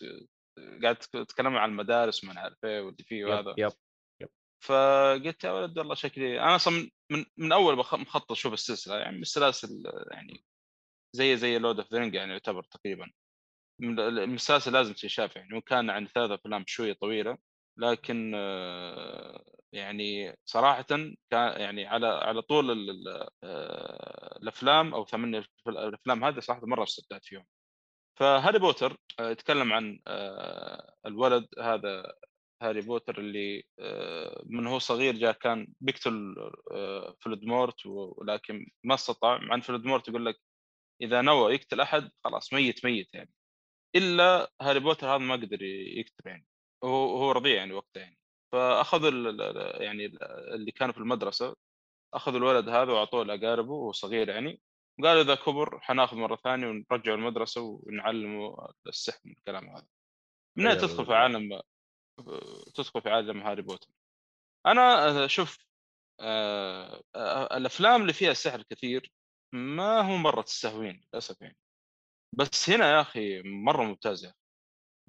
قاعد 0.84 0.95
تتكلم 0.95 1.57
عن 1.57 1.70
المدارس 1.70 2.24
وما 2.24 2.40
عارف 2.40 2.57
إيه 2.65 2.82
واللي 2.82 3.03
فيه 3.03 3.26
وهذا. 3.26 3.52
yep 3.52 3.60
yep. 3.60 3.72
فقلت 4.64 5.44
يا 5.44 5.52
ولد 5.52 5.77
والله 5.80 5.95
شكلي 5.95 6.40
أنا 6.41 6.56
أصلا 6.56 6.90
من 7.11 7.26
من, 7.38 7.52
أول 7.52 7.77
مخطط 7.77 8.31
أشوف 8.31 8.53
السلسلة 8.53 8.98
يعني 8.98 9.15
من 9.15 9.22
السلاسل 9.22 9.84
يعني 10.11 10.44
زي 11.15 11.38
زي 11.38 11.57
Lord 11.60 11.80
of 11.80 11.94
Rings 11.94 12.16
يعني 12.15 12.31
يعتبر 12.31 12.64
تقريبا. 12.64 13.11
من 13.81 13.99
ال- 13.99 14.27
من 14.27 14.35
السلاسل 14.35 14.73
لازم 14.73 14.94
تنشاف 14.94 15.35
يعني 15.35 15.57
وكان 15.57 15.90
عن 15.90 16.07
ثلاث 16.07 16.31
أفلام 16.31 16.64
شوية 16.68 16.94
طويلة 16.94 17.38
لكن 17.77 18.31
آه، 18.35 19.44
يعني 19.73 20.38
صراحة 20.45 20.81
كان 20.81 21.15
يعني 21.61 21.85
على 21.88 22.07
على 22.07 22.41
طول 22.41 22.72
آه، 23.44 24.38
الأفلام 24.44 24.94
أو 24.94 25.06
ثمان 25.06 25.44
الأفلام 25.68 26.23
هذه 26.23 26.40
صراحة 26.40 26.65
مرة 26.68 26.84
استمتعت 26.84 27.26
فيهم. 27.26 27.45
فهاري 28.19 28.60
بوتر 28.60 28.98
آه، 29.19 29.30
يتكلم 29.30 29.73
عن 29.73 29.99
الولد 31.06 31.48
هذا 31.60 32.14
هاري 32.64 32.81
بوتر 32.81 33.19
اللي 33.19 33.64
آه، 33.80 34.44
من 34.45 34.68
هو 34.68 34.80
صغير 34.80 35.15
جاء 35.15 35.31
كان 35.31 35.68
بيقتل 35.81 36.35
آه، 36.72 37.15
فلودمورت 37.22 37.85
ولكن 37.85 38.72
ما 38.84 38.94
استطاع. 38.95 39.38
مع 39.38 39.56
إن 39.56 39.61
فلودمورت 39.61 40.07
يقول 40.07 40.26
لك 40.26 40.40
إذا 41.02 41.22
نوى 41.22 41.53
يقتل 41.53 41.81
أحد 41.81 42.11
خلاص 42.23 42.53
ميت 42.53 42.85
ميت 42.85 43.14
يعني. 43.14 43.31
إلا 43.95 44.52
هاري 44.61 44.80
بوتر 44.80 45.07
هذا 45.07 45.18
ما 45.18 45.34
قدر 45.35 45.61
يقتل 45.64 46.23
يعني. 46.30 46.45
هو 46.84 47.18
هو 47.18 47.31
رضيع 47.31 47.56
يعني 47.56 47.73
وقتها 47.73 48.02
يعني. 48.02 48.18
فاخذوا 48.53 49.31
يعني 49.84 50.06
ال- 50.06 50.23
اللي 50.56 50.72
كانوا 50.72 50.94
في 50.94 50.99
المدرسة 50.99 51.56
اخذوا 52.14 52.38
الولد 52.38 52.69
هذا 52.69 52.91
وأعطوه 52.91 53.23
لأقاربه 53.26 53.72
وهو 53.73 53.91
صغير 53.91 54.30
يعني. 54.30 54.61
قالوا 55.03 55.22
إذا 55.22 55.35
كبر 55.35 55.80
حناخذ 55.80 56.18
مرة 56.18 56.35
ثانية 56.35 56.68
ونرجعه 56.68 57.15
المدرسة 57.15 57.61
ونعلمه 57.61 58.68
السحر 58.88 59.19
من 59.26 59.31
الكلام 59.31 59.69
هذا. 59.69 59.88
من 60.57 60.68
أيوة 60.68 60.80
تدخل 60.81 61.06
في. 61.06 61.14
عالم 61.14 61.61
تدخل 62.76 63.02
في 63.02 63.10
عالم 63.10 63.41
هاري 63.41 63.61
بوتر. 63.61 63.88
أنا 64.65 65.27
شوف 65.27 65.57
آه، 66.19 67.03
آه، 67.15 67.57
الأفلام 67.57 68.02
اللي 68.02 68.14
فيها 68.14 68.34
سحر 68.34 68.64
كثير 68.69 69.11
ما 69.53 70.02
هو 70.02 70.18
مرة 70.18 70.41
تستهوين 70.41 71.02
للأسف 71.14 71.41
يعني. 71.41 71.57
بس 72.34 72.69
هنا 72.69 72.91
يا 72.91 73.02
أخي 73.02 73.41
مرة 73.41 73.84
ممتازة. 73.84 74.34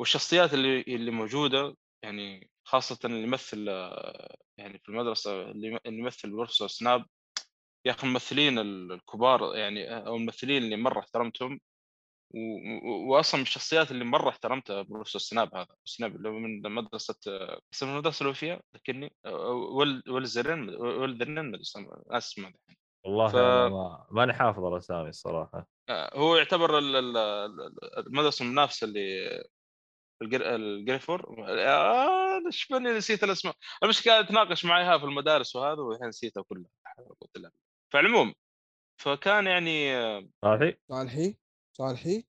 والشخصيات 0.01 0.55
اللي 0.55 0.81
اللي 0.81 1.10
موجودة 1.10 1.76
يعني 2.02 2.51
خاصة 2.64 2.98
اللي 3.05 3.22
يمثل 3.22 3.66
آه، 3.68 4.36
يعني 4.59 4.78
في 4.78 4.89
المدرسة 4.89 5.43
اللي 5.51 5.68
يم- 5.68 5.78
اللي 5.86 5.98
يمثل 5.98 6.31
بروفيسور 6.31 6.68
سناب 6.68 7.06
يا 7.86 7.93
أخي 7.93 8.06
الممثلين 8.06 8.59
ال- 8.59 8.93
الكبار 8.93 9.56
يعني 9.56 9.97
أو 10.06 10.16
الممثلين 10.16 10.62
اللي 10.64 10.76
مرة 10.76 11.01
احترمتهم 11.01 11.60
واصلا 13.09 13.39
من 13.39 13.43
الشخصيات 13.43 13.91
اللي 13.91 14.05
مرة 14.05 14.29
احترمتها 14.29 14.83
بروفيسور 14.83 15.21
سناب 15.21 15.55
هذا 15.55 15.77
سناب 15.85 16.17
اللي 16.17 16.29
هو 16.29 16.33
من 16.33 16.63
مدرسه 16.63 17.17
آه، 17.29 17.61
اسم 17.75 17.89
المدرسة 17.89 18.19
اللي 18.23 18.31
هو 18.31 18.35
فيها 18.35 18.63
آه، 19.27 19.51
ول 19.51 20.03
ولزرين 20.09 20.69
ولذرين 20.75 21.35
ما 21.35 21.49
أدري 21.49 21.61
اسمه 21.61 22.03
ناس 22.11 22.33
اسمه 22.33 22.49
الحين 22.49 22.77
والله 23.05 23.29
ف- 23.29 24.13
ماني 24.13 24.33
حافظ 24.33 24.65
الأسامي 24.65 25.09
الصراحة. 25.09 25.67
آه، 25.89 26.19
هو 26.19 26.37
يعتبر 26.37 26.79
ال- 26.79 26.97
ال- 26.97 27.17
ال- 27.17 28.07
المدرسة 28.07 28.43
المنافسه 28.45 28.85
اللي 28.85 29.29
الجر... 30.23 30.55
الجريفور. 30.55 31.47
آه 31.49 32.43
إيش 32.47 32.69
بني 32.69 32.93
نسيت 32.93 33.25
الأسماء. 33.25 33.55
المشكلة 33.83 34.21
أتناقش 34.21 34.65
معي 34.65 34.99
في 34.99 35.05
المدارس 35.05 35.57
وهذا 35.57 35.81
والحين 35.81 36.09
نسيتها 36.09 36.43
كلها 36.43 36.67
قلت 37.21 37.39
لها. 37.39 37.53
فالعموم 37.93 38.35
فكان 39.01 39.47
يعني 39.47 39.97
آه، 39.97 40.29
صالحي؟ 40.43 40.77
صالحي 40.89 41.37
صالحي؟ 41.77 42.25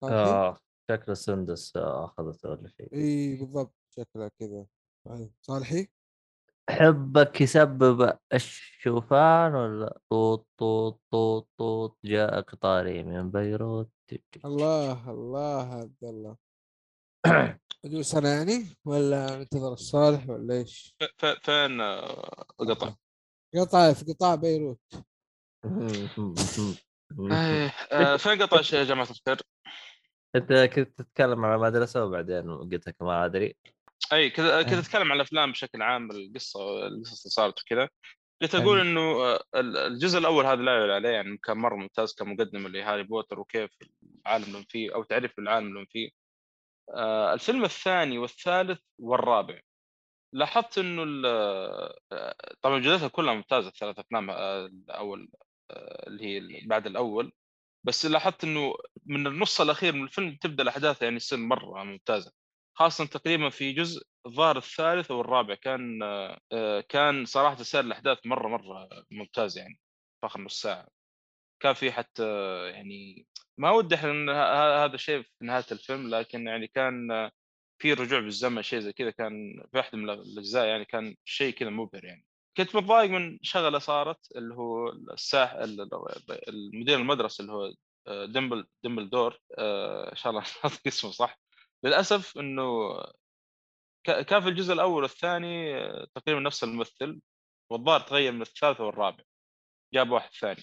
صالحي؟ 0.00 0.16
آه 0.30 0.58
شكله 0.90 1.14
سندس 1.14 1.76
آه، 1.76 2.04
اخذته 2.04 2.50
ولا 2.50 2.68
شيء 2.68 2.94
إي 2.94 3.36
بالضبط 3.36 3.74
شكله 3.96 4.30
كذا 4.40 4.66
أي. 5.10 5.30
صالحي؟ 5.42 5.88
حبك 6.70 7.40
يسبب 7.40 8.18
الشوفان 8.34 9.54
ولا 9.54 9.98
طوط 10.10 10.46
طوط 10.58 11.00
طوط 11.10 11.48
طوط 11.58 11.98
جاء 12.04 12.40
قطاري 12.40 13.02
من 13.02 13.30
بيروت؟ 13.30 13.90
الله 14.44 15.10
الله 15.10 15.74
عبد 15.74 16.04
الله. 16.04 16.36
ادوس 17.84 18.14
أنا 18.14 18.34
يعني 18.34 18.66
ولا 18.84 19.36
ننتظر 19.36 19.72
الصالح 19.72 20.28
ولا 20.30 20.54
إيش؟ 20.54 20.96
ف- 21.00 21.04
ف- 21.26 21.40
فين 21.44 21.80
آه، 21.80 22.44
قطع؟ 22.58 22.94
قطع 23.54 23.92
في 23.92 24.12
قطاع 24.12 24.34
بيروت. 24.34 24.80
آه، 27.32 27.72
آه، 27.92 28.16
فين 28.16 28.42
قطع 28.42 28.56
يا 28.78 28.84
جماعة 28.84 29.08
الخير؟ 29.10 29.36
أنت 30.36 30.52
كنت 30.52 30.98
تتكلم 31.02 31.44
عن 31.44 31.54
المدرسة 31.54 32.04
وبعدين 32.04 32.58
قلت 32.58 32.88
لك 32.88 32.96
ما 33.02 33.24
أدري. 33.24 33.56
أي 34.12 34.30
كذا 34.30 34.62
كنت 34.62 34.72
آه. 34.72 34.78
أتكلم 34.78 35.10
عن 35.12 35.16
الأفلام 35.16 35.52
بشكل 35.52 35.82
عام 35.82 36.10
القصة 36.10 36.60
القصص 36.86 37.22
اللي 37.24 37.30
صارت 37.32 37.60
وكذا. 37.62 37.88
كنت 38.42 38.54
أقول 38.54 38.80
إنه 38.80 39.00
آه، 39.00 39.44
ال- 39.54 39.76
الجزء 39.76 40.18
الأول 40.18 40.46
هذا 40.46 40.62
لا 40.62 40.72
يعلى 40.78 40.92
عليه 40.92 41.08
يعني 41.08 41.36
كان 41.44 41.56
مرة 41.56 41.76
ممتاز 41.76 42.14
كمقدمه 42.14 42.68
لهاري 42.68 43.02
بوتر 43.02 43.40
وكيف 43.40 43.70
العالم 44.26 44.44
اللي 44.44 44.66
فيه 44.68 44.94
أو 44.94 45.02
تعريف 45.02 45.38
العالم 45.38 45.66
اللي 45.76 45.86
فيه. 45.86 46.10
آه، 46.94 47.34
الفيلم 47.34 47.64
الثاني 47.64 48.18
والثالث 48.18 48.80
والرابع. 48.98 49.60
لاحظت 50.32 50.78
إنه 50.78 51.02
ال- 51.06 51.94
طبعا 52.62 52.78
جودتها 52.80 53.08
كلها 53.08 53.34
ممتازة 53.34 53.68
الثلاث 53.68 53.98
أفلام 53.98 54.30
الأول 54.30 55.28
آه، 55.34 55.45
اللي 56.06 56.24
هي 56.26 56.66
بعد 56.66 56.86
الأول. 56.86 57.32
بس 57.84 58.06
لاحظت 58.06 58.44
إنه 58.44 58.74
من 59.06 59.26
النص 59.26 59.60
الأخير 59.60 59.92
من 59.94 60.02
الفيلم 60.04 60.36
تبدأ 60.40 60.62
الأحداث 60.62 61.02
يعني 61.02 61.18
تصير 61.18 61.38
مرة 61.38 61.84
ممتازة. 61.84 62.32
خاصة 62.78 63.06
تقريبا 63.06 63.50
في 63.50 63.72
جزء 63.72 64.02
الظاهر 64.26 64.56
الثالث 64.58 65.10
أو 65.10 65.20
الرابع 65.20 65.54
كان 65.54 66.02
آه، 66.52 66.80
كان 66.88 67.24
صراحة 67.24 67.54
تسير 67.56 67.80
الأحداث 67.80 68.18
مرة 68.26 68.48
مرة 68.48 68.88
ممتازه 69.10 69.60
يعني 69.60 69.80
في 70.20 70.26
آخر 70.26 70.40
نص 70.40 70.62
ساعة. 70.62 70.88
كان 71.62 71.74
في 71.74 71.92
حتى 71.92 72.22
آه، 72.24 72.68
يعني 72.70 73.26
ما 73.58 73.70
ودي 73.70 73.94
إحنا 73.94 74.32
هذا 74.84 74.94
الشيء 74.94 75.22
في 75.22 75.30
نهاية 75.42 75.64
الفيلم 75.72 76.08
لكن 76.14 76.46
يعني 76.46 76.66
كان 76.68 77.10
آه، 77.10 77.30
في 77.82 77.92
رجوع 77.92 78.20
بالزمن 78.20 78.62
شيء 78.62 78.80
زي 78.80 78.92
كذا 78.92 79.10
كان 79.10 79.32
في 79.72 79.78
واحدة 79.78 79.98
من 79.98 80.10
الأجزاء 80.10 80.66
يعني 80.66 80.84
كان 80.84 81.16
شيء 81.24 81.54
كذا 81.54 81.70
مبهر 81.70 82.04
يعني. 82.04 82.24
كنت 82.56 82.76
متضايق 82.76 83.10
من 83.10 83.38
شغلة 83.42 83.78
صارت 83.78 84.18
اللي 84.36 84.54
هو 84.54 84.88
الساح 84.92 85.52
ال- 85.52 85.88
المدير 86.48 86.98
المدرسة 86.98 87.42
اللي 87.42 87.52
هو 87.52 87.72
آه، 88.06 88.26
ديمبل 88.84 89.08
دور 89.10 89.38
آه، 89.58 90.10
إن 90.12 90.16
شاء 90.16 90.30
الله 90.30 90.42
نطق 90.64 90.80
اسمه 90.86 91.10
صح. 91.10 91.38
للأسف 91.84 92.38
إنه 92.38 92.96
كان 94.04 94.40
في 94.42 94.48
الجزء 94.48 94.72
الأول 94.72 95.02
والثاني 95.02 95.74
آه، 95.76 96.06
تقريبا 96.14 96.40
نفس 96.40 96.64
الممثل 96.64 97.20
والظاهر 97.70 98.00
تغير 98.00 98.32
من 98.32 98.42
الثالث 98.42 98.80
والرابع. 98.80 99.24
جاب 99.94 100.10
واحد 100.10 100.30
ثاني. 100.34 100.62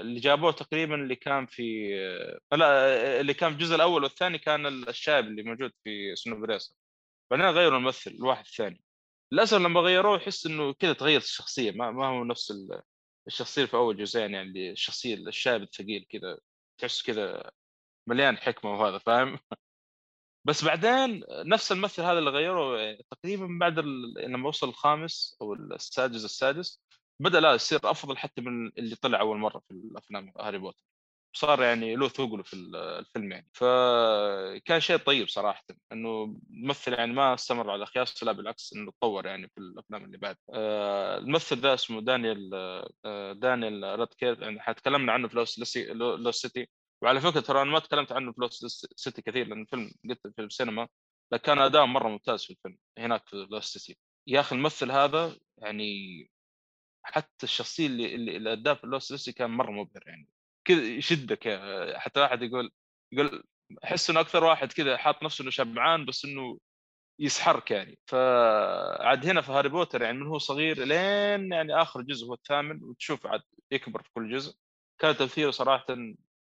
اللي 0.00 0.20
جابوه 0.20 0.52
تقريبا 0.52 0.94
اللي 0.94 1.16
كان 1.16 1.46
في 1.46 1.88
لا 2.52 3.20
اللي 3.20 3.34
كان 3.34 3.50
في 3.50 3.54
الجزء 3.56 3.74
الأول 3.74 4.02
والثاني 4.02 4.38
كان 4.38 4.66
الشاب 4.66 5.24
اللي 5.24 5.42
موجود 5.42 5.72
في 5.84 6.16
سنوب 6.16 6.44
ريسر 6.44 6.74
بعدين 7.30 7.46
غيروا 7.46 7.78
الممثل 7.78 8.10
الواحد 8.10 8.44
الثاني 8.46 8.83
للأسف 9.34 9.58
لما 9.58 9.80
غيروه 9.80 10.16
يحس 10.16 10.46
إنه 10.46 10.72
كذا 10.72 10.92
تغيرت 10.92 11.24
الشخصية 11.24 11.70
ما, 11.72 11.90
ما 11.90 12.06
هو 12.06 12.24
نفس 12.24 12.50
ال- 12.50 12.82
الشخصية 13.26 13.64
في 13.66 13.74
أول 13.76 13.96
جزئين 13.96 14.34
يعني 14.34 14.48
اللي 14.48 14.70
الشخصية 14.72 15.14
الشاب 15.14 15.62
الثقيل 15.62 16.06
كذا 16.10 16.38
تحس 16.78 17.02
كذا 17.02 17.50
مليان 18.08 18.36
حكمة 18.38 18.72
وهذا 18.72 18.98
فاهم 18.98 19.38
بس 20.46 20.64
بعدين 20.64 21.24
نفس 21.30 21.72
الممثل 21.72 22.02
هذا 22.02 22.18
اللي 22.18 22.30
غيره 22.30 22.78
يعني 22.80 23.06
تقريبا 23.10 23.48
بعد. 23.60 23.78
لما 24.18 24.48
وصل 24.48 24.68
الخامس 24.68 25.36
أو 25.42 25.54
السادس 25.54 26.24
السادس 26.24 26.82
بدأ 27.20 27.40
لا 27.40 27.54
يصير 27.54 27.80
أفضل 27.84 28.18
حتى 28.18 28.40
من 28.40 28.68
اللي 28.78 28.96
طلع 28.96 29.20
أول 29.20 29.38
مرة 29.38 29.58
في 29.68 29.70
الأفلام 29.74 30.32
هاري 30.40 30.58
بوتر 30.58 30.84
صار 31.36 31.62
يعني 31.62 31.96
له 31.96 32.08
ثقله 32.08 32.42
في 32.42 32.54
ال- 32.54 32.76
الفيلم 32.76 33.32
يعني. 33.32 33.48
فكان 33.52 34.80
شيء 34.80 34.96
طيب 34.96 35.28
صراحة 35.28 35.64
إنه 35.92 36.36
الممثل 36.50 36.92
يعني 36.92 37.12
ما 37.12 37.34
استمر 37.34 37.70
على 37.70 37.86
خياسه 37.86 38.24
لا 38.26 38.32
بالعكس 38.32 38.72
إنه 38.72 38.90
تطور 38.92 39.26
يعني 39.26 39.48
في 39.48 39.58
الأفلام 39.58 40.04
اللي 40.04 40.18
بعد. 40.18 40.36
آه، 40.54 41.18
الممثل 41.18 41.56
ذا 41.58 41.74
اسمه 41.74 42.00
دانيال 42.00 42.50
آه، 43.04 43.32
دانيال 43.32 43.98
رادكليف 43.98 44.42
يعني 44.42 44.60
حتكلمنا 44.60 45.12
عنه 45.12 45.28
في 45.28 45.36
Lost 45.36 46.30
City. 46.30 46.66
وعلى 47.02 47.20
فكرة 47.20 47.40
ترى 47.40 47.62
أنا 47.62 47.70
ما 47.70 47.78
تكلمت 47.78 48.12
عنه 48.12 48.32
في 48.32 48.40
Lost 48.40 48.86
City 48.96 49.22
كثير 49.22 49.46
لأن 49.46 49.60
الفيلم 49.62 49.92
قلت 50.10 50.20
في 50.36 50.42
السينما 50.42 50.88
لكن 51.32 51.42
كان 51.44 51.58
اداء 51.58 51.86
مرة 51.86 52.08
ممتاز 52.08 52.44
في 52.44 52.50
الفيلم 52.50 52.76
هناك 52.98 53.26
في 53.28 53.36
Lost 53.50 53.64
City. 53.78 53.98
يا 54.26 54.40
أخي 54.40 54.56
الممثل 54.56 54.90
هذا 54.90 55.36
يعني 55.58 56.30
حتى 57.02 57.44
الشخصية 57.44 57.86
اللي 57.86 58.14
اللي 58.36 58.52
اداها 58.52 58.74
في 58.74 58.86
Lost 58.86 59.12
City 59.12 59.32
كان 59.32 59.50
مرة 59.50 59.70
مبهر 59.70 60.02
يعني. 60.06 60.28
كذا 60.64 60.82
يشدك 60.82 61.46
يا- 61.46 61.98
حتى 61.98 62.20
واحد 62.20 62.42
يقول 62.42 62.70
يقول 63.12 63.44
احس 63.84 64.10
إنه 64.10 64.20
أكثر 64.20 64.44
واحد 64.44 64.72
كذا 64.72 64.96
حاط 64.96 65.22
نفسه 65.22 65.42
إنه 65.42 65.50
شبعان 65.50 66.04
بس 66.06 66.24
إنه 66.24 66.58
يسحرك 67.20 67.70
يعني. 67.70 67.98
فعاد 68.06 69.26
هنا 69.26 69.40
في 69.40 69.52
هاري 69.52 69.68
بوتر 69.68 70.02
يعني 70.02 70.18
من 70.18 70.26
هو 70.26 70.38
صغير 70.38 70.78
لين 70.84 71.52
يعني 71.52 71.82
آخر 71.82 72.00
جزء 72.02 72.26
هو 72.26 72.34
الثامن 72.34 72.82
وتشوف 72.84 73.26
عاد 73.26 73.42
يكبر 73.70 74.02
في 74.02 74.10
كل 74.14 74.32
جزء. 74.32 74.56
كان 75.00 75.16
تمثيله 75.16 75.50
صراحة 75.50 75.86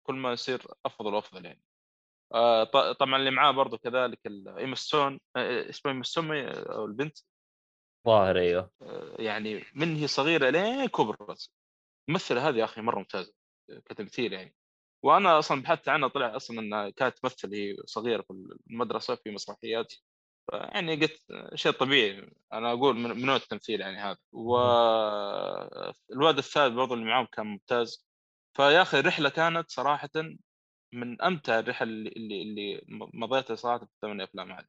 كل 0.07 0.15
ما 0.15 0.33
يصير 0.33 0.63
أفضل 0.87 1.15
وأفضل 1.15 1.45
يعني. 1.45 1.63
آه، 2.35 2.65
طبعا 2.93 3.17
اللي 3.17 3.31
معاه 3.31 3.51
برضه 3.53 3.77
كذلك 3.79 4.19
ايما 4.27 4.75
ستون 4.75 5.21
آه، 5.37 5.71
اسمها 5.71 5.93
ايما 5.95 6.05
ستون 6.05 6.31
أو 6.49 6.85
البنت. 6.85 7.19
ظاهر 8.07 8.39
أيوه. 8.39 8.71
آه، 8.83 9.17
يعني 9.19 9.65
من 9.75 9.97
هي 9.97 10.07
صغيرة 10.07 10.51
لين 10.51 10.87
كبرت. 10.87 11.51
الممثله 12.09 12.49
هذه 12.49 12.57
يا 12.57 12.65
أخي 12.65 12.81
مرة 12.81 12.99
ممتازة. 12.99 13.33
كتمثيل 13.85 14.33
يعني. 14.33 14.55
وأنا 15.05 15.39
أصلا 15.39 15.63
بحثت 15.63 15.89
عنها 15.89 16.09
طلع 16.09 16.37
أصلا 16.37 16.61
إنها 16.61 16.91
كانت 16.91 17.19
تمثل 17.19 17.55
هي 17.55 17.77
صغيرة 17.85 18.23
في 18.23 18.31
المدرسة 18.71 19.15
في 19.15 19.31
مسرحيات. 19.31 19.95
يعني 20.53 20.97
قلت 20.97 21.23
شيء 21.55 21.73
طبيعي 21.73 22.33
أنا 22.53 22.73
أقول 22.73 22.97
من 22.97 23.27
نوع 23.27 23.37
التمثيل 23.37 23.81
يعني 23.81 23.99
هذا. 23.99 24.19
والواد 24.33 25.89
الثالث 26.39 26.75
برضو 26.75 26.95
اللي 26.95 27.05
معاهم 27.05 27.27
كان 27.33 27.47
ممتاز. 27.47 28.09
فيا 28.57 28.83
أخي 28.83 28.99
الرحلة 28.99 29.29
كانت 29.29 29.71
صراحة 29.71 30.11
من 30.95 31.23
أمتع 31.23 31.59
الرحل 31.59 31.89
اللي 31.89 32.11
اللي, 32.17 32.43
اللي 32.43 32.85
مضيتها 33.15 33.55
صراحة 33.57 33.79
في 33.79 33.85
الثمان 33.85 34.21
أفلام 34.21 34.53
هذه. 34.53 34.67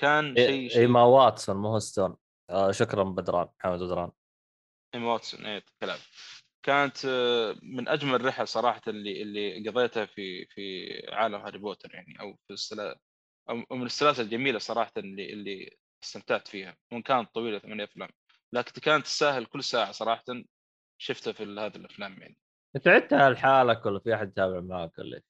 كان 0.00 0.36
شيء 0.36 0.68
شيء 0.68 0.80
ايما 0.80 1.02
واتسون 1.02 1.56
مو 1.56 1.68
هو 1.68 1.78
ستون 1.78 2.16
آه 2.50 2.70
شكرا 2.70 3.04
بدران 3.04 3.48
محمد 3.60 3.78
بدران. 3.78 4.10
ايما 4.94 5.12
واتسون 5.12 5.46
إيه 5.46 5.64
كلام. 5.80 5.98
كانت 6.62 7.04
آه، 7.04 7.56
من 7.62 7.88
أجمل 7.88 8.14
الرحل 8.14 8.48
صراحة 8.48 8.80
اللي 8.88 9.22
اللي 9.22 9.68
قضيتها 9.68 10.06
في 10.06 10.46
في 10.46 10.88
عالم 11.12 11.34
هاري 11.34 11.58
بوتر 11.58 11.94
يعني 11.94 12.20
أو 12.20 12.36
في 12.46 12.52
السلا 12.52 12.98
أو 13.50 13.76
من 13.76 13.86
السلاسل 13.86 14.22
الجميلة 14.22 14.58
صراحة 14.58 14.92
اللي 14.96 15.32
اللي 15.32 15.78
استمتعت 16.04 16.48
فيها 16.48 16.76
وإن 16.92 17.02
كانت 17.02 17.34
طويلة 17.34 17.58
ثمانية 17.58 17.84
أفلام. 17.84 18.08
لكن 18.52 18.80
كانت 18.80 19.04
تستاهل 19.04 19.46
كل 19.46 19.64
ساعة 19.64 19.92
صراحة 19.92 20.24
شفتها 20.98 21.32
في 21.32 21.42
هذه 21.42 21.76
الأفلام 21.76 22.20
يعني. 22.20 22.38
أنت 22.76 22.88
عدتها 22.88 23.30
لحالك 23.30 23.86
ولا 23.86 23.98
في 23.98 24.14
أحد 24.14 24.28
يتابع 24.28 24.60
معك 24.60 24.98
ولا؟ 24.98 25.22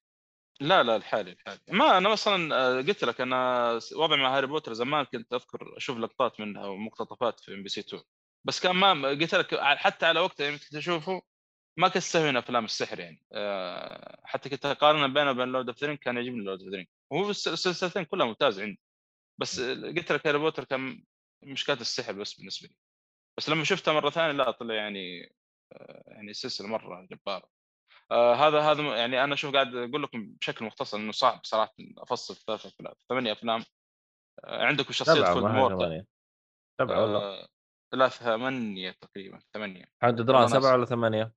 لا 0.61 0.83
لا 0.83 0.97
لحالي 0.97 1.33
لحالي 1.33 1.61
ما 1.69 1.99
أنا 1.99 2.13
أصلا 2.13 2.55
آه، 2.55 2.77
قلت 2.77 3.05
لك 3.05 3.21
أنا 3.21 3.73
وضعي 3.97 4.23
مع 4.23 4.37
هاري 4.37 4.47
بوتر 4.47 4.73
زمان 4.73 5.05
كنت 5.05 5.33
أذكر 5.33 5.77
أشوف 5.77 5.99
لقطات 5.99 6.41
منها 6.41 6.67
ومقتطفات 6.67 7.41
في 7.41 7.55
إم 7.55 7.63
بي 7.63 7.69
سي 7.69 7.81
2 7.81 8.03
بس 8.45 8.61
كان 8.61 8.77
ما 8.77 9.09
قلت 9.09 9.35
لك 9.35 9.55
حتى 9.61 10.07
على 10.07 10.21
وقتها 10.21 10.47
يوم 10.47 10.59
كنت 10.59 10.75
أشوفه 10.75 11.23
ما 11.79 11.89
كنت 11.89 11.97
أستهوي 11.97 12.39
أفلام 12.39 12.65
السحر 12.65 13.01
يعني. 13.01 13.23
آه، 13.33 14.21
حتى 14.25 14.49
كنت 14.49 14.67
اقارن 14.67 15.15
بينه 15.15 15.31
وبين 15.31 15.49
Lord 15.49 15.69
of 15.69 15.85
كان 15.85 16.17
يعجبني 16.17 16.45
Lord 16.45 16.63
of 16.63 16.87
وهو 17.13 17.31
الس- 17.31 17.49
السلسلتين 17.49 18.05
كلها 18.05 18.27
ممتازه 18.27 18.63
عندي. 18.63 18.81
بس 19.41 19.61
قلت 19.61 20.13
لك 20.13 20.27
هاري 20.27 20.39
بوتر 20.39 20.65
كان 20.65 21.05
مشكلة 21.43 21.81
السحر 21.81 22.13
بس 22.13 22.35
بالنسبة 22.35 22.69
لي. 22.69 22.75
بس 23.39 23.49
لما 23.49 23.65
شفتها 23.65 23.95
مرة 23.95 24.11
ثانية 24.11 24.33
لا 24.33 24.51
طلع 24.51 24.75
يعني 24.75 25.35
يعني 26.07 26.33
سلسلة 26.33 26.69
مرة 26.69 27.07
جبارة. 27.11 27.49
آه 28.11 28.35
هذا 28.35 28.61
هذا 28.61 28.97
يعني 28.97 29.25
أنا 29.25 29.37
شوف 29.37 29.55
قاعد 29.55 29.75
أقول 29.77 30.03
لكم 30.03 30.33
بشكل 30.33 30.65
مختصر 30.65 30.97
إنه 30.97 31.13
صعب 31.13 31.41
صراحة 31.45 31.75
أفصل 31.99 32.37
ثلاث 32.37 32.67
أفلام 32.67 32.95
ثمانية 33.09 33.33
أفلام. 33.33 33.65
آه 34.45 34.65
عندكم 34.65 34.93
شخصيه 34.93 35.25
فولد 35.25 35.45
مورت 35.45 35.79
ثمانية. 35.79 36.07
سبعة 36.81 37.05
ولا 37.05 37.19
آه 37.19 37.49
لا 37.93 38.09
ثمانية 38.09 38.91
تقريبا 38.91 39.41
ثمانية 39.55 39.85
والله 40.03 40.41
ناس. 40.41 40.51
سبعة 40.51 40.73
ولا 40.73 40.85
ثمانية؟ 40.85 41.33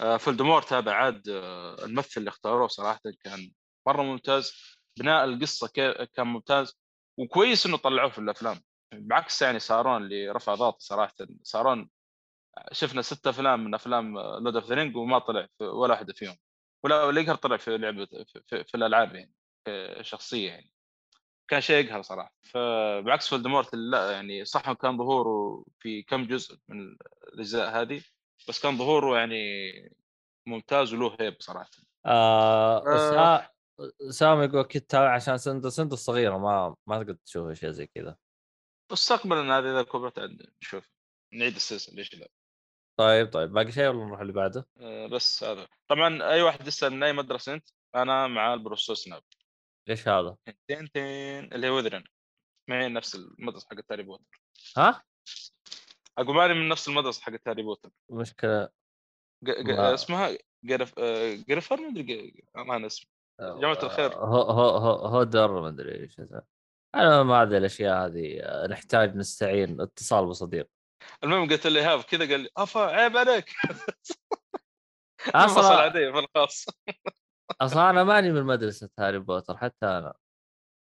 آه 0.00 0.16
فولدمورت 0.16 0.72
هذا 0.72 0.92
عاد 0.92 1.28
آه 1.28 1.84
الممثل 1.84 2.12
اللي 2.16 2.28
اختاروه 2.28 2.68
صراحة 2.68 3.00
كان 3.24 3.52
مرة 3.86 4.02
ممتاز. 4.02 4.52
بناء 4.98 5.24
القصة 5.24 5.68
كان 6.14 6.26
ممتاز 6.26 6.78
وكويس 7.18 7.66
إنه 7.66 7.76
طلعوه 7.76 8.10
في 8.10 8.18
الأفلام. 8.18 8.60
بعكس 8.92 9.42
يعني 9.42 9.58
سارون 9.58 10.02
اللي 10.02 10.30
رفع 10.30 10.54
ضغط 10.54 10.80
صراحة. 10.80 11.14
سارون 11.42 11.90
شفنا 12.72 13.02
ست 13.02 13.26
أفلام 13.26 13.64
من 13.64 13.74
أفلام 13.74 14.18
Lord 14.18 14.56
of 14.56 14.64
the 14.64 14.92
وما 14.96 15.18
طلع 15.18 15.46
في 15.58 15.64
ولا 15.64 15.94
واحدة 15.94 16.12
فيهم. 16.12 16.36
ولا 16.84 17.20
يقهر 17.20 17.34
طلع 17.34 17.56
في 17.56 17.78
لعبة 17.78 18.04
في, 18.04 18.42
في, 18.46 18.64
في 18.64 18.74
الألعاب 18.74 19.14
يعني 19.14 19.34
شخصية 20.04 20.50
يعني. 20.50 20.70
كان 21.48 21.60
شيء 21.60 21.84
يقهر 21.84 22.02
صراحة. 22.02 22.34
فبعكس 22.42 23.28
فولدمورت 23.28 23.74
لا 23.74 24.12
يعني 24.12 24.44
صح 24.44 24.72
كان 24.72 24.98
ظهوره 24.98 25.64
في 25.78 26.02
كم 26.02 26.26
جزء 26.26 26.58
من 26.68 26.96
الأجزاء 27.28 27.82
هذه 27.82 28.02
بس 28.48 28.62
كان 28.62 28.78
ظهوره 28.78 29.18
يعني 29.18 29.36
ممتاز 30.48 30.94
وله 30.94 31.16
هيبة 31.20 31.36
صراحة. 31.40 31.70
آه 32.06 32.86
آه. 32.86 33.10
سا... 33.10 33.50
سام 34.10 34.42
يقول 34.42 34.60
أكيد 34.60 34.82
تابع 34.82 35.14
عشان 35.14 35.38
سند 35.38 35.68
سند 35.68 35.94
صغيرة 35.94 36.38
ما 36.38 36.76
ما 36.86 37.02
تقدر 37.02 37.14
تشوف 37.14 37.52
شيء 37.52 37.70
زي 37.70 37.86
كذا. 37.86 38.16
مستقبلا 38.92 39.58
هذه 39.58 39.70
إذا 39.70 39.82
كبرت 39.82 40.18
نشوف. 40.62 40.90
نعيد 41.32 41.54
السلسلة 41.54 41.94
ليش 41.94 42.14
لا؟ 42.14 42.28
طيب 42.98 43.32
طيب 43.32 43.52
باقي 43.52 43.72
شيء 43.72 43.88
ولا 43.88 44.04
نروح 44.04 44.20
اللي 44.20 44.32
بعده؟ 44.32 44.66
آه، 44.80 45.06
بس 45.06 45.44
هذا. 45.44 45.68
طبعا 45.88 46.32
أي 46.32 46.42
واحد 46.42 46.66
يسأل 46.66 46.92
من 46.92 47.02
أي 47.02 47.12
مدرسة 47.12 47.54
أنت؟ 47.54 47.68
أنا 47.94 48.26
مع 48.26 48.54
البروفيسور 48.54 48.96
سناب. 48.96 49.22
إيش 49.88 50.08
هذا؟ 50.08 50.36
تين 50.68 50.90
تين 50.92 51.52
اللي 51.52 51.68
هو 51.68 51.76
وذرن 51.76 52.04
ما 52.68 52.80
هي 52.82 52.88
نفس 52.88 53.14
المدرسة 53.14 53.66
حقت 53.70 53.92
هاري 53.92 54.02
بوتر. 54.02 54.42
ها؟ 54.76 55.02
أقول 56.18 56.36
ماني 56.36 56.54
من 56.54 56.68
نفس 56.68 56.88
المدرسة 56.88 57.22
حقت 57.22 57.48
هاري 57.48 57.62
بوتر. 57.62 57.90
مشكلة. 58.10 58.68
ج- 59.44 59.50
ج- 59.62 59.70
ما- 59.70 59.94
اسمها 59.94 60.38
جرف 60.64 60.94
آه، 60.98 61.34
جريفر؟ 61.34 61.76
ما 61.76 61.88
أدري 61.88 62.44
ما 62.54 62.76
أنا 62.76 62.86
اسمه. 62.86 63.10
جماعة 63.40 63.78
الخير. 63.82 64.14
هو 64.14 64.40
هو 64.42 64.68
هو 64.76 65.06
هودر 65.06 65.60
ما 65.60 65.68
أدري 65.68 66.00
إيش. 66.00 66.20
أنا 66.94 67.22
ما 67.22 67.42
هذه 67.42 67.56
الأشياء 67.56 68.06
هذه 68.06 68.40
آه، 68.40 68.66
نحتاج 68.66 69.16
نستعين 69.16 69.80
اتصال 69.80 70.26
بصديق. 70.26 70.68
المهم 71.24 71.48
قلت 71.50 71.66
له 71.66 71.80
ايهاب 71.80 72.02
كذا 72.02 72.30
قال 72.30 72.40
لي 72.40 72.48
أفا 72.56 72.80
عيب 72.80 73.16
عليك. 73.16 73.50
أصلا 75.34 75.90
في 75.92 76.18
الخاص 76.18 76.66
أصلا 77.60 77.90
أنا 77.90 78.04
ماني 78.04 78.32
من 78.32 78.42
مدرسة 78.42 78.90
هاري 78.98 79.18
بوتر 79.18 79.56
حتى 79.56 79.86
أنا. 79.86 80.14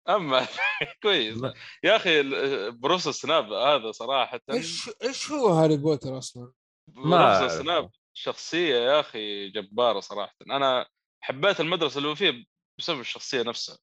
أما 0.08 0.46
كويس. 1.02 1.42
يا 1.84 1.96
أخي 1.96 2.22
بروس 2.70 3.08
سناب 3.08 3.52
هذا 3.52 3.92
صراحة 3.92 4.40
إيش 4.50 4.90
إيش 5.02 5.30
هو 5.32 5.48
هاري 5.48 5.76
بوتر 5.76 6.18
أصلا؟ 6.18 6.52
ما 6.88 7.38
بروس. 7.38 7.52
سناب 7.52 7.90
شخصية 8.14 8.74
يا 8.74 9.00
أخي 9.00 9.48
جبارة 9.50 10.00
صراحة. 10.00 10.34
أنا 10.50 10.86
حبيت 11.20 11.60
المدرسة 11.60 11.98
اللي 11.98 12.08
هو 12.08 12.14
فيه 12.14 12.44
بسبب 12.78 13.00
الشخصية 13.00 13.42
نفسها. 13.42 13.78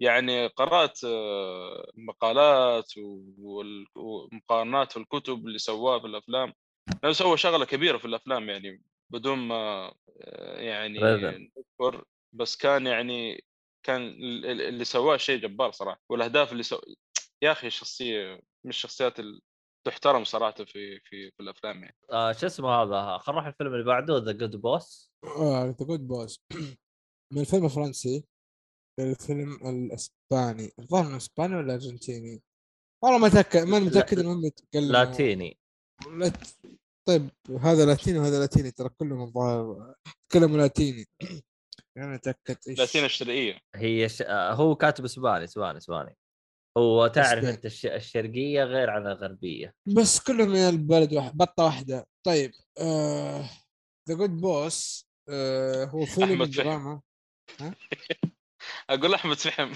يعني 0.00 0.46
قرأت 0.46 1.04
آه، 1.04 1.90
مقالات 1.94 2.92
ومقارنات 3.96 4.92
في 4.92 4.96
الكتب 4.96 5.46
اللي 5.46 5.58
سواها 5.58 5.98
في 5.98 6.06
الأفلام. 6.06 6.52
لأنه 7.02 7.12
سوى 7.14 7.36
شغلة 7.36 7.64
كبيرة 7.64 7.98
في 7.98 8.04
الأفلام 8.04 8.48
يعني. 8.48 8.82
بدون 9.14 9.38
ما 9.38 9.94
آه، 10.20 10.60
يعني. 10.60 10.98
نذكر 11.58 12.04
بس 12.32 12.56
كان 12.56 12.86
يعني 12.86 13.44
كان 13.86 14.02
ال- 14.02 14.46
ال- 14.46 14.60
اللي 14.60 14.84
سواه 14.84 15.16
شيء 15.16 15.40
جبار 15.40 15.72
صراحة 15.72 16.00
والأهداف 16.10 16.52
اللي 16.52 16.62
سو... 16.62 16.80
يا 17.42 17.52
أخي 17.52 17.70
شخصية 17.70 18.34
من 18.64 18.70
الشخصيات 18.70 19.20
اللي 19.20 19.40
تحترم 19.86 20.24
صراحة 20.24 20.64
في 20.64 21.00
في 21.00 21.30
في 21.30 21.40
الأفلام 21.40 21.82
يعني. 21.82 21.96
آه 22.10 22.32
شو 22.32 22.46
اسمه 22.46 22.68
هذا؟ 22.68 23.18
خلينا 23.18 23.40
نروح 23.40 23.46
الفيلم 23.46 23.74
اللي 23.74 23.84
بعده 23.84 24.18
The 24.18 24.32
Good 24.32 24.56
Boss 24.56 25.12
The 25.38 25.76
Good 25.80 26.06
Boss 26.06 26.40
من 27.32 27.40
الفيلم 27.40 27.64
الفرنسي 27.64 28.24
الفيلم 29.00 29.52
الإسباني. 29.68 30.72
الظاهر 30.78 31.06
إنه 31.06 31.16
إسباني 31.16 31.56
ولا 31.56 31.74
أرجنتيني؟ 31.74 32.42
والله 33.04 33.18
ما 33.18 33.26
اتاكد 33.26 33.62
ما 33.62 33.78
متأكد 33.78 34.18
يتكلموا. 34.18 34.50
لاتيني. 34.74 35.58
لات... 36.18 36.36
طيب 37.08 37.30
هذا 37.60 37.86
لاتيني 37.86 38.18
وهذا 38.18 38.40
لاتيني 38.40 38.70
ترى 38.70 38.88
كلهم 38.88 39.22
الظاهر 39.22 39.94
يتكلموا 40.24 40.56
لاتيني. 40.56 41.06
أنا 41.96 42.14
أتأكد 42.14 42.56
إيش. 42.68 42.78
لاتينا 42.78 43.06
الشرقية. 43.06 43.58
هي 43.74 44.08
ش... 44.08 44.22
هو 44.30 44.76
كاتب 44.76 45.04
إسباني 45.04 45.44
إسباني 45.44 45.78
إسباني. 45.78 46.16
هو 46.78 47.06
تعرف. 47.06 47.44
أنت 47.44 47.66
الش... 47.66 47.86
الشرقية 47.86 48.64
غير 48.64 48.90
عن 48.90 49.06
الغربية. 49.06 49.74
بس 49.96 50.20
كلهم 50.20 50.48
من 50.48 50.56
البلد 50.56 51.12
واحد 51.12 51.36
بطة 51.36 51.64
واحدة. 51.64 52.06
طيب 52.26 52.52
The 54.08 54.14
Good 54.14 54.30
Boss 54.30 55.08
هو 55.88 56.06
فيلم. 56.06 56.44
دراما 56.44 57.00
أقول 58.90 59.14
أحمد 59.14 59.36
فهم 59.36 59.72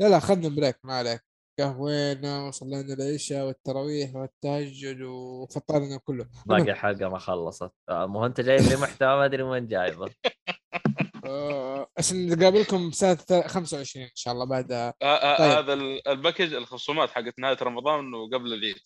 لا 0.00 0.08
لا 0.08 0.16
اخذنا 0.16 0.48
بريك 0.48 0.78
ما 0.84 0.94
عليك. 0.94 1.24
قهوينا 1.58 2.46
وصلينا 2.48 2.94
العشاء 2.94 3.46
والتراويح 3.46 4.14
والتهجد 4.14 5.00
وفطرنا 5.02 5.96
كله. 5.96 6.28
باقي 6.46 6.74
حلقة 6.74 7.08
ما 7.08 7.18
خلصت. 7.18 7.70
آه، 7.88 8.06
مو 8.06 8.26
انت 8.26 8.40
جايب 8.40 8.60
لي 8.60 8.76
محتوى؟ 8.76 9.08
ما 9.16 9.24
أدري 9.24 9.42
وين 9.42 9.66
جايبه. 9.66 10.10
آه، 11.26 11.90
عشان 11.98 12.28
نقابلكم 12.38 12.90
سنة 12.90 13.18
25 13.46 14.04
إن 14.04 14.10
شاء 14.14 14.34
الله 14.34 14.44
بعد 14.46 14.72
آه، 14.72 15.36
طيب. 15.38 15.50
هذا 15.50 15.72
ال- 15.72 16.08
ال 16.08 16.14
package 16.14 16.54
الخصومات 16.54 17.10
حقت 17.10 17.38
نهاية 17.38 17.58
رمضان 17.62 18.14
وقبل 18.14 18.52
العيد. 18.52 18.76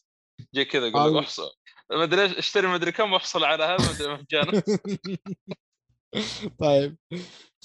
جي 0.54 0.64
كذا 0.64 0.86
يقول. 0.86 1.16
لك 1.16 1.22
احصل. 1.22 1.50
ما 1.90 2.02
أدري 2.04 2.22
إيش 2.22 2.38
اشتري 2.38 2.66
ما 2.66 2.74
أدري 2.74 2.92
كم 2.92 3.12
واحصل 3.12 3.44
على 3.44 3.64
هذا 3.64 3.76
ما 3.86 3.90
أدري 3.90 4.12
مجانا 4.22 4.62
طيب. 6.60 6.96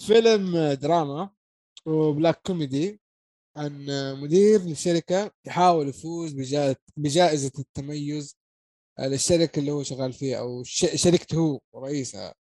فيلم 0.07 0.57
دراما 0.81 1.29
وبلاك 1.85 2.41
كوميدي. 2.47 3.01
عن 3.57 3.85
مدير 4.21 4.61
لشركة 4.65 5.31
يحاول 5.45 5.89
يفوز 5.89 6.33
بجائزة 6.97 7.51
التميز 7.59 8.35
للشركة 8.99 9.59
اللي 9.59 9.71
هو 9.71 9.83
شغال 9.83 10.13
فيها 10.13 10.63
ش- 10.63 11.03
شركته 11.03 11.37
هو 11.39 11.59
ورئيسها. 11.73 12.33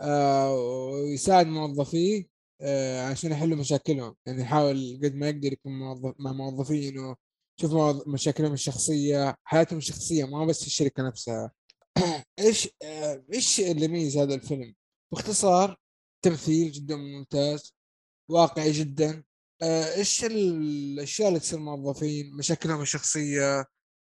آه، 0.00 0.54
ويساعد 0.54 1.46
موظفيه 1.46 2.26
آه، 2.62 3.06
عشان 3.06 3.32
يحلوا 3.32 3.58
مشاكلهم. 3.58 4.16
يعني 4.26 4.42
يحاول 4.42 5.00
قد 5.04 5.14
ما 5.14 5.28
يقدر 5.28 5.52
يكون 5.52 5.78
موظف 5.78 6.14
مع 6.18 6.32
موظفينه 6.32 7.16
موظ- 7.64 8.08
مشاكلهم 8.08 8.52
الشخصية 8.52 9.36
حياتهم 9.44 9.78
الشخصية 9.78 10.24
ما 10.24 10.44
بس 10.46 10.60
في 10.60 10.66
الشركة 10.66 11.02
نفسها. 11.02 11.52
إيش 12.38 12.68
آه، 12.82 13.24
إيش 13.34 13.60
اللي 13.60 13.84
يميز 13.84 14.16
هذا 14.16 14.34
الفيلم؟ 14.34 14.74
باختصار 15.12 15.76
تمثيل 16.24 16.72
جدا 16.72 16.96
ممتاز 16.96 17.74
واقعي 18.30 18.72
جدا. 18.72 19.10
آه، 19.18 19.24
إيش 19.62 20.24
الاشياء 20.24 21.28
اللي 21.28 21.40
تصير 21.40 21.58
موظفين 21.58 22.36
مشاكلهم 22.36 22.80
الشخصية 22.82 23.64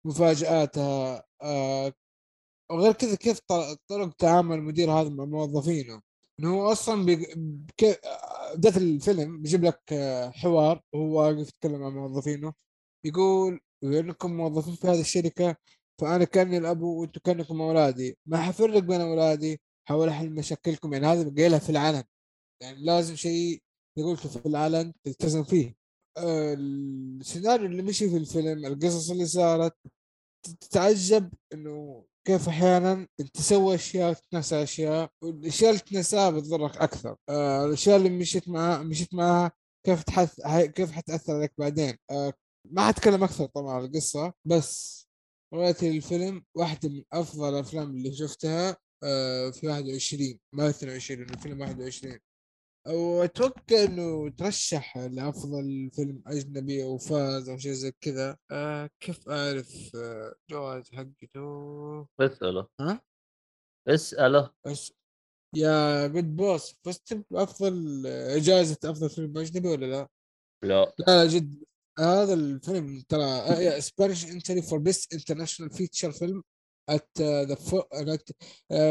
مفاجآتها 0.05 1.23
آه، 1.41 1.93
وغير 2.71 2.91
كذا 2.93 3.15
كيف 3.15 3.39
طرق 3.87 4.13
تعامل 4.17 4.57
المدير 4.57 4.91
هذا 4.91 5.09
مع 5.09 5.25
موظفينه؟ 5.25 6.01
إنه 6.39 6.53
هو 6.53 6.71
أصلا 6.71 7.05
بدايه 7.05 8.77
الفيلم 8.77 9.41
بيجيب 9.41 9.63
لك 9.65 9.81
آه، 9.93 10.29
حوار 10.29 10.81
وهو 10.93 11.19
واقف 11.19 11.49
يتكلم 11.49 11.79
مع 11.79 11.89
موظفينه 11.89 12.53
يقول 13.05 13.59
إنكم 13.83 14.37
موظفين 14.37 14.75
في 14.75 14.87
هذه 14.87 15.01
الشركة 15.01 15.55
فأنا 16.01 16.25
كأني 16.25 16.57
الأب 16.57 16.81
وأنتم 16.81 17.21
كأنكم 17.23 17.61
أولادي 17.61 18.17
ما 18.25 18.37
حفرق 18.41 18.79
بين 18.79 19.01
أولادي 19.01 19.61
حاول 19.87 20.09
أحل 20.09 20.29
مشاكلكم. 20.31 20.93
يعني 20.93 21.07
هذا 21.07 21.35
قايلها 21.35 21.59
في 21.59 21.69
العلن. 21.69 22.03
يعني 22.61 22.85
لازم 22.85 23.15
شيء 23.15 23.61
قلته 24.03 24.29
في 24.29 24.45
العلن 24.45 24.93
تلتزم 25.03 25.43
فيه. 25.43 25.75
آه، 26.17 26.53
السيناريو 26.53 27.65
اللي 27.65 27.81
مشي 27.81 28.09
في 28.09 28.17
الفيلم 28.17 28.65
القصص 28.65 29.11
اللي 29.11 29.25
صارت 29.25 29.77
تتعجب 30.61 31.33
إنه 31.53 32.05
كيف 32.27 32.47
أحيانا 32.49 33.07
تسوي 33.33 33.75
أشياء 33.75 34.09
وتتنسى 34.11 34.63
أشياء 34.63 35.09
والأشياء 35.23 35.69
اللي 35.71 35.81
تنساها 35.81 36.29
بتضرك 36.29 36.77
أكثر. 36.77 37.15
آه 37.29 37.65
الأشياء 37.65 37.97
اللي 37.97 38.09
مشيت 38.09 38.49
معها 38.49 38.83
مشيت 38.83 39.13
معها 39.13 39.51
كيف 39.85 40.03
تحث 40.03 40.41
كيف 40.75 40.91
حتأثر 40.91 41.35
عليك 41.35 41.53
بعدين؟ 41.57 41.97
آه 42.11 42.33
ما 42.71 42.87
حتكلم 42.87 43.23
أكثر 43.23 43.45
طبعا 43.45 43.73
عن 43.73 43.85
القصة 43.85 44.33
بس 44.45 45.03
رؤيتي 45.53 45.89
للفيلم 45.89 46.43
واحدة 46.55 46.89
من 46.89 47.03
أفضل 47.13 47.49
الأفلام 47.53 47.89
اللي 47.97 48.13
شفتها 48.15 48.77
في 49.51 49.61
21 49.67 50.39
ما 50.55 50.69
22 50.69 51.21
الفيلم 51.21 51.61
21 51.61 52.19
وأتوقع 52.87 53.83
إنه 53.83 54.29
ترشح 54.29 54.97
لأفضل 54.97 55.91
فيلم 55.93 56.21
أجنبي 56.27 56.83
أو 56.83 56.97
فاز 56.97 57.49
أو 57.49 57.57
شيء 57.57 57.71
زي 57.71 57.91
كذا. 58.01 58.37
آه 58.51 58.89
كيف 58.99 59.29
أعرف 59.29 59.91
آه 59.95 60.35
جوائز 60.49 60.91
حقته؟ 60.91 62.07
اسأله. 62.19 62.67
ها؟ 62.79 63.01
اسأله. 63.87 64.53
بس 64.65 64.93
يا 65.55 66.07
جود 66.07 66.35
بوس 66.35 66.75
فزت 66.83 67.25
بافضل 67.31 68.03
جائزة 68.41 68.77
أفضل 68.85 69.09
فيلم 69.09 69.37
أجنبي 69.37 69.67
ولا 69.67 69.85
لا؟ 69.85 70.09
لا. 70.63 70.93
لا 71.07 71.27
جد. 71.27 71.63
هذا 71.99 72.33
الفيلم 72.33 73.03
ترى 73.09 73.81
Spanish 73.81 74.25
entry 74.25 74.61
for 74.61 74.79
Best 74.79 75.13
International 75.13 75.71
Feature 75.71 76.11
Film 76.11 76.43
at 76.89 77.21
the 77.21 77.57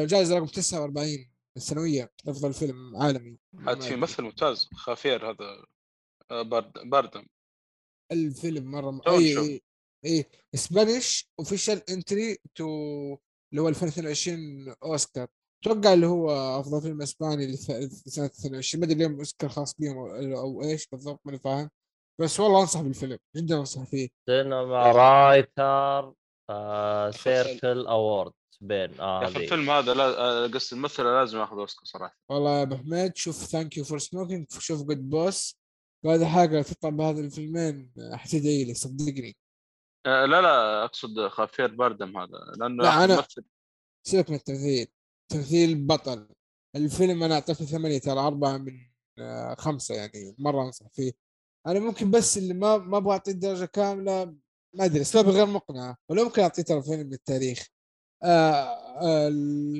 جائزة 0.04 0.38
رقم 0.38 0.46
49 0.46 1.35
السنوية 1.56 2.12
أفضل 2.28 2.54
فيلم 2.54 2.96
عالمي 2.96 3.38
عاد 3.58 3.80
في 3.82 3.96
ممثل 3.96 4.22
ممتاز 4.22 4.68
خافير 4.74 5.30
هذا 5.30 5.64
آه، 6.30 6.42
بارد 6.42 6.72
باردم 6.84 7.26
الفيلم 8.12 8.70
مرة 8.70 8.90
م... 8.90 9.00
to 9.00 9.18
a. 9.18 9.38
a 9.38 9.62
a 10.04 10.24
Spanish 10.54 11.30
official 11.38 11.90
entry 11.90 12.38
to 12.54 12.64
اللي 13.52 13.62
هو 13.62 13.68
2022 13.68 14.74
اوسكار 14.82 15.28
أتوقع 15.62 15.92
اللي 15.92 16.06
هو 16.06 16.30
أفضل 16.60 16.82
فيلم 16.82 17.02
إسباني 17.02 17.44
اللي 17.44 17.56
في 17.56 17.88
في 17.88 18.10
سنه 18.10 18.26
22 18.26 18.80
ما 18.80 18.86
أدري 18.86 18.96
اليوم 18.96 19.18
أوسكار 19.18 19.50
خاص 19.50 19.74
بيهم 19.74 19.98
أو, 19.98 20.40
أو 20.40 20.62
إيش 20.62 20.86
بالضبط 20.86 21.20
ماني 21.24 21.38
فاهم. 21.38 21.70
بس 22.20 22.40
والله 22.40 22.60
أنصح 22.60 22.80
بالفيلم 22.80 23.18
جدا 23.36 23.58
أنصح 23.58 23.82
فيه. 23.82 24.08
سينما 24.26 24.92
Writers 24.92 26.14
Circle 27.10 27.86
Award 27.86 28.32
بين 28.60 29.00
آه 29.00 29.22
يا 29.22 29.28
أخي 29.28 29.44
الفيلم 29.44 29.70
هذا 29.70 29.94
لا 29.94 30.04
آه، 30.04 30.46
قصدي 30.46 30.76
الممثل 30.76 31.04
لازم 31.04 31.38
ياخذ 31.38 31.56
أوسكار 31.58 31.84
صراحة. 31.84 32.18
والله 32.30 32.58
يا 32.58 32.62
أبو 32.62 32.76
حميد 32.76 33.16
شوف 33.16 33.36
Thank 33.36 33.76
You 33.76 33.84
for 33.84 33.98
Smoking 33.98 34.46
شوف 34.58 34.82
Good 34.82 35.10
Boss 35.10 35.58
بعد 36.04 36.22
حاجة 36.22 36.62
تطلع 36.62 36.90
بهذا 36.90 37.20
الفيلمين 37.20 37.92
حتدعي 38.12 38.64
لي 38.64 38.74
صدقني. 38.74 39.36
آه، 40.06 40.24
لا 40.26 40.42
لا 40.42 40.84
أقصد 40.84 41.28
خافير 41.28 41.66
باردم 41.74 42.16
هذا 42.18 42.38
لأنه 42.60 42.82
لا، 42.84 43.06
ممثل. 43.16 43.44
سيبك 44.06 44.30
من 44.30 44.36
التمثيل 44.36 44.86
تمثيل 45.32 45.86
بطل. 45.86 46.28
الفيلم 46.76 47.22
أنا 47.22 47.34
أعطيته 47.34 47.64
ثمانية 47.64 47.98
ترى 47.98 48.20
أربعة 48.20 48.56
من 48.56 48.72
آه، 49.18 49.54
خمسة 49.58 49.94
يعني 49.94 50.34
مرة 50.38 50.62
أنصح 50.66 50.86
فيه. 50.92 51.12
أنا 51.66 51.80
ممكن 51.80 52.10
بس 52.10 52.38
اللي 52.38 52.54
ما 52.54 52.76
ما 52.76 52.96
أبغى 52.96 53.12
أعطيه 53.12 53.32
درجة 53.32 53.64
كاملة 53.64 54.24
ما 54.74 54.84
أدري 54.84 55.00
اسباب 55.00 55.28
غير 55.28 55.46
مقنعة 55.46 55.96
ولا 56.10 56.24
ممكن 56.24 56.42
أعطيه 56.42 56.62
ترى 56.62 56.82
فيلم 56.82 57.06
من 57.06 57.12
التاريخ. 57.12 57.58
آه 57.58 57.62
آه 57.62 57.62
ال- 57.62 57.75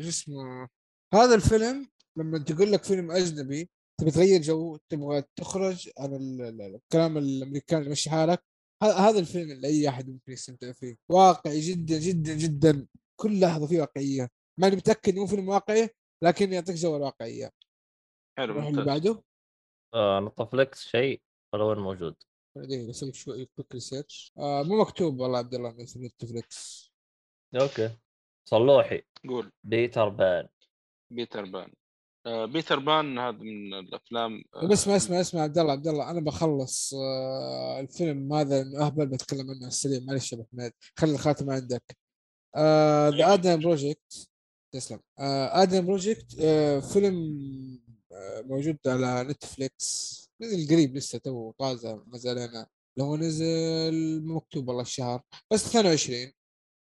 شو 0.02 0.08
اسمه 0.08 0.68
هذا 1.14 1.34
الفيلم 1.34 1.88
لما 2.18 2.38
تقول 2.38 2.72
لك 2.72 2.84
فيلم 2.84 3.10
أجنبي 3.10 3.70
تبي 4.00 4.10
تغير 4.10 4.40
جو 4.42 4.76
تبغى 4.88 5.22
تخرج 5.36 5.90
عن 5.98 6.14
ال- 6.14 6.42
ال- 6.42 6.74
الكلام 6.74 7.18
الامريكاني 7.18 7.78
اللي 7.80 7.90
يمشي 7.90 8.10
حالك 8.10 8.44
ه- 8.82 8.86
هذا 9.08 9.18
الفيلم 9.18 9.50
اللي 9.50 9.68
أي 9.68 9.88
أحد 9.88 10.08
ممكن 10.08 10.32
يستمتع 10.32 10.72
فيه. 10.72 10.96
واقعي 11.10 11.60
جدا 11.60 11.98
جدا 11.98 12.34
جدا 12.34 12.86
كل 13.20 13.40
لحظة 13.40 13.66
فيه 13.66 13.80
واقعية. 13.80 14.28
ماني 14.60 14.76
متأكد 14.76 15.12
إنه 15.16 15.26
فيلم 15.26 15.48
واقعي 15.48 15.90
لكن 16.24 16.52
يعطيك 16.52 16.76
جو 16.76 16.96
الواقعيه 16.96 17.50
حلو 18.38 18.54
نروح 18.54 18.66
اللي 18.66 18.84
بعده. 18.84 19.22
آه 19.94 20.20
نتفلكس 20.20 20.84
شيء 20.86 21.20
ولا 21.54 21.64
وين 21.64 21.78
موجود؟ 21.78 22.14
بعدين 22.56 22.90
أسوي 22.90 23.12
شوي 23.12 23.44
quick 23.46 23.72
research 23.72 24.32
آه 24.38 24.62
مو 24.62 24.80
مكتوب 24.80 25.20
والله 25.20 25.38
عبد 25.38 25.54
الله 25.54 25.70
نتفلكس 25.96 26.90
أوكي. 27.60 27.96
صلوحي. 28.48 29.02
قول. 29.28 29.52
بيتر 29.64 30.08
بان. 30.08 30.48
بيتر 31.12 31.44
بان. 31.44 31.72
آه، 32.26 32.44
بيتر 32.44 32.78
بان 32.78 33.18
هذا 33.18 33.38
من 33.38 33.74
الأفلام 33.74 34.42
آه، 34.54 34.66
بس 34.66 34.78
اسمع 34.78 34.96
اسمع 34.96 35.20
اسمع 35.20 35.40
عبد 35.42 35.58
الله 35.58 35.72
عبد 35.72 35.86
الله 35.88 36.10
أنا 36.10 36.20
بخلص 36.20 36.94
آه 36.94 37.80
الفيلم 37.80 38.32
هذا 38.32 38.64
أهبل 38.80 39.06
بتكلم 39.06 39.40
عنه 39.50 39.58
على 39.58 39.66
السريع 39.66 40.00
معلش 40.00 40.32
يا 40.32 40.38
أبو 40.38 40.46
حميد. 40.52 40.72
خلي 40.98 41.12
الخاتمة 41.12 41.54
عندك. 41.54 41.96
The 43.18 43.34
Adam 43.34 43.60
Project 43.60 44.28
تسلم. 44.74 45.00
Adam 45.18 45.86
Project 45.86 46.36
آه 46.40 46.80
فيلم 46.80 47.16
آه 48.12 48.40
موجود 48.42 48.78
على 48.86 49.22
نتفليكس. 49.30 50.16
نزل 50.40 50.74
قريب 50.74 50.96
لسه 50.96 51.18
تو 51.18 51.50
طازة 51.58 52.02
ما 52.06 52.18
زال 52.18 52.38
أنا. 52.38 52.66
لو 52.98 53.16
نزل 53.16 54.22
مكتوب 54.26 54.68
والله 54.68 54.82
الشهر. 54.82 55.22
بس 55.52 55.66
22 55.76 56.32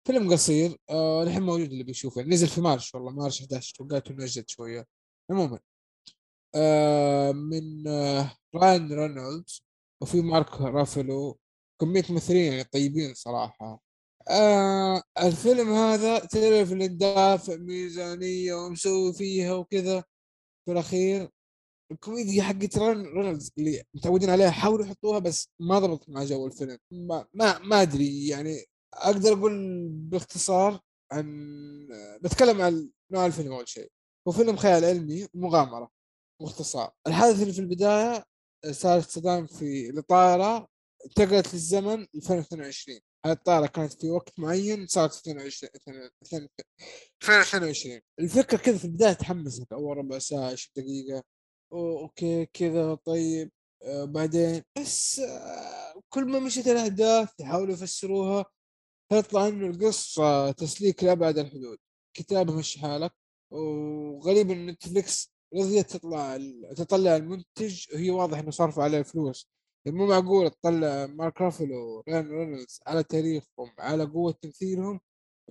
فيلم 0.08 0.32
قصير 0.32 0.78
آه 0.90 1.24
الحين 1.24 1.44
موجود 1.44 1.72
اللي 1.72 1.84
بيشوفه. 1.84 2.22
نزل 2.22 2.48
في 2.48 2.62
March 2.62 2.96
والله 2.96 3.12
March 3.12 3.42
11 3.42 3.76
توقعته 3.76 4.14
نزل 4.14 4.44
شوية. 4.48 4.86
عموما 5.32 5.60
آه 6.56 7.32
من 7.32 7.88
آه 7.88 8.38
راين 8.56 8.94
رينولدز 8.94 9.62
وفي 10.02 10.22
مارك 10.22 10.62
رافلو 10.62 11.38
كمية 11.82 12.04
ممثلين 12.10 12.52
يعني 12.52 12.64
طيبين 12.64 13.14
صراحة. 13.14 13.82
آه 14.30 15.02
الفيلم 15.24 15.74
هذا 15.74 16.20
تعرف 16.20 16.72
اللي 16.72 16.88
دافع 16.88 17.56
ميزانية 17.56 18.54
ومسوي 18.54 19.14
فيها 19.14 19.54
وكذا. 19.54 20.04
في 20.66 20.72
الأخير 20.72 21.30
الكوميديا 21.92 22.44
حقت 22.44 22.78
ران 22.78 23.06
رينولدز 23.06 23.52
اللي 23.58 23.84
متعودين 23.94 24.30
عليها 24.30 24.52
حاولوا 24.52 24.86
يحطوها 24.86 25.20
بس 25.20 25.50
ما 25.60 25.80
ضبطت 25.80 26.10
مع 26.10 26.24
جو 26.24 26.48
الفيلم. 26.48 26.78
ما 26.92 27.28
ما, 27.34 27.60
ما 27.60 27.82
أدري 27.82 28.28
يعني 28.28 28.66
أقدر 28.98 29.34
أقول 29.34 29.88
باختصار 29.90 30.80
عن 31.12 31.28
بتكلم 32.22 32.62
عن 32.62 32.90
نوع 33.12 33.26
الفيلم 33.26 33.52
أول 33.54 33.68
شيء. 33.70 33.92
هو 34.28 34.32
فيلم 34.32 34.56
خيال 34.56 34.86
علمي 34.86 35.28
ومغامره 35.34 35.90
باختصار. 36.42 36.92
الحادث 37.08 37.42
اللي 37.42 37.54
في 37.54 37.60
البداية 37.60 38.26
صارت 38.72 39.10
صدام 39.10 39.48
في 39.48 39.90
الطائرة 39.90 40.68
انتقلت 41.06 41.54
للزمن 41.54 42.06
2022 42.16 43.00
هذه 43.26 43.34
الطائرة 43.34 43.68
كانت 43.68 43.94
في 43.94 44.10
وقت 44.10 44.40
معين 44.40 44.88
صارت 44.88 45.16
22 45.16 45.70
2022 47.24 48.02
الفكرة 48.20 48.58
كذا 48.58 48.78
في 48.78 48.86
البداية 48.86 49.14
تحمسك 49.14 49.74
أول 49.74 49.98
ربع 49.98 50.20
ساعة 50.20 50.52
20 50.52 50.58
دقيقة 50.76 51.24
أوكي 51.74 52.46
كذا 52.46 52.96
طيب 52.96 53.52
آه 53.84 54.06
بعدين 54.06 54.64
بس 54.78 55.20
آه 55.20 56.02
كل 56.10 56.26
ما 56.26 56.40
مشت 56.40 56.68
الاحداث 56.68 57.30
يحاولوا 57.40 57.74
يفسروها. 57.74 58.46
تطلع 59.22 59.48
انه 59.48 59.68
القصة 59.68 60.52
تسليك 60.52 61.04
لابعد 61.04 61.38
الحدود. 61.38 61.78
كتابه 62.14 62.58
مش 62.58 62.78
حالك 62.78 63.12
وغريب 63.52 64.52
إن 64.52 64.66
نتفليكس 64.68 65.34
رضيت 65.56 65.92
تطلع 65.92 66.38
تطلع 66.78 67.16
المنتج 67.16 67.86
وهي 67.94 68.10
واضح 68.12 68.38
إنه 68.40 68.52
صارفه 68.52 68.84
عليه 68.84 69.02
فلوس. 69.02 69.50
يعني 69.86 69.98
مو 69.98 70.06
معقول 70.08 70.50
تطلع 70.50 71.06
مارك 71.06 71.42
رافلو 71.42 72.04
ورين 72.08 72.28
رينولدز 72.32 72.80
على 72.88 73.04
تاريخهم 73.04 73.72
على 73.80 74.04
قوة 74.06 74.32
تمثيلهم 74.42 75.00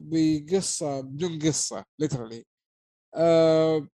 بقصة 0.00 1.00
بدون 1.00 1.38
قصة 1.38 1.84
literally 1.98 2.44
آه 3.14 3.88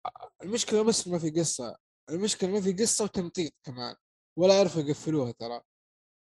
المشكلة 0.43 0.83
بس 0.83 1.09
ما 1.09 1.19
في 1.19 1.31
قصة. 1.31 1.77
المشكلة 2.11 2.51
ما 2.51 2.61
في 2.61 2.73
قصة 2.73 3.05
وتمطيط 3.05 3.53
كمان. 3.65 3.95
ولا 4.39 4.55
عرفوا 4.61 4.83
يقفلوها 4.83 5.33
ترى. 5.33 5.61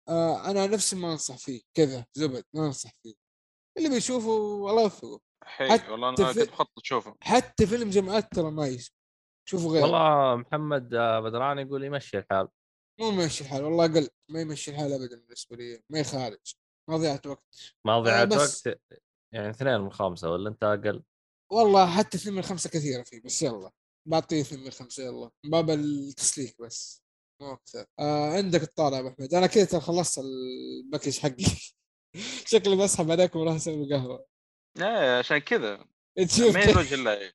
آه 0.08 0.50
أنا 0.50 0.66
نفسي 0.66 0.96
ما 0.96 1.12
أنصح 1.12 1.36
فيه 1.36 1.60
كذا 1.74 2.06
زبد 2.14 2.44
ما 2.54 2.66
أنصح 2.66 2.90
فيه. 3.02 3.14
اللي 3.78 3.88
بيشوفه 3.88 4.36
الله 4.70 4.82
يوفقه. 4.82 5.20
حي 5.44 5.90
والله 5.90 6.08
أنا 6.08 6.32
في- 6.32 6.40
كنت 6.40 6.52
مخطط 6.52 6.78
أشوفه. 6.84 7.16
حتى 7.20 7.66
فيلم 7.66 7.90
جمعات 7.90 8.32
ترى 8.34 8.50
ما 8.50 8.78
شوفوا 9.48 9.72
غير. 9.72 9.82
والله 9.82 10.36
محمد 10.36 10.94
آه، 10.94 11.20
بدران 11.20 11.58
يقول 11.58 11.84
يمشي 11.84 12.18
الحال. 12.18 12.48
مو 13.00 13.10
ماشي 13.10 13.44
الحال 13.44 13.64
والله 13.64 13.84
أقل 13.84 14.08
ما 14.30 14.40
يمشي 14.40 14.70
الحال 14.70 14.92
ابدا 14.92 15.16
بالنسبة 15.20 15.56
لي 15.56 15.82
ما 15.90 15.98
يخارج 15.98 16.54
ما 16.90 16.96
ضيعت 16.96 17.26
وقت. 17.26 17.74
ما 17.86 18.00
ضيعت 18.00 18.28
بس- 18.28 18.66
وقت 18.66 18.80
يعني 19.34 19.50
اثنين 19.50 19.80
من 19.80 19.92
خمسة 19.92 20.30
ولا 20.30 20.48
أنت 20.48 20.62
أقل؟ 20.64 21.02
والله 21.52 21.86
حتى 21.96 22.16
اثنين 22.18 22.34
من 22.34 22.42
خمسة 22.42 22.70
كثيرة 22.70 23.02
فيه 23.02 23.22
بس 23.22 23.42
يلا. 23.42 23.70
بعطيه 24.08 24.40
اثنين 24.40 24.64
من 24.64 24.70
خمسة 24.70 25.02
يلا 25.02 25.30
من 25.44 25.50
باب 25.50 25.70
التسليك 25.70 26.60
بس. 26.62 27.02
آه 27.42 28.32
عندك 28.36 28.62
الطالع 28.62 28.96
يا 28.96 29.00
أبو 29.00 29.08
أحمد. 29.08 29.34
أنا 29.34 29.46
كذا 29.46 29.78
خلصت 29.80 30.18
الباكج 30.18 31.18
حقي. 31.18 31.44
شكلي 32.52 32.76
بسحب 32.76 33.10
عليكم 33.10 33.38
وراح 33.38 33.54
أسوي 33.54 33.94
قهوة. 33.94 34.26
إيه 34.80 35.18
عشان 35.18 35.38
كذا. 35.38 35.84
تشوف 36.28 36.54
ما 36.54 36.64
هي 36.66 36.70
وجه 36.76 36.94
الله 36.94 37.18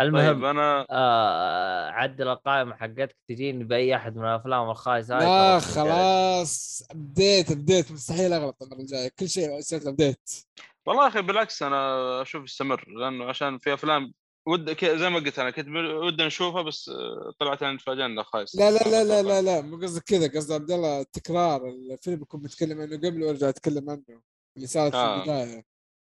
المهم 0.00 0.34
طيب 0.34 0.44
أنا 0.44 0.86
آه 0.90 1.90
عدل 1.90 2.28
القائمة 2.28 2.76
حقتك 2.76 3.16
تجيني 3.28 3.64
بأي 3.64 3.96
أحد 3.96 4.16
من 4.16 4.24
الأفلام 4.24 4.70
الخايسة 4.70 5.18
لا. 5.18 5.58
خلاص 5.60 6.82
أبديت 6.90 7.50
أبديت. 7.50 7.92
مستحيل 7.92 8.32
أغلط 8.32 8.62
المرة 8.62 8.78
الجاية. 8.80 9.10
كل 9.18 9.28
شيء 9.28 9.60
سويت 9.60 9.86
ابديت 9.86 10.30
والله 10.86 11.02
يا 11.02 11.08
أخي 11.08 11.22
بالعكس 11.22 11.62
أنا 11.62 12.22
أشوف 12.22 12.44
يستمر 12.44 12.84
لأنه 12.88 13.24
عشان 13.24 13.58
في 13.58 13.74
أفلام 13.74 14.12
ود 14.48 14.70
ك- 14.70 14.84
زي 14.84 15.10
ما 15.10 15.18
قلت 15.18 15.38
أنا 15.38 15.50
كنت 15.50 15.68
ودي 15.68 16.24
نشوفها 16.24 16.62
بس 16.62 16.88
آه، 16.88 17.32
طلعت 17.38 17.62
أنا 17.62 17.78
تفاجئنا 17.78 18.22
خايس. 18.22 18.56
لا 18.56 18.70
لا 18.70 18.78
لا 18.90 19.04
لا 19.04 19.22
لا 19.22 19.42
لا 19.42 19.60
مو 19.60 19.76
قصدك 19.76 20.02
كذا 20.04 20.26
قصد 20.28 20.52
عبد 20.52 20.70
الله 20.70 21.02
تكرار 21.02 21.68
الفيلم 21.68 22.22
يكون 22.22 22.42
بتكلم 22.42 22.80
عنه 22.80 22.96
قبل 22.96 23.22
وأرجع 23.22 23.48
أتكلم 23.48 23.90
عنه 23.90 24.22
اللي 24.56 24.66
صارت 24.66 24.92
في 24.92 24.96
آه. 24.98 25.16
البداية. 25.16 25.64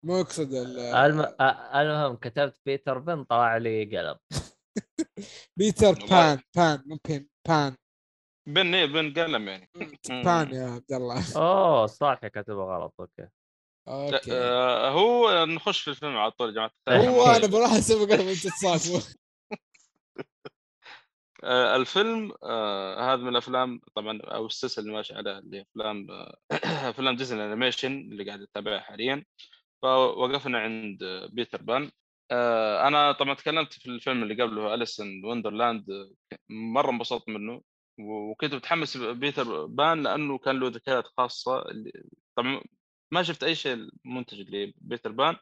مو 0.06 0.18
يقصد 0.18 0.54
ال- 0.54 0.80
الم... 0.80 1.20
آه، 1.20 1.82
المهم 1.82 2.16
كتبت 2.16 2.60
بيتر 2.66 2.98
بن 3.00 3.24
طلع 3.24 3.58
لي 3.58 3.86
قلم. 3.98 4.16
بيتر. 5.58 5.94
بان 6.12 6.40
بان 6.56 6.84
مو 6.86 6.98
بين 7.08 7.30
بان. 7.48 7.76
بن 8.48 8.76
إيه، 8.76 8.86
بن 8.86 9.14
قلم 9.14 9.48
يعني. 9.48 9.70
بان 10.10 10.54
يا 10.54 10.68
عبد 10.70 10.92
الله. 10.94 11.24
أوه 11.38 11.86
صح 11.86 12.14
كاتبها 12.14 12.78
غلط 12.78 12.94
أوكي. 13.00 13.28
أوكي. 13.88 14.32
آه، 14.34 14.90
هو 14.90 15.46
نخش 15.46 15.82
في 15.82 15.88
الفيلم 15.90 16.18
على 16.18 16.32
طول 16.32 16.48
يا 16.50 16.54
جماعة. 16.54 16.72
هو 16.90 17.26
أنا 17.26 17.48
بروح 17.54 17.72
أسوي 17.72 18.06
قلم 18.06 18.28
انت 18.28 18.48
تصافوا 18.48 19.00
آه، 21.44 21.76
الفيلم 21.76 22.32
آه، 22.44 23.14
هذا 23.14 23.22
من 23.22 23.28
الأفلام 23.30 23.82
طبعا 23.96 24.20
أو 24.22 24.46
السلسلة 24.46 24.84
اللي 24.86 24.96
ماشي 24.96 25.14
عليها 25.16 25.40
اللي 25.40 25.62
أفلام 25.62 26.12
آه، 26.12 26.38
أفلام 26.90 27.16
ديزني 27.16 27.46
animation 27.46 27.92
اللي 27.92 28.24
قاعد 28.26 28.42
أتابعها 28.42 28.80
حاليا. 28.80 29.26
فوقفنا 29.82 30.60
عند 30.60 30.98
بيتر 31.34 31.62
بان. 31.62 31.92
آه، 32.32 32.88
أنا 32.88 33.12
طبعا 33.12 33.34
تكلمت 33.34 33.74
في 33.74 33.86
الفيلم 33.90 34.24
اللي 34.24 34.44
قبله 34.44 34.74
Alice 34.74 35.11
in 35.11 35.26
Wonderland 35.26 35.86
مرة 36.50 36.92
انبسطت 36.92 37.30
منه 37.30 37.62
وكنت 38.00 38.54
متحمس 38.54 38.98
بيتر 38.98 39.66
بان 39.66 40.04
لأنه 40.04 40.38
كان 40.38 40.60
له 40.60 40.68
ذكريات 40.68 41.04
خاصة 41.18 41.62
اللي 41.62 41.92
طبعا 42.38 42.62
ما 43.16 43.24
شفت 43.24 43.44
أي 43.44 43.56
شيء 43.56 43.90
منتج 44.06 44.42
لبيتر 44.56 45.12
بان 45.12 45.36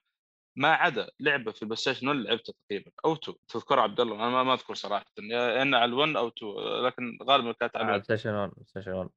ما 0.56 0.74
عدا 0.74 1.12
لعبة 1.20 1.52
في 1.52 1.62
البلاي 1.62 1.78
ستيشن 1.78 2.08
1 2.08 2.20
لعبتها 2.20 2.54
تقريبا 2.70 2.91
أو 3.06 3.14
2 3.14 3.38
تذكر 3.48 3.80
عبد 3.80 4.00
الله 4.00 4.16
أنا 4.16 4.30
ما- 4.30 4.44
ما 4.44 4.54
أذكر 4.54 4.74
صراحة 4.74 5.06
يا 5.20 5.62
اما 5.62 5.78
على 5.78 5.91
ال1 5.91 6.18
أو 6.18 6.28
2 6.28 6.54
لكن 6.86 7.18
غالبا 7.24 7.52
كانت 7.52 7.76
على 7.76 7.86
على 7.86 7.94
بلاي 7.94 8.04
ستيشن 8.04 8.34
1 8.34 8.50
بلاي 8.52 8.66
ستيشن 8.66 8.91
1 8.91 9.10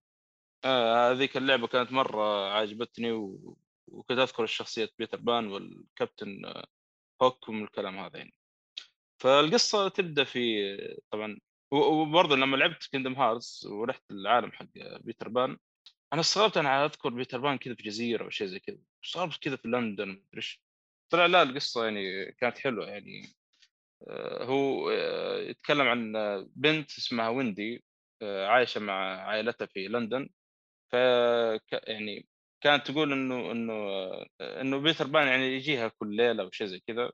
آه، 0.65 1.11
هذيك 1.11 1.37
اللعبة 1.37 1.67
كانت 1.67 1.93
مرة 1.93 2.51
عجبتني 2.53 3.13
و... 3.13 3.57
وكنت 3.89 4.19
أذكر 4.19 4.45
الشخصيه 4.45 4.89
بيتر 4.99 5.19
بان 5.21 5.47
والكابتن 5.49 6.45
آه، 6.47 6.67
هوك 7.23 7.49
ومن 7.49 7.63
الكلام 7.65 7.99
هذا 7.99 8.19
يعني. 8.19 8.35
فالقصة 9.23 9.89
تبدأ 9.89 10.25
في 10.25 10.67
طبعا 11.11 11.39
وبرضه 11.73 12.37
لما 12.37 12.57
لعبت 12.57 12.85
Kingdom 12.93 13.15
Hearts 13.15 13.67
ورحت 13.67 14.03
العالم 14.11 14.53
حق 14.53 14.67
بيتر 15.01 15.29
بان 15.29 15.57
أنا 16.13 16.21
استغربت 16.21 16.57
أنا 16.57 16.85
أذكر 16.85 17.09
بيتر 17.11 17.41
بان 17.41 17.59
كذا 17.59 17.75
في 17.75 17.83
جزيره 17.83 18.25
أو 18.25 18.31
شيء 18.31 18.47
زي 18.47 18.59
كذا 18.61 18.79
صار 19.03 19.39
كذا 19.41 19.57
في 19.57 19.69
لندن 19.69 20.09
مدري 20.09 20.23
إيش. 20.37 20.63
طلع 21.11 21.27
لا 21.27 21.43
القصة 21.43 21.85
يعني 21.85 22.33
كانت 22.33 22.59
حلوة 22.59 22.87
يعني. 22.89 23.23
آه، 24.09 24.45
هو 24.45 24.91
آه، 24.91 25.39
يتكلم 25.39 25.89
عن 25.89 26.17
آه، 26.17 26.49
بنت 26.57 26.99
اسمها 26.99 27.29
ويندي 27.29 27.85
عايشة 28.23 28.81
مع 28.81 28.95
عائلتها 29.23 29.67
في 29.67 29.89
لندن. 29.89 30.29
ف 30.93 30.95
يعني 31.89 32.29
كانت 32.61 32.91
تقول 32.91 33.13
إنه 33.13 33.53
إنه 33.53 33.75
إنه 34.41 34.79
بيتر 34.79 35.07
بان 35.07 35.29
يعني 35.29 35.45
يجيها 35.57 35.89
كل 35.89 36.17
ليلة 36.17 36.43
أو 36.45 36.51
شيء 36.51 36.67
زي 36.67 36.81
كذا 36.81 37.13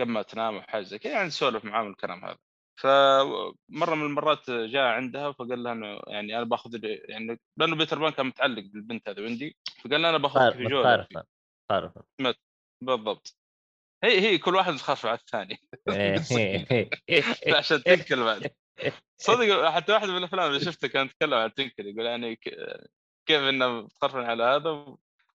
قبل 0.00 0.10
ما 0.10 0.22
تنام 0.22 0.54
أو 0.56 0.62
حاجة 0.62 0.82
زي 0.82 0.98
كذا 0.98 1.12
يعني 1.12 1.28
تسولف 1.28 1.64
معاه 1.64 1.88
الكلام 1.88 2.24
هذا. 2.24 2.38
فمرة 2.78 3.94
من 3.94 4.06
المرات 4.06 4.50
جاء 4.50 4.82
عندها 4.82 5.32
فقال 5.32 5.62
لها 5.62 5.72
إنه 5.72 6.00
يعني 6.06 6.36
أنا 6.36 6.44
باخذ 6.44 6.84
يعني 6.84 7.40
لأنه 7.56 7.76
بيتر 7.76 7.98
بان 7.98 8.12
كان 8.12 8.26
متعلق 8.26 8.62
بالبنت 8.72 9.08
هذه 9.08 9.20
ويندي 9.20 9.56
فقال 9.84 10.02
لها 10.02 10.10
أنا 10.10 10.18
باخذك 10.18 10.56
في 10.56 10.64
جوله 10.64 11.06
متخارفا 11.70 12.02
بالضبط. 12.82 13.36
هي 14.04 14.20
هي 14.20 14.38
كل 14.38 14.54
واحد 14.54 14.76
تخاف 14.76 15.06
على 15.06 15.18
الثاني. 15.18 15.60
إيه. 15.88 16.90
عشان 17.58 17.82
تنكل 17.82 18.24
بعد. 18.24 18.50
صدق 19.16 19.68
حتى 19.70 19.92
واحد 19.92 20.08
من 20.08 20.16
الأفلام 20.16 20.48
اللي 20.48 20.60
شفتها 20.60 20.88
كان 20.88 21.06
يتكلم 21.06 21.34
عن 21.34 21.54
تنكل 21.54 21.86
يقول 21.86 22.06
يعني 22.06 22.36
كيف 23.26 23.40
إنه 23.40 23.80
بتخرفن 23.80 24.20
على 24.20 24.42
هذا 24.42 24.70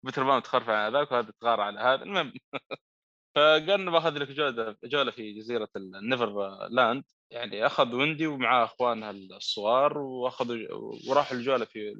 وبتر 0.03 0.25
بان 0.25 0.43
تخرفن 0.43 0.73
على 0.73 0.99
ذاك 0.99 1.13
وهذا 1.13 1.33
تغار 1.41 1.61
على 1.61 1.81
هذا. 1.81 2.03
المهم. 2.03 2.33
فقال 3.35 3.91
باخذ 3.91 4.19
لك 4.19 4.29
جولة 4.29 4.77
جولة 4.85 5.11
في 5.11 5.33
جزيرة 5.33 5.69
النيفر 5.77 6.59
لاند 6.69 7.05
يعني 7.33 7.67
أخذ 7.67 7.95
ويندي 7.95 8.27
ومعاه 8.27 8.65
اخوانها 8.65 9.11
الصغار 9.11 9.99
واخذوا 9.99 10.57
وراحوا 11.09 11.37
الجولة 11.37 11.65
في 11.65 11.95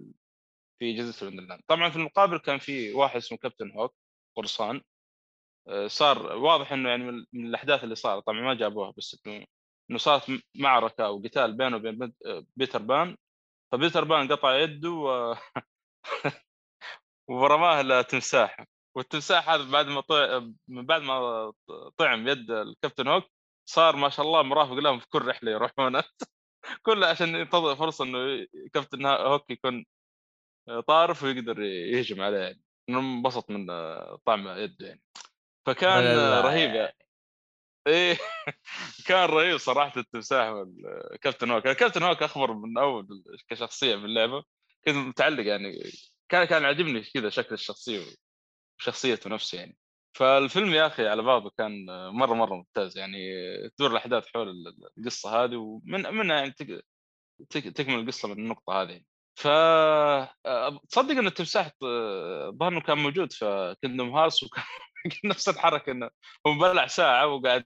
في 0.79 0.93
جزيرة 0.95 1.23
الوندرلاند 1.23 1.63
طبعا 1.69 1.91
في 1.91 1.97
المقابل 1.97 2.39
كان 2.39 2.59
في 2.59 2.93
واحد 2.95 3.17
اسمه 3.17 3.39
كابتن 3.39 3.71
هوك 3.71 3.95
قرصان. 4.37 4.83
آه، 5.69 5.87
صار 5.89 6.37
واضح 6.37 6.73
إنه 6.73 6.89
يعني 6.91 7.05
من 7.33 7.47
الأحداث 7.47 7.85
اللي 7.85 7.95
صارت 7.95 8.27
طبعا 8.27 8.41
ما 8.41 8.55
جابوها 8.55 8.91
بس 8.99 9.23
إنه 9.27 9.47
إنه 9.91 9.99
صارت 9.99 10.43
معركة 10.57 11.07
أو 11.07 11.23
قتال 11.25 11.57
بينه 11.57 11.77
وبين 11.77 12.13
آه، 12.27 12.47
بيتر 12.57 12.83
بان. 12.83 13.17
فبيتر 13.73 14.05
بان 14.05 14.29
قطع 14.33 14.59
يده 14.61 14.91
و... 14.91 15.35
ورماه 17.31 17.83
لتمساح 17.83 18.65
والتمساح 18.97 19.51
هذا 19.51 19.71
بعد 19.73 19.87
ما 19.87 20.01
طع 20.01 20.43
بعد 20.69 21.03
ما 21.03 21.53
طعم 21.99 22.29
يد 22.29 22.51
الكابتن 22.51 23.09
هوك 23.09 23.25
صار 23.65 23.97
ما 23.97 24.09
شاء 24.09 24.27
الله 24.27 24.43
مرافق 24.43 24.73
لهم 24.75 24.99
في 24.99 25.09
كل 25.09 25.23
رحلة 25.27 25.51
يروحون. 25.51 26.03
كله 26.87 27.07
عشان 27.07 27.35
ينتظر 27.37 27.77
فرصة 27.77 28.05
إنه 28.05 28.47
كابتن 28.75 29.07
هوك 29.07 29.51
يكون 29.51 29.85
طارف 30.89 31.23
ويقدر 31.23 31.63
يهجم 31.63 32.21
عليه 32.23 32.39
يعني. 32.39 32.63
انبسط 32.91 33.51
من 33.51 33.67
طعم 34.27 34.49
يده 34.49 34.87
يعني. 34.87 35.03
فكان 35.67 36.19
رهيب. 36.45 36.93
إيه. 37.87 38.19
كان 39.07 39.29
رهيب 39.29 39.57
صراحة 39.59 40.01
التمساح 40.01 40.49
والكابتن 40.49 41.51
هوك 41.51 41.67
الكابتن 41.67 42.03
هوك 42.03 42.23
أخبر 42.23 42.53
من 42.55 42.79
أول 42.79 43.25
كشخصية 43.49 43.97
في 43.97 44.05
اللعبة. 44.05 44.45
كنت 44.85 44.97
متعلق 44.97 45.47
يعني 45.47 45.83
كان 46.29 46.45
كان 46.45 46.65
عاجبني 46.65 47.03
كذا 47.03 47.31
شكل 47.31 47.55
الشخصية 47.55 48.01
وشخصيته 48.81 49.31
نفسه 49.31 49.59
يعني. 49.59 49.77
فالفيلم 50.15 50.75
يا 50.75 50.87
أخي 50.87 51.09
على 51.09 51.23
بعضه 51.23 51.51
كان 51.59 51.87
مرة 52.09 52.35
مرة 52.35 52.55
ممتاز 52.55 52.99
يعني 52.99 53.19
تدور 53.77 53.91
الأحداث 53.91 54.27
حول 54.35 54.55
القصة 54.99 55.45
هذه 55.45 55.57
ومن 55.57 56.03
منها 56.15 56.37
يعني 56.37 56.55
تكمل 57.51 58.01
القصة 58.01 58.29
من 58.29 58.39
النقطة 58.39 58.83
هذه. 58.83 59.03
ف 59.37 59.49
تصدق 60.89 61.19
إن 61.19 61.27
التمساح 61.27 61.71
الظاهر 61.83 62.73
إنه 62.73 62.81
كان 62.81 62.99
موجود 62.99 63.33
في 63.33 63.77
كندوم 63.83 64.17
هارس 64.17 64.43
وكان 64.43 64.65
نفس 65.25 65.49
الحركة 65.49 65.93
إنه 65.93 66.11
هو 66.47 66.59
بلع 66.59 66.87
ساعة 66.87 67.27
وقاعد 67.27 67.65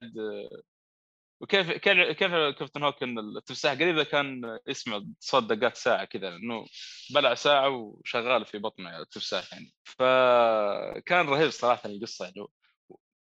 وكيف 1.41 1.71
كيف 1.71 1.99
كيف 2.19 2.31
كابتن 2.33 2.83
هوك 2.83 3.03
ان 3.03 3.19
التمساح 3.19 3.73
قريب 3.73 4.03
كان 4.03 4.59
يسمع 4.69 5.03
صوت 5.21 5.43
دقات 5.45 5.77
ساعة 5.77 6.05
كذا 6.05 6.29
انه 6.37 6.67
بلع 7.15 7.35
ساعة 7.35 7.69
وشغال 7.69 8.47
في 8.47 8.59
بطنه 8.59 8.99
التمساح 8.99 9.53
يعني. 9.53 9.73
فكان 9.85 11.27
رهيب 11.27 11.51
صراحة 11.51 11.89
القصة 11.89 12.25
يعني. 12.25 12.47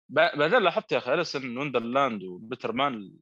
بعدين 0.10 0.64
لاحظت 0.64 0.92
يا 0.92 0.98
أخي 0.98 1.14
Alice 1.14 1.45
in 1.45 1.58
Wonderland 1.58 2.24
وبيتر 2.24 2.72
بان 2.72 3.14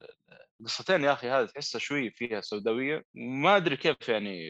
القصتين 0.61 1.03
يا 1.03 1.13
أخي 1.13 1.29
هذه 1.29 1.45
تحسها 1.45 1.79
شوي 1.79 2.11
فيها 2.11 2.41
سوداوية. 2.41 3.05
وما 3.15 3.57
أدري 3.57 3.77
كيف 3.77 4.09
يعني 4.09 4.49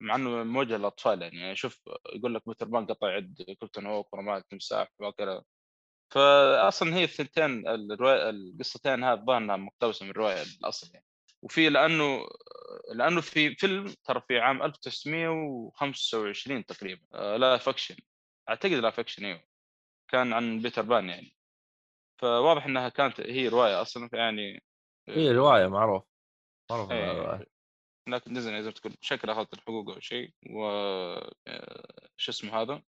مع 0.00 0.14
إنه 0.14 0.44
موجه 0.44 0.76
للأطفال 0.76 1.22
يعني, 1.22 1.40
يعني 1.40 1.56
شوف 1.56 1.82
يقول 2.14 2.34
لك 2.34 2.42
بيتر 2.48 2.68
بان 2.68 2.86
قطع 2.86 3.16
يد 3.16 3.42
كابتن 3.60 3.86
هوك 3.86 4.14
ورماه 4.14 4.36
للتمساح 4.36 4.88
وكذا 5.00 5.42
فاصلا 6.12 6.94
هي 6.94 7.04
الثنتين 7.04 7.68
الرواية 7.68 8.30
القصتين 8.30 9.04
هذه 9.04 9.20
الظاهر 9.20 9.38
إنها 9.38 9.56
مقتبسة 9.56 10.04
من 10.04 10.10
الرواية 10.10 10.42
الاصل 10.42 10.90
يعني 10.94 11.06
وفي 11.42 11.68
لأنه 11.68 12.26
لأنه 12.94 13.20
في 13.20 13.54
فيلم 13.54 13.94
ترى 14.04 14.22
في 14.28 14.38
عام 14.38 14.62
1925 14.62 16.66
تقريبا 16.66 17.02
آه، 17.14 17.36
live 17.36 17.58
action 17.58 17.96
أعتقد 18.48 18.72
live 18.72 18.90
action 18.90 19.24
إيوه. 19.24 19.42
كان 20.08 20.32
عن 20.32 20.62
بيتر 20.62 20.82
بان 20.82 21.08
يعني. 21.08 21.36
فواضح 22.20 22.66
إنها 22.66 22.88
كانت 22.88 23.20
هي 23.20 23.48
رواية 23.48 23.82
أصلا 23.82 24.08
يعني 24.12 24.64
هي 25.08 25.30
آه، 25.30 25.32
رواية 25.32 25.66
معروف. 25.66 26.04
معروف 26.70 26.92
إيه. 26.92 27.46
لكن 28.08 28.34
ديزني 28.34 28.62
زي 28.62 28.68
ما 28.68 28.74
تقول 28.74 28.96
شكل 29.00 29.30
اخذت 29.30 29.54
الحقوق 29.54 29.90
أو 29.90 30.00
شيء 30.00 30.32
و 30.50 30.64
آه، 31.46 32.08
شو 32.16 32.32
اسمه 32.32 32.62
هذا؟ 32.62 32.82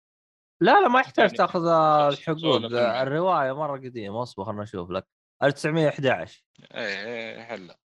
لا 0.61 0.81
لا 0.81 0.89
ما 0.89 1.01
يحتاج 1.01 1.24
يعني 1.24 1.37
تاخذ 1.37 1.66
الحقوق 2.12 2.57
الرواية 2.74 3.53
مرة 3.53 3.78
قديمة 3.78 4.23
أصبر 4.23 4.45
خلنا 4.45 4.62
نشوف 4.62 4.91
لك. 4.91 5.07
1911 5.43 6.45
إيه 6.74 7.55
هلا. 7.55 7.78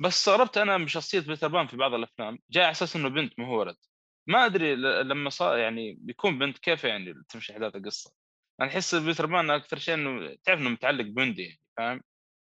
بس 0.00 0.12
استغربت 0.12 0.58
أنا 0.58 0.78
من 0.78 0.88
شخصية 0.88 1.20
بيتر 1.20 1.48
بان 1.48 1.66
في 1.66 1.76
بعض 1.76 1.94
الأفلام 1.94 2.38
جاي 2.50 2.64
على 2.64 2.70
أساس 2.70 2.96
إنه 2.96 3.08
بنت 3.08 3.38
ما 3.38 3.46
هو 3.46 3.60
ولد. 3.60 3.76
ما 4.26 4.46
أدري 4.46 4.74
لما 5.02 5.30
صار 5.30 5.58
يعني 5.58 5.98
بيكون 6.00 6.38
بنت 6.38 6.58
كيف 6.58 6.84
يعني 6.84 7.14
تمشي 7.28 7.52
أحداث 7.52 7.76
القصة؟ 7.76 8.12
أنا 8.60 8.68
أحس 8.68 8.94
بيتر 8.94 9.26
بان 9.26 9.50
أكثر 9.50 9.78
شيء 9.78 9.94
إنه 9.94 10.36
تعرف 10.44 10.60
إنه 10.60 10.70
متعلق 10.70 11.04
بويندي 11.04 11.42
يعني 11.42 11.60
فاهم؟ 11.76 12.02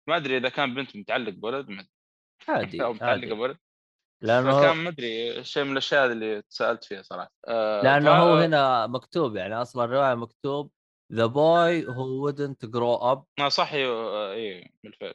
ما 0.08 0.18
أدري 0.18 0.38
إذا 0.38 0.50
كان 0.50 0.74
بنت 0.74 0.96
متعلق 0.96 1.34
بولد 1.34 1.70
ما 1.70 1.88
عادي 2.48 2.84
أو 2.84 2.94
متعلق 2.94 3.34
بولد. 3.34 3.58
لأنه 4.26 4.62
كان 4.62 4.78
ما 4.78 4.90
ادري 4.90 5.44
شيء 5.44 5.64
من 5.64 5.72
الأشياء 5.72 6.06
اللي 6.06 6.42
تساءلت 6.42 6.84
فيها 6.84 7.02
صراحة. 7.02 7.32
آه 7.48 7.82
لأنه 7.84 8.10
ف... 8.10 8.22
هو 8.22 8.36
هنا 8.36 8.88
مكتوب 8.88 9.36
يعني 9.36 9.62
أصلا 9.62 9.86
الرواية 9.86 10.16
مكتوب 10.16 10.72
the 11.14 11.26
boy 11.26 11.88
who 11.88 12.32
wouldn't 12.32 12.66
grow 12.66 12.96
up 12.96 13.26
آه 13.40 13.50
صح 13.50 13.74
اي 13.74 13.86
إيه، 14.34 14.68
بالفعل. 14.84 15.14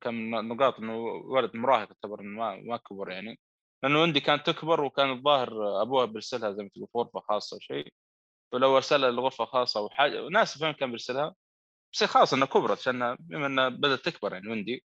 كان 0.00 0.14
من 0.14 0.48
نقاط 0.48 0.78
إنه 0.78 0.96
ولد 1.06 1.56
مراهق 1.56 1.88
يعتبر 1.88 2.22
ما 2.22 2.56
ما 2.56 2.76
كبر 2.76 3.10
يعني. 3.10 3.40
لأنه 3.82 4.02
ويندي 4.02 4.20
كانت 4.20 4.46
تكبر 4.46 4.80
وكان 4.84 5.10
الظاهر 5.12 5.82
ابوها 5.82 6.04
بيرسلها 6.04 6.52
زي 6.52 6.62
ما 6.62 6.68
تقول 6.68 6.88
غرفة 6.96 7.20
خاصة 7.20 7.54
أو 7.54 7.60
شيء. 7.60 7.92
فلو 8.52 8.76
أرسلها 8.76 9.10
لغرفه 9.10 9.44
خاصة 9.44 9.80
أو 9.80 9.88
حاجة 9.90 10.28
ناسي 10.28 10.58
فين 10.58 10.72
كان 10.72 10.90
بيرسلها. 10.90 11.34
بس 11.94 12.04
خلاص 12.04 12.34
إنها 12.34 12.46
كبرت 12.46 12.78
عشان 12.78 13.16
بما 13.20 13.46
إنها 13.46 13.68
بدأت 13.68 14.00
تكبر 14.00 14.32
يعني 14.34 14.48
وندي 14.48 14.84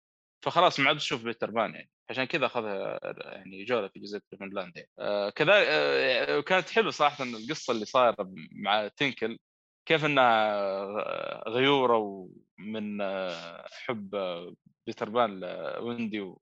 فخلاص 0.43 0.79
ما 0.79 0.87
عاد 0.87 0.97
تشوف 0.97 1.23
بيتر 1.23 1.51
بان 1.51 1.75
يعني 1.75 1.89
عشان 2.09 2.23
كذا 2.23 2.45
أخذها 2.45 2.99
يعني 3.21 3.63
جولة 3.63 3.87
في 3.87 3.99
جزيرة 3.99 4.21
نيفرلاند 4.39 4.77
يعني. 4.77 4.89
آه 4.99 5.29
كذلك 5.29 5.67
آه 5.69 6.41
كانت 6.41 6.69
حلوة 6.69 6.91
صراحة 6.91 7.23
القصة 7.23 7.73
اللي 7.73 7.85
صايرة 7.85 8.15
مع 8.51 8.87
تينكل 8.87 9.37
كيف 9.85 10.05
انها 10.05 11.49
غيورة 11.49 11.97
ومن 11.97 13.01
آه 13.01 13.65
حب 13.71 14.09
بيتر 14.87 15.09
بان 15.09 15.39
لويندي. 15.39 16.33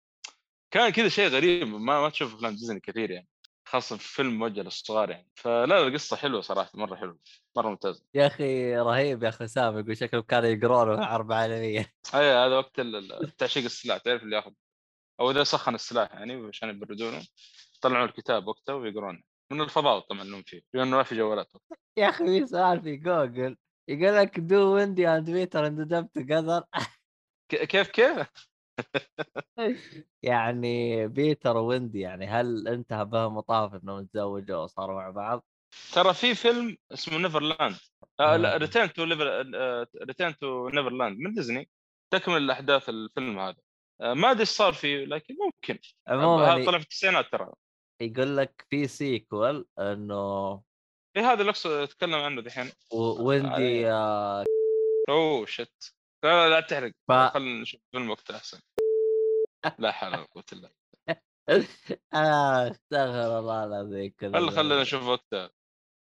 كان 0.72 0.90
كذا 0.90 1.10
شيء 1.10 1.28
غريب 1.30 1.68
ما 1.68 2.02
ما 2.02 2.10
تشوف 2.10 2.36
افلام 2.36 2.52
ديزني 2.52 2.80
كثير 2.80 3.11
يعني 3.11 3.28
خاصة 3.72 3.98
في 3.98 4.07
فيلم 4.07 4.39
موجه 4.39 4.61
للصغار 4.61 5.10
يعني. 5.10 5.31
فلا 5.35 5.88
القصة 5.88 6.15
حلوة 6.15 6.41
صراحة 6.41 6.72
مرة 6.73 6.95
حلوة 6.95 7.19
مرة 7.57 7.69
ممتازة. 7.69 8.03
يا 8.14 8.27
أخي 8.27 8.76
رهيب 8.76 9.23
يا 9.23 9.30
أخي 9.30 9.48
سامي 9.48 9.80
يقول 9.80 9.98
شكلهم 9.98 10.23
كانوا 10.23 10.49
يقرون 10.49 11.06
حرب 11.06 11.31
عالمية. 11.31 11.93
أي 12.15 12.31
هذا 12.31 12.57
وقت 12.57 12.81
تعشيق 13.38 13.64
السلاح 13.64 13.98
تعرف 13.98 14.23
اللي 14.23 14.35
ياخذ 14.35 14.52
أو 15.19 15.31
إذا 15.31 15.43
سخن 15.43 15.76
السلاح 15.76 16.14
يعني 16.14 16.48
عشان 16.48 16.69
يبردونه 16.69 17.22
يطلعون 17.77 18.10
الكتاب 18.10 18.48
وقته 18.48 18.76
ويقرون 18.76 19.23
من 19.52 19.61
الفضاء 19.61 19.99
طبعا 19.99 20.23
لهم 20.23 20.43
فيه 20.43 20.61
لأنه 20.73 20.98
ما 20.98 21.03
في 21.03 21.15
جوالات 21.15 21.52
يا 21.98 22.10
أخي 22.10 22.26
في 22.26 22.48
سؤال 22.48 22.81
في 22.81 22.95
جوجل 22.95 23.57
يقول 23.88 24.15
لك 24.15 24.39
do 24.39 24.76
Wendy 24.76 25.07
and 25.07 25.30
Peter 25.30 25.68
end 25.68 25.81
up 25.81 26.18
كيف 27.49 27.88
كيف؟ 27.88 28.27
يعني 30.24 31.08
بيتر 31.08 31.58
ويندي 31.58 31.99
يعني 31.99 32.28
هل 32.28 32.68
انتهى 32.68 33.06
بهم 33.06 33.36
مطاف 33.36 33.84
إنهم 33.84 34.06
تزوجوا 34.06 34.58
وصاروا 34.58 34.95
مع 34.95 35.10
بعض؟ 35.10 35.45
ترى 35.94 36.14
في 36.14 36.36
فيلم 36.36 36.78
اسمه 36.91 37.18
نيفرلاند 37.18 37.76
آه 38.20 38.38
لا 38.38 38.58
Return 38.57 38.93
to 38.93 39.03
Return 40.03 40.38
to 40.38 40.69
Neverland 40.69 41.19
من 41.20 41.34
ديزني. 41.34 41.70
تكمل 42.14 42.52
أحداث 42.52 42.90
الفيلم 42.90 43.40
هذا. 43.40 43.58
آه 44.02 44.14
ما 44.14 44.32
أدري 44.32 44.41
إيش 44.41 44.49
صار 44.49 44.74
فيه 44.74 45.06
لكن 45.06 45.36
ممكن. 45.45 45.80
عموما 46.08 46.56
هذا 46.56 46.66
طلع 46.66 46.78
في 46.78 46.84
التسعينات 46.84 47.32
ترى. 47.32 47.52
يقول 48.02 48.38
لك 48.38 48.66
في 48.70 48.88
sequel 48.88 49.68
إنه 49.80 50.62
إيه 51.18 51.32
هذا 51.32 51.41
اللي 51.41 51.53
أتكلم 51.84 52.16
عنه 52.16 52.41
دحين. 52.41 52.72
ويندي 53.20 53.91
آه... 53.91 54.45
oh 55.10 55.45
shit 55.45 55.95
لا 56.24 56.49
لا 56.49 56.60
تحرق. 56.60 56.91
ف... 57.08 57.12
خلينا 57.12 57.62
نشوف 57.62 57.82
فيلم 57.91 58.10
وقت 58.10 58.32
أحسن. 58.32 58.60
لا 59.79 59.91
حول 59.91 60.09
ولا 60.13 60.23
قوة 60.23 60.43
إلا 60.53 60.71
آه 62.13 62.71
استغفر 62.71 63.39
الله 63.39 63.63
العظيم 63.63 64.13
خل 64.21 64.51
خلينا 64.51 64.81
نشوف 64.81 65.03
وقتها. 65.03 65.51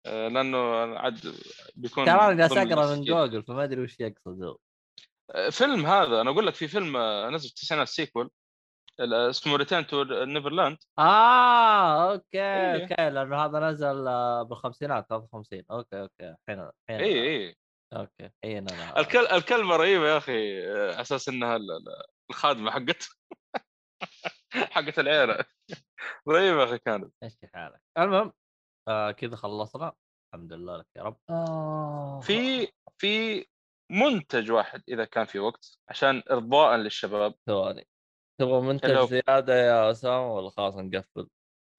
آه، 0.06 0.28
لأنه 0.28 0.58
عاد 0.98 1.34
بيكون 1.76 2.04
ترى 2.04 2.32
أنا 2.32 2.46
أقرأ 2.46 2.96
من 2.96 3.04
جوجل 3.04 3.42
فما 3.42 3.64
أدري 3.64 3.82
وش 3.82 4.00
يقصد 4.00 4.56
آه، 5.30 5.48
فيلم 5.50 5.86
هذا 5.86 6.20
أنا 6.20 6.30
أقول 6.30 6.46
لك 6.46 6.54
في 6.54 6.68
فيلم 6.68 6.96
آه، 6.96 7.30
نزل 7.30 7.48
في 7.48 7.54
التسعينات 7.54 7.88
sequel 7.88 8.30
اسمه 9.00 9.56
Return 9.56 9.86
to 9.86 10.04
Neverland 10.04 10.76
آه 10.98 12.12
okay 12.12 12.26
إيه. 12.34 12.82
okay 12.82 13.10
لأنه 13.10 13.44
هذا 13.44 13.58
نزل 13.70 14.04
بالخمسينات 14.44 15.06
53 15.08 15.62
okay 15.70 16.00
okay 16.00 16.34
الحين 16.48 16.70
الحين 16.88 17.00
اي 17.00 17.28
اي 17.28 17.56
okay 17.92 18.30
اي 18.44 18.58
الكل... 18.98 19.26
الكلبة 19.26 19.76
رهيبة 19.76 20.08
يا 20.08 20.16
أخي 20.16 20.60
أساس 21.00 21.28
إنها 21.28 21.58
الخادمة 22.30 22.70
حقت 22.70 23.08
حقت 24.74 24.98
العيلة 24.98 25.44
رهيبه 26.28 26.60
يا 26.60 26.64
أخي 26.64 26.78
كانت. 26.78 27.14
إيش 27.22 27.32
حالك. 27.54 27.80
المهم 27.98 28.32
آه 28.88 29.10
كذا 29.10 29.36
خلصنا. 29.36 29.92
الحمد 30.34 30.52
لله 30.52 30.76
لك 30.76 30.86
يا 30.96 31.02
رب. 31.02 31.20
آه. 31.30 32.20
في 32.20 32.68
في 32.98 33.46
منتج 33.92 34.50
واحد 34.50 34.82
إذا 34.88 35.04
كان 35.04 35.24
في 35.24 35.38
وقت 35.38 35.78
عشان 35.88 36.22
ارضاء 36.30 36.76
للشباب. 36.76 37.34
ثواني. 37.46 37.88
تبغى 38.40 38.60
منتج 38.60 38.98
زيادة 39.08 39.54
يا 39.54 39.90
أسامة 39.90 40.34
ولا 40.34 40.50
خلاص 40.50 40.76
نقفل؟ 40.76 41.28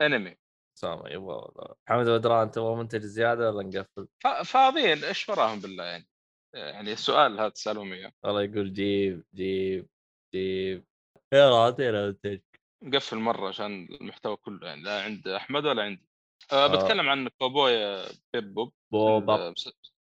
أنمي. 0.02 0.38
أسامة 0.78 1.10
يبغى 1.10 1.52
محمد 1.88 2.06
بدران 2.06 2.52
تبغى 2.52 2.76
منتج 2.76 3.02
زيادة 3.02 3.52
ولا 3.52 3.68
نقفل؟ 3.68 4.08
فاضيين 4.46 5.04
إيش 5.04 5.30
وراهم 5.30 5.60
بالله 5.60 5.84
يعني؟ 5.84 6.08
يعني 6.56 6.94
السؤال 6.94 7.40
هذا 7.40 7.50
تسالهم 7.50 7.94
إياه. 7.94 8.12
والله 8.24 8.42
يقول 8.42 8.74
جيب 8.74 9.24
جيب. 9.34 9.88
جيب 10.34 10.86
يلا 11.34 11.56
اعطينا 11.56 12.08
منتج 12.08 12.40
مقفل 12.82 13.18
مرة 13.18 13.48
عشان 13.48 13.88
المحتوى 14.02 14.36
كله 14.36 14.68
يعني 14.68 14.82
لا 14.82 15.04
عند 15.04 15.28
أحمد 15.28 15.66
ولا 15.66 15.84
عندي. 15.84 16.10
أه 16.52 16.66
آه. 16.66 16.68
بتكلم 16.76 17.10
عن 17.10 17.28
كوبوي 17.28 17.86
آه، 17.86 18.10
بيب 18.34 18.54
بوب 18.54 18.74
بوب 18.92 19.30
ال- 19.30 19.56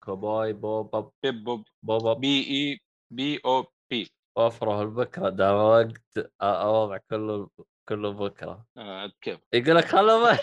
كوباي 0.05 0.52
بوب 0.52 1.12
بيب 1.22 1.44
بوب 1.44 1.64
بوب 1.82 2.20
بي 2.20 2.47
إي 2.51 2.80
بي 3.12 3.40
أو 3.44 3.66
بي. 3.90 4.10
وفره 4.38 4.82
البكرة 4.82 5.28
ده 5.28 5.56
وقت 5.56 6.32
أوضع 6.43 6.97
كله 7.10 7.51
كله 7.88 8.10
بكرة. 8.12 8.66
آه 8.76 9.01
عاد 9.01 9.12
كيف؟ 9.20 9.40
يقول 9.55 9.76
لك 9.76 9.84
خلوا 9.84 10.38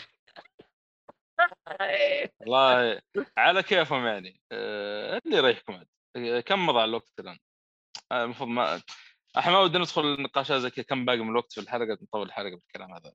والله 2.40 3.02
على 3.38 3.64
كيفهم 3.64 4.06
يعني. 4.06 4.42
آه 4.52 5.22
اللي 5.26 5.38
يريحكم 5.38 5.74
عاد. 5.74 5.88
آه، 6.16 6.40
كم 6.40 6.66
مضى 6.66 6.80
على 6.80 6.90
الوقت 6.90 7.20
الآن؟ 7.20 7.40
المفروض 8.12 8.50
ما 8.50 8.82
إحنا 9.38 9.52
ما 9.52 9.60
ودنا 9.60 9.80
ندخل 9.80 10.22
نقاشات 10.22 10.62
زي 10.62 10.70
كذا 10.70 10.86
كم 10.86 11.06
باقي 11.06 11.18
من 11.20 11.30
الوقت 11.30 11.52
في 11.54 11.62
الحلقة 11.62 11.98
نطول 12.02 12.28
الحلقة 12.28 12.56
بالكلام 12.56 12.94
هذا. 12.94 13.14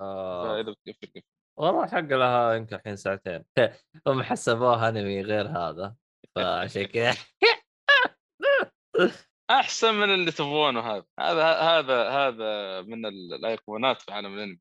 آه. 0.00 0.44
فإذا 0.44 0.70
بتقفل 0.72 1.06
قفل 1.16 1.22
والله 1.58 1.86
حق 1.86 1.98
لها 2.00 2.54
يمكن 2.54 2.76
الحين 2.76 2.96
ساعتين. 2.96 3.44
هم 4.06 4.22
حسبوها 4.22 4.88
أنمي 4.88 5.22
غير 5.22 5.48
هذا 5.48 5.94
فعشان 6.36 6.82
كذا. 6.84 7.14
أحسن 9.50 9.94
من 9.94 10.14
اللي 10.14 10.30
تبغونه 10.32 10.80
هذا. 10.80 11.04
هذا 11.20 11.52
هذا 11.52 12.08
هذا 12.10 12.80
من 12.82 13.06
ال- 13.06 13.34
الأيقونات 13.34 14.02
في 14.02 14.12
عالم 14.12 14.34
الأنمي. 14.34 14.58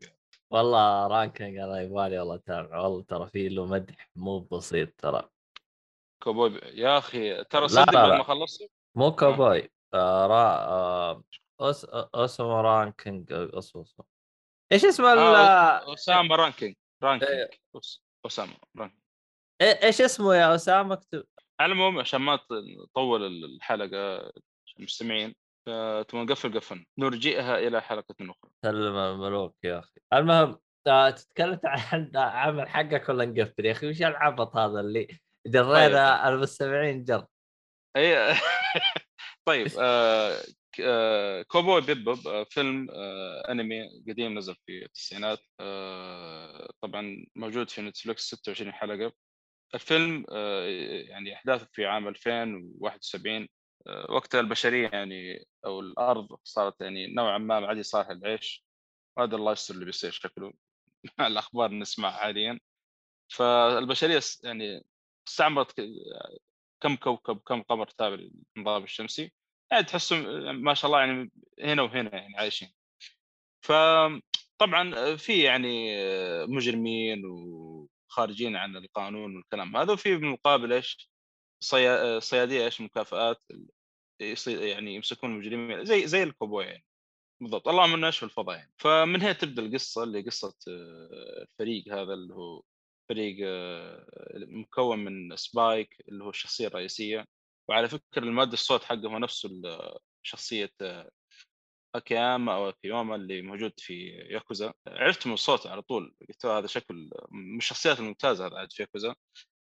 والله 0.52 1.08
رانكينج 1.08 1.58
أنا 1.58 1.82
يبغالي 1.82 2.20
والله 2.20 2.36
اتابع 2.36 2.80
والله 2.80 3.04
ترى 3.04 3.28
في 3.30 3.50
له 3.50 3.66
مدح 3.66 4.10
مو 4.16 4.40
بسيط 4.40 4.90
ترى. 4.98 5.30
كوبوي 6.24 6.60
يا 6.64 6.98
أخي 6.98 7.44
ترى 7.44 7.68
صدق 7.68 7.86
لا، 7.86 7.92
بعد 8.02 8.10
لا. 8.10 8.18
ما 8.18 8.24
خلصت؟ 8.24 8.72
مو 8.98 9.12
كوبوي. 9.16 9.70
آه 9.94 10.28
را 10.28 10.56
آه 10.68 11.24
أس... 11.60 11.86
اسمه 12.16 12.62
رانكينج 12.62 13.28
اسمه 13.34 13.86
إيش 14.72 14.86
اسم 14.86 15.06
ال 15.06 15.18
آه، 15.18 15.94
أسامة 15.94 16.36
رانكينج 16.36 16.76
ranking 17.04 17.32
إيه. 17.32 17.50
أسامة 18.26 18.54
ranking 18.78 19.02
إيه- 19.64 19.84
إيش 19.84 20.02
اسمه 20.02 20.36
يا 20.36 20.56
أسامة؟ 20.56 20.94
اكتب. 20.94 21.24
العموم 21.62 22.00
عشان 22.00 22.22
ما 22.22 22.36
ت- 22.36 22.42
نطول 22.84 23.24
ال- 23.26 23.46
الحلقة 23.56 24.32
المستمعين 24.80 25.36
فتبغى 25.66 26.24
نقفل 26.26 26.60
قفلنا 26.60 26.86
نرجئها 27.00 27.58
إلى 27.58 27.82
حلقة 27.82 28.16
أخرى. 28.22 28.52
سلم 28.66 28.96
الملوك 28.96 29.56
يا 29.64 29.80
أخي. 29.80 30.00
المهم 30.14 30.60
آه، 30.88 31.10
تتكلم 31.10 31.60
عن 31.66 32.12
عمل 32.16 32.70
حقك 32.70 33.10
ولا 33.10 33.26
نقفل 33.26 33.66
يا 33.66 33.72
أخي؟ 33.72 33.90
وش 33.90 34.02
العبط 34.02 34.56
هذا 34.56 34.80
اللي 34.80 35.08
جرينا 35.48 36.30
المستمعين 36.30 37.04
جر 37.04 37.26
اي 37.98 38.16
طيب 39.46 39.68
آه 39.80 40.38
آه 40.82 41.42
Cowboy 41.42 41.82
Bebop 41.82 42.28
آه 42.28 42.44
فيلم 42.44 42.88
آه 42.92 43.52
أنمي 43.52 44.04
قديم 44.10 44.38
نزل 44.38 44.56
في 44.66 44.86
التسعينات 44.86 45.40
آه 45.60 46.70
طبعا 46.82 47.26
موجود 47.36 47.70
في 47.70 47.82
Netflix 47.82 48.22
26 48.36 48.74
حلقة. 48.74 49.14
الفيلم 49.76 50.26
آه 50.32 50.66
يعني 51.10 51.34
أحداثه 51.36 51.68
في 51.74 51.86
عام 51.86 52.08
2071 52.08 53.48
آه 53.88 54.12
وقتها 54.12 54.40
البشرية 54.40 54.90
يعني 54.94 55.46
أو 55.66 55.80
الأرض 55.80 56.28
صارت 56.44 56.82
يعني 56.82 57.08
نوعا 57.14 57.38
ما 57.38 57.60
ما 57.60 57.68
عاد 57.68 57.82
صالحه 57.82 58.12
العيش 58.12 58.66
وهذا 59.18 59.36
الله 59.36 59.52
يستر 59.52 59.74
اللي 59.76 59.86
بيصير 59.86 60.12
شكله. 60.12 60.54
مع 61.20 61.28
الأخبار 61.28 61.66
اللي 61.70 61.80
نسمعها 61.80 62.12
حاليا. 62.18 62.60
فالبشرية 63.34 64.20
يعني 64.44 64.84
استعمرت 65.28 65.80
كم 66.84 66.96
كوكب 66.96 67.38
كم 67.38 67.62
قمر 67.62 67.88
تابع 67.88 68.16
للنظام 68.56 68.84
الشمسي. 68.84 69.32
يعني 69.72 69.84
تحسهم 69.84 70.24
ما 70.64 70.74
شاء 70.74 70.92
الله 70.92 71.00
يعني 71.00 71.32
هنا 71.60 71.82
وهنا 71.82 72.16
يعني 72.16 72.38
عايشين. 72.38 72.70
فطبعا 73.66 75.16
في 75.16 75.44
يعني 75.44 75.96
مجرمين 76.48 77.26
وخارجين 77.26 78.56
عن 78.56 78.78
القانون 78.78 79.36
والكلام 79.36 79.78
هذا 79.78 79.94
وفي 79.94 80.16
بالمقابل 80.16 80.74
إيش؟ 80.74 81.12
صيا- 81.64 82.20
صيادية 82.20 82.66
إيش؟ 82.66 82.82
مكافآت 82.82 83.44
يعني 84.48 84.96
يمسكون 84.96 85.32
المجرمين 85.32 85.86
زي 85.86 86.08
زي 86.08 86.24
الكوبوي 86.24 86.66
يعني. 86.66 86.84
بالضبط. 87.42 87.68
اللهم 87.68 87.94
إنه 87.94 88.08
إيش؟ 88.08 88.18
في 88.18 88.24
الفضاء 88.26 88.58
يعني. 88.58 88.74
فمن 88.78 89.22
هنا 89.22 89.34
تبدأ 89.34 89.62
القصة 89.62 90.04
اللي 90.04 90.22
قصة 90.22 90.56
آه، 90.68 91.42
الفريق 91.44 91.94
هذا 91.94 92.14
اللي 92.14 92.34
هو 92.34 92.64
فريق 93.10 93.38
آه، 93.48 94.06
مكون 94.36 95.00
من 95.00 95.36
سبايك 95.36 95.96
اللي 96.10 96.24
هو 96.24 96.30
الشخصية 96.30 96.68
الرئيسية. 96.68 97.26
وعلى 97.70 97.90
فكرة 97.90 98.24
المؤدي 98.24 98.54
الصوت 98.54 98.84
حقه 98.84 99.08
هو 99.08 99.18
نفسه 99.20 99.50
ال- 99.50 99.98
شخصية 100.26 100.72
آه، 100.82 101.12
أكياما 101.96 102.56
أو 102.56 102.70
أكيوما 102.70 103.16
اللي 103.16 103.42
موجود 103.42 103.74
في 103.78 104.08
ياكوزا. 104.08 104.74
عرفت 104.88 105.28
من 105.28 105.36
صوته 105.36 105.70
على 105.72 105.82
طول 105.82 106.16
قلت 106.30 106.46
هذا 106.46 106.68
شكل 106.68 107.10
من 107.32 107.58
الشخصيات 107.58 108.00
الممتازة 108.00 108.58
عاد 108.60 108.72
في 108.74 108.84
ياكوزا. 108.84 109.16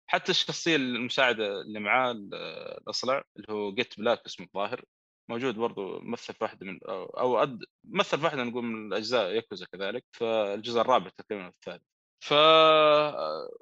حتى 0.07 0.31
الشخصية 0.31 0.76
المساعدة 0.76 1.61
اللي 1.61 1.80
معاه 1.80 2.11
ال- 2.11 2.35
الأصلع 2.81 3.23
اللي 3.38 3.47
هو 3.53 3.73
جيت 3.73 3.99
بلاك 3.99 4.26
اسمه 4.26 4.45
الظاهر 4.45 4.85
موجود 5.30 5.55
برضو 5.55 5.99
مثل 5.99 6.34
في 6.34 6.43
واحدة 6.43 6.65
من 6.65 6.80
أو, 6.84 7.43
أد... 7.43 7.59
مثل 7.84 8.18
في 8.19 8.23
واحدة 8.26 8.43
نقول 8.43 8.63
من 8.63 8.88
الأجزاء 8.88 9.31
ياكوزا 9.31 9.65
كذلك. 9.65 10.05
فالجزء 10.11 10.81
الرابع 10.81 11.09
تقريبا 11.18 11.47
الثالث 11.47 11.84
ف 12.22 12.34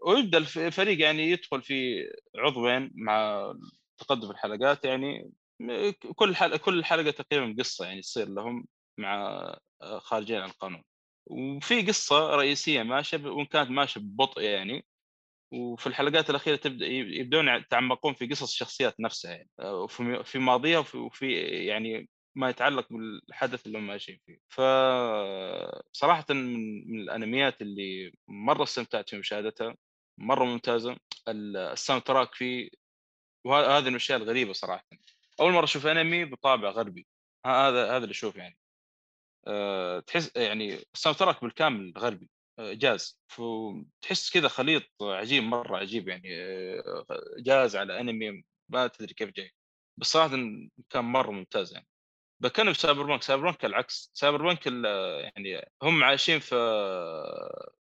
ويبدأ 0.08 0.38
الف- 0.38 0.58
الفريق 0.58 1.02
يعني 1.02 1.32
يدخل 1.32 1.62
في 1.62 2.04
عضوين 2.38 2.92
مع 2.96 3.44
تقدم 3.98 4.32
الحلقات 4.32 4.86
يعني 4.86 5.32
كل 6.16 6.36
حلقة 6.36 6.58
كل 6.58 6.86
حلقة 6.86 7.12
تقريبا 7.12 7.56
قصة 7.64 7.86
يعني 7.86 8.02
تصير 8.02 8.28
لهم 8.30 8.66
مع 8.98 9.44
خارجين 10.00 10.38
عن 10.42 10.50
القانون. 10.50 10.84
وفي 11.28 11.82
قصة 11.82 12.36
رئيسية 12.36 12.84
ماشيه 12.84 13.18
وإن 13.28 13.46
كانت 13.46 13.70
ماشيه 13.72 14.02
ببطء 14.02 14.42
يعني 14.42 14.86
وفي 15.54 15.88
الحلقات 15.88 16.30
الأخيرة 16.30 16.56
تبدأ 16.56 16.86
يبدون 16.88 17.48
يتعمقون 17.50 18.14
في 18.14 18.28
قصص 18.28 18.44
الشخصيات 18.52 19.00
نفسها 19.00 19.32
يعني 19.32 19.50
آه، 19.60 19.76
وفي 19.76 20.24
في 20.24 20.40
ماضيها 20.40 20.80
وفي 20.96 21.32
يعني 21.68 22.10
ما 22.36 22.50
يتعلق 22.50 22.88
بالحدث 22.90 23.66
اللي 23.68 23.78
هم 23.78 23.88
ماشيين 23.88 24.20
فيه. 24.26 24.40
فصراحه 24.50 26.26
من, 26.30 26.92
من 26.92 27.00
الأنميات 27.02 27.62
اللي 27.62 28.14
مرة 28.28 28.64
استمتعت 28.64 29.10
في 29.10 29.18
مشاهدتها 29.18 29.76
مرة 30.20 30.46
ممتازة. 30.46 30.98
ال- 31.28 31.58
ال 31.58 32.04
soundtrack 32.04 32.34
فيه 32.36 32.70
وهذه 33.46 33.84
من 33.84 33.88
الأشياء 33.88 34.18
الغريبة 34.18 34.54
صراحة. 34.54 34.86
أول 35.40 35.52
مرة 35.54 35.64
أشوف 35.64 35.88
أنمي 35.88 36.26
بطابع 36.26 36.70
غربي. 36.70 37.08
هذا 37.46 37.86
هذا 37.86 37.98
اللي 37.98 38.12
أشوف 38.12 38.36
يعني. 38.36 38.58
أه 39.48 40.00
تحس 40.00 40.36
يعني 40.36 40.80
ال 40.94 41.18
soundtrack 41.20 41.42
بالكامل 41.42 41.94
غربي. 41.98 42.30
آه، 42.60 42.74
جاز. 42.74 43.20
فتحس 43.28 44.30
كذا 44.34 44.48
خليط 44.48 44.84
عجيب 45.02 45.44
مرة 45.44 45.78
عجيب 45.78 46.08
يعني. 46.08 46.30
آه، 46.36 47.06
جاز 47.38 47.76
على 47.76 48.00
أنمي 48.00 48.44
ما 48.70 48.88
تدري 48.88 49.14
كيف 49.14 49.30
جاي. 49.30 49.52
بس 50.00 50.08
صراحة 50.08 50.30
كان 50.90 51.06
مرة 51.06 51.32
ممتاز 51.32 51.74
يعني. 51.74 51.88
بكلم 52.42 52.74
Cyberpunk 52.74 53.24
Cyberpunk 53.24 53.66
العكس. 53.66 54.12
Cyberpunk 54.14 54.66
يعني 55.36 55.72
هم 55.84 56.04
عايشين 56.04 56.40
في 56.40 56.56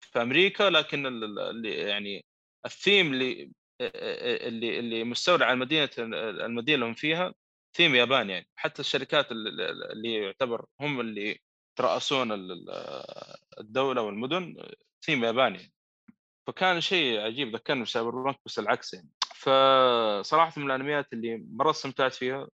في 0.02 0.22
أمريكا 0.22 0.64
لكن 0.64 1.06
ال- 1.06 1.24
ال- 1.24 1.40
اللي 1.40 1.74
يعني 1.74 2.26
الثيم 2.66 3.14
اللي 3.14 3.52
اللي 3.82 4.80
اللي 4.80 5.04
مستولى 5.04 5.46
على 5.46 5.54
المدينة 5.54 5.90
المدينة 6.00 6.76
اللي 6.76 6.86
هم 6.86 6.94
فيها 6.94 7.34
ثيم 7.74 7.96
ياباني 7.96 8.34
يعني. 8.34 8.48
حتى 8.56 8.80
الشركات 8.80 9.32
اللي, 9.32 10.14
يعتبر 10.14 10.66
هم 10.82 11.00
اللي 11.00 11.40
يترأسون 11.80 12.32
ال- 12.32 12.70
الدولة 13.60 14.02
والمدن 14.02 14.56
ثيم 15.06 15.24
ياباني 15.24 15.72
فكان 16.48 16.82
شيء 16.82 17.20
عجيب 17.20 17.56
ذكرني 17.56 17.84
ب 17.84 18.24
Cyberpunk 18.24 18.40
بس 18.46 18.60
العكس 18.60 18.94
يعني. 18.94 19.10
فصراحة 19.36 20.54
من 20.62 20.66
الأنميات 20.66 21.14
اللي 21.14 21.46
مرة 21.52 21.72
استمتعت 21.72 22.14
فيها. 22.14 22.48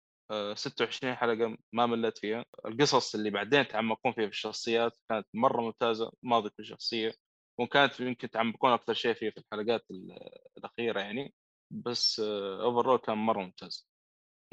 26 0.56 1.16
حلقة 1.16 1.58
ما 1.74 1.86
مليت 1.86 2.18
فيها. 2.18 2.46
القصص 2.66 3.16
اللي 3.16 3.30
بعدين 3.30 3.68
تعمقون 3.68 4.14
فيها 4.14 4.26
في 4.26 4.32
الشخصيات 4.32 4.98
كانت 5.10 5.28
مرة 5.34 5.62
ممتازة 5.62 6.12
ماضي 6.24 6.50
كل 6.50 6.66
شخصية 6.66 7.14
وكانت 7.60 8.00
يمكن 8.00 8.26
يتعمقون 8.28 8.72
أكثر 8.72 8.94
شيء 8.94 9.14
فيها 9.14 9.32
في 9.32 9.38
الحلقات 9.38 9.86
ال- 9.92 10.20
الأخيرة 10.58 11.00
يعني 11.00 11.34
بس 11.72 12.20
overall 12.20 12.98
كان 13.00 13.18
مرة 13.18 13.40
ممتاز. 13.42 13.90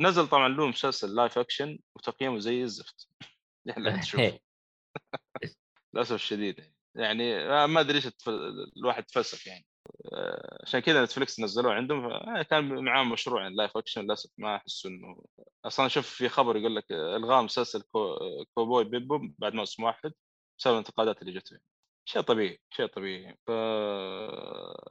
نزل 0.01 0.29
طبعا 0.29 0.49
له 0.49 0.67
مسلسل 0.69 1.15
live 1.15 1.39
action 1.39 1.79
وتقييمه 1.97 2.39
زي 2.39 2.63
الزفت. 2.63 3.09
يعني 3.67 3.99
تشوف 4.01 4.23
للأسف 5.95 6.13
الشديد 6.15 6.59
يعني. 6.59 6.75
يعني 6.95 7.49
ما- 7.49 7.67
ما 7.67 7.81
أدري 7.81 7.97
إيش 7.99 8.09
الواحد 8.77 9.05
تفلسف 9.05 9.47
يعني. 9.47 9.67
آه، 9.78 9.78
عشان 10.63 10.81
كذا 10.81 11.05
Netflix 11.05 11.41
نزلوه 11.41 11.75
عندهم 11.75 12.09
ف- 12.11 12.43
كان 12.51 12.85
معاهم 12.85 13.13
مشروع 13.13 13.43
يعني 13.43 13.55
live 13.55 13.77
action 13.77 14.03
للأسف 14.03 14.31
ما 14.39 14.57
أحس 14.57 14.87
إنه 14.87 15.25
أصلا 15.65 15.89
شوف 15.89 16.07
في 16.09 16.29
خبر 16.29 16.57
يقول 16.57 16.77
لك 16.77 16.85
إلغاء 16.93 17.43
مسلسل 17.43 17.83
Cow... 17.83 18.19
Cowboy 18.55 18.85
Bebop 18.85 19.19
بعد 19.39 19.55
موسم 19.55 19.83
واحد 19.83 20.13
بسبب 20.59 20.73
الانتقادات 20.75 21.23
اللي 21.23 21.33
يعني. 21.53 21.63
شيء 22.05 22.23
طبيعي 22.23 22.61
شيء 22.71 22.87
طبيعي. 22.87 23.37
ف 23.47 23.51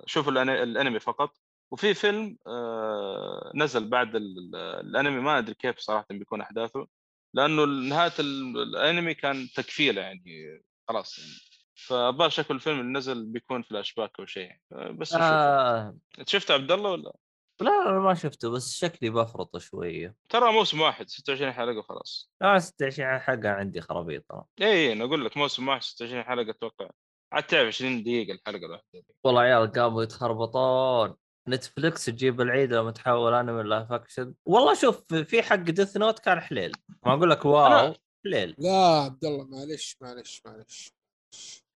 شوفوا 0.06 0.32
الأني- 0.34 0.50
الأنمي 0.62 1.00
فقط. 1.00 1.38
وفي 1.72 1.94
فيلم 1.94 2.38
آه، 2.48 3.52
نزل 3.56 3.90
بعد 3.90 4.16
ال- 4.16 4.56
الأنمي 4.56 5.22
ما 5.22 5.38
أدري 5.38 5.54
كيف 5.56 5.80
صراحة 5.80 6.06
بيكون 6.10 6.42
أحداثه 6.42 6.88
لأنه 7.34 7.66
نهاية 7.66 8.14
ال- 8.20 8.58
الأنمي 8.58 9.14
كان 9.14 9.48
تقفيلة 9.56 10.02
يعني 10.02 10.62
خلاص 10.88 11.20
يعني. 11.20 11.32
فالظاهر 11.78 12.30
شكل 12.30 12.54
الفيلم 12.56 12.80
اللي 12.80 12.92
نزل 12.92 13.26
بيكون 13.26 13.62
فلاش 13.62 13.94
باك 13.94 14.20
أو 14.20 14.26
شيء. 14.26 14.52
يعني 14.72 14.94
بس 14.94 15.14
آه. 15.14 15.98
شفت 16.26 16.52
عبد 16.52 16.72
الله 16.72 16.90
ولا؟ 16.92 17.14
لا 17.62 17.66
لا 17.70 17.90
أنا 17.90 18.00
ما 18.00 18.14
شفته 18.14 18.50
بس 18.50 18.74
شكلي 18.78 19.10
بفرط 19.10 19.58
شوية. 19.58 20.16
ترى 20.30 20.52
موسم 20.52 20.82
واحد 20.82 21.10
26 21.10 21.52
حلقة 21.52 21.78
وخلاص. 21.78 22.32
لا 22.42 22.60
26 22.60 23.20
حلقة 23.20 23.50
عندي 23.50 23.82
خرابيط 23.82 24.26
أنا. 24.32 24.46
اي 24.62 24.66
اي 24.66 24.94
أنا 24.94 25.04
أقول 25.06 25.26
لك 25.26 25.38
موسم 25.38 25.68
واحد 25.68 25.82
26 25.82 26.24
حلقة 26.24 26.50
أتوقع. 26.50 26.90
عاد 27.34 27.44
تعرف 27.44 27.68
20 27.68 28.04
دقيقة 28.04 28.34
الحلقة 28.34 28.66
الواحدة 28.66 29.04
والله 29.24 29.42
عيال 29.42 29.72
قاموا 29.72 30.04
يتخربطون. 30.04 31.16
Netflix 31.50 32.06
تجيب 32.06 32.42
العيد 32.42 32.74
لما 32.74 32.92
تحول 32.92 33.34
انمي 33.34 33.64
live 33.64 33.92
action 33.92 34.34
والله 34.46 34.74
شوف 34.74 35.14
في 35.14 35.42
حق 35.44 35.56
Death 35.56 35.98
Note 35.98 36.20
كان 36.20 36.40
حليل. 36.40 36.72
ما 37.06 37.14
أقول 37.14 37.30
لك 37.30 37.46
wow 37.46 37.94
أنا- 37.94 37.98
حليل. 38.26 38.56
لا 38.58 38.72
عبد 39.06 39.26
الله 39.26 39.46
معلش 39.48 39.98
معلش 40.02 40.42
معلش. 40.46 40.92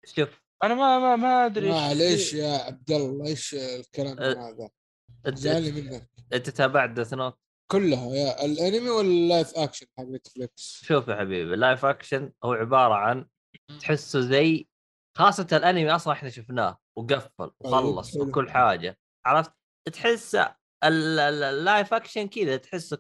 شوف 0.06 0.42
أنا 0.64 0.74
ما 0.76 1.00
ما 1.00 1.16
ما 1.16 1.46
أدري 1.46 1.70
معلش 1.70 2.34
يا 2.34 2.58
عبد 2.58 2.92
الله 2.92 3.28
إيش 3.28 3.54
الكلام 3.56 4.20
أه. 4.20 4.50
هذا؟ 4.50 4.70
زعلني 5.28 5.72
منك. 5.72 6.10
أنت 6.34 6.50
تابعت 6.50 6.90
Death 6.90 7.14
Note 7.14 7.38
كلها 7.72 8.16
يا 8.16 8.46
الأنمي 8.46 8.90
وال 8.90 9.11
live 9.11 9.54
action 9.56 9.86
حق 9.98 10.04
Netflix 10.04 10.82
شوف 10.86 11.08
يا 11.08 11.16
حبيبي 11.16 11.54
ال 11.54 11.60
live 11.60 11.86
action 11.86 12.32
هو 12.44 12.54
عبارة 12.54 12.94
عن 12.94 13.26
تحسه 13.82 14.20
زي 14.22 14.68
خاصة 15.18 15.48
الأنمي 15.54 15.92
أصلا 15.96 16.14
إحنا 16.14 16.30
شفناه 16.30 16.78
وقفل 16.98 17.52
وخلص 17.60 18.14
حلو. 18.14 18.24
وكل 18.28 18.50
حاجة 18.50 18.98
عرفت؟ 19.26 19.52
تحس 19.94 20.36
ال- 20.36 20.50
ال- 21.20 21.44
ال 21.44 21.54
live 21.54 21.94
action 21.94 22.28
كذا 22.28 22.58
تحسه 22.58 22.98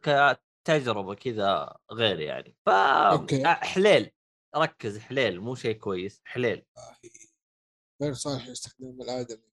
كتجربة 0.65 1.15
كذا 1.15 1.75
غير 1.91 2.19
يعني. 2.19 2.55
ف. 2.65 2.69
حليل 3.45 4.11
ركز 4.55 4.99
حليل 4.99 5.39
مو 5.39 5.55
شيء 5.55 5.75
كويس 5.77 6.21
حليل 6.25 6.65
غير 8.01 8.13
صالح 8.13 8.47
لاستخدام 8.47 9.01
الآدمي. 9.01 9.51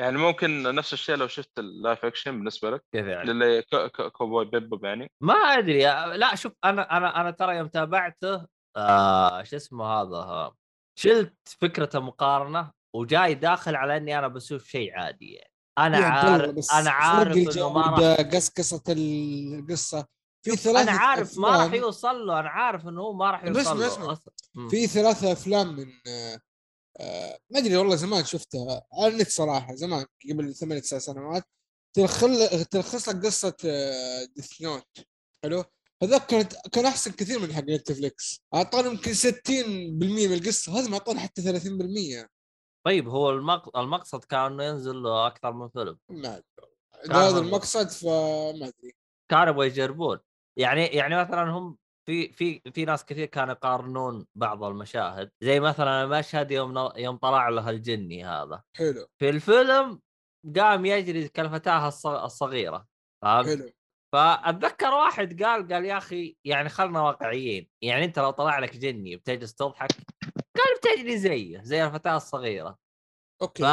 يعني 0.00 0.18
ممكن 0.18 0.62
نفس 0.74 0.92
الشيء 0.92 1.14
لو 1.16 1.26
شفت 1.28 1.58
ال 1.58 1.67
live 1.67 2.04
action 2.04 2.30
بالنسبة 2.30 2.70
لك 2.70 2.84
كيف 2.92 3.06
يعني 3.06 3.32
للي 3.32 3.62
كو- 3.62 3.88
كو- 3.88 4.10
كوبوي 4.10 4.44
Bebop 4.44 4.84
يعني. 4.84 5.10
ما 5.22 5.34
أدري 5.34 5.82
لا 6.16 6.34
شوف 6.34 6.52
أنا 6.64 6.96
أنا 6.96 7.20
أنا 7.20 7.30
ترى 7.30 7.56
يوم 7.56 7.68
تابعته 7.68 8.46
آه 8.76 9.42
شو 9.42 9.56
اسمه 9.56 9.84
هذا 9.84 10.16
آه، 10.16 10.56
شلت 10.98 11.34
فكره 11.60 11.90
المقارنه 11.94 12.72
وجاي 12.96 13.34
داخل 13.34 13.76
على 13.76 13.96
إني 13.96 14.18
أنا 14.18 14.28
بشوف 14.28 14.64
شيء 14.68 14.92
عادي 14.98 15.32
يعني. 15.32 15.50
أنا 15.78 15.98
عارف 16.06 16.72
أنا 16.74 16.90
عارف 16.90 17.36
إنه 17.36 17.68
ما 17.72 17.80
راح 17.80 18.20
قصقصة 18.20 18.82
القصة 18.88 20.06
في 20.44 20.56
ثلاثة 20.56 20.82
أنا 20.82 20.92
عارف 20.92 21.38
ما 21.38 21.48
راح 21.64 21.72
يوصل 21.72 22.26
له 22.26 22.40
أنا 22.40 22.48
عارف 22.48 22.88
إنه 22.88 23.00
هو 23.00 23.12
ما 23.12 23.30
راح 23.30 23.44
يوصل 23.44 23.80
له 23.80 23.86
اسمع. 23.86 24.12
أصلاً. 24.12 24.32
مم. 24.54 24.68
في 24.68 24.86
ثلاثة 24.86 25.32
أفلام 25.32 25.76
من 25.76 25.86
آه، 26.06 26.40
آه، 27.00 27.38
ما 27.50 27.58
أدري 27.58 27.76
والله 27.76 27.96
زمان 27.96 28.24
شفتها. 28.24 28.82
على 28.92 29.12
النت 29.12 29.28
صراحة 29.28 29.74
زمان 29.74 30.06
قبل 30.30 30.54
ثمان 30.54 30.82
تسع 30.82 30.98
سنوات. 30.98 31.44
تلخل 31.96 32.64
تلخص 32.64 33.08
لك 33.08 33.26
قصة 33.26 33.56
Death 34.36 34.62
Note 34.62 34.86
حلو؟ 35.44 35.64
هذاك 36.02 36.26
كانت 36.26 36.54
كان 36.72 36.86
أحسن 36.86 37.10
كثير 37.10 37.38
من 37.38 37.52
حق 37.54 37.62
Netflix. 37.62 38.40
أعطاني 38.54 38.88
يمكن 38.88 39.14
60% 39.14 40.28
من 40.28 40.32
القصة. 40.32 40.78
هذا 40.80 40.88
ما 40.88 40.94
أعطاني 40.94 41.20
حتى 41.20 41.42
30% 41.42 42.28
طيب 42.86 43.08
هو 43.08 43.30
المق... 43.30 43.76
المقصد 43.78 44.24
كان 44.24 44.40
إنه 44.40 44.64
ينزل 44.64 45.02
له 45.02 45.26
أكثر 45.26 45.52
من 45.52 45.68
فيلم. 45.68 45.98
ما 46.10 46.42
أدري 46.94 47.16
هذا 47.16 47.38
المقصد 47.38 47.88
فما 47.88 48.68
أدري. 48.68 48.94
كانوا 49.30 49.48
يبغوا 49.48 49.64
يجربون. 49.64 50.18
يعني 50.58 50.86
يعني 50.86 51.16
مثلا 51.16 51.50
هم 51.50 51.78
في 52.06 52.32
في 52.32 52.62
في 52.74 52.84
ناس 52.84 53.04
كثير 53.04 53.26
كانوا 53.26 53.54
يقارنون 53.54 54.26
بعض 54.34 54.64
المشاهد 54.64 55.30
زي 55.40 55.60
مثلا 55.60 56.02
المشهد 56.04 56.50
يوم 56.50 56.90
يوم 56.96 57.16
طلع 57.16 57.48
له 57.48 57.70
الجني 57.70 58.24
هذا. 58.24 58.62
حلو. 58.76 59.06
في 59.18 59.28
الفيلم 59.28 60.00
قام 60.56 60.84
يجري 60.84 61.28
كالفتاه 61.28 61.90
الص- 61.90 62.06
الصغيرة 62.06 62.86
فهمت؟ 63.22 63.46
حلو. 63.46 63.70
فأتذكر 64.14 64.94
واحد 64.94 65.42
قال 65.42 65.68
قال 65.72 65.84
يا 65.84 65.98
أخي 65.98 66.36
يعني 66.44 66.68
خلنا 66.68 67.00
واقعيين 67.02 67.68
يعني 67.82 68.04
أنت 68.04 68.18
لو 68.18 68.30
طلع 68.30 68.58
لك 68.58 68.76
جني 68.76 69.16
بتجلس 69.16 69.54
تضحك 69.54 69.90
قال 70.56 70.76
بتجري 70.78 71.18
زيه 71.18 71.62
زي 71.62 71.84
الفتاة 71.84 72.16
الصغيرة. 72.16 72.78
أوكي. 73.42 73.62
ف 73.62 73.66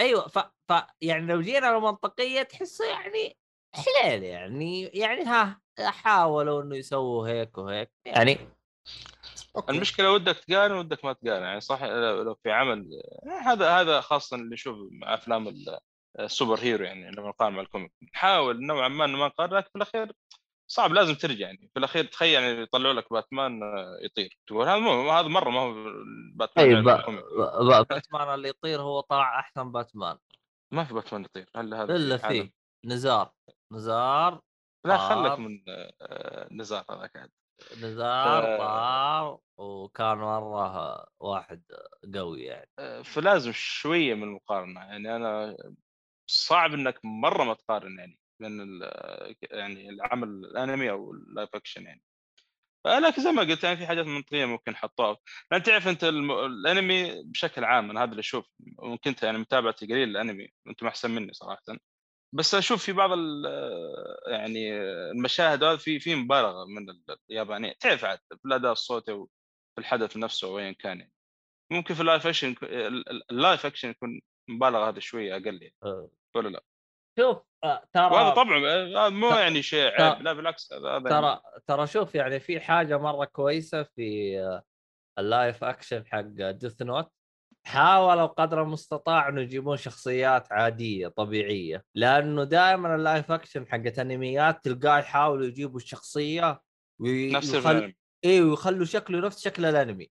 أيوه 0.00 0.28
ف... 0.28 0.38
ف 0.38 0.72
يعني 1.00 1.26
لو 1.26 1.40
جينا 1.40 1.66
للمنطقية 1.66 2.42
تحسه 2.42 2.84
يعني 2.84 3.38
حليل 3.74 4.22
يعني 4.22 4.82
يعني 4.82 5.22
ها 5.22 5.60
حاولوا 5.80 6.62
إنه 6.62 6.76
يسووا 6.76 7.28
هيك 7.28 7.58
وهيك 7.58 7.90
يعني 8.06 8.38
أوكي 9.56 9.72
المشكلة 9.72 10.12
ودك 10.12 10.36
تقارن 10.36 10.72
ودك 10.72 11.04
ما 11.04 11.12
تقارن 11.12 11.42
يعني 11.42 11.60
صح 11.60 11.82
لو 11.82 12.22
لو 12.22 12.34
في 12.34 12.50
عمل 12.50 12.88
هذا 13.42 13.70
هذا 13.70 14.00
خاصة 14.00 14.36
اللي 14.36 14.54
نشوف 14.54 14.78
مع 14.90 15.14
أفلام 15.14 15.48
ال- 15.48 15.78
ال 16.20 16.58
superhero 16.58 16.84
يعني 16.84 17.10
لما 17.10 17.28
نقارن 17.28 17.54
مع 17.54 17.60
ال 17.60 17.65
comic 17.65 17.92
نحاول 18.14 18.66
نوعا 18.66 18.88
ما 18.88 19.04
إنه 19.04 19.18
ما 19.18 19.26
نقارن 19.26 19.56
لكن 19.56 19.68
في 19.68 19.76
الأخير 19.76 20.12
صعب 20.70 20.92
لازم 20.92 21.14
ترجع 21.14 21.46
يعني 21.46 21.70
في 21.72 21.78
الأخير 21.78 22.04
تخيل 22.04 22.42
يعني 22.42 22.62
يطلعوا 22.62 22.94
لك 22.94 23.12
باتمان 23.12 23.60
يطير 24.04 24.38
تقول 24.46 24.68
هذا 24.68 24.78
مو 24.78 25.10
هذا 25.10 25.28
مرة 25.28 25.50
ما 25.50 25.60
هو 25.60 25.74
باتمان 26.34 26.66
أي 26.66 26.72
يعني 26.72 26.84
ب... 26.84 26.88
ال 26.88 26.93
comic. 26.93 27.24
ب... 27.24 27.86
باتمان 27.88 28.34
اللي 28.34 28.48
يطير 28.48 28.82
هو 28.82 29.00
طلع 29.00 29.40
أحسن 29.40 29.72
باتمان 29.72 30.18
ما 30.72 30.84
في 30.84 30.94
باتمان 30.94 31.22
يطير 31.24 31.48
الا 31.56 31.82
هذا 31.82 31.96
إلا. 31.96 32.16
فيه 32.16 32.52
نزار 32.84 33.32
نزار 33.74 34.40
لا. 34.84 34.98
خلك 34.98 35.38
من 35.38 35.60
نزار 36.60 36.84
هذاك 36.90 37.16
عاد 37.16 37.30
نزار 37.76 38.42
ف- 38.42 38.60
طار 38.60 39.38
وكان 39.56 40.18
مرة 40.18 41.06
واحد 41.20 41.62
قوي 42.14 42.42
يعني 42.42 43.04
فلازم 43.04 43.52
شوية 43.54 44.14
من 44.14 44.22
المقارنة 44.22 44.80
يعني 44.80 45.16
أنا 45.16 45.56
صعب 46.30 46.74
إنك 46.74 47.00
مرة 47.04 47.44
ما 47.44 47.54
تقارن 47.54 47.98
يعني 47.98 48.18
بين 48.40 48.80
يعني 49.50 49.90
العمل 49.90 50.28
الأنمي 50.28 50.90
أو 50.90 51.12
ال 51.12 51.19
live 51.19 51.48
action 51.54 51.82
يعني 51.86 52.02
لكن 52.86 53.22
زي 53.22 53.32
ما 53.32 53.42
قلت 53.42 53.64
يعني 53.64 53.76
في 53.76 53.86
حاجات 53.86 54.06
منطقية 54.06 54.44
ممكن 54.44 54.76
حطوها 54.76 55.16
لأن 55.52 55.62
تعرف 55.62 55.88
أنت. 55.88 56.04
الأنمي 56.04 57.22
بشكل 57.22 57.64
عام 57.64 57.90
أنا 57.90 58.02
هذا 58.02 58.10
اللي 58.10 58.20
أشوف 58.20 58.46
ممكن 58.60 59.10
أنت 59.10 59.22
يعني 59.22 59.38
متابعتي 59.38 59.86
قليل 59.86 60.08
الأنمي 60.08 60.48
أنتم 60.68 60.86
احسن 60.86 61.10
مني 61.10 61.32
صراحة 61.32 61.62
بس 62.34 62.54
أشوف 62.54 62.84
في 62.84 62.92
بعض 62.92 63.12
ال... 63.12 63.44
يعني 64.26 64.80
المشاهد 65.10 65.64
هذه 65.64 65.76
في 65.76 66.00
في 66.00 66.14
مبالغة 66.14 66.64
من 66.64 66.86
اليابانية 67.30 67.72
تعرف 67.80 68.04
عاد 68.04 68.18
في 68.28 68.44
الاداء 68.44 68.72
الصوتي 68.72 69.12
وفي 69.12 69.30
الحدث 69.78 70.16
نفسه 70.16 70.48
وين 70.48 70.74
كان 70.74 71.00
يعني. 71.00 71.12
ممكن 71.72 71.94
في 71.94 72.00
ال 72.00 72.05
live 72.05 72.26
action 72.26 72.54
ال 73.30 73.37
live 73.37 73.66
action 73.66 73.90
يكون 73.90 74.20
مبالغة 74.48 74.88
هذه 74.88 74.98
شوية 74.98 75.36
أقل 75.36 75.62
يعني 75.62 75.74
أه. 75.84 76.10
ولا 76.36 76.48
لا؟ 76.48 76.64
شوف 77.18 77.38
آه، 77.64 77.88
ترى 77.92 78.04
وهذا 78.04 78.30
طبعا 78.30 78.58
آه، 79.06 79.08
مو 79.08 79.28
يعني 79.28 79.62
شيء 79.62 80.02
عيب 80.02 80.22
لا 80.22 80.32
بالعكس 80.32 80.72
هذا 80.72 80.88
هذا 80.88 81.10
يعني 81.10 81.10
ترى 81.10 81.40
ترى 81.66 81.86
شوف 81.86 82.14
يعني 82.14 82.40
في 82.40 82.60
حاجة 82.60 82.98
مرة 82.98 83.24
كويسة 83.24 83.82
في 83.82 84.38
آه، 84.40 84.62
ال 85.18 85.27
live 85.27 85.64
action 85.64 86.06
حق 86.06 86.20
Death 86.50 86.82
Note 86.82 87.12
حاولوا 87.66 88.26
قدر 88.26 88.62
المستطاع 88.62 89.28
أنه 89.28 89.40
يجيبون 89.40 89.76
شخصيات 89.76 90.52
عادية 90.52 91.08
طبيعية 91.08 91.84
لأنه 91.94 92.44
دائما 92.44 92.94
ال 92.94 93.02
live 93.02 93.32
action 93.32 93.66
حقت 93.66 93.98
أنميات 93.98 94.64
تلقاه 94.64 94.98
يحاولوا 94.98 95.46
يجيبوا 95.46 95.76
الشخصية 95.76 96.60
نفس 97.00 97.54
ويخل... 97.54 97.70
الفيلم 97.70 97.94
أيوه 98.24 98.50
ويخلوا 98.50 98.84
شكله 98.84 99.20
نفس 99.20 99.44
شكل 99.44 99.64
الأنمي. 99.64 100.10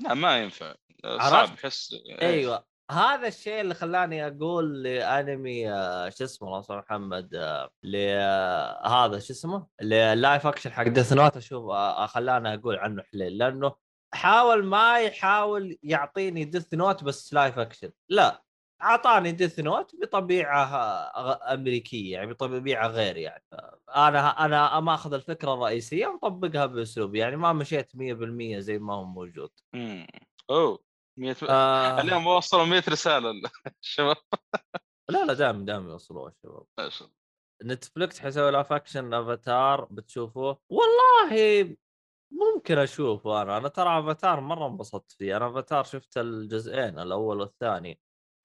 لا 0.00 0.14
ما 0.14 0.38
ينفع؟ 0.38 0.74
صعب 1.04 1.48
احس 1.48 1.96
أيوه. 2.22 2.64
هذا 2.90 3.28
الشيء 3.28 3.60
اللي 3.60 3.74
خلاني 3.74 4.26
أقول 4.26 4.82
لأنمي 4.82 5.72
آه، 5.72 6.08
شو 6.08 6.24
اسمه 6.24 6.48
الله 6.48 6.58
يرحمه 6.70 6.78
محمد 6.78 7.34
آه، 7.34 7.70
لهذا 7.82 9.18
شو 9.18 9.32
اسمه؟ 9.32 9.66
لل 9.82 10.03
live 10.03 10.46
action 10.46 10.72
حق 10.72 10.88
Death 10.88 11.12
Note. 11.12 11.36
أشوف 11.36 11.70
آه، 11.70 12.06
خلاني 12.06 12.54
أقول 12.54 12.76
عنه 12.76 13.02
حليل. 13.02 13.38
لأنه 13.38 13.74
حاول 14.14 14.64
ما 14.64 15.00
يحاول 15.00 15.78
يعطيني 15.82 16.44
Death 16.44 16.74
Note 16.74 17.04
بس 17.04 17.34
live 17.34 17.58
action 17.58 17.90
لا 18.08 18.44
أعطاني 18.82 19.32
Death 19.32 19.60
Note 19.60 19.92
بطبيعة 20.02 20.64
أمريكية 21.54 22.12
يعني 22.12 22.32
بطبيعة 22.32 22.88
غير 22.88 23.16
يعني. 23.16 23.44
أنا 23.96 24.44
أنا 24.44 24.80
ماخذ 24.80 25.14
الفكرة 25.14 25.54
الرئيسية 25.54 26.06
ومطبقها 26.06 26.66
باسلوب 26.66 27.14
يعني 27.14 27.36
ما 27.36 27.52
مشيت 27.52 27.92
100% 27.96 28.58
زي 28.58 28.78
ما 28.78 28.94
هو 28.94 29.04
موجود. 29.04 29.50
أوه 30.50 30.84
100 31.18 31.36
آه. 31.48 32.00
اليوم 32.00 32.26
وصلوا 32.26 32.64
100 32.64 32.82
رسالة 32.88 33.32
الشباب 33.82 34.16
لا 35.10 35.24
لا 35.24 35.32
دائما 35.32 35.64
دائما 35.64 35.90
يوصلوها 35.90 36.28
الشباب 36.28 36.66
ما 36.78 36.88
شاء 36.88 37.08
الله. 37.08 37.22
Netflix 37.74 38.20
حيسوي 38.20 38.50
live 38.50 38.72
action 38.72 39.14
Avatar 39.14 39.84
بتشوفوه؟ 39.84 40.58
والله 40.70 41.76
ممكن 42.32 42.78
اشوفه 42.78 43.42
أنا 43.42 43.56
أنا 43.56 43.68
ترى 43.68 43.98
أفاتار 44.00 44.40
مرة 44.40 44.66
انبسطت 44.66 45.12
فيه. 45.12 45.36
أنا 45.36 45.48
أفاتار 45.50 45.84
شفت 45.84 46.18
الجزئين 46.18 46.98
الأول 46.98 47.40
والثاني. 47.40 48.00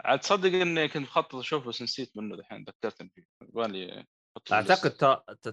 عاد 0.06 0.20
تصدق 0.20 0.50
إني 0.62 0.88
كنت 0.88 1.04
مخطط 1.04 1.36
أشوفه 1.36 1.70
بس 1.70 1.82
نسيت 1.82 2.18
منه 2.18 2.36
دحين 2.36 2.66
ذكرتني 2.68 3.10
فيه 3.16 3.24
يبغالي 3.42 4.06
حط 4.38 4.54
أعتقد 4.54 4.92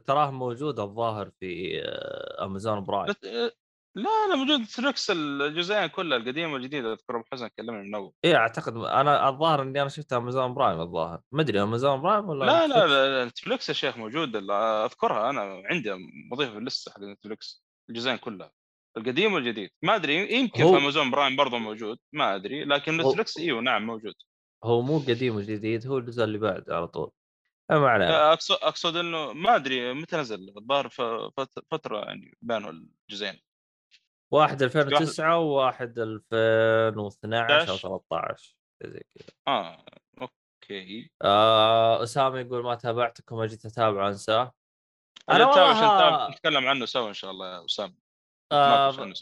تراه 0.07 0.31
موجود 0.31 0.81
الظاهر 0.81 1.31
في 1.41 1.81
آه، 1.85 2.45
Amazon 2.45 2.85
Prime 2.85 3.15
لا 3.23 3.53
لا 3.97 4.29
لا 4.29 4.35
موجود 4.37 4.61
Netflix 4.61 5.11
الجزئين 5.11 5.87
كلها 5.87 6.19
القديمه 6.19 6.53
والجديده 6.53 6.93
أذكر 6.93 7.17
أبو 7.17 7.25
حسن 7.33 7.49
كلمني 7.49 7.83
من 7.89 7.95
أول. 7.95 8.13
اي 8.25 8.37
أعتقد 8.37 8.77
أنا 8.77 9.29
الظاهر 9.29 9.63
إني 9.63 9.81
أنا 9.81 9.89
شفتها 9.89 10.19
Amazon 10.19 10.55
Prime 10.55 10.81
الظاهر. 10.81 11.21
ما 11.33 11.43
أدري 11.43 11.63
Amazon 11.63 12.03
Prime 12.03 12.29
ولا 12.29 12.45
لا 12.67 12.87
لا 12.87 13.25
Netflix 13.25 13.69
يا 13.69 13.75
شيخ 13.75 13.97
موجود 13.97 14.37
ال- 14.37 14.51
أذكرها 14.51 15.31
أنا 15.31 15.63
عندي 15.65 15.93
مضيفه 16.33 16.53
في 16.53 16.59
اللسته 16.59 16.93
حق 16.93 17.01
Netflix 17.01 17.65
الجزئين 17.91 18.17
كلها 18.17 18.53
القديم 18.97 19.33
والجديد. 19.35 19.71
ما 19.83 19.95
أدري 19.95 20.35
يمكن 20.35 20.63
هو- 20.63 20.73
في 20.73 20.79
Amazon 20.79 21.11
Prime 21.11 21.37
برضه 21.37 21.59
موجود 21.59 21.99
ما 22.13 22.35
أدري 22.35 22.65
لكن 22.65 23.01
هو- 23.01 23.11
Netflix 23.11 23.39
إيوه 23.39 23.61
نعم 23.61 23.87
موجود. 23.87 24.15
هو 24.65 24.83
مو 24.83 24.99
قديم 24.99 25.37
وجديد 25.37 25.87
هو 25.87 25.99
الجزء 25.99 26.25
اللي 26.25 26.39
بعده 26.39 26.77
على 26.77 26.89
طول. 26.89 27.11
ما 27.71 27.89
علينا. 27.89 28.33
اقصد 28.33 28.55
أقصد 28.63 28.97
إنه 28.97 29.33
ما 29.33 29.57
أدري 29.57 29.93
متى 29.95 30.17
نزل 30.17 30.55
الظاهر 30.57 30.89
فترة 31.71 32.05
يعني 32.05 32.37
بينوا 32.43 32.71
الجزئين. 33.11 33.41
واحد 34.31 34.63
2009 34.63 35.39
وواحد 35.39 35.99
2012 35.99 37.71
أو 37.89 37.97
11. 37.97 37.99
13 38.11 38.57
زي 38.85 39.03
كذا. 39.15 39.29
آه 39.49 39.85
okay. 40.23 41.11
آه 41.23 42.03
اسامه 42.03 42.39
يقول 42.41 42.63
ما 42.65 42.75
تابعتكم 42.75 43.37
اجيت 43.41 43.67
اتابع 43.67 44.09
أنساه. 44.09 44.53
أنا 45.31 45.45
عشان 45.47 45.89
والله 45.89 46.31
نتكلم 46.31 46.67
عنه 46.67 46.87
سوا 46.87 47.09
إن 47.09 47.15
شاء 47.15 47.31
الله 47.31 47.55
يا 47.55 47.65
أسامة. 47.65 47.95
آه. 48.53 49.13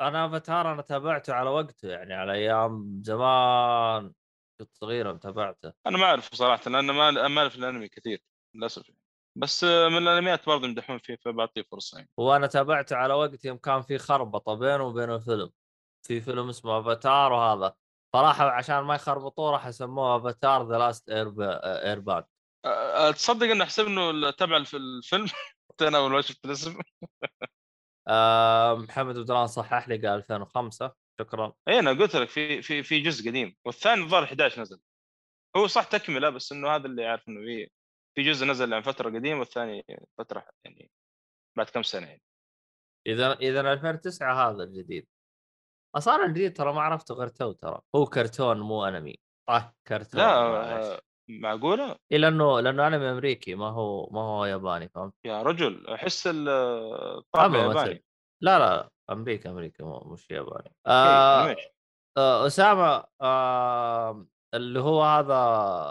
أنا 0.00 0.26
أفاتار 0.26 0.72
أنا 0.72 0.82
تابعته 0.82 1.34
على 1.34 1.50
وقته 1.50 1.88
يعني 1.88 2.14
على 2.14 2.32
أيام 2.32 3.02
زمان 3.04 4.12
كنت 4.60 4.70
صغير 4.74 5.12
متابعته 5.14 5.72
أنا 5.86 5.98
ما 5.98 6.04
اعرف 6.04 6.34
صراحة 6.34 6.70
لأن 6.70 6.90
ما 6.90 7.28
ما 7.28 7.40
أعرف 7.40 7.56
الأنمي 7.56 7.88
كثير 7.88 8.22
للأسف 8.54 8.88
يعني. 8.88 9.00
بس 9.38 9.64
من 9.64 9.96
الأنميات 9.98 10.46
برضه 10.46 10.66
يمدحون 10.66 10.98
فيه 10.98 11.16
فبعطيه 11.24 11.62
فرصة 11.62 11.98
يعني. 11.98 12.10
وأنا 12.16 12.46
تابعته 12.46 12.96
على 12.96 13.14
وقت 13.14 13.44
يوم 13.44 13.56
كان 13.56 13.82
في 13.82 13.98
خربطة 13.98 14.54
بينه 14.54 14.84
وبين 14.84 15.10
الفيلم 15.10 15.50
في 16.06 16.20
فيلم 16.20 16.48
اسمه 16.48 16.80
أفاتار 16.80 17.32
وهذا. 17.32 17.74
صراحة 18.16 18.50
عشان 18.50 18.80
ما 18.80 18.94
يخربطوه 18.94 19.50
راح 19.50 19.66
يسموه 19.66 20.16
Avatar 20.16 20.68
The 20.68 20.78
Last 20.78 21.08
Air 21.10 21.34
أه، 21.40 22.26
تصدق 23.12 23.46
انه 23.46 23.64
احسب 23.64 23.86
انه 23.86 24.30
تبع 24.30 24.56
الف- 24.56 24.74
الفيلم 24.74 25.26
أنا 25.80 25.98
اول 25.98 26.10
ما 26.10 26.20
شفت 26.20 26.44
الاسم. 26.44 26.80
آه 28.08 28.74
محمد 28.74 29.18
بدران 29.18 29.46
صحح 29.46 29.88
لي 29.88 29.96
قال 29.96 30.06
2005 30.06 30.94
شكرا. 31.20 31.52
اي 31.68 31.78
أنا 31.78 31.90
قلت 31.90 32.16
لك 32.16 32.28
في 32.28 32.62
في 32.62 32.82
في 32.82 33.00
جزء 33.00 33.30
قديم. 33.30 33.56
والثاني 33.64 34.02
الظاهر 34.02 34.24
11 34.24 34.60
نزل. 34.60 34.80
هو 35.56 35.66
صح 35.66 35.84
تكملة 35.84 36.30
بس 36.30 36.52
إنه 36.52 36.68
هذا 36.68 36.86
اللي 36.86 37.06
عارف 37.06 37.28
إنه 37.28 37.40
في 37.40 37.70
في 38.16 38.22
جزء 38.22 38.46
نزل 38.46 38.74
عن 38.74 38.82
فترة 38.82 39.10
قديمة 39.10 39.38
والثاني 39.40 39.86
فترة 40.18 40.46
يعني 40.64 40.90
بعد 41.56 41.70
كم 41.70 41.82
سنة 41.82 42.06
يعني. 42.06 42.22
إذا 43.06 43.32
إذا 43.32 43.72
2009 43.72 44.50
هذا 44.50 44.62
الجديد. 44.62 45.06
أصلا 45.96 46.24
الجديد 46.26 46.56
ترى 46.56 46.72
ما 46.72 46.80
عرفته 46.82 47.14
غير 47.14 47.28
تو 47.28 47.52
ترى. 47.52 47.80
هو 47.94 48.06
كرتون 48.06 48.60
مو 48.60 48.84
أنمي. 48.84 49.16
طه 49.48 49.74
كرتون 49.86 50.20
لا 50.20 51.00
معقولة؟ 51.28 51.96
إيه 52.12 52.18
لأنه 52.18 52.60
لأنه 52.60 52.86
انمي 52.86 53.10
أمريكي 53.10 53.54
ما 53.54 53.66
هو 53.70 54.08
ما 54.10 54.20
هو 54.20 54.44
ياباني 54.44 54.88
فهمت؟ 54.88 55.14
يا 55.24 55.42
رجل 55.42 55.86
أحس 55.88 56.26
ال- 56.26 56.48
الطابع 57.18 57.58
ياباني. 57.58 58.04
لا 58.42 58.58
لا 58.58 58.90
أمريكا 59.10 59.50
أمريكا 59.50 59.84
مو 59.84 60.00
مش 60.00 60.30
ياباني. 60.30 60.74
آه. 60.86 61.56
آه 62.16 62.46
أسامة 62.46 63.04
آه 63.20 64.26
اللي 64.54 64.80
هو 64.80 65.02
هذا 65.04 65.34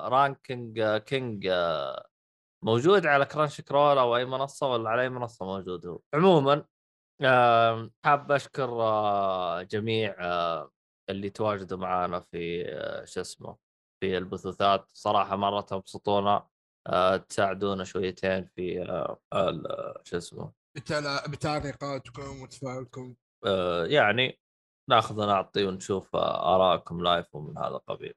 Ranking 0.07 0.80
آه، 0.80 0.98
King 0.97 1.47
آه 1.52 2.07
موجود 2.64 3.06
على 3.06 3.26
Crunchyroll 3.26 3.97
أو 3.98 4.16
أي 4.16 4.26
منصة 4.26 4.72
ولا 4.72 4.90
على 4.90 5.02
أي 5.02 5.10
منصة 5.10 5.45
موجود 5.45 5.86
هو. 5.86 5.99
عموما 6.14 6.66
آه 7.22 7.90
حاب 8.06 8.32
أشكر 8.32 8.70
آه 8.82 9.62
جميع 9.62 10.16
آه 10.20 10.72
اللي 11.10 11.30
تواجدوا 11.30 11.78
معنا 11.78 12.20
في 12.20 12.66
آه 12.68 13.06
شو 13.06 13.22
اسمه 13.22 13.57
في 14.06 14.18
البثوثات 14.18 14.91
صراحة 14.94 15.36
مرة 15.36 15.61
تبسطونا 15.61 16.48
آه 16.88 17.18
تساعدونا 17.18 17.84
شويتين 17.84 18.45
في 18.45 18.82
آه 18.82 19.19
ال- 19.34 19.94
شو 20.03 20.18
اسمه 20.18 20.52
بتعل- 20.76 21.32
بتعليقاتكم 21.32 22.41
وتفاعلكم 22.41 23.15
آه، 23.45 23.86
يعني 23.86 24.40
ناخذ 24.90 25.23
ونعطي 25.23 25.64
ونشوف 25.65 26.15
آرائكم 26.15 27.03
لايف 27.03 27.36
ومن 27.36 27.57
هذا 27.57 27.68
القبيل. 27.76 28.14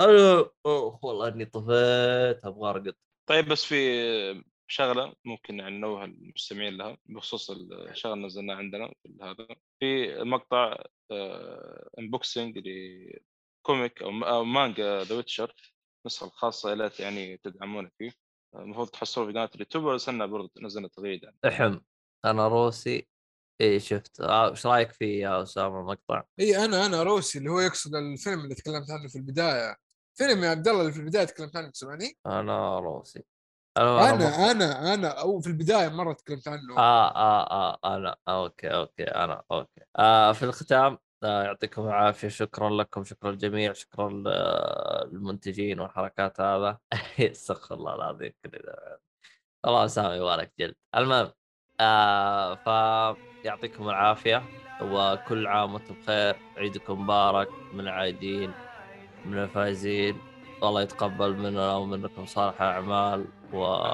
أنا 0.00 0.50
أوه 0.66 1.00
والله 1.02 1.28
إني 1.28 1.44
طفيت 1.44 2.44
أبغى 2.44 2.70
أرقد. 2.70 2.94
طيب 3.28 3.48
بس 3.48 3.64
في 3.64 4.44
شغلة 4.70 5.14
ممكن 5.24 5.58
يعني 5.58 5.76
ننوه 5.76 6.04
المستمعين 6.04 6.76
لها 6.76 6.96
بخصوص 7.06 7.50
الشغله 7.50 8.14
اللي 8.14 8.26
نزلناها 8.26 8.56
عندنا 8.56 8.88
في 9.02 9.18
هذا 9.22 9.46
في 9.80 10.14
مقطع 10.24 10.76
unboxing 11.98 12.58
ل 13.60 13.67
comic 13.67 14.02
أو 14.02 14.10
أو 14.10 14.44
مانجا 14.44 15.04
The 15.04 15.16
Witcher 15.16 15.54
النسخه 16.04 16.26
الخاصة 16.26 16.72
إلى 16.72 16.90
يعني 16.98 17.36
تدعمونا 17.36 17.90
فيه 17.98 18.12
المفروض 18.54 18.88
تحصلوا 18.88 19.26
في 19.26 19.32
قناة 19.32 19.50
اليوتيوب 19.54 19.84
ورسلنا 19.84 20.26
برضه 20.26 20.50
نزلنا 20.62 20.88
تغريده 20.88 21.28
يعني. 21.28 21.54
احم 21.56 21.80
أنا 22.24 22.48
روسي 22.48 23.08
إي 23.60 23.80
شفت 23.80 24.20
آه، 24.20 24.50
إيش 24.50 24.66
رأيك 24.66 24.92
فيه 24.92 25.22
يا 25.22 25.42
أسامة 25.42 25.80
المقطع؟ 25.80 26.24
إي 26.40 26.64
أنا 26.64 26.86
أنا 26.86 27.02
روسي 27.02 27.38
اللي 27.38 27.50
هو 27.50 27.60
يقصد 27.60 27.94
الفيلم 27.94 28.40
اللي 28.40 28.54
تكلمت 28.54 28.90
عنه 28.90 29.08
في 29.08 29.16
البداية 29.16 29.76
فيلم 30.18 30.44
يا 30.44 30.48
عبد 30.48 30.68
الله 30.68 30.80
اللي 30.80 30.92
في 30.92 31.00
البداية 31.00 31.24
تكلمت 31.24 31.56
عنه 31.56 31.70
تسمعني؟ 31.70 32.16
أنا 32.26 32.78
روسي. 32.78 33.24
أنا 33.78 34.10
أنا 34.10 34.50
أنا 34.50 34.94
أنا 34.94 35.08
أو 35.08 35.40
في 35.40 35.46
البداية 35.46 35.88
مرة 35.88 36.12
تكلمت 36.12 36.48
عنه 36.48 36.78
آه, 36.78 37.08
آه 37.16 37.50
آه 37.50 37.96
أنا 37.96 38.16
أوكي 38.28 38.68
أوكي 38.68 39.04
أنا 39.04 39.42
أوكي. 39.52 39.80
آه 39.98 40.32
في 40.32 40.42
الختام 40.42 40.98
يعطيكم 41.22 41.86
العافية. 41.86 42.28
شكرا 42.28 42.70
لكم 42.70 43.04
شكرا 43.04 43.30
للجميع 43.30 43.72
شكرا 43.72 44.10
للمنتجين 45.12 45.80
والحركات 45.80 46.40
هذا. 46.40 46.78
استغفر 47.20 47.74
الله 47.74 47.94
العظيم. 47.94 48.32
الله 49.66 49.86
سامي 49.86 50.16
يبارك 50.16 50.52
جلد. 50.58 50.74
المهم 50.96 51.32
آه 51.80 52.54
فيعطيكم 53.42 53.88
العافية. 53.88 54.42
وكل 54.82 55.46
عام 55.46 55.74
وأنتم 55.74 55.94
بخير. 55.94 56.36
عيدكم 56.56 57.02
مبارك. 57.02 57.48
من 57.72 57.80
العايدين 57.80 58.52
من 59.24 59.38
الفايزين. 59.38 60.18
والله 60.62 60.82
يتقبل 60.82 61.36
منا 61.36 61.74
ومنكم 61.76 62.26
صالح 62.26 62.62
أعمال. 62.62 63.26
و 63.52 63.84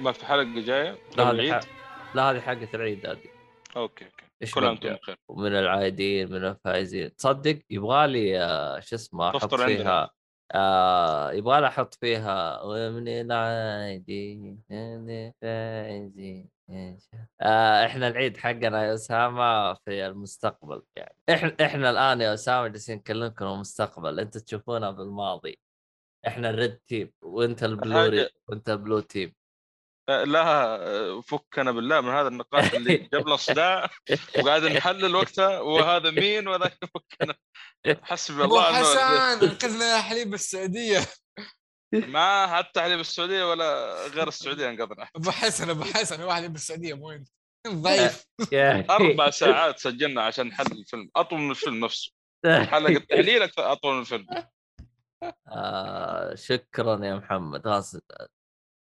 ما 0.00 0.12
في 0.12 0.26
حلقة 0.26 0.60
جاية 0.60 0.98
لا 1.16 1.24
هذه 1.24 1.30
العيد؟ 1.30 1.52
ح- 1.52 1.68
لا 2.14 2.30
هذه 2.30 2.40
حقة 2.40 2.68
العيد 2.74 3.06
هذه. 3.06 3.28
okay 3.76 4.04
okay. 4.04 4.25
إيش 4.42 4.54
كل 4.54 4.64
عام 4.64 4.74
بقى؟ 4.74 4.88
وأنتم 4.88 5.00
بخير 5.02 5.16
ومن 5.28 5.52
العايدين 5.52 6.30
من 6.32 6.44
الفايزين 6.44 7.16
تصدق 7.16 7.58
يبغى 7.70 8.06
لي 8.06 8.40
آه، 8.44 8.80
شو 8.80 8.96
اسمه 8.96 9.30
أحط. 9.30 9.54
فيها 9.54 10.10
آه 10.54 11.32
يبغى 11.32 11.60
لي 11.60 11.66
أحط 11.66 11.94
فيها 11.94 12.62
ومن 12.62 13.08
العايدين 13.08 14.62
من 14.70 15.10
الفايزين 15.10 16.48
آه 17.40 17.86
إحنا 17.86 18.08
العيد 18.08 18.36
حقنا 18.36 18.84
يا 18.86 18.94
أسامة 18.94 19.74
في 19.74 20.06
المستقبل. 20.06 20.82
يعني 20.96 21.16
إحنا 21.30 21.56
إحنا 21.66 21.90
الآن 21.90 22.20
يا 22.20 22.34
أسامة 22.34 22.68
جالسين 22.68 22.96
نكلمكم 22.96 23.44
المستقبل. 23.46 24.20
أنتم 24.20 24.40
تشوفونا 24.40 24.90
بالماضي. 24.90 25.58
إحنا 26.26 26.50
ال 26.50 26.56
red 26.56 26.76
team 26.76 27.12
وأنت 27.22 27.64
البلوري 27.64 28.28
وأنت 28.48 28.70
ال 28.70 28.76
blue 28.76 29.00
team 29.00 29.34
لا 30.08 31.20
فكنا 31.20 31.72
بالله 31.72 32.00
من 32.00 32.08
هذا 32.12 32.28
النقاش 32.28 32.74
اللي 32.74 32.96
جاب 32.96 33.26
لنا 33.26 33.36
صداع 33.36 33.90
وقاعد 34.38 34.64
نحلل 34.64 35.14
وقتها 35.16 35.60
وهذا 35.60 36.10
مين 36.10 36.48
وذاك 36.48 36.78
فكنا. 36.94 37.34
حسبي 38.02 38.44
ابو 38.44 38.58
الله 38.58 38.72
حسن 38.72 38.98
انه 38.98 39.42
انقذنا 39.52 39.96
يا 39.96 40.02
حليب 40.02 40.34
السعودية. 40.34 41.00
ما 41.94 42.46
حتى 42.56 42.80
حليب 42.80 43.00
السعودية 43.00 43.50
ولا 43.50 43.96
غير 44.06 44.28
السعودية 44.28 44.70
انقذنا 44.70 45.08
أبو 45.16 45.30
حسن 45.30 45.70
أبو 45.70 45.84
حسن 45.84 46.22
واحد 46.22 46.52
بالسعوديه 46.52 46.94
مو 46.94 47.10
انت 47.10 47.28
ضعيف. 47.68 48.24
أربع 48.90 49.30
ساعات 49.30 49.78
سجلنا 49.78 50.22
عشان 50.22 50.46
نحلل 50.46 50.72
الفيلم 50.80 51.10
أطول 51.16 51.38
من 51.38 51.50
الفيلم 51.50 51.84
نفسه. 51.84 52.12
حلقة 52.46 52.98
تحليل 53.10 53.48
أكثر- 53.48 53.52
أطول 53.58 53.94
من 53.94 54.00
الفيلم. 54.00 54.26
آه 55.48 56.34
شكرا 56.34 57.04
يا 57.06 57.14
محمد 57.14 57.64
خلاص. 57.64 57.96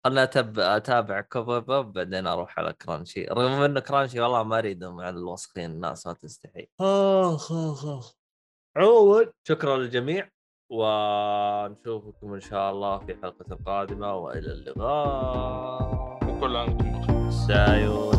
خلنا 0.05 0.23
أتب... 0.23 0.59
أتابع 0.59 1.21
Cowboy 1.21 1.59
Bebop 1.59 1.93
بعدين 1.93 2.27
أروح 2.27 2.59
على 2.59 2.73
Crunchy 2.73 3.25
رغم 3.25 3.61
إنه 3.61 3.79
Crunchy 3.79 4.19
والله 4.19 4.43
ما 4.43 4.57
اريدهم 4.57 4.99
على 4.99 5.17
الوسخين 5.17 5.71
الناس 5.71 6.07
ما 6.07 6.13
تستحي. 6.13 6.67
آخ 6.81 7.51
آخ 7.51 7.85
آخ. 7.85 8.13
عموما 8.77 9.31
شكرا 9.47 9.77
للجميع 9.77 10.29
ونشوفكم 10.71 12.33
إن 12.33 12.39
شاء 12.39 12.71
الله 12.71 12.99
في 12.99 13.15
حلقة 13.23 13.59
قادمه 13.65 14.15
وإلى 14.15 14.51
اللقاء. 14.51 16.19
وكل 16.29 16.55
عام 16.55 16.69
وأنتم 16.69 17.01
بخير. 17.01 17.29
سايو. 17.29 18.14